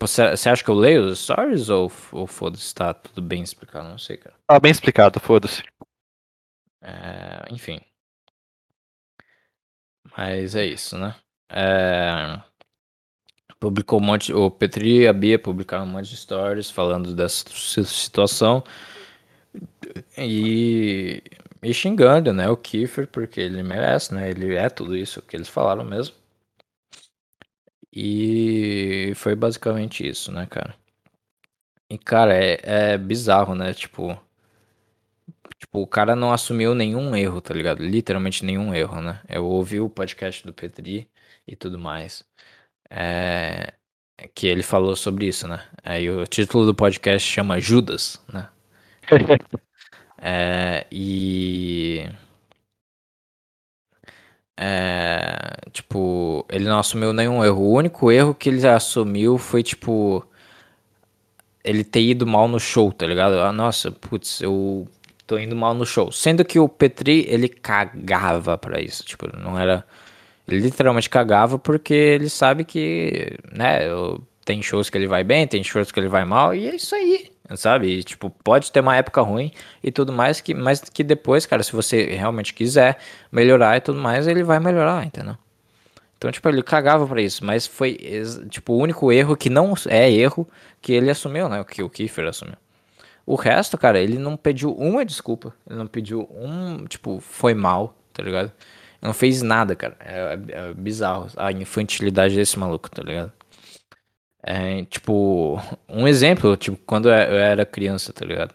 Você 0.00 0.22
é, 0.22 0.32
acha 0.50 0.64
que 0.64 0.70
eu 0.70 0.74
leio 0.74 1.04
os 1.04 1.20
stories 1.20 1.68
ou, 1.68 1.92
ou 2.12 2.26
foda-se? 2.26 2.74
Tá 2.74 2.94
tudo 2.94 3.20
bem 3.20 3.42
explicado? 3.42 3.88
Não 3.88 3.98
sei, 3.98 4.16
cara. 4.16 4.34
Tá 4.46 4.58
bem 4.58 4.72
explicado, 4.72 5.20
foda-se. 5.20 5.62
É, 6.80 7.52
enfim. 7.52 7.80
Mas 10.16 10.54
é 10.54 10.64
isso, 10.64 10.96
né? 10.96 11.14
É... 11.50 12.40
Publicou 13.60 14.00
um 14.00 14.04
monte. 14.04 14.32
O 14.32 14.50
Petri 14.50 15.02
e 15.02 15.08
a 15.08 15.12
Bia 15.12 15.38
publicaram 15.38 15.84
um 15.84 15.88
monte 15.88 16.08
de 16.10 16.16
stories 16.16 16.70
falando 16.70 17.14
dessa 17.14 17.44
situação. 17.84 18.64
E, 20.16 21.22
e 21.62 21.74
xingando, 21.74 22.32
né? 22.32 22.48
O 22.48 22.56
Kiefer, 22.56 23.06
porque 23.08 23.40
ele 23.40 23.62
merece, 23.62 24.14
né? 24.14 24.30
Ele 24.30 24.54
é 24.54 24.68
tudo 24.70 24.96
isso 24.96 25.22
que 25.22 25.36
eles 25.36 25.48
falaram 25.48 25.84
mesmo. 25.84 26.14
E 27.96 29.12
foi 29.16 29.34
basicamente 29.34 30.06
isso, 30.06 30.30
né, 30.30 30.46
cara? 30.46 30.76
E, 31.90 31.96
cara, 31.98 32.34
é, 32.34 32.60
é 32.92 32.98
bizarro, 32.98 33.54
né? 33.54 33.72
Tipo, 33.72 34.20
Tipo, 35.58 35.80
o 35.80 35.86
cara 35.86 36.14
não 36.14 36.32
assumiu 36.32 36.74
nenhum 36.74 37.16
erro, 37.16 37.40
tá 37.40 37.54
ligado? 37.54 37.82
Literalmente 37.82 38.44
nenhum 38.44 38.74
erro, 38.74 39.00
né? 39.00 39.20
Eu 39.28 39.46
ouvi 39.46 39.80
o 39.80 39.88
podcast 39.88 40.44
do 40.46 40.52
Petri 40.52 41.08
e 41.46 41.56
tudo 41.56 41.78
mais. 41.78 42.24
É... 42.90 43.72
Que 44.34 44.46
ele 44.46 44.62
falou 44.62 44.96
sobre 44.96 45.26
isso, 45.26 45.48
né? 45.48 45.66
Aí 45.82 46.10
o 46.10 46.26
título 46.26 46.66
do 46.66 46.74
podcast 46.74 47.28
chama 47.28 47.60
Judas, 47.60 48.22
né? 48.32 48.48
É, 50.18 50.86
e. 50.90 52.08
É, 54.58 55.56
tipo, 55.72 56.46
ele 56.50 56.64
não 56.64 56.78
assumiu 56.78 57.12
nenhum 57.12 57.44
erro. 57.44 57.62
O 57.62 57.72
único 57.74 58.10
erro 58.10 58.34
que 58.34 58.48
ele 58.48 58.66
assumiu 58.66 59.38
foi, 59.38 59.62
tipo, 59.62 60.24
ele 61.62 61.84
ter 61.84 62.02
ido 62.02 62.26
mal 62.26 62.48
no 62.48 62.58
show, 62.60 62.92
tá 62.92 63.06
ligado? 63.06 63.40
Ah, 63.40 63.52
nossa, 63.52 63.90
putz, 63.90 64.40
eu 64.40 64.88
tô 65.26 65.38
indo 65.38 65.56
mal 65.56 65.74
no 65.74 65.84
show. 65.84 66.10
Sendo 66.12 66.44
que 66.44 66.58
o 66.58 66.68
Petri, 66.68 67.26
ele 67.28 67.48
cagava 67.48 68.56
pra 68.56 68.80
isso. 68.80 69.04
Tipo, 69.04 69.28
não 69.38 69.58
era. 69.58 69.84
Ele 70.48 70.60
literalmente 70.60 71.10
cagava 71.10 71.58
porque 71.58 71.92
ele 71.94 72.28
sabe 72.30 72.64
que, 72.64 73.36
né, 73.52 73.80
tem 74.44 74.62
shows 74.62 74.88
que 74.88 74.96
ele 74.96 75.08
vai 75.08 75.24
bem, 75.24 75.46
tem 75.46 75.62
shows 75.64 75.90
que 75.90 75.98
ele 75.98 76.08
vai 76.08 76.24
mal, 76.24 76.54
e 76.54 76.68
é 76.68 76.76
isso 76.76 76.94
aí, 76.94 77.32
sabe? 77.54 77.88
E, 77.88 78.02
tipo, 78.02 78.30
pode 78.30 78.72
ter 78.72 78.80
uma 78.80 78.96
época 78.96 79.20
ruim 79.20 79.52
e 79.82 79.92
tudo 79.92 80.12
mais, 80.12 80.40
que, 80.40 80.54
mas 80.54 80.80
que 80.80 81.04
depois, 81.04 81.46
cara, 81.46 81.62
se 81.62 81.72
você 81.72 82.04
realmente 82.06 82.54
quiser 82.54 82.98
melhorar 83.30 83.76
e 83.76 83.80
tudo 83.80 84.00
mais, 84.00 84.26
ele 84.26 84.42
vai 84.42 84.58
melhorar, 84.58 85.04
entendeu? 85.04 85.36
Então, 86.18 86.32
tipo, 86.32 86.48
ele 86.48 86.62
cagava 86.62 87.06
pra 87.06 87.20
isso, 87.20 87.44
mas 87.44 87.66
foi, 87.66 87.98
tipo, 88.48 88.72
o 88.72 88.78
único 88.78 89.12
erro 89.12 89.36
que 89.36 89.50
não 89.50 89.74
é 89.88 90.10
erro 90.10 90.48
que 90.80 90.92
ele 90.92 91.10
assumiu, 91.10 91.48
né? 91.48 91.62
Que 91.64 91.82
o 91.82 91.90
Kiefer 91.90 92.26
assumiu. 92.26 92.56
O 93.26 93.34
resto, 93.34 93.76
cara, 93.76 93.98
ele 93.98 94.18
não 94.18 94.36
pediu 94.36 94.72
uma 94.72 95.04
desculpa. 95.04 95.52
Ele 95.68 95.78
não 95.78 95.86
pediu 95.86 96.28
um, 96.32 96.86
tipo, 96.86 97.20
foi 97.20 97.54
mal, 97.54 97.94
tá 98.12 98.22
ligado? 98.22 98.46
Ele 98.46 99.08
não 99.08 99.12
fez 99.12 99.42
nada, 99.42 99.74
cara. 99.74 99.96
É, 100.00 100.38
é 100.48 100.74
bizarro 100.74 101.26
a 101.36 101.52
infantilidade 101.52 102.36
desse 102.36 102.58
maluco, 102.58 102.90
tá 102.90 103.02
ligado? 103.02 103.32
É, 104.48 104.84
tipo, 104.84 105.60
um 105.88 106.06
exemplo, 106.06 106.56
tipo, 106.56 106.78
quando 106.86 107.08
eu 107.08 107.12
era 107.12 107.66
criança, 107.66 108.12
tá 108.12 108.24
ligado? 108.24 108.54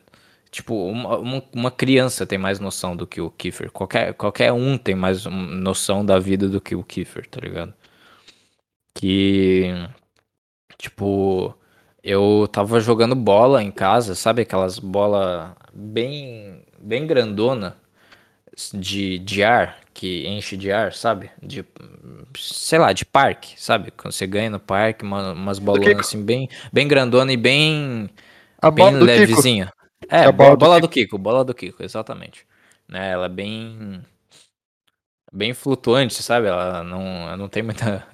Tipo, 0.49 0.73
uma, 0.89 1.17
uma, 1.53 1.71
criança 1.71 2.25
tem 2.25 2.37
mais 2.37 2.59
noção 2.59 2.95
do 2.95 3.07
que 3.07 3.21
o 3.21 3.29
Kiefer. 3.31 3.71
Qualquer, 3.71 4.13
qualquer 4.13 4.53
um 4.53 4.77
tem 4.77 4.95
mais 4.95 5.25
noção 5.25 6.05
da 6.05 6.19
vida 6.19 6.47
do 6.49 6.61
que 6.61 6.75
o 6.75 6.83
Kiefer, 6.83 7.27
tá 7.29 7.41
ligado? 7.41 7.73
Que, 8.93 9.73
tipo, 10.77 11.55
eu 12.03 12.47
tava 12.51 12.79
jogando 12.79 13.15
bola 13.15 13.63
em 13.63 13.71
casa, 13.71 14.15
sabe 14.15 14.41
aquelas 14.43 14.79
bola 14.79 15.55
bem 15.73 16.63
bem 16.79 17.05
grandona 17.07 17.77
de, 18.73 19.19
de 19.19 19.43
ar, 19.43 19.77
que 19.93 20.27
enche 20.27 20.55
de 20.57 20.71
ar, 20.71 20.93
sabe? 20.93 21.31
De 21.41 21.65
sei 22.37 22.79
lá, 22.79 22.93
de 22.93 23.05
parque, 23.05 23.53
sabe? 23.57 23.91
Quando 23.91 24.13
você 24.13 24.27
ganha 24.27 24.49
no 24.49 24.59
parque, 24.59 25.03
uma, 25.03 25.33
umas 25.33 25.59
bolas 25.59 25.87
assim 25.99 26.23
bem 26.23 26.49
bem 26.71 26.87
grandona 26.87 27.31
e 27.33 27.37
bem 27.37 28.09
a 28.61 28.69
bem 28.69 28.91
levezinha. 28.91 29.71
É, 30.09 30.25
a 30.25 30.31
bola, 30.31 30.55
bola 30.55 30.81
do, 30.81 30.87
Kiko. 30.89 31.07
do 31.07 31.09
Kiko, 31.11 31.17
bola 31.17 31.45
do 31.45 31.53
Kiko, 31.53 31.83
exatamente. 31.83 32.45
Né, 32.87 33.11
ela 33.11 33.25
é 33.27 33.29
bem 33.29 34.01
bem 35.31 35.53
flutuante, 35.53 36.21
sabe? 36.21 36.47
Ela 36.47 36.83
não, 36.83 37.37
não 37.37 37.49
tem 37.49 37.63
muita 37.63 38.05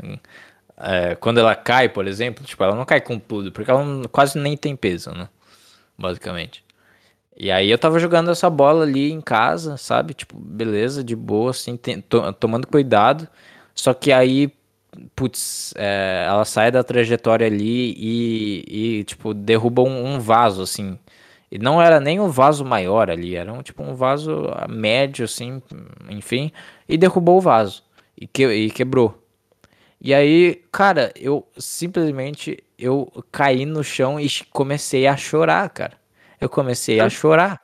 é, 0.77 1.15
quando 1.19 1.39
ela 1.39 1.55
cai, 1.55 1.89
por 1.89 2.07
exemplo, 2.07 2.45
tipo, 2.45 2.63
ela 2.63 2.75
não 2.75 2.85
cai 2.85 3.01
com 3.01 3.19
tudo, 3.19 3.51
porque 3.51 3.71
ela 3.71 3.83
não, 3.83 4.03
quase 4.03 4.37
nem 4.37 4.55
tem 4.55 4.75
peso, 4.75 5.11
né? 5.11 5.29
Basicamente. 5.97 6.66
E 7.39 7.51
aí 7.51 7.69
eu 7.69 7.77
tava 7.77 7.99
jogando 7.99 8.31
essa 8.31 8.49
bola 8.49 8.83
ali 8.83 9.11
em 9.11 9.21
casa, 9.21 9.77
sabe? 9.77 10.13
Tipo, 10.15 10.37
beleza, 10.39 11.03
de 11.03 11.15
boa, 11.15 11.51
assim, 11.51 11.77
to, 11.77 12.33
tomando 12.33 12.67
cuidado. 12.67 13.27
Só 13.75 13.93
que 13.93 14.11
aí, 14.11 14.51
putz, 15.15 15.73
é, 15.77 16.25
ela 16.27 16.45
sai 16.45 16.71
da 16.71 16.83
trajetória 16.83 17.45
ali 17.47 17.93
e, 17.97 18.99
e 18.99 19.03
tipo, 19.03 19.33
derruba 19.33 19.83
um, 19.83 20.15
um, 20.15 20.19
vaso, 20.19 20.63
assim. 20.63 20.97
E 21.51 21.59
não 21.59 21.81
era 21.81 21.99
nem 21.99 22.19
um 22.19 22.29
vaso 22.29 22.65
maior 22.65 23.09
ali, 23.09 23.35
era 23.35 23.53
um, 23.53 23.61
tipo 23.61 23.83
um 23.83 23.95
vaso 23.95 24.47
médio, 24.69 25.25
assim, 25.25 25.61
enfim. 26.09 26.51
E 26.89 26.97
derrubou 26.97 27.37
o 27.37 27.41
vaso. 27.41 27.83
E, 28.19 28.27
que, 28.27 28.47
e 28.47 28.71
quebrou. 28.71 29.23
E 30.01 30.13
aí, 30.13 30.61
cara, 30.71 31.11
eu 31.15 31.47
simplesmente 31.57 32.63
eu 32.77 33.11
caí 33.31 33.65
no 33.65 33.83
chão 33.83 34.19
e 34.19 34.27
comecei 34.51 35.07
a 35.07 35.17
chorar, 35.17 35.69
cara. 35.69 35.93
Eu 36.39 36.49
comecei 36.49 36.99
a 36.99 37.09
chorar. 37.09 37.61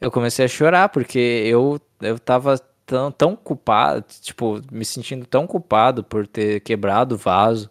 Eu 0.00 0.10
comecei 0.10 0.44
a 0.44 0.48
chorar 0.48 0.88
porque 0.88 1.18
eu 1.18 1.80
eu 2.00 2.18
tava 2.18 2.58
tão, 2.86 3.10
tão 3.12 3.36
culpado, 3.36 4.04
tipo, 4.22 4.60
me 4.72 4.84
sentindo 4.84 5.26
tão 5.26 5.46
culpado 5.46 6.02
por 6.02 6.26
ter 6.26 6.60
quebrado 6.60 7.16
o 7.16 7.18
vaso 7.18 7.70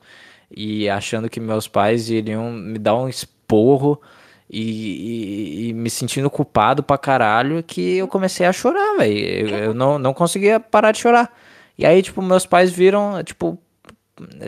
e 0.49 0.89
achando 0.89 1.29
que 1.29 1.39
meus 1.39 1.67
pais 1.67 2.09
iriam 2.09 2.51
me 2.51 2.77
dar 2.77 2.95
um 2.95 3.09
esporro 3.09 3.99
e, 4.49 4.61
e, 4.61 5.69
e 5.69 5.73
me 5.73 5.89
sentindo 5.89 6.29
culpado 6.29 6.83
pra 6.83 6.97
caralho 6.97 7.63
que 7.63 7.97
eu 7.97 8.07
comecei 8.07 8.45
a 8.45 8.53
chorar, 8.53 8.97
velho. 8.97 9.17
Eu, 9.17 9.57
eu 9.57 9.73
não, 9.73 9.99
não 9.99 10.13
conseguia 10.13 10.59
parar 10.59 10.91
de 10.91 10.99
chorar. 10.99 11.33
E 11.77 11.85
aí, 11.85 12.01
tipo, 12.01 12.21
meus 12.21 12.45
pais 12.45 12.71
viram, 12.71 13.21
tipo, 13.23 13.59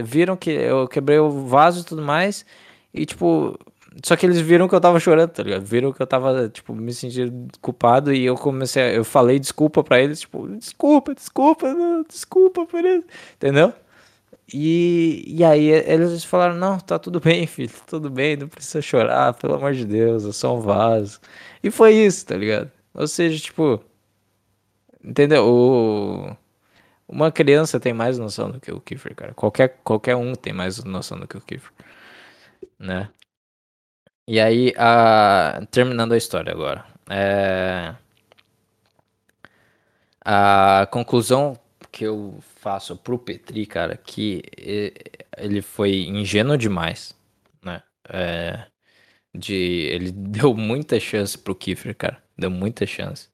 viram 0.04 0.38
que 0.38 0.50
eu 0.50 0.88
quebrei 0.88 1.20
o 1.20 1.46
vaso 1.46 1.82
e 1.82 1.84
tudo 1.84 2.02
mais. 2.02 2.46
E, 2.94 3.06
tipo, 3.06 3.58
só 4.04 4.16
que 4.16 4.26
eles 4.26 4.40
viram 4.40 4.68
que 4.68 4.76
eu 4.76 4.82
tava 4.82 5.00
chorando, 5.00 5.30
tá 5.32 5.44
ligado? 5.44 5.66
Viram 5.66 5.92
que 5.92 6.02
eu 6.02 6.08
tava, 6.08 6.50
tipo, 6.50 6.74
me 6.76 6.94
sentindo 6.94 7.48
culpado 7.62 8.14
e 8.14 8.26
eu 8.26 8.36
comecei, 8.36 8.84
a, 8.84 8.94
eu 8.94 9.04
falei 9.04 9.40
desculpa 9.40 9.84
para 9.84 10.00
eles, 10.02 10.22
tipo, 10.22 10.48
desculpa, 10.58 11.16
desculpa, 11.16 11.74
não, 11.74 12.04
desculpa 12.04 12.66
por 12.66 12.84
isso, 12.86 13.06
entendeu? 13.36 13.74
E, 14.54 15.24
e 15.28 15.44
aí 15.44 15.68
eles 15.70 16.24
falaram, 16.24 16.56
não, 16.56 16.80
tá 16.80 16.98
tudo 17.00 17.20
bem, 17.20 17.46
filho, 17.48 17.70
tá 17.70 17.84
tudo 17.88 18.10
bem, 18.10 18.38
não 18.38 18.48
precisa 18.48 18.82
chorar, 18.82 19.34
pelo 19.34 19.56
amor 19.56 19.74
de 19.74 19.86
Deus, 19.86 20.26
é 20.26 20.32
só 20.32 20.56
um 20.58 20.62
vaso. 20.62 21.20
E 21.64 21.72
foi 21.72 21.94
isso, 21.94 22.26
tá 22.26 22.36
ligado? 22.38 22.72
Ou 22.94 23.08
seja, 23.08 23.40
tipo, 23.40 23.84
entendeu? 25.04 25.46
O 25.48 26.36
uma 27.10 27.32
criança 27.32 27.80
tem 27.80 27.92
mais 27.92 28.20
noção 28.20 28.52
do 28.52 28.60
que 28.60 28.72
o 28.72 28.80
Kiefer, 28.80 29.16
cara. 29.16 29.34
Qualquer, 29.34 29.80
qualquer 29.84 30.16
um 30.16 30.36
tem 30.36 30.54
mais 30.54 30.84
noção 30.84 31.20
do 31.20 31.28
que 31.28 31.36
o 31.38 31.42
Kiefer. 31.42 31.72
Né? 32.78 33.10
E 34.32 34.40
aí, 34.40 34.76
a... 34.78 35.66
terminando 35.72 36.12
a 36.14 36.18
história 36.18 36.54
agora. 36.54 36.86
É... 37.10 37.96
A 40.24 40.88
conclusão 40.92 41.60
que 41.92 42.04
eu 42.04 42.38
faço 42.58 42.96
pro 42.96 43.18
Petri, 43.18 43.66
cara, 43.66 43.98
que 43.98 44.44
ele 45.36 45.64
foi 45.64 46.04
ingênuo 46.04 46.56
demais, 46.60 47.16
né? 47.64 47.82
É... 48.08 48.68
De... 49.34 49.56
Ele 49.56 50.12
deu 50.14 50.54
muita 50.54 51.00
chance 51.00 51.36
pro 51.36 51.56
Kiefer, 51.56 51.96
cara. 51.96 52.22
Deu 52.38 52.52
muita 52.52 52.86
chance. 52.86 53.30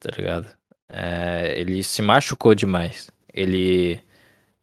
Tá 0.00 0.10
ligado? 0.16 0.48
É, 0.88 1.52
ele 1.60 1.82
se 1.82 2.00
machucou 2.00 2.54
demais. 2.54 3.10
Ele 3.34 4.00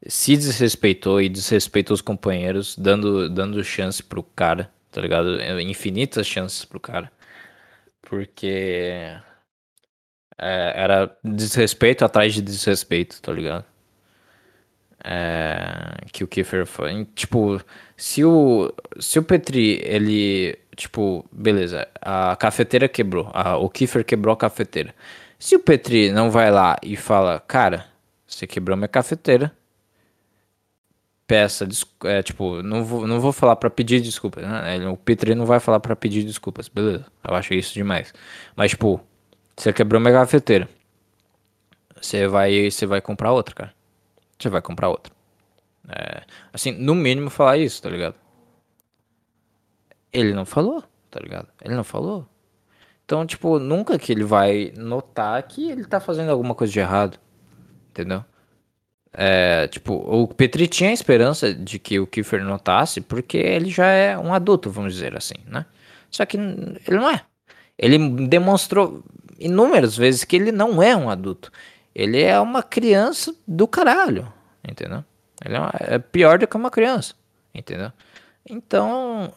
se 0.07 0.35
desrespeitou 0.35 1.21
e 1.21 1.29
desrespeitou 1.29 1.93
os 1.93 2.01
companheiros, 2.01 2.75
dando, 2.75 3.29
dando 3.29 3.63
chance 3.63 4.01
pro 4.01 4.23
cara, 4.23 4.73
tá 4.95 5.01
ligado? 5.01 5.41
Infinitas 5.61 6.25
chances 6.25 6.63
pro 6.63 6.79
cara. 6.79 7.11
Porque 8.01 9.11
é, 10.37 10.73
era 10.75 11.17
desrespeito 11.23 12.05
atrás 12.05 12.33
de 12.33 12.41
desrespeito, 12.41 13.21
tá 13.21 13.33
ligado? 13.33 13.65
É, 15.03 15.97
que 16.13 16.23
o 16.23 16.27
Kiefer 16.27 16.65
foi. 16.65 17.05
Tipo, 17.13 17.61
se 17.97 18.23
o, 18.23 18.73
se 18.99 19.19
o 19.19 19.23
Petri, 19.23 19.81
ele. 19.83 20.57
Tipo, 20.75 21.25
beleza, 21.31 21.87
a 22.01 22.35
cafeteira 22.37 22.87
quebrou. 22.87 23.29
A, 23.33 23.57
o 23.57 23.69
Kiefer 23.69 24.05
quebrou 24.05 24.33
a 24.33 24.37
cafeteira. 24.37 24.95
Se 25.37 25.55
o 25.55 25.59
Petri 25.59 26.11
não 26.11 26.31
vai 26.31 26.51
lá 26.51 26.77
e 26.81 26.95
fala, 26.95 27.39
cara, 27.41 27.85
você 28.27 28.47
quebrou 28.47 28.77
minha 28.77 28.87
cafeteira, 28.87 29.51
peça, 31.27 31.67
é, 32.03 32.21
tipo, 32.21 32.61
não 32.61 32.83
vou, 32.83 33.07
não 33.07 33.19
vou 33.19 33.31
falar 33.31 33.55
para 33.55 33.69
pedir 33.69 34.01
desculpas, 34.01 34.43
né? 34.43 34.87
O 34.87 34.97
Petri 34.97 35.33
não 35.35 35.45
vai 35.45 35.59
falar 35.59 35.79
para 35.79 35.95
pedir 35.95 36.23
desculpas, 36.23 36.67
beleza? 36.67 37.05
Eu 37.27 37.35
acho 37.35 37.53
isso 37.53 37.73
demais. 37.73 38.13
Mas, 38.55 38.71
tipo, 38.71 39.01
você 39.57 39.73
quebrou 39.73 39.99
minha 39.99 40.13
cafeteira. 40.13 40.69
Você 42.01 42.27
vai, 42.27 42.69
você 42.69 42.85
vai 42.85 43.01
comprar 43.01 43.31
outra, 43.31 43.55
cara. 43.55 43.73
Você 44.37 44.49
vai 44.49 44.61
comprar 44.61 44.89
outra. 44.89 45.13
É, 45.89 46.23
assim, 46.53 46.71
no 46.71 46.93
mínimo 46.93 47.29
falar 47.29 47.57
isso, 47.57 47.81
tá 47.81 47.89
ligado? 47.89 48.15
Ele 50.11 50.33
não 50.33 50.45
falou, 50.45 50.83
tá 51.09 51.19
ligado? 51.19 51.47
Ele 51.61 51.75
não 51.75 51.83
falou. 51.83 52.27
Então, 53.03 53.25
tipo, 53.25 53.59
nunca 53.59 53.99
que 53.99 54.11
ele 54.11 54.23
vai 54.23 54.73
notar 54.75 55.41
que 55.43 55.69
ele 55.69 55.85
tá 55.85 55.99
fazendo 55.99 56.31
alguma 56.31 56.55
coisa 56.55 56.73
de 56.73 56.79
errado. 56.79 57.19
Entendeu? 57.89 58.25
É, 59.17 59.67
tipo, 59.67 59.93
o 59.93 60.27
Petri 60.27 60.67
tinha 60.67 60.89
a 60.89 60.93
esperança 60.93 61.53
de 61.53 61.79
que 61.79 61.99
o 61.99 62.07
Kiefer 62.07 62.43
notasse, 62.43 62.99
porque 62.99 63.37
ele 63.37 63.69
já 63.69 63.87
é 63.87 64.17
um 64.17 64.33
adulto, 64.33 64.69
vamos 64.69 64.93
dizer 64.93 65.15
assim, 65.15 65.35
né? 65.47 65.65
Só 66.11 66.25
que 66.25 66.37
ele 66.37 66.97
não 66.97 67.09
é. 67.09 67.21
Ele 67.77 68.27
demonstrou 68.27 69.03
inúmeras 69.39 69.95
vezes 69.95 70.23
que 70.23 70.35
ele 70.35 70.51
não 70.51 70.83
é 70.83 70.95
um 70.95 71.09
adulto. 71.09 71.51
Ele 71.93 72.21
é 72.21 72.39
uma 72.39 72.61
criança 72.61 73.33
do 73.47 73.67
caralho, 73.67 74.31
entendeu? 74.67 75.03
Ele 75.43 75.55
é, 75.55 75.95
é 75.95 75.99
pior 75.99 76.37
do 76.37 76.47
que 76.47 76.57
uma 76.57 76.71
criança, 76.71 77.13
entendeu? 77.53 77.91
Então, 78.47 79.33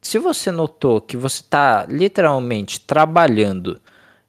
se 0.00 0.18
você 0.18 0.50
notou 0.50 1.00
que 1.00 1.16
você 1.16 1.40
está 1.40 1.86
literalmente 1.88 2.80
trabalhando 2.80 3.80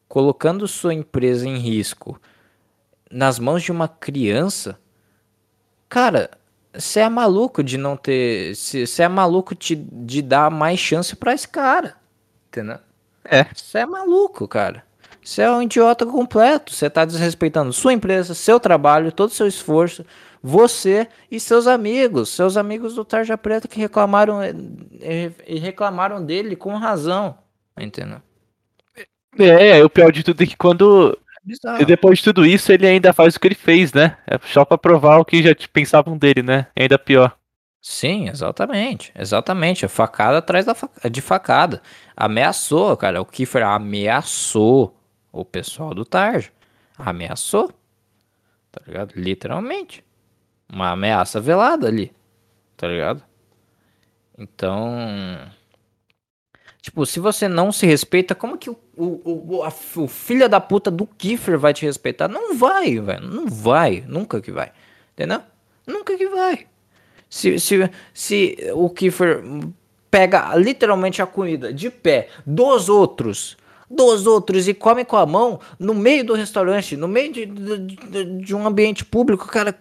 colocando 0.07 0.67
sua 0.67 0.93
empresa 0.93 1.47
em 1.47 1.57
risco 1.57 2.21
nas 3.13 3.37
mãos 3.37 3.61
de 3.61 3.71
uma 3.71 3.87
criança, 3.87 4.79
cara, 5.87 6.31
você 6.73 7.01
é 7.01 7.09
maluco 7.09 7.63
de 7.63 7.77
não 7.77 7.95
ter. 7.95 8.55
Você 8.55 9.03
é 9.03 9.07
maluco 9.07 9.53
de, 9.55 9.75
de 9.75 10.21
dar 10.21 10.49
mais 10.49 10.79
chance 10.79 11.15
para 11.15 11.33
esse 11.33 11.47
cara. 11.47 11.95
Entendeu? 12.47 12.79
É. 13.23 13.45
Você 13.53 13.77
é 13.79 13.85
maluco, 13.85 14.47
cara. 14.47 14.83
Você 15.23 15.43
é 15.43 15.51
um 15.51 15.61
idiota 15.61 16.05
completo. 16.05 16.73
Você 16.73 16.89
tá 16.89 17.05
desrespeitando 17.05 17.71
sua 17.71 17.93
empresa, 17.93 18.33
seu 18.33 18.59
trabalho, 18.59 19.11
todo 19.11 19.29
o 19.29 19.33
seu 19.33 19.47
esforço, 19.47 20.05
você 20.41 21.07
e 21.31 21.39
seus 21.39 21.67
amigos. 21.67 22.29
Seus 22.29 22.57
amigos 22.57 22.95
do 22.95 23.05
Tarja 23.05 23.37
Preta 23.37 23.67
que 23.67 23.79
reclamaram 23.79 24.39
e 24.43 25.59
reclamaram 25.59 26.25
dele 26.25 26.55
com 26.55 26.75
razão. 26.75 27.37
Entendeu? 27.77 28.21
É, 29.39 29.79
é, 29.79 29.85
o 29.85 29.89
pior 29.89 30.11
de 30.11 30.23
tudo 30.23 30.43
é 30.43 30.45
que 30.45 30.57
quando 30.57 31.17
Bizarro. 31.43 31.81
E 31.81 31.85
depois 31.85 32.19
de 32.19 32.25
tudo 32.25 32.45
isso, 32.45 32.71
ele 32.71 32.87
ainda 32.87 33.11
faz 33.11 33.35
o 33.35 33.39
que 33.39 33.47
ele 33.47 33.55
fez, 33.55 33.91
né? 33.93 34.17
É 34.25 34.39
só 34.47 34.63
pra 34.63 34.77
provar 34.77 35.17
o 35.19 35.25
que 35.25 35.43
já 35.43 35.53
pensavam 35.71 36.17
dele, 36.17 36.41
né? 36.41 36.67
É 36.75 36.83
ainda 36.83 36.97
pior. 36.97 37.37
Sim, 37.81 38.29
exatamente. 38.29 39.11
Exatamente. 39.13 39.85
A 39.85 39.89
facada 39.89 40.37
atrás 40.37 40.65
da 40.65 40.73
faca, 40.73 41.09
de 41.09 41.19
facada. 41.19 41.81
Ameaçou, 42.15 42.95
cara. 42.95 43.21
O 43.21 43.25
Kiefer 43.25 43.65
ameaçou 43.65 44.95
o 45.33 45.43
pessoal 45.43 45.93
do 45.93 46.05
Tarja. 46.05 46.49
Ameaçou. 46.97 47.69
Tá 48.71 48.81
ligado? 48.87 49.13
Literalmente. 49.15 50.03
Uma 50.71 50.91
ameaça 50.91 51.41
velada 51.41 51.87
ali. 51.87 52.13
Tá 52.77 52.87
ligado? 52.87 53.21
Então. 54.37 55.51
Tipo, 56.83 57.05
se 57.05 57.17
você 57.17 57.47
não 57.47 57.71
se 57.71 57.85
respeita, 57.85 58.35
como 58.35 58.57
que 58.57 58.69
o, 58.69 58.77
o, 58.97 59.55
o, 59.55 59.63
a, 59.63 59.71
o 59.95 60.05
filho 60.05 60.49
da 60.49 60.59
puta 60.59 60.91
do 60.91 61.07
Kiefer 61.07 61.57
vai 61.57 61.73
te 61.73 61.85
respeitar? 61.85 62.27
Não 62.27 62.57
vai, 62.57 62.99
velho. 62.99 63.25
Não 63.25 63.47
vai. 63.47 64.03
Nunca 64.05 64.41
que 64.41 64.51
vai. 64.51 64.73
Entendeu? 65.13 65.39
Nunca 65.87 66.17
que 66.17 66.27
vai. 66.27 66.67
Se, 67.29 67.57
se, 67.57 67.89
se 68.13 68.57
o 68.73 68.89
Kiefer 68.89 69.41
pega 70.11 70.53
literalmente 70.57 71.21
a 71.21 71.25
comida 71.25 71.71
de 71.71 71.89
pé 71.89 72.27
dos 72.45 72.89
outros, 72.89 73.55
dos 73.89 74.27
outros 74.27 74.67
e 74.67 74.73
come 74.73 75.05
com 75.05 75.15
a 75.15 75.25
mão 75.25 75.61
no 75.79 75.93
meio 75.93 76.25
do 76.25 76.33
restaurante, 76.33 76.97
no 76.97 77.07
meio 77.07 77.31
de, 77.31 77.45
de, 77.45 78.25
de 78.41 78.53
um 78.53 78.67
ambiente 78.67 79.05
público, 79.05 79.47
cara, 79.47 79.73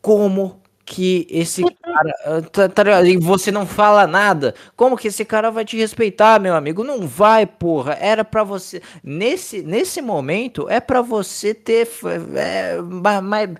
como 0.00 0.62
que 0.88 1.26
esse 1.30 1.62
cara. 1.82 2.14
Ah, 2.24 2.40
tá, 2.40 2.68
tá, 2.68 3.02
e 3.02 3.18
você 3.18 3.52
não 3.52 3.66
fala 3.66 4.06
nada. 4.06 4.54
Como 4.74 4.96
que 4.96 5.08
esse 5.08 5.22
cara 5.24 5.50
vai 5.50 5.64
te 5.64 5.76
respeitar, 5.76 6.40
meu 6.40 6.54
amigo? 6.54 6.82
Não 6.82 7.06
vai, 7.06 7.44
porra. 7.44 7.96
Era 8.00 8.24
para 8.24 8.42
você. 8.42 8.80
Nesse, 9.04 9.62
nesse 9.62 10.00
momento, 10.00 10.66
é 10.70 10.80
para 10.80 11.02
você 11.02 11.52
ter. 11.52 11.88
É, 12.34 12.80
mais, 13.22 13.50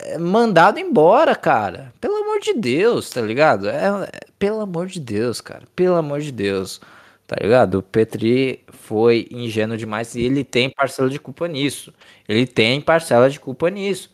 é, 0.00 0.16
mandado 0.18 0.78
embora, 0.80 1.34
cara. 1.34 1.92
Pelo 2.00 2.16
amor 2.16 2.40
de 2.40 2.54
Deus, 2.54 3.10
tá 3.10 3.20
ligado? 3.20 3.68
É, 3.68 3.86
é, 3.86 4.10
pelo 4.38 4.60
amor 4.60 4.86
de 4.86 4.98
Deus, 4.98 5.40
cara. 5.42 5.64
Pelo 5.76 5.96
amor 5.96 6.20
de 6.20 6.32
Deus. 6.32 6.80
Tá 7.26 7.36
ligado? 7.40 7.78
O 7.78 7.82
Petri 7.82 8.64
foi 8.70 9.26
ingênuo 9.30 9.76
demais 9.76 10.14
e 10.14 10.22
ele 10.22 10.44
tem 10.44 10.70
parcela 10.70 11.10
de 11.10 11.18
culpa 11.18 11.48
nisso. 11.48 11.92
Ele 12.28 12.46
tem 12.46 12.80
parcela 12.80 13.28
de 13.28 13.38
culpa 13.40 13.68
nisso. 13.68 14.10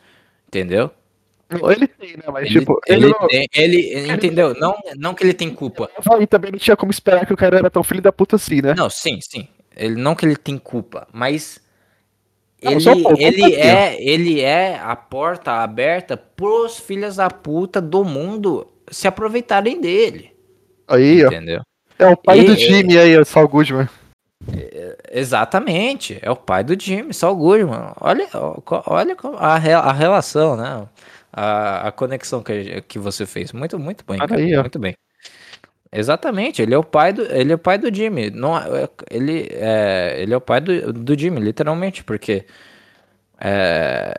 Entendeu? 0.48 0.90
Ele 1.70 1.86
tem, 1.86 2.16
né? 2.16 2.22
Mas, 2.32 2.46
ele, 2.46 2.60
tipo, 2.60 2.80
ele, 2.86 3.06
ele, 3.06 3.14
tem, 3.28 3.48
ele, 3.54 4.12
entendeu? 4.12 4.54
Não, 4.54 4.76
não 4.96 5.14
que 5.14 5.24
ele 5.24 5.34
tem 5.34 5.52
culpa. 5.54 5.90
E 6.20 6.26
também 6.26 6.52
não 6.52 6.58
tinha 6.58 6.76
como 6.76 6.90
esperar 6.90 7.26
que 7.26 7.32
o 7.32 7.36
cara 7.36 7.58
era 7.58 7.70
tão 7.70 7.82
filho 7.82 8.02
da 8.02 8.12
puta 8.12 8.36
assim, 8.36 8.62
né? 8.62 8.74
Não, 8.76 8.88
sim, 8.88 9.18
sim. 9.20 9.48
Ele, 9.76 9.96
não 9.96 10.14
que 10.14 10.24
ele 10.26 10.36
tem 10.36 10.58
culpa, 10.58 11.08
mas 11.12 11.60
não, 12.62 12.72
ele, 12.72 13.02
pouco, 13.02 13.20
ele, 13.20 13.54
é, 13.54 13.96
ele 14.00 14.40
é 14.40 14.78
a 14.78 14.94
porta 14.94 15.52
aberta 15.62 16.16
pros 16.16 16.78
filhos 16.78 17.16
da 17.16 17.28
puta 17.28 17.80
do 17.80 18.04
mundo 18.04 18.68
se 18.90 19.08
aproveitarem 19.08 19.80
dele. 19.80 20.30
Aí, 20.86 21.22
entendeu? 21.22 21.60
ó. 21.60 21.72
É 21.98 22.08
o 22.08 22.16
pai 22.16 22.40
e, 22.40 22.44
do 22.44 22.56
time 22.56 22.98
aí, 22.98 23.16
o 23.16 23.24
Saul 23.24 23.48
Goodman. 23.48 23.88
É, 24.52 24.96
exatamente, 25.12 26.18
é 26.20 26.30
o 26.30 26.36
pai 26.36 26.64
do 26.64 26.78
Jimmy, 26.78 27.14
Saul 27.14 27.36
Goodman. 27.36 27.92
Olha, 28.00 28.28
olha 28.86 29.16
a, 29.38 29.54
a 29.54 29.92
relação, 29.92 30.56
né? 30.56 30.86
A, 31.32 31.88
a 31.88 31.92
conexão 31.92 32.42
que, 32.42 32.82
que 32.82 32.98
você 32.98 33.24
fez. 33.24 33.52
Muito, 33.52 33.78
muito 33.78 34.04
bem, 34.04 34.18
cara. 34.18 34.36
Aí, 34.36 34.56
muito 34.56 34.78
bem. 34.78 34.94
Exatamente, 35.94 36.62
ele 36.62 36.74
é 36.74 36.78
o 36.78 36.84
pai 36.84 37.12
do, 37.12 37.22
ele 37.22 37.52
é 37.52 37.54
o 37.54 37.58
pai 37.58 37.76
do 37.76 37.94
Jimmy. 37.94 38.30
Não, 38.30 38.56
é, 38.56 38.88
ele, 39.10 39.46
é, 39.50 40.16
ele 40.18 40.32
é 40.32 40.36
o 40.36 40.40
pai 40.40 40.60
do, 40.60 40.92
do 40.92 41.18
Jimmy, 41.18 41.38
literalmente, 41.40 42.02
porque 42.02 42.46
é, 43.38 44.14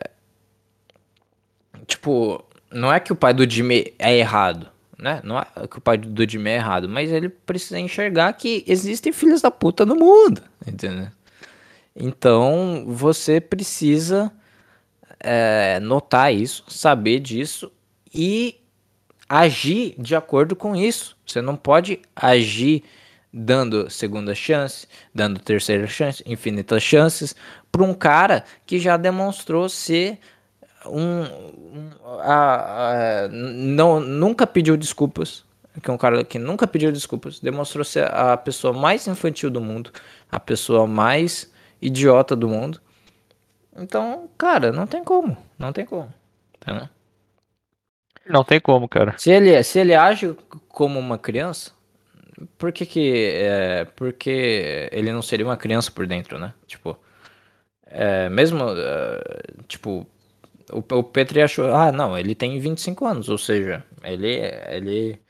tipo, 1.86 2.44
não 2.70 2.92
é 2.92 3.00
que 3.00 3.12
o 3.12 3.16
pai 3.16 3.34
do 3.34 3.48
Jimmy 3.48 3.92
é 3.98 4.16
errado, 4.16 4.68
né? 4.96 5.20
Não 5.24 5.38
é 5.38 5.46
que 5.68 5.78
o 5.78 5.80
pai 5.80 5.98
do 5.98 6.28
Jimmy 6.28 6.50
é 6.50 6.56
errado, 6.56 6.88
mas 6.88 7.10
ele 7.10 7.28
precisa 7.28 7.80
enxergar 7.80 8.32
que 8.34 8.64
existem 8.68 9.12
filhos 9.12 9.42
da 9.42 9.50
puta 9.50 9.84
no 9.84 9.96
mundo, 9.96 10.42
entendeu? 10.66 11.08
Então, 11.96 12.84
você 12.86 13.40
precisa 13.40 14.32
é, 15.24 15.80
notar 15.80 16.32
isso, 16.32 16.62
saber 16.68 17.18
disso 17.18 17.72
e 18.14 18.60
agir 19.28 19.94
de 19.98 20.14
acordo 20.14 20.54
com 20.54 20.76
isso. 20.76 21.16
Você 21.26 21.40
não 21.40 21.56
pode 21.56 22.00
agir 22.14 22.84
dando 23.32 23.90
segunda 23.90 24.34
chance, 24.34 24.86
dando 25.12 25.40
terceira 25.40 25.86
chance, 25.86 26.22
infinitas 26.26 26.82
chances 26.82 27.34
para 27.72 27.82
um 27.82 27.94
cara 27.94 28.44
que 28.66 28.78
já 28.78 28.96
demonstrou 28.96 29.68
ser 29.68 30.20
um, 30.86 31.22
um 31.22 31.90
a, 32.20 33.24
a, 33.24 33.28
não 33.28 33.98
nunca 33.98 34.46
pediu 34.46 34.76
desculpas, 34.76 35.42
que 35.82 35.90
é 35.90 35.92
um 35.92 35.98
cara 35.98 36.22
que 36.22 36.38
nunca 36.38 36.66
pediu 36.66 36.92
desculpas, 36.92 37.40
demonstrou 37.40 37.84
ser 37.84 38.04
a 38.12 38.36
pessoa 38.36 38.72
mais 38.72 39.08
infantil 39.08 39.50
do 39.50 39.60
mundo, 39.60 39.90
a 40.30 40.38
pessoa 40.38 40.86
mais 40.86 41.50
idiota 41.80 42.36
do 42.36 42.48
mundo 42.48 42.80
então, 43.76 44.28
cara, 44.38 44.72
não 44.72 44.86
tem 44.86 45.02
como. 45.02 45.36
Não 45.58 45.72
tem 45.72 45.84
como. 45.84 46.12
Entendeu? 46.56 46.88
Não 48.26 48.44
tem 48.44 48.60
como, 48.60 48.88
cara. 48.88 49.14
Se 49.18 49.30
ele, 49.30 49.62
se 49.62 49.78
ele 49.78 49.94
age 49.94 50.34
como 50.68 50.98
uma 50.98 51.18
criança, 51.18 51.72
por 52.56 52.72
que 52.72 52.86
que... 52.86 53.32
É, 53.34 53.84
porque 53.96 54.88
ele 54.92 55.12
não 55.12 55.22
seria 55.22 55.46
uma 55.46 55.56
criança 55.56 55.90
por 55.90 56.06
dentro, 56.06 56.38
né? 56.38 56.54
Tipo... 56.66 56.98
É, 57.86 58.28
mesmo... 58.28 58.64
É, 58.76 59.22
tipo... 59.68 60.06
O, 60.72 60.78
o 60.78 61.02
Petri 61.02 61.42
achou... 61.42 61.74
Ah, 61.74 61.92
não, 61.92 62.16
ele 62.16 62.34
tem 62.34 62.58
25 62.58 63.04
anos. 63.06 63.28
Ou 63.28 63.38
seja, 63.38 63.84
ele... 64.02 64.40
ele 64.68 65.20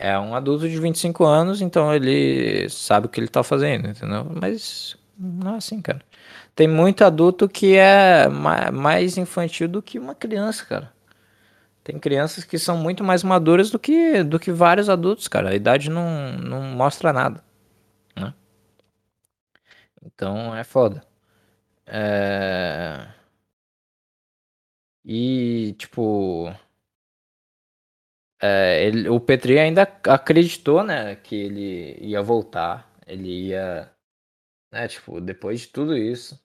é 0.00 0.18
um 0.18 0.34
adulto 0.34 0.66
de 0.66 0.80
25 0.80 1.26
anos, 1.26 1.60
então 1.60 1.94
ele 1.94 2.66
sabe 2.70 3.04
o 3.04 3.08
que 3.10 3.20
ele 3.20 3.28
tá 3.28 3.42
fazendo, 3.42 3.86
entendeu? 3.86 4.24
Mas 4.40 4.96
não 5.18 5.54
é 5.54 5.56
assim, 5.58 5.82
cara. 5.82 6.00
Tem 6.60 6.68
muito 6.68 7.02
adulto 7.06 7.48
que 7.48 7.74
é 7.74 8.28
mais 8.28 9.16
infantil 9.16 9.66
do 9.66 9.80
que 9.80 9.98
uma 9.98 10.14
criança, 10.14 10.62
cara. 10.66 10.92
Tem 11.82 11.98
crianças 11.98 12.44
que 12.44 12.58
são 12.58 12.76
muito 12.76 13.02
mais 13.02 13.24
maduras 13.24 13.70
do 13.70 13.78
que, 13.78 14.22
do 14.22 14.38
que 14.38 14.52
vários 14.52 14.90
adultos, 14.90 15.26
cara. 15.26 15.48
A 15.48 15.54
idade 15.54 15.88
não, 15.88 16.32
não 16.36 16.60
mostra 16.60 17.14
nada. 17.14 17.42
Né? 18.14 18.34
Então 20.04 20.54
é 20.54 20.62
foda. 20.62 21.02
É... 21.86 23.08
E, 25.02 25.74
tipo. 25.78 26.54
É, 28.42 28.84
ele, 28.84 29.08
o 29.08 29.18
Petri 29.18 29.58
ainda 29.58 29.82
acreditou, 30.04 30.82
né, 30.82 31.16
que 31.16 31.34
ele 31.34 31.96
ia 32.00 32.20
voltar. 32.20 32.90
Ele 33.06 33.48
ia 33.48 33.90
né? 34.70 34.88
Tipo, 34.88 35.20
depois 35.20 35.62
de 35.62 35.68
tudo 35.68 35.96
isso, 35.96 36.40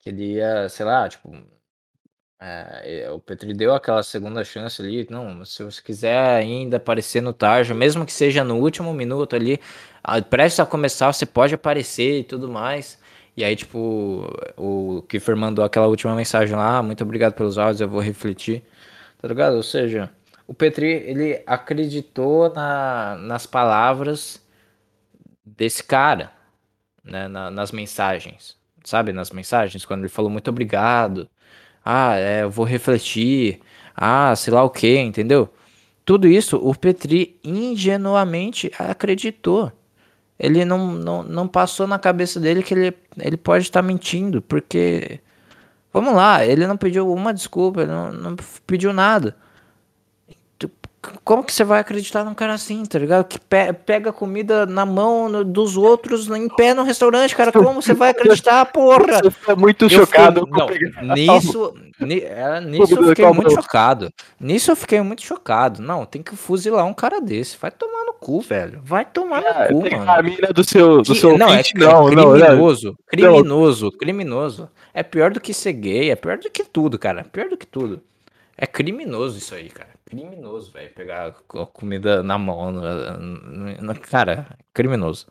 que 0.00 0.10
ele 0.10 0.34
ia, 0.34 0.68
sei 0.68 0.86
lá, 0.86 1.08
tipo, 1.08 1.30
é, 2.42 3.10
o 3.10 3.20
Petri 3.20 3.52
deu 3.52 3.74
aquela 3.74 4.02
segunda 4.02 4.42
chance 4.44 4.80
ali. 4.80 5.06
Não, 5.10 5.44
se 5.44 5.62
você 5.62 5.82
quiser 5.82 6.18
ainda 6.36 6.78
aparecer 6.78 7.20
no 7.20 7.32
Tarja, 7.32 7.74
mesmo 7.74 8.06
que 8.06 8.12
seja 8.12 8.42
no 8.42 8.56
último 8.56 8.94
minuto 8.94 9.36
ali, 9.36 9.60
prestes 10.30 10.60
a 10.60 10.66
começar, 10.66 11.12
você 11.12 11.26
pode 11.26 11.54
aparecer 11.54 12.20
e 12.20 12.24
tudo 12.24 12.48
mais. 12.48 12.98
E 13.36 13.44
aí, 13.44 13.54
tipo, 13.54 14.26
o 14.56 15.02
Kiefer 15.08 15.36
mandou 15.36 15.64
aquela 15.64 15.86
última 15.86 16.14
mensagem 16.16 16.56
lá, 16.56 16.82
muito 16.82 17.04
obrigado 17.04 17.34
pelos 17.34 17.58
áudios, 17.58 17.80
eu 17.80 17.88
vou 17.88 18.00
refletir, 18.00 18.62
tá 19.20 19.28
ligado? 19.28 19.56
Ou 19.56 19.62
seja, 19.62 20.10
o 20.46 20.54
Petri, 20.54 20.86
ele 20.88 21.42
acreditou 21.46 22.52
na, 22.52 23.16
nas 23.16 23.46
palavras 23.46 24.44
desse 25.44 25.82
cara, 25.84 26.32
né, 27.04 27.28
na, 27.28 27.50
nas 27.50 27.70
mensagens, 27.72 28.56
sabe? 28.84 29.12
Nas 29.12 29.30
mensagens, 29.30 29.84
quando 29.84 30.00
ele 30.00 30.08
falou 30.08 30.30
muito 30.30 30.48
obrigado, 30.50 31.28
ah, 31.84 32.16
é, 32.16 32.42
eu 32.44 32.50
vou 32.50 32.64
refletir, 32.64 33.60
ah, 33.96 34.34
sei 34.36 34.52
lá 34.52 34.62
o 34.64 34.70
que, 34.70 34.98
entendeu? 34.98 35.52
Tudo 36.04 36.28
isso 36.28 36.56
o 36.56 36.74
Petri 36.74 37.38
ingenuamente 37.44 38.70
acreditou. 38.78 39.72
ele 40.38 40.64
não, 40.64 40.92
não, 40.92 41.22
não 41.22 41.48
passou 41.48 41.86
na 41.86 41.98
cabeça 41.98 42.40
dele 42.40 42.62
que 42.62 42.74
ele, 42.74 42.96
ele 43.18 43.36
pode 43.36 43.64
estar 43.64 43.82
mentindo, 43.82 44.42
porque. 44.42 45.20
Vamos 45.92 46.14
lá, 46.14 46.44
ele 46.46 46.66
não 46.66 46.76
pediu 46.76 47.12
uma 47.12 47.34
desculpa, 47.34 47.82
ele 47.82 47.90
não, 47.92 48.12
não 48.12 48.36
pediu 48.66 48.92
nada. 48.92 49.36
Como 51.24 51.42
que 51.42 51.52
você 51.52 51.64
vai 51.64 51.80
acreditar 51.80 52.24
num 52.24 52.34
cara 52.34 52.52
assim, 52.52 52.84
tá 52.84 52.98
ligado? 52.98 53.24
Que 53.24 53.38
pe 53.40 53.72
pega 53.72 54.12
comida 54.12 54.66
na 54.66 54.84
mão 54.84 55.30
no, 55.30 55.42
dos 55.42 55.74
outros 55.74 56.28
em 56.28 56.46
pé 56.48 56.74
no 56.74 56.82
restaurante, 56.82 57.34
cara. 57.34 57.50
Como 57.50 57.80
você 57.80 57.94
vai 57.94 58.10
acreditar, 58.10 58.66
porra? 58.72 59.18
Você 59.22 59.30
fica 59.30 59.56
muito 59.56 59.86
eu 59.86 59.88
chocado. 59.88 60.46
Fiquei, 60.46 60.90
não, 61.02 61.14
nisso, 61.14 61.74
ni, 61.98 62.20
é, 62.20 62.60
nisso 62.60 62.94
eu 62.94 63.08
fiquei 63.08 63.26
muito 63.32 63.50
chocado. 63.50 64.12
Nisso 64.38 64.70
eu 64.70 64.76
fiquei 64.76 65.00
muito 65.00 65.22
chocado. 65.22 65.80
Não, 65.80 66.04
tem 66.04 66.22
que 66.22 66.36
fuzilar 66.36 66.84
um 66.84 66.92
cara 66.92 67.18
desse. 67.18 67.56
Vai 67.58 67.70
tomar 67.70 68.04
no 68.04 68.12
cu, 68.12 68.42
velho. 68.42 68.82
Vai 68.84 69.06
tomar 69.06 69.42
é, 69.42 69.72
no 69.72 69.80
cu, 69.80 69.90
mano. 69.90 70.10
A 70.10 70.22
mina 70.22 70.48
do 70.52 70.62
seu, 70.62 70.98
do 70.98 71.14
que, 71.14 71.18
seu 71.18 71.38
não, 71.38 71.48
é, 71.48 71.62
não, 71.76 72.10
criminoso, 72.10 72.86
não, 72.88 72.96
criminoso, 73.06 73.92
criminoso. 73.92 74.70
É 74.92 75.02
pior 75.02 75.30
do 75.30 75.40
que 75.40 75.54
ser 75.54 75.72
gay, 75.72 76.10
é 76.10 76.16
pior 76.16 76.36
do 76.36 76.50
que 76.50 76.62
tudo, 76.62 76.98
cara. 76.98 77.24
Pior 77.24 77.48
do 77.48 77.56
que 77.56 77.66
tudo. 77.66 78.02
É 78.58 78.66
criminoso 78.66 79.38
isso 79.38 79.54
aí, 79.54 79.70
cara 79.70 79.89
criminoso, 80.10 80.72
velho. 80.72 80.90
Pegar 80.90 81.28
a 81.28 81.66
comida 81.66 82.22
na 82.22 82.36
mão. 82.36 82.74
cara, 84.10 84.58
criminoso. 84.74 85.26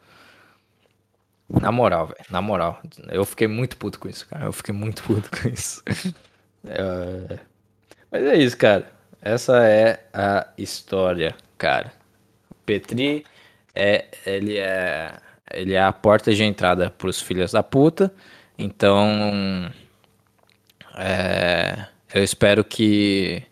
Na 1.49 1.71
moral, 1.71 2.07
velho. 2.07 2.25
Na 2.29 2.41
moral. 2.41 2.81
Eu 3.09 3.25
fiquei 3.25 3.47
muito 3.47 3.75
puto 3.75 3.99
com 3.99 4.07
isso, 4.07 4.25
cara. 4.27 4.45
Eu 4.45 4.53
fiquei 4.53 4.73
muito 4.73 5.03
puto 5.03 5.29
com 5.29 5.49
isso. 5.49 5.83
é... 6.65 7.39
Mas 8.09 8.23
é 8.23 8.37
isso, 8.37 8.57
cara. 8.57 8.89
Essa 9.21 9.67
é 9.67 9.99
a 10.13 10.47
história, 10.57 11.35
cara. 11.57 11.91
Petri 12.65 13.25
é. 13.75 14.05
Ele 14.25 14.57
é. 14.57 15.17
Ele 15.51 15.73
é 15.73 15.81
a 15.81 15.91
porta 15.91 16.33
de 16.33 16.43
entrada 16.43 16.89
pros 16.91 17.21
filhos 17.21 17.51
da 17.51 17.61
puta. 17.61 18.13
Então. 18.57 19.71
É, 20.95 21.87
eu 22.13 22.23
espero 22.23 22.63
que 22.63 23.43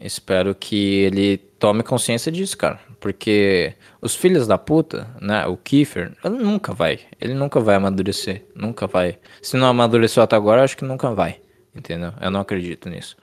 Espero 0.00 0.54
que 0.54 1.02
ele 1.02 1.38
tome 1.38 1.82
consciência 1.82 2.30
disso, 2.30 2.58
cara. 2.58 2.80
Porque 3.00 3.74
os 4.00 4.14
filhos 4.14 4.46
da 4.46 4.58
puta, 4.58 5.08
né? 5.20 5.46
O 5.46 5.56
Kiefer, 5.56 6.12
ele 6.24 6.38
nunca 6.38 6.72
vai. 6.72 7.00
Ele 7.20 7.34
nunca 7.34 7.60
vai 7.60 7.76
amadurecer. 7.76 8.44
Nunca 8.54 8.86
vai. 8.86 9.18
Se 9.40 9.56
não 9.56 9.68
amadureceu 9.68 10.22
até 10.22 10.36
agora, 10.36 10.64
acho 10.64 10.76
que 10.76 10.84
nunca 10.84 11.14
vai. 11.14 11.40
Entendeu? 11.74 12.12
Eu 12.20 12.30
não 12.30 12.40
acredito 12.40 12.88
nisso. 12.88 13.16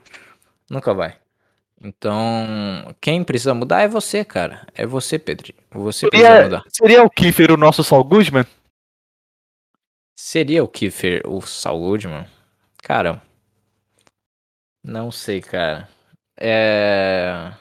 Nunca 0.69 0.93
vai. 0.93 1.18
Então, 1.84 2.95
quem 3.02 3.23
precisa 3.23 3.53
mudar 3.53 3.81
é 3.81 3.88
você, 3.88 4.23
cara. 4.23 4.68
É 4.76 4.85
você, 4.85 5.18
Pedro. 5.18 5.53
Você 5.72 6.07
seria, 6.07 6.10
precisa 6.10 6.43
mudar. 6.43 6.64
Seria 6.68 7.03
o 7.03 7.10
Kiefer 7.10 7.52
o 7.52 7.57
nosso 7.57 7.84
Saul 7.84 8.03
Goodman? 8.03 8.45
Seria 10.15 10.64
o 10.64 10.68
Kiefer 10.68 11.23
o 11.26 11.41
Saul 11.41 11.80
Goodman? 11.80 12.27
Cara, 12.84 13.22
não 14.84 15.11
sei, 15.11 15.41
cara. 15.41 15.89
É. 16.43 17.53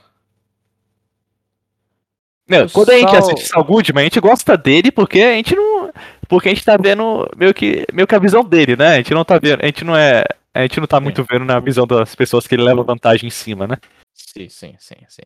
Não, 2.48 2.66
quando 2.70 2.90
a 2.90 2.98
gente 2.98 3.14
assiste 3.14 3.46
Saul 3.46 3.64
Goodman, 3.64 4.00
a 4.00 4.04
gente 4.04 4.18
gosta 4.20 4.56
dele 4.56 4.90
porque 4.90 5.20
a 5.20 5.34
gente 5.34 5.54
não. 5.54 5.92
Porque 6.26 6.48
a 6.48 6.54
gente 6.54 6.64
tá 6.64 6.78
vendo 6.78 7.28
meio 7.36 7.52
que, 7.52 7.84
meio 7.92 8.08
que 8.08 8.14
a 8.14 8.18
visão 8.18 8.42
dele, 8.42 8.74
né? 8.74 8.94
A 8.94 8.96
gente 8.96 9.12
não 9.12 9.24
tá 9.24 9.38
vendo. 9.38 9.62
A 9.62 9.66
gente 9.66 9.84
não 9.84 9.94
é. 9.94 10.24
A 10.54 10.62
gente 10.62 10.80
não 10.80 10.86
tá 10.86 10.98
muito 10.98 11.22
vendo 11.24 11.44
na 11.44 11.60
visão 11.60 11.86
das 11.86 12.14
pessoas 12.14 12.46
que 12.46 12.54
ele 12.54 12.62
leva 12.62 12.82
vantagem 12.82 13.28
em 13.28 13.30
cima, 13.30 13.66
né? 13.66 13.76
Sim, 14.14 14.48
sim, 14.48 14.74
sim, 14.78 14.96
sim. 15.08 15.22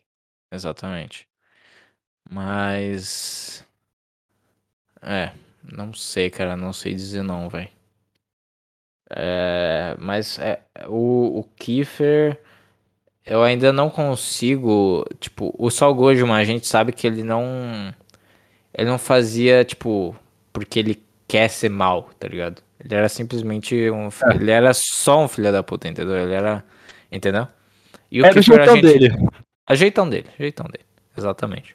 Exatamente. 0.50 1.28
Mas. 2.28 3.64
É, 5.00 5.30
não 5.62 5.94
sei, 5.94 6.28
cara. 6.28 6.56
Não 6.56 6.72
sei 6.72 6.92
dizer 6.92 7.22
não, 7.22 7.48
velho. 7.48 7.68
É, 9.10 9.94
mas 9.98 10.40
é, 10.40 10.60
o, 10.88 11.38
o 11.38 11.44
Kiefer 11.56 12.40
eu 13.26 13.42
ainda 13.42 13.72
não 13.72 13.88
consigo. 13.88 15.04
Tipo, 15.18 15.54
o 15.58 15.70
Saul 15.70 15.94
Goldman, 15.94 16.36
a 16.36 16.44
gente 16.44 16.66
sabe 16.66 16.92
que 16.92 17.06
ele 17.06 17.22
não. 17.22 17.94
Ele 18.72 18.90
não 18.90 18.98
fazia, 18.98 19.64
tipo, 19.64 20.14
porque 20.52 20.78
ele 20.78 21.02
quer 21.26 21.48
ser 21.48 21.70
mal, 21.70 22.10
tá 22.18 22.28
ligado? 22.28 22.62
Ele 22.78 22.94
era 22.94 23.08
simplesmente 23.08 23.90
um. 23.90 24.08
É. 24.08 24.34
Ele 24.34 24.50
era 24.50 24.72
só 24.74 25.24
um 25.24 25.28
filho 25.28 25.50
da 25.50 25.62
puta, 25.62 25.88
entendeu? 25.88 26.16
Ele 26.16 26.34
era. 26.34 26.64
Entendeu? 27.10 27.46
E 28.10 28.20
o 28.20 28.26
era 28.26 28.34
Kiefer, 28.34 28.54
o 28.54 28.56
jeitão 28.56 28.74
gente... 28.76 28.98
dele. 28.98 29.28
Ajeitão 29.66 30.08
dele, 30.08 30.28
jeitão 30.38 30.66
dele. 30.66 30.84
Exatamente. 31.16 31.74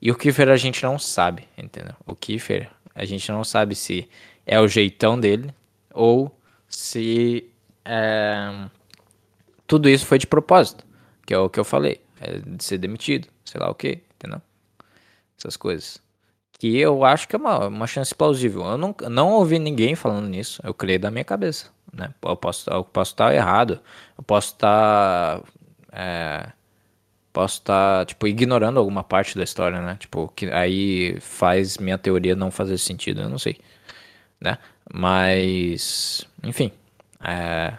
E 0.00 0.10
o 0.10 0.14
Kiefer 0.14 0.48
a 0.48 0.56
gente 0.56 0.82
não 0.82 0.98
sabe, 0.98 1.46
entendeu? 1.58 1.94
O 2.06 2.14
Kiefer, 2.14 2.70
a 2.94 3.04
gente 3.04 3.30
não 3.30 3.44
sabe 3.44 3.74
se 3.74 4.08
é 4.46 4.58
o 4.58 4.68
jeitão 4.68 5.20
dele 5.20 5.52
ou 5.92 6.34
se. 6.68 7.50
É 7.84 8.68
tudo 9.68 9.88
isso 9.88 10.06
foi 10.06 10.18
de 10.18 10.26
propósito, 10.26 10.84
que 11.24 11.32
é 11.32 11.38
o 11.38 11.48
que 11.48 11.60
eu 11.60 11.64
falei, 11.64 12.00
é 12.20 12.38
de 12.38 12.64
ser 12.64 12.78
demitido, 12.78 13.28
sei 13.44 13.60
lá 13.60 13.70
o 13.70 13.74
que, 13.74 14.00
entendeu? 14.16 14.42
Essas 15.38 15.56
coisas. 15.56 16.02
Que 16.58 16.76
eu 16.76 17.04
acho 17.04 17.28
que 17.28 17.36
é 17.36 17.38
uma, 17.38 17.68
uma 17.68 17.86
chance 17.86 18.12
plausível. 18.12 18.64
Eu 18.64 18.78
não, 18.78 18.96
não 19.08 19.32
ouvi 19.34 19.60
ninguém 19.60 19.94
falando 19.94 20.26
nisso, 20.26 20.60
eu 20.64 20.74
criei 20.74 20.98
da 20.98 21.10
minha 21.10 21.24
cabeça, 21.24 21.70
né? 21.92 22.12
Eu 22.20 22.36
posso, 22.36 22.68
eu 22.68 22.82
posso 22.82 23.12
estar 23.12 23.32
errado, 23.32 23.78
eu 24.16 24.24
posso 24.24 24.54
estar... 24.54 25.42
É, 25.92 26.50
posso 27.32 27.58
estar, 27.58 28.06
tipo, 28.06 28.26
ignorando 28.26 28.78
alguma 28.78 29.04
parte 29.04 29.36
da 29.36 29.44
história, 29.44 29.80
né? 29.80 29.96
Tipo, 30.00 30.28
que 30.34 30.46
aí 30.46 31.20
faz 31.20 31.78
minha 31.78 31.96
teoria 31.96 32.34
não 32.34 32.50
fazer 32.50 32.78
sentido, 32.78 33.20
eu 33.20 33.28
não 33.28 33.38
sei, 33.38 33.58
né? 34.40 34.58
Mas, 34.92 36.26
enfim, 36.42 36.72
é, 37.22 37.74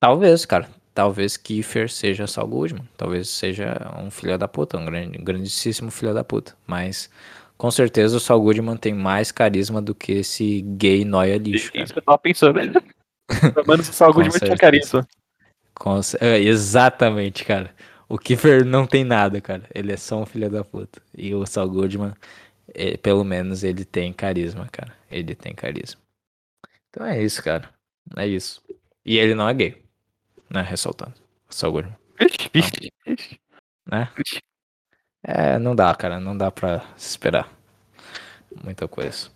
Talvez, 0.00 0.46
cara. 0.46 0.68
Talvez 0.94 1.36
Kiefer 1.36 1.88
seja 1.90 2.26
Saul 2.26 2.48
Goodman. 2.48 2.88
Talvez 2.96 3.28
seja 3.28 3.92
um 3.98 4.10
filho 4.10 4.36
da 4.38 4.48
puta, 4.48 4.78
um 4.78 4.84
grande, 4.84 5.18
grandíssimo 5.18 5.90
filho 5.90 6.14
da 6.14 6.24
puta. 6.24 6.56
Mas 6.66 7.10
com 7.56 7.70
certeza 7.70 8.16
o 8.16 8.20
Saul 8.20 8.42
Goodman 8.42 8.76
tem 8.76 8.94
mais 8.94 9.30
carisma 9.30 9.80
do 9.82 9.94
que 9.94 10.12
esse 10.12 10.62
gay 10.62 11.04
noia 11.04 11.36
lixo. 11.36 11.70
Isso 11.74 11.92
que 11.92 11.98
eu 11.98 12.02
tava 12.02 12.18
pensando. 12.18 12.58
Pelo 13.54 13.66
menos 13.66 13.88
o 13.88 13.92
Saul 13.92 14.12
Goodman 14.12 14.38
tinha 14.38 14.56
carisma. 14.56 15.06
Com, 15.74 16.00
é, 16.20 16.38
exatamente, 16.40 17.44
cara. 17.44 17.74
O 18.08 18.18
Kiefer 18.18 18.64
não 18.64 18.86
tem 18.86 19.04
nada, 19.04 19.40
cara. 19.40 19.64
Ele 19.74 19.92
é 19.92 19.96
só 19.96 20.22
um 20.22 20.26
filho 20.26 20.50
da 20.50 20.64
puta. 20.64 21.00
E 21.16 21.34
o 21.34 21.44
Saul 21.46 21.70
Goodman, 21.70 22.12
ele, 22.74 22.96
pelo 22.96 23.22
menos, 23.22 23.62
ele 23.62 23.84
tem 23.84 24.12
carisma, 24.12 24.66
cara. 24.72 24.92
Ele 25.10 25.34
tem 25.34 25.54
carisma. 25.54 26.00
Então 26.88 27.06
é 27.06 27.22
isso, 27.22 27.42
cara. 27.42 27.68
É 28.16 28.26
isso. 28.26 28.62
E 29.04 29.18
ele 29.18 29.34
não 29.34 29.48
é 29.48 29.54
gay 29.54 29.87
né? 30.50 30.62
Ressaltando. 30.62 31.14
Só 31.48 31.70
o 31.70 31.82
Né? 33.86 34.08
É, 35.22 35.58
não 35.58 35.74
dá, 35.74 35.94
cara. 35.94 36.20
Não 36.20 36.36
dá 36.36 36.50
pra 36.50 36.84
esperar. 36.96 37.48
Muita 38.62 38.86
coisa. 38.86 39.30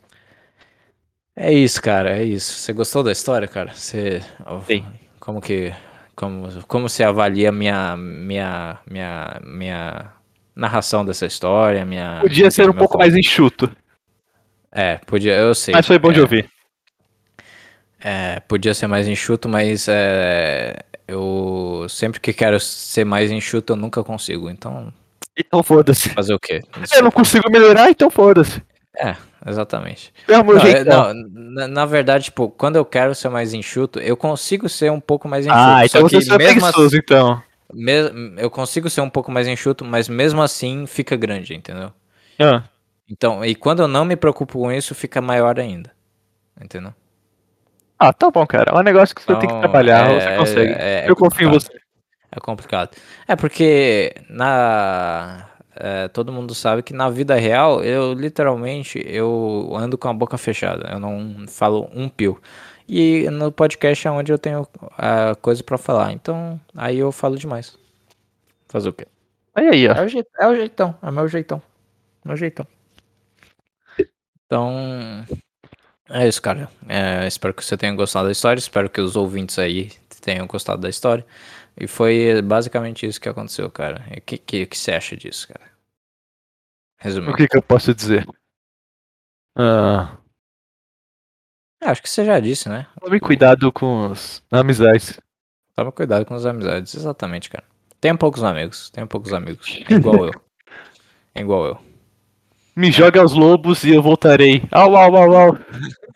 É 1.34 1.52
isso, 1.52 1.80
cara. 1.80 2.18
É 2.18 2.22
isso. 2.22 2.52
Você 2.52 2.72
gostou 2.72 3.02
da 3.02 3.12
história, 3.12 3.48
cara? 3.48 3.72
Você. 3.72 4.20
Sim. 4.66 4.84
Como 5.18 5.40
que. 5.40 5.72
Como, 6.14 6.62
como 6.66 6.89
você 6.89 7.02
avalia 7.02 7.51
minha, 7.51 7.97
minha, 7.97 8.78
minha, 8.89 9.40
minha 9.43 10.12
narração 10.55 11.05
dessa 11.05 11.24
história? 11.24 11.84
Minha, 11.86 12.20
podia 12.20 12.51
ser 12.51 12.68
um 12.68 12.74
pouco 12.74 12.98
mais 12.98 13.16
enxuto. 13.16 13.74
É, 14.70 14.98
podia, 14.98 15.34
eu 15.34 15.55
sei. 15.55 15.72
Mas 15.72 15.86
foi 15.86 15.98
bom 15.98 16.10
é, 16.10 16.14
de 16.14 16.20
ouvir. 16.20 16.51
É, 18.04 18.40
podia 18.40 18.74
ser 18.74 18.88
mais 18.88 19.06
enxuto, 19.06 19.48
mas 19.48 19.86
é, 19.88 20.76
eu 21.06 21.86
sempre 21.88 22.20
que 22.20 22.32
quero 22.32 22.58
ser 22.58 23.04
mais 23.04 23.30
enxuto, 23.30 23.72
eu 23.72 23.76
nunca 23.76 24.02
consigo. 24.02 24.50
Então. 24.50 24.92
Então 25.38 25.62
foda-se. 25.62 26.10
Fazer 26.10 26.34
o 26.34 26.38
quê? 26.38 26.62
Eu 26.94 27.02
não 27.04 27.10
consigo 27.10 27.50
melhorar, 27.50 27.90
então 27.90 28.10
foda-se. 28.10 28.62
É, 28.96 29.16
exatamente. 29.46 30.12
É 30.28 30.84
não, 30.84 31.14
não 31.14 31.14
na, 31.52 31.68
na, 31.68 31.86
verdade, 31.86 32.24
tipo, 32.24 32.50
quando 32.50 32.76
eu 32.76 32.84
quero 32.84 33.14
ser 33.14 33.28
mais 33.28 33.54
enxuto, 33.54 33.98
eu 34.00 34.16
consigo 34.16 34.68
ser 34.68 34.90
um 34.90 35.00
pouco 35.00 35.28
mais 35.28 35.46
enxuto. 35.46 35.60
Ah, 35.60 35.86
então 35.86 36.02
você 36.02 36.32
é 36.32 36.36
preguiçoso, 36.36 36.96
então. 36.96 37.42
eu 38.36 38.50
consigo 38.50 38.90
ser 38.90 39.00
um 39.00 39.08
pouco 39.08 39.30
mais 39.30 39.46
enxuto, 39.46 39.84
mas 39.84 40.08
mesmo 40.08 40.42
assim 40.42 40.86
fica 40.86 41.16
grande, 41.16 41.54
entendeu? 41.54 41.92
Ah. 42.38 42.64
Então, 43.08 43.44
e 43.44 43.54
quando 43.54 43.80
eu 43.80 43.88
não 43.88 44.04
me 44.04 44.16
preocupo 44.16 44.58
com 44.58 44.72
isso, 44.72 44.94
fica 44.94 45.20
maior 45.20 45.58
ainda. 45.58 45.90
Entendeu? 46.60 46.92
Ah, 48.02 48.12
tá 48.12 48.28
bom, 48.32 48.44
cara. 48.44 48.72
É 48.72 48.74
um 48.74 48.82
negócio 48.82 49.14
que 49.14 49.22
você 49.22 49.28
tem 49.36 49.40
que 49.40 49.46
então, 49.46 49.60
trabalhar, 49.60 50.10
é, 50.10 50.20
você 50.20 50.36
consegue. 50.36 50.72
É, 50.72 51.04
é 51.06 51.10
eu 51.10 51.14
confio 51.14 51.48
em 51.48 51.52
você. 51.52 51.70
É 52.32 52.40
complicado. 52.40 52.96
É 53.28 53.36
porque 53.36 54.12
na 54.28 55.48
é, 55.76 56.08
todo 56.08 56.32
mundo 56.32 56.52
sabe 56.52 56.82
que 56.82 56.92
na 56.92 57.08
vida 57.08 57.36
real 57.36 57.84
eu 57.84 58.12
literalmente 58.12 59.00
eu 59.06 59.70
ando 59.76 59.96
com 59.96 60.08
a 60.08 60.12
boca 60.12 60.36
fechada. 60.36 60.90
Eu 60.90 60.98
não 60.98 61.46
falo 61.46 61.88
um 61.94 62.08
pio. 62.08 62.42
E 62.88 63.30
no 63.30 63.52
podcast 63.52 64.08
é 64.08 64.10
onde 64.10 64.32
eu 64.32 64.38
tenho 64.38 64.66
a 64.98 65.36
coisa 65.36 65.62
para 65.62 65.78
falar. 65.78 66.12
Então 66.12 66.60
aí 66.74 66.98
eu 66.98 67.12
falo 67.12 67.36
demais. 67.36 67.78
Fazer 68.68 68.88
o 68.88 68.92
quê? 68.92 69.06
Aí 69.54 69.68
aí, 69.68 69.88
ó. 69.88 69.92
É 69.92 70.02
o, 70.02 70.08
jeitão, 70.08 70.40
é 70.40 70.48
o 70.48 70.56
jeitão, 70.56 70.94
é 71.00 71.10
meu 71.12 71.28
jeitão. 71.28 71.62
Meu 72.24 72.36
jeitão. 72.36 72.66
Então, 74.44 75.24
é 76.12 76.28
isso, 76.28 76.40
cara. 76.40 76.70
É, 76.89 77.26
espero 77.26 77.55
que 77.55 77.64
você 77.64 77.76
tenha 77.76 77.94
gostado 77.94 78.26
da 78.26 78.32
história. 78.32 78.59
Espero 78.59 78.90
que 78.90 79.01
os 79.01 79.16
ouvintes 79.16 79.59
aí 79.59 79.90
tenham 80.20 80.47
gostado 80.47 80.80
da 80.80 80.89
história. 80.89 81.26
E 81.76 81.86
foi 81.86 82.40
basicamente 82.43 83.06
isso 83.06 83.20
que 83.20 83.28
aconteceu, 83.28 83.70
cara. 83.70 84.05
O 84.16 84.20
que, 84.20 84.39
que, 84.39 84.66
que 84.66 84.78
você 84.78 84.93
acha 84.93 85.16
disso, 85.16 85.48
cara? 85.48 85.72
Resumindo. 86.98 87.32
O 87.32 87.36
que, 87.36 87.48
que 87.48 87.56
eu 87.56 87.62
posso 87.62 87.94
dizer? 87.94 88.26
Ah. 89.56 90.16
Acho 91.80 92.02
que 92.02 92.09
você 92.09 92.24
já 92.24 92.39
disse, 92.39 92.68
né? 92.68 92.86
Tome 93.01 93.18
cuidado 93.18 93.72
com 93.72 94.12
as 94.12 94.43
amizades. 94.51 95.18
Tome 95.74 95.90
cuidado 95.93 96.24
com 96.24 96.34
as 96.34 96.47
amizades, 96.47 96.94
exatamente, 96.94 97.51
cara. 97.51 97.64
Tenha 98.01 98.16
poucos 98.16 98.44
amigos, 98.44 98.90
tenha 98.90 99.06
poucos 99.06 99.32
amigos. 99.32 99.80
Igual 99.89 100.26
eu. 100.26 100.43
Igual 101.34 101.66
eu. 101.66 101.91
Me 102.74 102.90
jogue 102.90 103.18
aos 103.18 103.34
lobos 103.34 103.84
e 103.84 103.90
eu 103.90 104.02
voltarei. 104.02 104.62
Au, 104.70 104.96
au, 104.96 105.16
au, 105.16 105.36
au. 105.36 105.58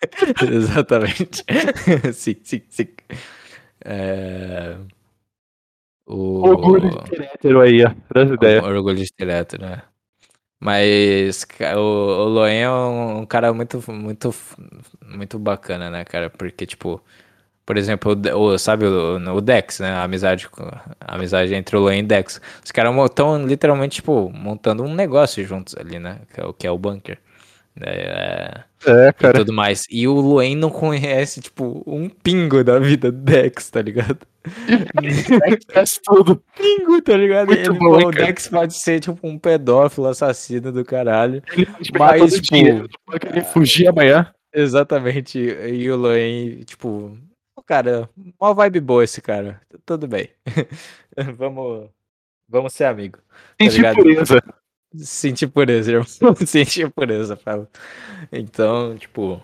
Exatamente. 0.53 1.45
sim, 2.15 2.37
sim, 2.43 2.63
sim. 2.69 2.89
É... 3.85 4.77
O... 6.07 6.49
Orgulho 6.49 6.89
de 6.91 7.11
ter 7.11 7.21
hétero 7.23 7.61
aí, 7.61 7.85
ó. 7.85 7.91
Das 8.15 8.31
ideias. 8.31 8.65
Orgulho 8.65 8.97
de 8.97 9.13
ter 9.13 9.29
hétero, 9.29 9.67
né? 9.67 9.83
Mas 10.59 11.47
o, 11.77 11.79
o 11.79 12.29
Loen 12.29 12.63
é 12.63 12.71
um 12.71 13.27
cara 13.27 13.53
muito, 13.53 13.83
muito, 13.93 14.35
muito 15.05 15.39
bacana, 15.39 15.91
né, 15.91 16.05
cara? 16.05 16.31
Porque, 16.31 16.65
tipo, 16.65 17.03
por 17.67 17.77
exemplo, 17.77 18.17
o, 18.35 18.57
sabe 18.57 18.87
o, 18.87 19.17
o 19.17 19.41
Dex, 19.41 19.81
né? 19.81 19.91
A 19.91 20.05
amizade, 20.05 20.49
a 21.01 21.17
amizade 21.17 21.53
entre 21.53 21.77
o 21.77 21.81
Loen 21.81 22.01
e 22.01 22.05
o 22.05 22.07
Dex. 22.07 22.41
Os 22.65 22.71
caras 22.71 22.95
estão 23.05 23.45
literalmente, 23.45 23.97
tipo, 23.97 24.31
montando 24.33 24.85
um 24.85 24.95
negócio 24.95 25.45
juntos 25.45 25.75
ali, 25.77 25.99
né? 25.99 26.21
Que 26.33 26.41
é 26.41 26.45
o, 26.47 26.53
que 26.53 26.67
é 26.67 26.71
o 26.71 26.79
bunker. 26.79 27.19
É, 27.81 28.61
é, 28.87 29.13
cara. 29.13 29.39
E 29.39 29.41
tudo 29.41 29.53
mais. 29.53 29.85
E 29.91 30.09
o 30.09 30.15
Luen 30.15 30.55
não 30.55 30.71
conhece, 30.71 31.41
tipo, 31.41 31.83
um 31.87 32.09
pingo 32.09 32.65
da 32.65 32.79
vida 32.79 33.13
do 33.13 33.19
Dex, 33.19 33.69
tá 33.69 33.83
ligado? 33.83 34.21
Dex 35.03 35.27
conhece 35.69 36.01
tudo. 36.05 36.43
Pingo, 36.57 37.03
tá 37.03 37.17
ligado? 37.17 37.49
Muito 37.49 37.71
Ele, 37.71 37.79
bom, 37.79 38.07
o 38.07 38.11
Dex 38.11 38.49
pode 38.49 38.75
ser, 38.75 39.01
tipo, 39.01 39.19
um 39.23 39.39
pedófilo 39.39 40.07
assassino 40.07 40.73
do 40.73 40.85
caralho. 40.85 41.43
Ele 41.53 41.69
mas, 41.99 42.41
tipo. 42.41 42.55
Dia, 42.55 42.87
ele 43.31 43.41
fugir 43.43 43.89
amanhã. 43.89 44.33
Exatamente. 44.55 45.39
E 45.39 45.91
o 45.91 45.97
Luen, 45.97 46.63
tipo, 46.65 47.19
cara, 47.63 48.09
uma 48.39 48.55
vibe 48.55 48.81
boa 48.81 49.05
esse 49.05 49.21
cara. 49.21 49.61
Tudo 49.85 50.07
bem. 50.07 50.31
vamos, 51.37 51.91
vamos 52.49 52.73
ser 52.73 52.85
amigo. 52.85 53.19
Tá 53.59 53.71
Sentir 53.71 53.95
pureza. 53.95 54.43
Sentir 54.95 55.47
pureza, 55.49 55.93
irmão. 55.93 56.07
Sentir 56.47 56.91
pureza, 56.91 57.37
fala. 57.37 57.69
Então, 58.33 58.97
tipo. 58.97 59.41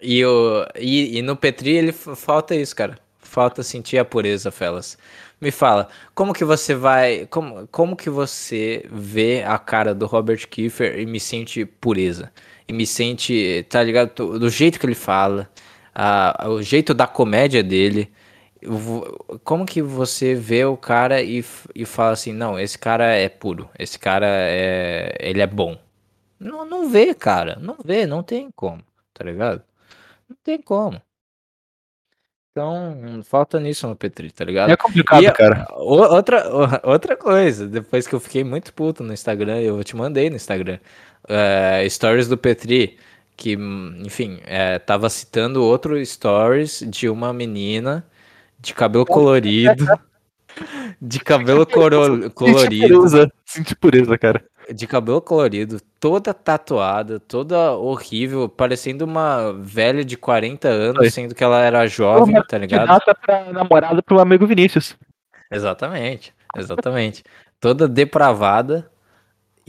E, 0.00 0.24
o, 0.24 0.64
e, 0.78 1.18
e 1.18 1.22
no 1.22 1.36
Petri 1.36 1.70
ele 1.70 1.92
falta 1.92 2.54
isso, 2.54 2.74
cara. 2.74 2.98
Falta 3.18 3.62
sentir 3.62 3.98
a 3.98 4.04
pureza, 4.04 4.50
Felas. 4.50 4.96
Me 5.40 5.50
fala, 5.50 5.88
como 6.14 6.32
que 6.32 6.44
você 6.44 6.74
vai. 6.74 7.26
Como, 7.26 7.66
como 7.68 7.96
que 7.96 8.08
você 8.10 8.84
vê 8.90 9.42
a 9.44 9.58
cara 9.58 9.94
do 9.94 10.06
Robert 10.06 10.48
Kiefer 10.48 10.98
e 10.98 11.06
me 11.06 11.20
sente 11.20 11.64
pureza? 11.64 12.32
E 12.66 12.72
me 12.72 12.86
sente, 12.86 13.64
tá 13.68 13.82
ligado? 13.82 14.38
Do 14.38 14.48
jeito 14.50 14.78
que 14.80 14.86
ele 14.86 14.94
fala, 14.94 15.48
a, 15.98 16.48
o 16.48 16.62
jeito 16.62 16.94
da 16.94 17.08
comédia 17.08 17.62
dele. 17.62 18.12
Como 19.44 19.66
que 19.66 19.82
você 19.82 20.34
vê 20.34 20.64
o 20.64 20.76
cara 20.76 21.20
e, 21.22 21.44
e 21.74 21.84
fala 21.84 22.12
assim, 22.12 22.32
não, 22.32 22.58
esse 22.58 22.78
cara 22.78 23.04
é 23.06 23.28
puro, 23.28 23.68
esse 23.78 23.98
cara 23.98 24.26
é, 24.26 25.16
ele 25.20 25.40
é 25.40 25.46
bom. 25.46 25.76
Não, 26.38 26.64
não 26.64 26.88
vê, 26.88 27.14
cara, 27.14 27.56
não 27.60 27.76
vê, 27.84 28.06
não 28.06 28.22
tem 28.22 28.50
como, 28.50 28.82
tá 29.12 29.24
ligado? 29.24 29.62
Não 30.28 30.36
tem 30.42 30.60
como. 30.60 31.00
Então, 32.50 33.20
falta 33.24 33.60
nisso 33.60 33.86
no 33.86 33.94
Petri, 33.94 34.32
tá 34.32 34.44
ligado? 34.44 34.70
É 34.70 34.76
complicado, 34.76 35.22
e, 35.22 35.30
cara. 35.32 35.66
Outra, 35.70 36.44
outra 36.82 37.16
coisa, 37.16 37.68
depois 37.68 38.06
que 38.06 38.14
eu 38.14 38.20
fiquei 38.20 38.42
muito 38.42 38.72
puto 38.74 39.04
no 39.04 39.12
Instagram, 39.12 39.60
eu 39.60 39.82
te 39.84 39.94
mandei 39.94 40.28
no 40.28 40.36
Instagram, 40.36 40.80
uh, 41.24 41.88
stories 41.88 42.26
do 42.26 42.36
Petri, 42.36 42.98
que, 43.38 43.56
enfim, 44.04 44.40
é, 44.44 44.80
tava 44.80 45.08
citando 45.08 45.64
outro 45.64 46.04
stories 46.04 46.84
de 46.88 47.08
uma 47.08 47.32
menina 47.32 48.04
de 48.58 48.74
cabelo 48.74 49.06
colorido. 49.06 49.86
De 51.00 51.20
cabelo 51.20 51.64
coro 51.64 52.28
colorido. 52.32 53.30
Senti 53.44 53.76
pureza, 53.76 54.18
cara. 54.18 54.44
De 54.74 54.88
cabelo 54.88 55.22
colorido, 55.22 55.80
toda 56.00 56.34
tatuada, 56.34 57.20
toda 57.20 57.74
horrível, 57.76 58.48
parecendo 58.48 59.04
uma 59.04 59.52
velha 59.52 60.04
de 60.04 60.16
40 60.16 60.66
anos, 60.66 61.02
Oi. 61.02 61.10
sendo 61.10 61.32
que 61.32 61.44
ela 61.44 61.60
era 61.60 61.86
jovem, 61.86 62.34
Pô, 62.34 62.42
tá 62.42 62.58
ligado? 62.58 62.88
Data 62.88 63.14
pra 63.14 63.52
namorada 63.52 64.02
pro 64.02 64.18
amigo 64.18 64.48
Vinícius. 64.48 64.96
Exatamente, 65.48 66.34
exatamente. 66.56 67.22
toda 67.60 67.86
depravada. 67.86 68.90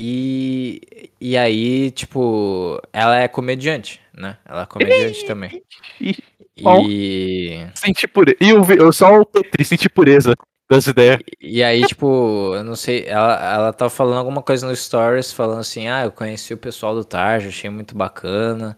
E, 0.01 1.11
e 1.19 1.37
aí, 1.37 1.91
tipo, 1.91 2.81
ela 2.93 3.19
é 3.19 3.27
comediante, 3.27 3.99
né? 4.13 4.37
Ela 4.45 4.61
é 4.61 4.65
comediante 4.65 5.25
também. 5.25 5.61
E. 5.99 7.67
Senti 7.75 8.07
pureza. 8.07 8.37
E 8.39 8.49
eu, 8.49 8.63
eu 8.65 8.93
só 8.93 9.19
o 9.19 9.25
Petri 9.25 9.65
senti 9.65 9.89
pureza 9.89 10.35
das 10.69 10.87
ideias. 10.87 11.19
E, 11.41 11.57
e 11.57 11.63
aí, 11.63 11.85
tipo, 11.85 12.53
eu 12.55 12.63
não 12.63 12.77
sei, 12.77 13.03
ela, 13.07 13.53
ela 13.53 13.73
tava 13.73 13.89
falando 13.89 14.19
alguma 14.19 14.41
coisa 14.41 14.65
no 14.65 14.73
Stories, 14.73 15.33
falando 15.33 15.59
assim, 15.59 15.89
ah, 15.89 16.05
eu 16.05 16.11
conheci 16.13 16.53
o 16.53 16.57
pessoal 16.57 16.95
do 16.95 17.03
Tarja, 17.03 17.49
achei 17.49 17.69
muito 17.69 17.93
bacana. 17.93 18.77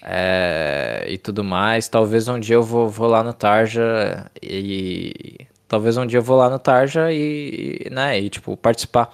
É, 0.00 1.06
e 1.08 1.18
tudo 1.18 1.42
mais. 1.42 1.88
Talvez 1.88 2.28
um 2.28 2.38
dia 2.38 2.54
eu 2.54 2.62
vou, 2.62 2.88
vou 2.88 3.08
lá 3.08 3.24
no 3.24 3.32
Tarja 3.32 4.30
e. 4.40 5.44
Talvez 5.66 5.96
um 5.96 6.06
dia 6.06 6.20
eu 6.20 6.22
vou 6.22 6.36
lá 6.36 6.48
no 6.48 6.58
Tarja 6.60 7.10
e, 7.12 7.88
né, 7.90 8.20
e 8.20 8.30
tipo, 8.30 8.56
participar. 8.56 9.12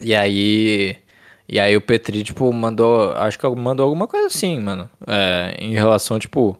E 0.00 0.14
aí. 0.14 0.96
E 1.48 1.60
aí 1.60 1.76
o 1.76 1.80
Petri, 1.80 2.22
tipo, 2.22 2.52
mandou. 2.52 3.12
Acho 3.12 3.38
que 3.38 3.48
mandou 3.48 3.84
alguma 3.84 4.06
coisa 4.06 4.28
assim, 4.28 4.58
mano. 4.60 4.90
É, 5.06 5.56
em 5.58 5.72
relação, 5.74 6.18
tipo 6.18 6.58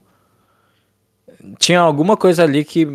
tinha 1.59 1.81
alguma 1.81 2.16
coisa 2.16 2.43
ali 2.43 2.65
que 2.65 2.86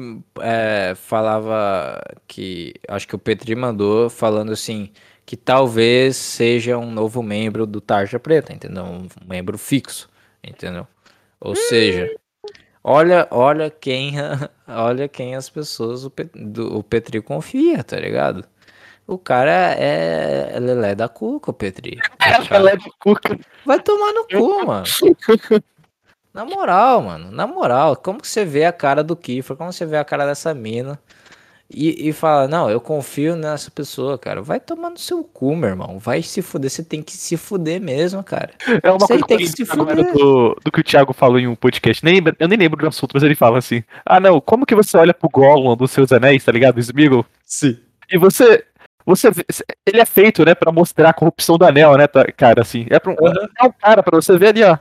é, 0.42 0.94
falava 0.96 2.02
que 2.28 2.74
acho 2.88 3.08
que 3.08 3.16
o 3.16 3.20
Petri 3.20 3.56
mandou 3.56 4.10
falando 4.10 4.52
assim 4.52 4.90
que 5.26 5.38
talvez 5.38 6.16
seja 6.16 6.78
um 6.78 6.90
novo 6.90 7.22
membro 7.22 7.68
do 7.68 7.80
Tarja 7.80 8.20
Preta, 8.20 8.52
entendeu? 8.52 8.84
Um 8.84 9.08
membro 9.28 9.60
fixo, 9.60 10.10
entendeu? 10.44 10.88
Ou 11.40 11.56
seja, 11.56 12.10
olha, 12.84 13.28
olha 13.30 13.70
quem, 13.70 14.14
olha 14.68 15.08
quem 15.08 15.36
as 15.36 15.48
pessoas 15.48 16.04
o, 16.04 16.12
do, 16.34 16.78
o 16.78 16.84
Petri 16.84 17.22
confia, 17.22 17.84
tá 17.84 18.00
ligado? 18.00 18.44
O 19.10 19.18
cara 19.18 19.74
é 19.76 20.60
lelé 20.60 20.94
da 20.94 21.10
cuca, 21.10 21.52
Petri. 21.52 21.98
É 22.22 22.54
lelé 22.54 22.78
da 22.78 22.92
cuca. 23.00 23.40
Vai 23.66 23.80
tomar 23.80 24.14
no 24.14 24.28
cu, 24.28 24.62
mano. 24.68 24.86
Na 26.32 26.46
moral, 26.46 27.02
mano, 27.02 27.32
na 27.32 27.48
moral, 27.48 27.96
como 27.96 28.22
que 28.22 28.28
você 28.28 28.46
vê 28.46 28.66
a 28.66 28.72
cara 28.72 29.04
do 29.04 29.16
Kiffer, 29.16 29.58
como 29.58 29.74
você 29.74 29.84
vê 29.84 29.98
a 29.98 30.06
cara 30.06 30.28
dessa 30.28 30.54
mina 30.54 31.00
e, 31.74 32.08
e 32.08 32.14
fala, 32.14 32.48
não, 32.48 32.70
eu 32.70 32.80
confio 32.80 33.36
nessa 33.36 33.72
pessoa, 33.72 34.16
cara. 34.16 34.44
Vai 34.44 34.60
tomar 34.60 34.92
no 34.92 35.00
seu 35.00 35.24
cu, 35.24 35.56
meu 35.56 35.70
irmão. 35.70 35.98
Vai 35.98 36.22
se 36.22 36.44
fuder, 36.44 36.70
você 36.70 36.84
tem 36.84 37.02
que 37.02 37.14
se 37.14 37.36
fuder 37.36 37.82
mesmo, 37.82 38.24
cara. 38.24 38.52
É 38.84 38.92
uma 38.92 39.00
você 39.00 39.08
coisa 39.14 39.26
tem 39.26 39.38
que 39.40 39.48
se 39.48 39.66
fuder. 39.66 40.14
Do, 40.14 40.56
do, 40.64 40.72
que 40.72 40.82
o 40.82 40.84
Thiago 40.84 41.14
falou 41.14 41.40
em 41.40 41.48
um 41.48 41.56
podcast, 41.56 42.06
nem, 42.06 42.22
eu 42.38 42.48
nem 42.48 42.60
lembro 42.60 42.78
do 42.78 42.88
assunto, 42.88 43.14
mas 43.16 43.24
ele 43.24 43.34
fala 43.34 43.58
assim, 43.58 43.84
ah 44.06 44.20
não, 44.20 44.40
como 44.40 44.68
que 44.68 44.76
você 44.76 44.96
olha 44.98 45.16
pro 45.16 45.30
Gollum 45.30 45.76
dos 45.76 45.90
seus 45.90 46.12
anéis, 46.12 46.44
tá 46.44 46.52
ligado? 46.52 46.80
Smeagol? 46.80 47.26
Sim. 47.44 47.76
E 48.12 48.18
você, 48.18 48.66
você 49.10 49.30
ele 49.86 50.00
é 50.00 50.06
feito, 50.06 50.46
né, 50.46 50.54
para 50.54 50.72
mostrar 50.72 51.10
a 51.10 51.14
corrupção 51.14 51.58
do 51.58 51.66
anel, 51.66 51.98
né, 51.98 52.06
cara, 52.38 52.62
assim. 52.62 52.86
É, 52.90 53.00
pra, 53.00 53.12
uhum. 53.12 53.48
é 53.60 53.66
um 53.66 53.72
cara 53.72 54.04
para 54.04 54.22
você 54.22 54.38
ver 54.38 54.50
ali, 54.50 54.64
ó. 54.64 54.78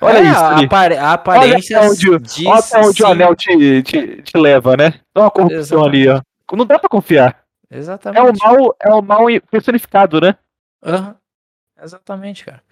Olha 0.00 0.18
é, 0.18 0.22
isso. 0.22 0.40
A, 0.40 0.60
apar 0.60 0.92
a 0.92 1.12
aparência. 1.12 1.78
Olha 1.78 1.90
onde, 1.90 2.08
olha 2.46 2.86
onde 2.88 3.02
o 3.02 3.06
anel 3.06 3.36
te, 3.36 3.82
te, 3.82 4.22
te 4.22 4.38
leva, 4.38 4.76
né? 4.76 4.94
Dá 5.14 5.22
uma 5.22 5.30
corrupção 5.30 5.78
Exatamente. 5.86 6.08
ali, 6.08 6.08
ó. 6.08 6.56
Não 6.56 6.66
dá 6.66 6.78
pra 6.78 6.88
confiar. 6.88 7.42
Exatamente. 7.70 8.20
É 8.20 8.22
o 8.22 8.32
mal, 8.36 8.76
é 8.80 8.90
o 8.90 9.02
mal 9.02 9.26
personificado, 9.50 10.20
né? 10.20 10.36
Uhum. 10.84 11.14
Exatamente, 11.82 12.44
cara. 12.44 12.62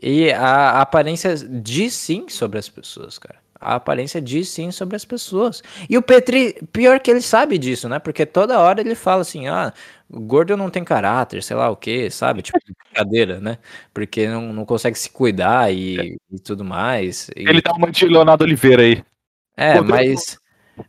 E 0.00 0.32
a, 0.32 0.70
a 0.70 0.80
aparência 0.82 1.34
diz 1.36 1.94
sim 1.94 2.28
sobre 2.28 2.58
as 2.58 2.68
pessoas, 2.68 3.18
cara. 3.18 3.38
A 3.60 3.74
aparência 3.74 4.20
diz 4.20 4.48
sim 4.48 4.70
sobre 4.70 4.94
as 4.94 5.04
pessoas. 5.04 5.62
E 5.90 5.98
o 5.98 6.02
Petri, 6.02 6.56
pior 6.72 7.00
que 7.00 7.10
ele 7.10 7.20
sabe 7.20 7.58
disso, 7.58 7.88
né? 7.88 7.98
Porque 7.98 8.24
toda 8.24 8.60
hora 8.60 8.80
ele 8.80 8.94
fala 8.94 9.22
assim: 9.22 9.48
ah, 9.48 9.72
gordo 10.10 10.56
não 10.56 10.70
tem 10.70 10.84
caráter, 10.84 11.42
sei 11.42 11.56
lá 11.56 11.70
o 11.70 11.76
que, 11.76 12.10
sabe? 12.10 12.42
Tipo, 12.42 12.58
brincadeira, 12.84 13.40
né? 13.40 13.58
Porque 13.92 14.26
não, 14.28 14.52
não 14.52 14.64
consegue 14.64 14.98
se 14.98 15.10
cuidar 15.10 15.72
e, 15.72 16.16
e 16.30 16.38
tudo 16.38 16.64
mais. 16.64 17.28
E... 17.36 17.48
Ele 17.48 17.62
tá 17.62 17.72
uma 17.72 17.90
de 17.90 18.06
Leonardo 18.06 18.44
Oliveira 18.44 18.82
aí. 18.82 19.02
É, 19.56 19.80
mas. 19.80 20.38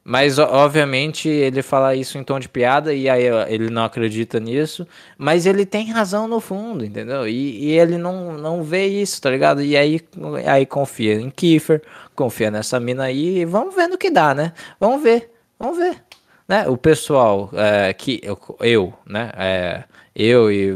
Mas, 0.03 0.37
obviamente, 0.37 1.27
ele 1.27 1.63
fala 1.63 1.95
isso 1.95 2.17
em 2.19 2.23
tom 2.23 2.39
de 2.39 2.47
piada 2.47 2.93
e 2.93 3.09
aí 3.09 3.23
ele 3.47 3.71
não 3.71 3.83
acredita 3.83 4.39
nisso. 4.39 4.87
Mas 5.17 5.47
ele 5.47 5.65
tem 5.65 5.91
razão 5.91 6.27
no 6.27 6.39
fundo, 6.39 6.85
entendeu? 6.85 7.27
E, 7.27 7.65
e 7.65 7.71
ele 7.71 7.97
não, 7.97 8.33
não 8.33 8.63
vê 8.63 8.85
isso, 8.85 9.19
tá 9.19 9.29
ligado? 9.31 9.63
E 9.63 9.75
aí, 9.75 9.99
aí 10.45 10.65
confia 10.65 11.15
em 11.15 11.29
Kiefer, 11.29 11.81
confia 12.15 12.51
nessa 12.51 12.79
mina 12.79 13.05
aí 13.05 13.39
e 13.39 13.45
vamos 13.45 13.75
ver 13.75 13.87
no 13.87 13.97
que 13.97 14.11
dá, 14.11 14.35
né? 14.35 14.53
Vamos 14.79 15.01
ver, 15.01 15.31
vamos 15.57 15.77
ver. 15.77 16.03
Né? 16.49 16.67
O 16.67 16.76
pessoal 16.76 17.51
é, 17.53 17.93
que 17.93 18.19
eu, 18.23 18.39
eu 18.61 18.93
né? 19.05 19.31
É, 19.38 19.84
eu 20.15 20.51
e 20.51 20.73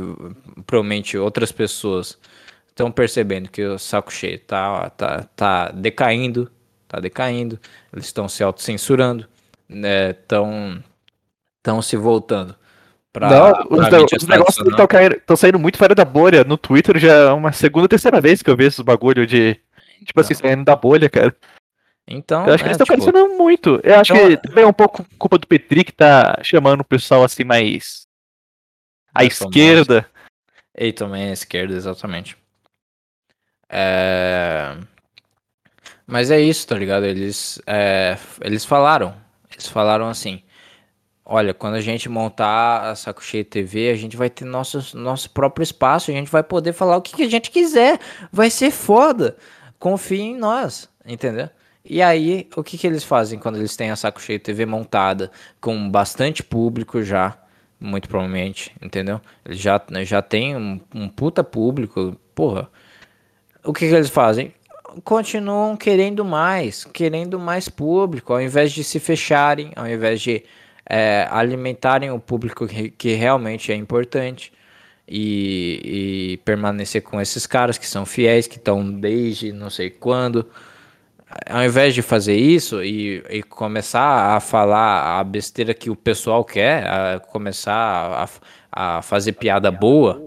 provavelmente 0.67 1.17
outras 1.17 1.51
pessoas 1.51 2.19
estão 2.69 2.91
percebendo 2.91 3.49
que 3.49 3.65
o 3.65 3.79
saco 3.79 4.13
cheio 4.13 4.37
tá, 4.37 4.91
tá, 4.91 5.23
tá 5.35 5.71
decaindo, 5.71 6.51
tá 6.87 6.99
decaindo, 6.99 7.59
eles 7.91 8.05
estão 8.05 8.29
se 8.29 8.43
autocensurando, 8.43 9.27
estão 9.67 10.51
né, 10.51 10.83
estão 11.57 11.81
se 11.81 11.97
voltando 11.97 12.55
pra, 13.11 13.29
Não, 13.29 13.51
pra 13.67 14.03
os, 14.03 14.11
os 14.21 14.27
negócios 14.27 14.67
estão 14.67 15.35
saindo 15.35 15.57
muito 15.57 15.79
fora 15.79 15.95
da 15.95 16.05
bolha. 16.05 16.43
No 16.43 16.57
Twitter 16.57 16.99
já 16.99 17.13
é 17.13 17.31
uma 17.31 17.51
segunda, 17.51 17.87
terceira 17.87 18.21
vez 18.21 18.43
que 18.43 18.49
eu 18.49 18.55
vejo 18.55 18.69
esses 18.69 18.81
bagulho 18.81 19.25
de. 19.25 19.53
Tipo 20.05 20.19
então, 20.19 20.21
assim, 20.21 20.33
saindo 20.35 20.63
da 20.63 20.75
bolha, 20.75 21.09
cara. 21.09 21.35
Então. 22.07 22.45
Eu 22.45 22.53
acho 22.53 22.63
né, 22.63 22.69
que 22.69 22.75
eles 22.75 22.81
estão 22.81 22.95
tipo... 22.95 23.11
crescendo 23.11 23.37
muito. 23.37 23.79
Eu 23.83 23.99
acho 23.99 24.13
então, 24.13 24.27
que 24.27 24.37
também 24.37 24.63
é 24.63 24.67
um 24.67 24.73
pouco 24.73 25.05
culpa 25.17 25.37
do 25.37 25.47
Petri 25.47 25.83
que 25.83 25.91
tá 25.91 26.37
chamando 26.43 26.81
o 26.81 26.85
pessoal 26.85 27.23
assim 27.23 27.43
mais. 27.43 28.05
À 29.13 29.23
esquerda. 29.23 30.05
E 30.77 30.91
também 30.91 31.29
à 31.29 31.33
esquerda, 31.33 31.75
exatamente. 31.75 32.35
É... 33.69 34.75
Mas 36.05 36.31
é 36.31 36.39
isso, 36.39 36.67
tá 36.67 36.75
ligado? 36.75 37.05
Eles, 37.05 37.61
é... 37.65 38.17
eles 38.41 38.65
falaram. 38.65 39.15
Eles 39.51 39.67
falaram 39.67 40.07
assim. 40.07 40.43
Olha, 41.25 41.53
quando 41.53 41.75
a 41.75 41.81
gente 41.81 42.09
montar 42.09 42.89
a 42.89 42.95
Saco 42.95 43.23
Cheio 43.23 43.45
TV, 43.45 43.89
a 43.89 43.95
gente 43.95 44.17
vai 44.17 44.29
ter 44.29 44.43
nosso, 44.43 44.97
nosso 44.97 45.29
próprio 45.29 45.63
espaço, 45.63 46.11
a 46.11 46.13
gente 46.13 46.29
vai 46.29 46.43
poder 46.43 46.73
falar 46.73 46.97
o 46.97 47.01
que, 47.01 47.15
que 47.15 47.23
a 47.23 47.29
gente 47.29 47.49
quiser. 47.49 47.97
Vai 48.29 48.49
ser 48.49 48.71
foda. 48.71 49.37
Confie 49.79 50.19
em 50.19 50.35
nós, 50.35 50.89
entendeu? 51.05 51.49
E 51.85 52.01
aí, 52.01 52.47
o 52.55 52.63
que, 52.63 52.77
que 52.77 52.87
eles 52.87 53.03
fazem 53.03 53.37
quando 53.37 53.57
eles 53.57 53.75
têm 53.75 53.91
a 53.91 53.95
Saco 53.95 54.21
Cheio 54.21 54.39
TV 54.39 54.65
montada, 54.65 55.31
com 55.59 55.89
bastante 55.89 56.41
público 56.41 57.03
já, 57.03 57.37
muito 57.79 58.07
provavelmente, 58.07 58.73
entendeu? 58.81 59.19
Eles 59.45 59.59
já, 59.59 59.81
já 60.03 60.21
tem 60.21 60.55
um, 60.55 60.79
um 60.95 61.09
puta 61.09 61.43
público, 61.43 62.15
porra 62.33 62.69
o 63.63 63.71
que, 63.73 63.87
que 63.87 63.95
eles 63.95 64.09
fazem? 64.09 64.53
Continuam 65.03 65.75
querendo 65.77 66.23
mais, 66.25 66.83
querendo 66.83 67.39
mais 67.39 67.69
público, 67.69 68.33
ao 68.33 68.41
invés 68.41 68.71
de 68.71 68.83
se 68.83 68.99
fecharem, 68.99 69.71
ao 69.75 69.87
invés 69.87 70.21
de 70.21 70.43
é, 70.87 71.27
alimentarem 71.31 72.11
o 72.11 72.19
público 72.19 72.67
que, 72.67 72.89
que 72.91 73.13
realmente 73.13 73.71
é 73.71 73.75
importante 73.75 74.51
e, 75.07 76.33
e, 76.33 76.37
permanecer 76.45 77.01
com 77.01 77.19
esses 77.19 77.47
caras 77.47 77.77
que 77.77 77.87
são 77.87 78.05
fiéis, 78.05 78.47
que 78.47 78.57
estão 78.57 78.91
desde 78.91 79.51
não 79.51 79.69
sei 79.69 79.89
quando. 79.89 80.47
Ao 81.49 81.63
invés 81.63 81.93
de 81.93 82.01
fazer 82.01 82.35
isso 82.35 82.83
e, 82.83 83.23
e, 83.29 83.43
começar 83.43 84.35
a 84.35 84.39
falar 84.39 85.19
a 85.19 85.23
besteira 85.23 85.73
que 85.73 85.89
o 85.89 85.95
pessoal 85.95 86.43
quer, 86.43 86.87
a 86.87 87.19
começar 87.19 88.29
a, 88.71 88.97
a 88.97 89.01
fazer 89.01 89.33
piada 89.33 89.71
boa, 89.71 90.21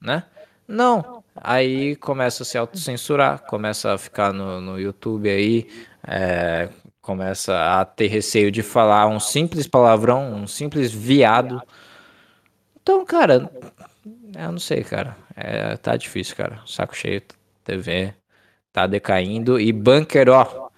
né? 0.00 0.24
Não, 0.66 1.20
Aí 1.36 1.96
começa 1.96 2.42
a 2.42 2.46
se 2.46 2.58
autocensurar, 2.58 3.40
começa 3.46 3.94
a 3.94 3.98
ficar 3.98 4.32
no, 4.32 4.60
no 4.60 4.78
YouTube 4.78 5.28
aí, 5.28 5.66
é, 6.06 6.68
começa 7.00 7.80
a 7.80 7.84
ter 7.84 8.08
receio 8.08 8.50
de 8.50 8.62
falar 8.62 9.06
um 9.06 9.20
simples 9.20 9.66
palavrão, 9.66 10.34
um 10.34 10.46
simples 10.46 10.92
viado. 10.92 11.62
Então, 12.82 13.04
cara, 13.04 13.50
eu 14.36 14.52
não 14.52 14.58
sei, 14.58 14.84
cara. 14.84 15.16
É, 15.34 15.76
tá 15.76 15.96
difícil, 15.96 16.36
cara. 16.36 16.60
Saco 16.66 16.94
cheio, 16.94 17.22
TV 17.64 18.19
tá 18.72 18.86
decaindo. 18.86 19.60
E 19.60 19.72
bunker, 19.72 20.28
ó. 20.28 20.70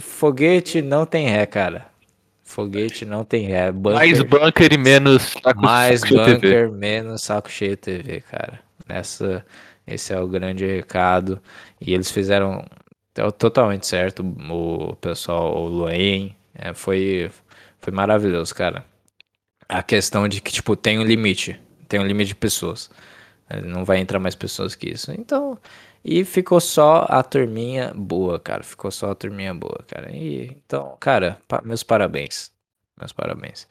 Foguete 0.00 0.82
não 0.82 1.06
tem 1.06 1.28
ré, 1.28 1.46
cara. 1.46 1.86
Foguete 2.44 3.04
não 3.04 3.24
tem 3.24 3.46
ré. 3.46 3.70
Bunker, 3.70 3.98
mais 3.98 4.22
bunker 4.22 4.72
e 4.72 4.78
menos 4.78 5.22
saco 5.22 5.62
Mais 5.62 6.00
bunker, 6.02 6.40
TV. 6.40 6.68
menos 6.68 7.22
saco 7.22 7.50
cheio 7.50 7.76
TV, 7.76 8.22
cara. 8.22 8.60
Essa, 8.88 9.44
esse 9.86 10.12
é 10.12 10.20
o 10.20 10.26
grande 10.26 10.66
recado. 10.66 11.40
E 11.80 11.92
eles 11.92 12.10
fizeram 12.10 12.64
totalmente 13.38 13.86
certo. 13.86 14.22
O 14.50 14.96
pessoal, 14.96 15.56
o 15.56 15.68
Luen, 15.68 16.34
é, 16.54 16.72
foi, 16.72 17.30
foi 17.80 17.92
maravilhoso, 17.92 18.54
cara. 18.54 18.84
A 19.68 19.82
questão 19.82 20.26
de 20.26 20.40
que, 20.40 20.50
tipo, 20.50 20.74
tem 20.74 20.98
um 20.98 21.04
limite. 21.04 21.60
Tem 21.86 22.00
um 22.00 22.06
limite 22.06 22.28
de 22.28 22.34
pessoas. 22.34 22.90
Não 23.64 23.84
vai 23.84 23.98
entrar 23.98 24.18
mais 24.18 24.34
pessoas 24.34 24.74
que 24.74 24.90
isso. 24.90 25.12
Então, 25.12 25.58
e 26.04 26.24
ficou 26.24 26.60
só 26.60 27.06
a 27.08 27.22
turminha 27.22 27.92
boa, 27.94 28.38
cara. 28.38 28.62
Ficou 28.62 28.90
só 28.90 29.10
a 29.10 29.14
turminha 29.14 29.54
boa, 29.54 29.80
cara. 29.86 30.10
E, 30.10 30.56
então, 30.64 30.96
cara, 31.00 31.38
meus 31.64 31.82
parabéns. 31.82 32.50
Meus 32.98 33.12
parabéns. 33.12 33.66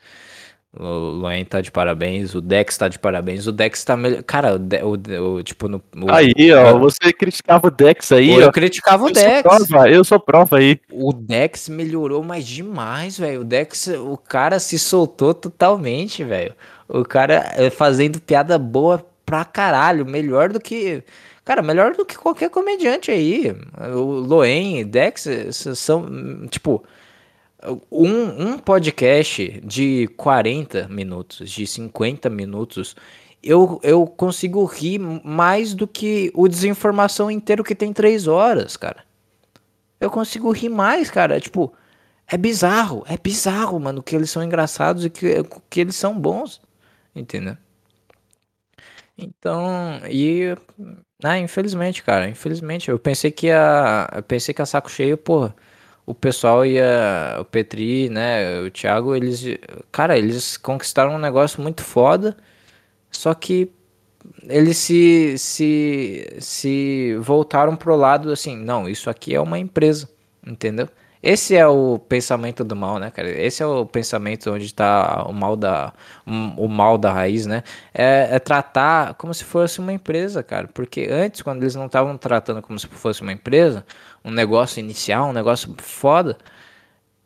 O 0.79 0.83
Luen 0.83 1.43
tá 1.43 1.59
de 1.59 1.71
parabéns, 1.71 2.35
o 2.35 2.41
Dex 2.41 2.77
tá 2.77 2.87
de 2.87 2.99
parabéns, 2.99 3.47
o 3.47 3.51
Dex 3.51 3.83
tá 3.83 3.97
melhor. 3.97 4.21
Cara, 4.21 4.55
o, 4.55 4.59
de, 4.59 4.83
o, 4.83 5.35
o, 5.35 5.43
tipo 5.43 5.67
no. 5.67 5.81
O, 5.95 6.11
aí, 6.11 6.53
ó, 6.53 6.77
você 6.77 7.11
criticava 7.11 7.67
o 7.67 7.71
Dex 7.71 8.11
aí. 8.11 8.29
Eu 8.29 8.49
ó. 8.49 8.51
criticava 8.51 9.05
o 9.05 9.07
eu 9.07 9.13
Dex. 9.13 9.41
Sou 9.41 9.67
prova, 9.67 9.89
eu 9.89 10.03
sou 10.03 10.19
prova 10.19 10.57
aí. 10.57 10.79
O 10.91 11.13
Dex 11.13 11.69
melhorou 11.69 12.21
mais 12.21 12.45
demais, 12.45 13.17
velho. 13.17 13.41
O 13.41 13.43
Dex, 13.43 13.87
o 13.87 14.17
cara 14.17 14.59
se 14.59 14.77
soltou 14.77 15.33
totalmente, 15.33 16.23
velho. 16.23 16.53
O 16.87 17.03
cara 17.03 17.53
é, 17.55 17.69
fazendo 17.69 18.19
piada 18.19 18.59
boa 18.59 19.03
pra 19.25 19.43
caralho, 19.45 20.05
melhor 20.05 20.49
do 20.49 20.59
que. 20.59 21.03
Cara, 21.47 21.61
melhor 21.61 21.95
do 21.95 22.05
que 22.05 22.17
qualquer 22.17 22.49
comediante 22.49 23.09
aí. 23.09 23.55
O 23.95 24.01
Loen, 24.19 24.85
Dex 24.85 25.25
são, 25.77 26.45
tipo, 26.49 26.83
um, 27.89 28.49
um 28.49 28.59
podcast 28.59 29.61
de 29.63 30.09
40 30.17 30.89
minutos, 30.89 31.49
de 31.49 31.65
50 31.65 32.29
minutos, 32.29 32.97
eu, 33.41 33.79
eu 33.81 34.05
consigo 34.05 34.65
rir 34.65 34.99
mais 34.99 35.73
do 35.73 35.87
que 35.87 36.29
o 36.35 36.49
desinformação 36.49 37.31
inteiro 37.31 37.63
que 37.63 37.73
tem 37.73 37.93
3 37.93 38.27
horas, 38.27 38.75
cara. 38.75 39.05
Eu 40.01 40.11
consigo 40.11 40.51
rir 40.51 40.67
mais, 40.67 41.09
cara. 41.09 41.39
Tipo, 41.39 41.73
é 42.27 42.35
bizarro, 42.35 43.05
é 43.07 43.17
bizarro, 43.17 43.79
mano, 43.79 44.03
que 44.03 44.17
eles 44.17 44.29
são 44.29 44.43
engraçados 44.43 45.05
e 45.05 45.09
que, 45.09 45.41
que 45.69 45.79
eles 45.79 45.95
são 45.95 46.19
bons, 46.19 46.59
entendeu? 47.15 47.55
Então, 49.17 50.01
e. 50.11 50.53
Ah, 51.23 51.37
infelizmente, 51.39 52.03
cara, 52.03 52.29
infelizmente. 52.29 52.89
Eu 52.89 52.99
pensei 52.99 53.31
que 53.31 53.49
a. 53.49 54.07
Eu 54.15 54.23
pensei 54.23 54.53
que 54.53 54.61
a 54.61 54.65
saco 54.65 54.89
cheio, 54.89 55.17
porra 55.17 55.55
o 56.07 56.15
pessoal 56.15 56.65
ia. 56.65 57.37
O 57.39 57.45
Petri, 57.45 58.09
né? 58.09 58.61
O 58.61 58.71
Thiago, 58.71 59.15
eles. 59.15 59.43
Cara, 59.91 60.17
eles 60.17 60.57
conquistaram 60.57 61.15
um 61.15 61.19
negócio 61.19 61.61
muito 61.61 61.83
foda. 61.83 62.37
Só 63.11 63.33
que 63.35 63.71
eles 64.43 64.77
se, 64.77 65.37
se, 65.37 66.27
se 66.39 67.15
voltaram 67.21 67.75
pro 67.75 67.95
lado 67.95 68.31
assim, 68.31 68.57
não, 68.57 68.89
isso 68.89 69.09
aqui 69.09 69.35
é 69.35 69.41
uma 69.41 69.59
empresa, 69.59 70.09
entendeu? 70.45 70.89
Esse 71.21 71.55
é 71.55 71.67
o 71.67 71.97
pensamento 71.99 72.63
do 72.63 72.75
mal, 72.75 72.99
né, 72.99 73.09
cara? 73.11 73.29
Esse 73.29 73.63
é 73.63 73.65
o 73.65 73.85
pensamento 73.85 74.51
onde 74.51 74.65
está 74.65 75.25
o 75.27 75.33
mal 75.33 75.55
da 75.55 75.93
o 76.25 76.67
mal 76.67 76.97
da 76.97 77.11
raiz, 77.11 77.45
né? 77.45 77.63
É, 77.93 78.29
é, 78.31 78.39
tratar 78.39 79.15
como 79.15 79.33
se 79.33 79.43
fosse 79.43 79.79
uma 79.79 79.91
empresa, 79.93 80.43
cara. 80.43 80.67
Porque 80.67 81.07
antes, 81.11 81.41
quando 81.41 81.63
eles 81.63 81.75
não 81.75 81.87
estavam 81.87 82.17
tratando 82.17 82.61
como 82.61 82.77
se 82.79 82.87
fosse 82.87 83.21
uma 83.21 83.31
empresa, 83.31 83.85
um 84.23 84.31
negócio 84.31 84.79
inicial, 84.79 85.29
um 85.29 85.33
negócio 85.33 85.73
foda, 85.79 86.37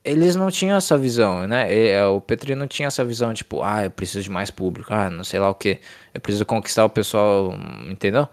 eles 0.03 0.35
não 0.35 0.49
tinham 0.49 0.77
essa 0.77 0.97
visão, 0.97 1.47
né? 1.47 1.73
É, 1.89 2.05
o 2.05 2.19
Petri 2.21 2.55
não 2.55 2.67
tinha 2.67 2.87
essa 2.87 3.05
visão, 3.05 3.33
tipo, 3.33 3.61
ah, 3.63 3.85
eu 3.85 3.91
preciso 3.91 4.23
de 4.23 4.29
mais 4.31 4.49
público, 4.49 4.93
ah, 4.93 5.09
não 5.09 5.23
sei 5.23 5.39
lá 5.39 5.49
o 5.49 5.55
que, 5.55 5.79
eu 6.13 6.21
preciso 6.21 6.45
conquistar 6.45 6.85
o 6.85 6.89
pessoal, 6.89 7.53
entendeu? 7.89 8.27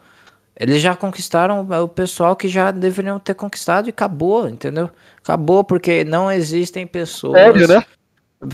Eles 0.58 0.82
já 0.82 0.96
conquistaram 0.96 1.60
o 1.84 1.88
pessoal 1.88 2.34
que 2.34 2.48
já 2.48 2.72
deveriam 2.72 3.20
ter 3.20 3.34
conquistado 3.34 3.86
e 3.86 3.90
acabou, 3.90 4.48
entendeu? 4.48 4.90
Acabou 5.22 5.62
porque 5.62 6.02
não 6.02 6.32
existem 6.32 6.84
pessoas. 6.84 7.40
Óbvio, 7.48 7.68
né? 7.68 7.84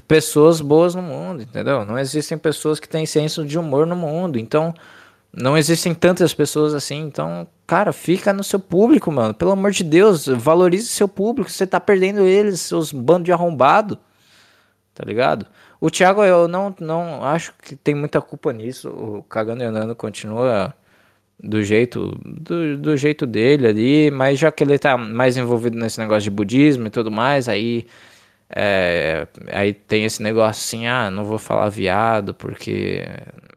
Pessoas 0.06 0.60
boas 0.60 0.94
no 0.94 1.01
mundo, 1.01 1.43
entendeu? 1.43 1.86
Não 1.86 1.98
existem 1.98 2.36
pessoas 2.36 2.78
que 2.78 2.86
têm 2.86 3.06
senso 3.06 3.47
de 3.47 3.59
humor 3.59 3.86
no 3.86 3.97
mundo. 3.97 4.39
Então, 4.39 4.74
não 5.32 5.56
existem 5.56 5.94
tantas 5.94 6.35
pessoas 6.35 6.74
assim, 6.74 7.01
então, 7.01 7.47
cara, 7.66 7.90
fica 7.90 8.35
no 8.35 8.44
seu 8.44 8.60
público, 8.60 9.10
mano. 9.10 9.32
Pelo 9.32 9.52
amor 9.52 9.70
de 9.70 9.82
Deus, 9.82 10.26
valorize 10.26 10.89
seu 10.89 11.09
público. 11.09 11.51
Você 11.51 11.66
tá 11.66 11.81
perdendo 11.81 12.20
eles, 12.26 12.60
seus 12.60 12.93
bandos 12.93 13.24
de 13.24 13.32
arrombado. 13.32 13.98
Tá 14.94 15.02
ligado? 15.06 15.47
O 15.81 15.90
Thiago, 15.90 16.22
eu 16.22 16.48
não, 16.48 16.74
não 16.78 17.24
acho 17.24 17.55
que 17.62 17.74
tem 17.74 17.94
muita 17.94 18.20
culpa 18.20 18.52
nisso. 18.52 18.90
O 18.90 19.22
Cagando 19.22 19.62
e 19.62 19.66
Andando 19.66 19.97
continua 19.97 20.74
do 21.43 21.62
jeito 21.62 22.12
do, 22.24 22.78
do 22.78 22.97
jeito 22.97 23.27
dele 23.27 23.66
ali, 23.69 24.11
mas 24.11 24.39
já 24.39 24.51
que 24.52 24.65
ele 24.65 24.78
tá 24.78 24.97
mais 24.97 25.36
envolvido 25.36 25.77
nesse 25.78 25.98
negócio 26.01 26.23
de 26.24 26.31
budismo 26.31 26.86
e 26.86 26.90
tudo 26.90 27.11
mais, 27.11 27.48
aí 27.48 27.86
É, 28.56 29.27
aí 29.52 29.73
tem 29.74 30.05
esse 30.05 30.23
negócio 30.23 30.61
assim, 30.62 30.86
ah, 30.86 31.11
não 31.11 31.24
vou 31.24 31.39
falar 31.39 31.69
viado 31.70 32.35
porque 32.35 33.05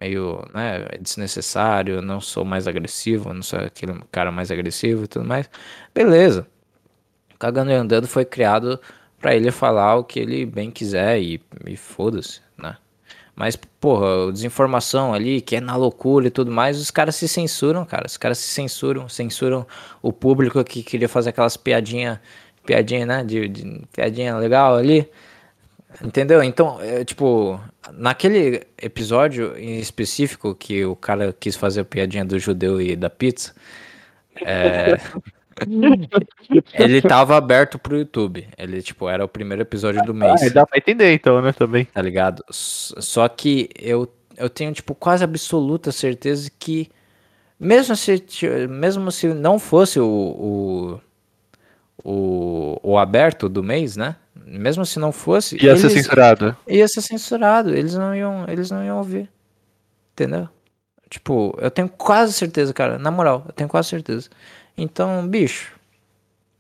meio, 0.02 0.44
né, 0.54 0.88
é 0.92 0.98
desnecessário, 0.98 2.02
não 2.02 2.22
sou 2.22 2.46
mais 2.46 2.68
agressivo, 2.68 3.34
não 3.34 3.44
sou 3.44 3.60
aquele 3.60 3.94
cara 4.12 4.32
mais 4.32 4.50
agressivo 4.52 5.04
e 5.06 5.08
tudo 5.08 5.26
mais. 5.26 5.50
Beleza. 5.94 6.48
Cagando 7.40 7.72
e 7.72 7.76
Andando 7.76 8.08
foi 8.08 8.26
criado 8.26 8.80
para 9.20 9.36
ele 9.36 9.52
falar 9.52 9.96
o 9.98 10.04
que 10.04 10.20
ele 10.20 10.46
bem 10.46 10.72
quiser 10.72 11.20
e, 11.22 11.42
e 11.68 11.78
foda-se, 11.78 12.42
né? 12.58 12.78
Mas, 13.38 13.56
porra, 13.56 14.32
desinformação 14.32 15.14
ali, 15.14 15.42
que 15.42 15.58
é 15.58 15.62
na 15.62 15.76
loucura 15.76 16.26
e 16.26 16.32
tudo 16.32 16.50
mais, 16.50 16.82
os 16.82 16.90
caras 16.90 17.16
se 17.16 17.28
censuram, 17.28 17.86
cara. 17.86 18.08
Os 18.08 18.18
caras 18.18 18.40
se 18.40 18.50
censuram, 18.50 19.08
censuram 19.08 19.64
o 20.02 20.12
público 20.12 20.64
que 20.64 20.82
queria 20.82 21.08
fazer 21.08 21.30
aquelas 21.30 21.56
piadinhas, 21.56 22.18
piadinha, 22.66 23.06
né? 23.06 23.24
De, 23.24 23.48
de, 23.48 23.84
piadinha 23.94 24.36
legal 24.38 24.76
ali. 24.76 25.08
Entendeu? 26.04 26.42
Então, 26.42 26.82
é, 26.82 27.06
tipo, 27.06 27.60
naquele 27.94 28.66
episódio 28.82 29.56
em 29.56 29.80
específico 29.80 30.56
que 30.56 30.84
o 30.84 30.96
cara 30.96 31.32
quis 31.40 31.56
fazer 31.56 31.82
a 31.82 31.86
piadinha 31.86 32.26
do 32.26 32.40
judeu 32.40 32.82
e 32.82 32.96
da 32.96 33.10
pizza, 33.10 33.54
é, 34.44 34.98
ele 36.74 37.02
tava 37.02 37.36
aberto 37.38 37.80
pro 37.80 37.98
YouTube. 37.98 38.48
Ele, 38.58 38.82
tipo, 38.82 39.08
era 39.10 39.24
o 39.24 39.28
primeiro 39.28 39.62
episódio 39.62 40.04
do 40.04 40.14
mês. 40.14 40.42
Ah, 40.42 40.50
dá 40.50 40.66
pra 40.66 40.78
entender 40.78 41.14
então, 41.14 41.42
né, 41.42 41.52
também. 41.52 41.86
Tá 41.86 42.02
ligado? 42.02 42.44
Só 42.50 43.28
que 43.28 43.70
eu, 43.80 44.12
eu 44.38 44.50
tenho, 44.50 44.72
tipo, 44.74 44.94
quase 44.94 45.24
absoluta 45.24 45.92
certeza 45.92 46.50
que 46.60 46.90
mesmo 47.60 47.96
se, 47.96 48.24
mesmo 48.70 49.12
se 49.12 49.28
não 49.34 49.58
fosse 49.58 50.00
o, 50.00 50.06
o, 50.06 51.02
o, 52.04 52.80
o 52.84 52.98
aberto 52.98 53.50
do 53.50 53.64
mês, 53.64 53.96
né? 53.96 54.16
Mesmo 54.46 54.86
se 54.86 55.00
não 55.00 55.12
fosse. 55.12 55.58
Ia 55.62 55.72
eles, 55.72 55.82
ser 55.82 55.90
censurado. 55.90 56.56
Ia 56.68 56.88
ser 56.88 57.02
censurado. 57.02 57.76
Eles 57.76 57.96
não 57.96 58.16
iam, 58.16 58.46
eles 58.48 58.70
não 58.70 58.84
iam 58.84 58.98
ouvir. 58.98 59.30
Entendeu? 60.14 60.48
Tipo, 61.10 61.58
eu 61.60 61.72
tenho 61.72 61.90
quase 61.90 62.34
certeza, 62.34 62.74
cara. 62.74 63.00
Na 63.00 63.10
moral, 63.10 63.44
eu 63.48 63.54
tenho 63.54 63.70
quase 63.70 63.90
certeza. 63.90 64.30
Então, 64.78 65.28
bicho, 65.28 65.74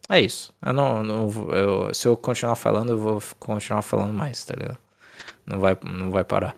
é 0.10 0.20
isso. 0.20 0.54
Eu 0.66 0.74
não, 0.74 1.04
não 1.04 1.30
eu, 1.52 1.94
se 1.94 2.08
eu 2.08 2.18
continuar 2.18 2.56
falando, 2.56 2.90
eu 2.92 2.98
vou 2.98 3.22
continuar 3.40 3.82
falando 3.82 4.14
mais, 4.14 4.44
tá 4.44 4.56
ligado? 4.58 4.78
Não 5.46 5.60
vai, 5.60 5.78
não 5.84 6.10
vai 6.10 6.24
parar. 6.24 6.56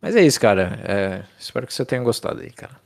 Mas 0.00 0.14
é 0.14 0.22
isso, 0.22 0.40
cara. 0.40 0.78
É, 0.84 1.22
espero 1.38 1.66
que 1.66 1.74
você 1.74 1.84
tenha 1.84 2.02
gostado 2.02 2.40
aí, 2.40 2.50
cara. 2.50 2.80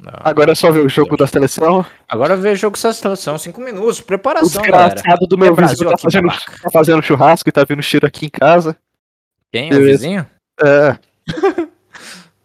Não, 0.00 0.12
Agora 0.20 0.52
é 0.52 0.54
só 0.54 0.70
ver 0.70 0.80
o 0.80 0.88
jogo 0.88 1.16
da 1.16 1.26
seleção. 1.26 1.84
Agora 2.08 2.36
ver 2.36 2.54
o 2.54 2.56
jogo 2.56 2.78
da 2.80 2.92
seleção, 2.92 3.36
cinco 3.36 3.60
minutos, 3.60 4.00
preparação, 4.00 4.60
o 4.60 4.62
desgraçado 4.62 5.26
do 5.26 5.36
meu 5.36 5.52
é 5.52 5.66
vizinho 5.66 5.90
tá 5.90 5.98
fazendo, 5.98 6.28
tá 6.28 6.70
fazendo, 6.72 7.02
churrasco 7.02 7.48
e 7.48 7.52
tá 7.52 7.64
vindo 7.64 7.82
cheiro 7.82 8.06
aqui 8.06 8.26
em 8.26 8.30
casa. 8.30 8.76
Quem? 9.52 9.72
O 9.72 9.84
vizinho? 9.84 10.26
É. 10.62 10.98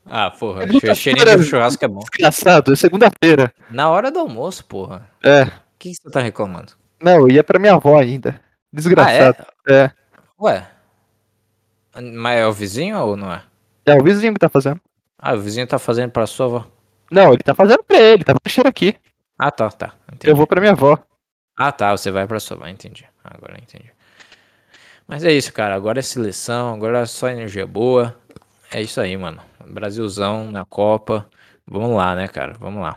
Ah, 0.10 0.32
porra, 0.32 0.64
é 0.64 0.96
cheirinho 0.96 1.38
de 1.38 1.44
churrasco 1.44 1.84
é 1.84 1.88
bom. 1.88 2.00
Desgraçado, 2.00 2.74
é 2.74 2.76
segunda-feira. 2.76 3.54
Na 3.70 3.90
hora 3.90 4.10
do 4.10 4.20
almoço, 4.20 4.66
porra. 4.66 5.10
É. 5.24 5.44
O 5.44 5.52
que, 5.80 5.94
você 5.94 6.10
tá 6.10 6.22
reclamando? 6.22 6.74
Não, 7.02 7.30
ia 7.30 7.44
pra 7.44 7.60
minha 7.60 7.74
avó 7.74 8.00
ainda. 8.00 8.40
Desgraçado. 8.72 9.46
Ah, 9.68 9.74
é? 9.74 9.84
é? 9.84 9.92
Ué. 10.40 10.68
Mas 12.02 12.40
é 12.40 12.48
o 12.48 12.54
vizinho 12.54 12.98
ou 13.00 13.18
não 13.18 13.32
é? 13.32 13.44
É 13.86 13.96
o 13.96 14.04
vizinho 14.04 14.34
que 14.34 14.40
tá 14.40 14.50
fazendo. 14.50 14.80
Ah, 15.18 15.34
o 15.34 15.40
vizinho 15.40 15.68
tá 15.68 15.80
fazendo 15.80 16.12
pra 16.12 16.28
sua 16.28 16.46
avó? 16.46 16.68
Não, 17.12 17.34
ele 17.34 17.44
tá 17.44 17.56
fazendo 17.56 17.84
pra 17.84 17.98
ele, 17.98 18.24
tá 18.24 18.34
cheiro 18.48 18.70
aqui. 18.70 18.96
Ah, 19.38 19.52
tá, 19.52 19.70
tá. 19.70 19.94
Entendi. 20.12 20.32
Eu 20.32 20.36
vou 20.36 20.48
pra 20.48 20.60
minha 20.60 20.74
avó. 20.74 20.98
Ah, 21.56 21.72
tá, 21.72 21.96
você 21.96 22.12
vai 22.12 22.28
pra 22.28 22.40
sua 22.40 22.58
avó, 22.58 22.68
entendi. 22.68 23.06
Agora 23.24 23.58
entendi. 23.58 23.92
Mas 25.08 25.24
é 25.24 25.32
isso, 25.32 25.54
cara. 25.54 25.74
Agora 25.74 26.00
é 26.00 26.02
seleção, 26.02 26.74
agora 26.74 27.00
é 27.00 27.06
só 27.06 27.30
energia 27.30 27.66
boa. 27.66 28.16
É 28.78 28.82
isso 28.82 29.02
aí, 29.02 29.18
mano. 29.18 29.42
Brasilzão 29.66 30.52
na 30.52 30.64
Copa. 30.64 31.28
Vamos 31.66 31.98
lá, 31.98 32.16
né, 32.16 32.28
cara? 32.28 32.54
Vamos 32.60 32.84
lá. 32.84 32.96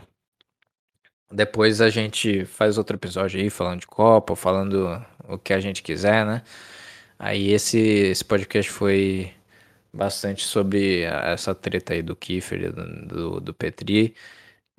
Depois 1.31 1.81
a 1.81 1.89
gente 1.89 2.45
faz 2.45 2.77
outro 2.77 2.97
episódio 2.97 3.41
aí 3.41 3.49
falando 3.49 3.79
de 3.79 3.87
Copa, 3.87 4.35
falando 4.35 5.03
o 5.27 5.39
que 5.39 5.51
a 5.53 5.59
gente 5.59 5.81
quiser, 5.81 6.23
né? 6.23 6.43
Aí 7.17 7.51
esse, 7.51 7.79
esse 7.79 8.23
podcast 8.23 8.71
foi 8.71 9.33
bastante 9.91 10.45
sobre 10.45 11.01
essa 11.01 11.55
treta 11.55 11.93
aí 11.93 12.03
do 12.03 12.15
Kiefer, 12.15 12.71
do, 12.73 13.39
do, 13.41 13.53
Petri. 13.53 14.15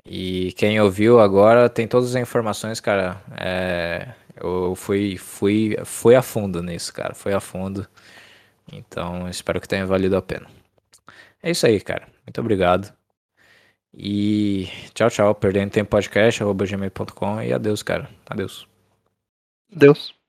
E 0.07 0.53
quem 0.53 0.81
ouviu 0.81 1.21
agora 1.21 1.69
tem 1.69 1.89
todas 1.89 2.15
as 2.15 2.23
informações, 2.23 2.81
cara. 2.81 3.21
É, 3.41 4.09
eu 4.37 4.75
fui, 4.77 5.17
fui, 5.19 5.77
fui 5.85 6.15
a 6.15 6.23
fundo 6.23 6.63
nisso, 6.63 6.93
cara. 6.95 7.15
Foi 7.15 7.35
a 7.35 7.41
fundo. 7.41 7.89
Então 8.73 9.29
espero 9.29 9.61
que 9.61 9.69
tenha 9.69 9.87
valido 9.87 10.17
a 10.17 10.23
pena. 10.23 10.62
É 11.43 11.51
isso 11.51 11.67
aí, 11.67 11.81
cara. 11.81 12.07
Muito 12.27 12.41
obrigado. 12.41 12.93
E 13.95 14.69
tchau, 14.95 15.11
tchau. 15.11 15.35
Perdendo 15.35 15.71
tempo 15.73 15.91
podcast, 15.91 16.43
arroba 16.43 16.65
gmail.com 16.67 17.43
e 17.43 17.53
adeus, 17.53 17.83
cara. 17.83 18.09
Adeus. 18.27 18.67
Adeus. 19.75 20.22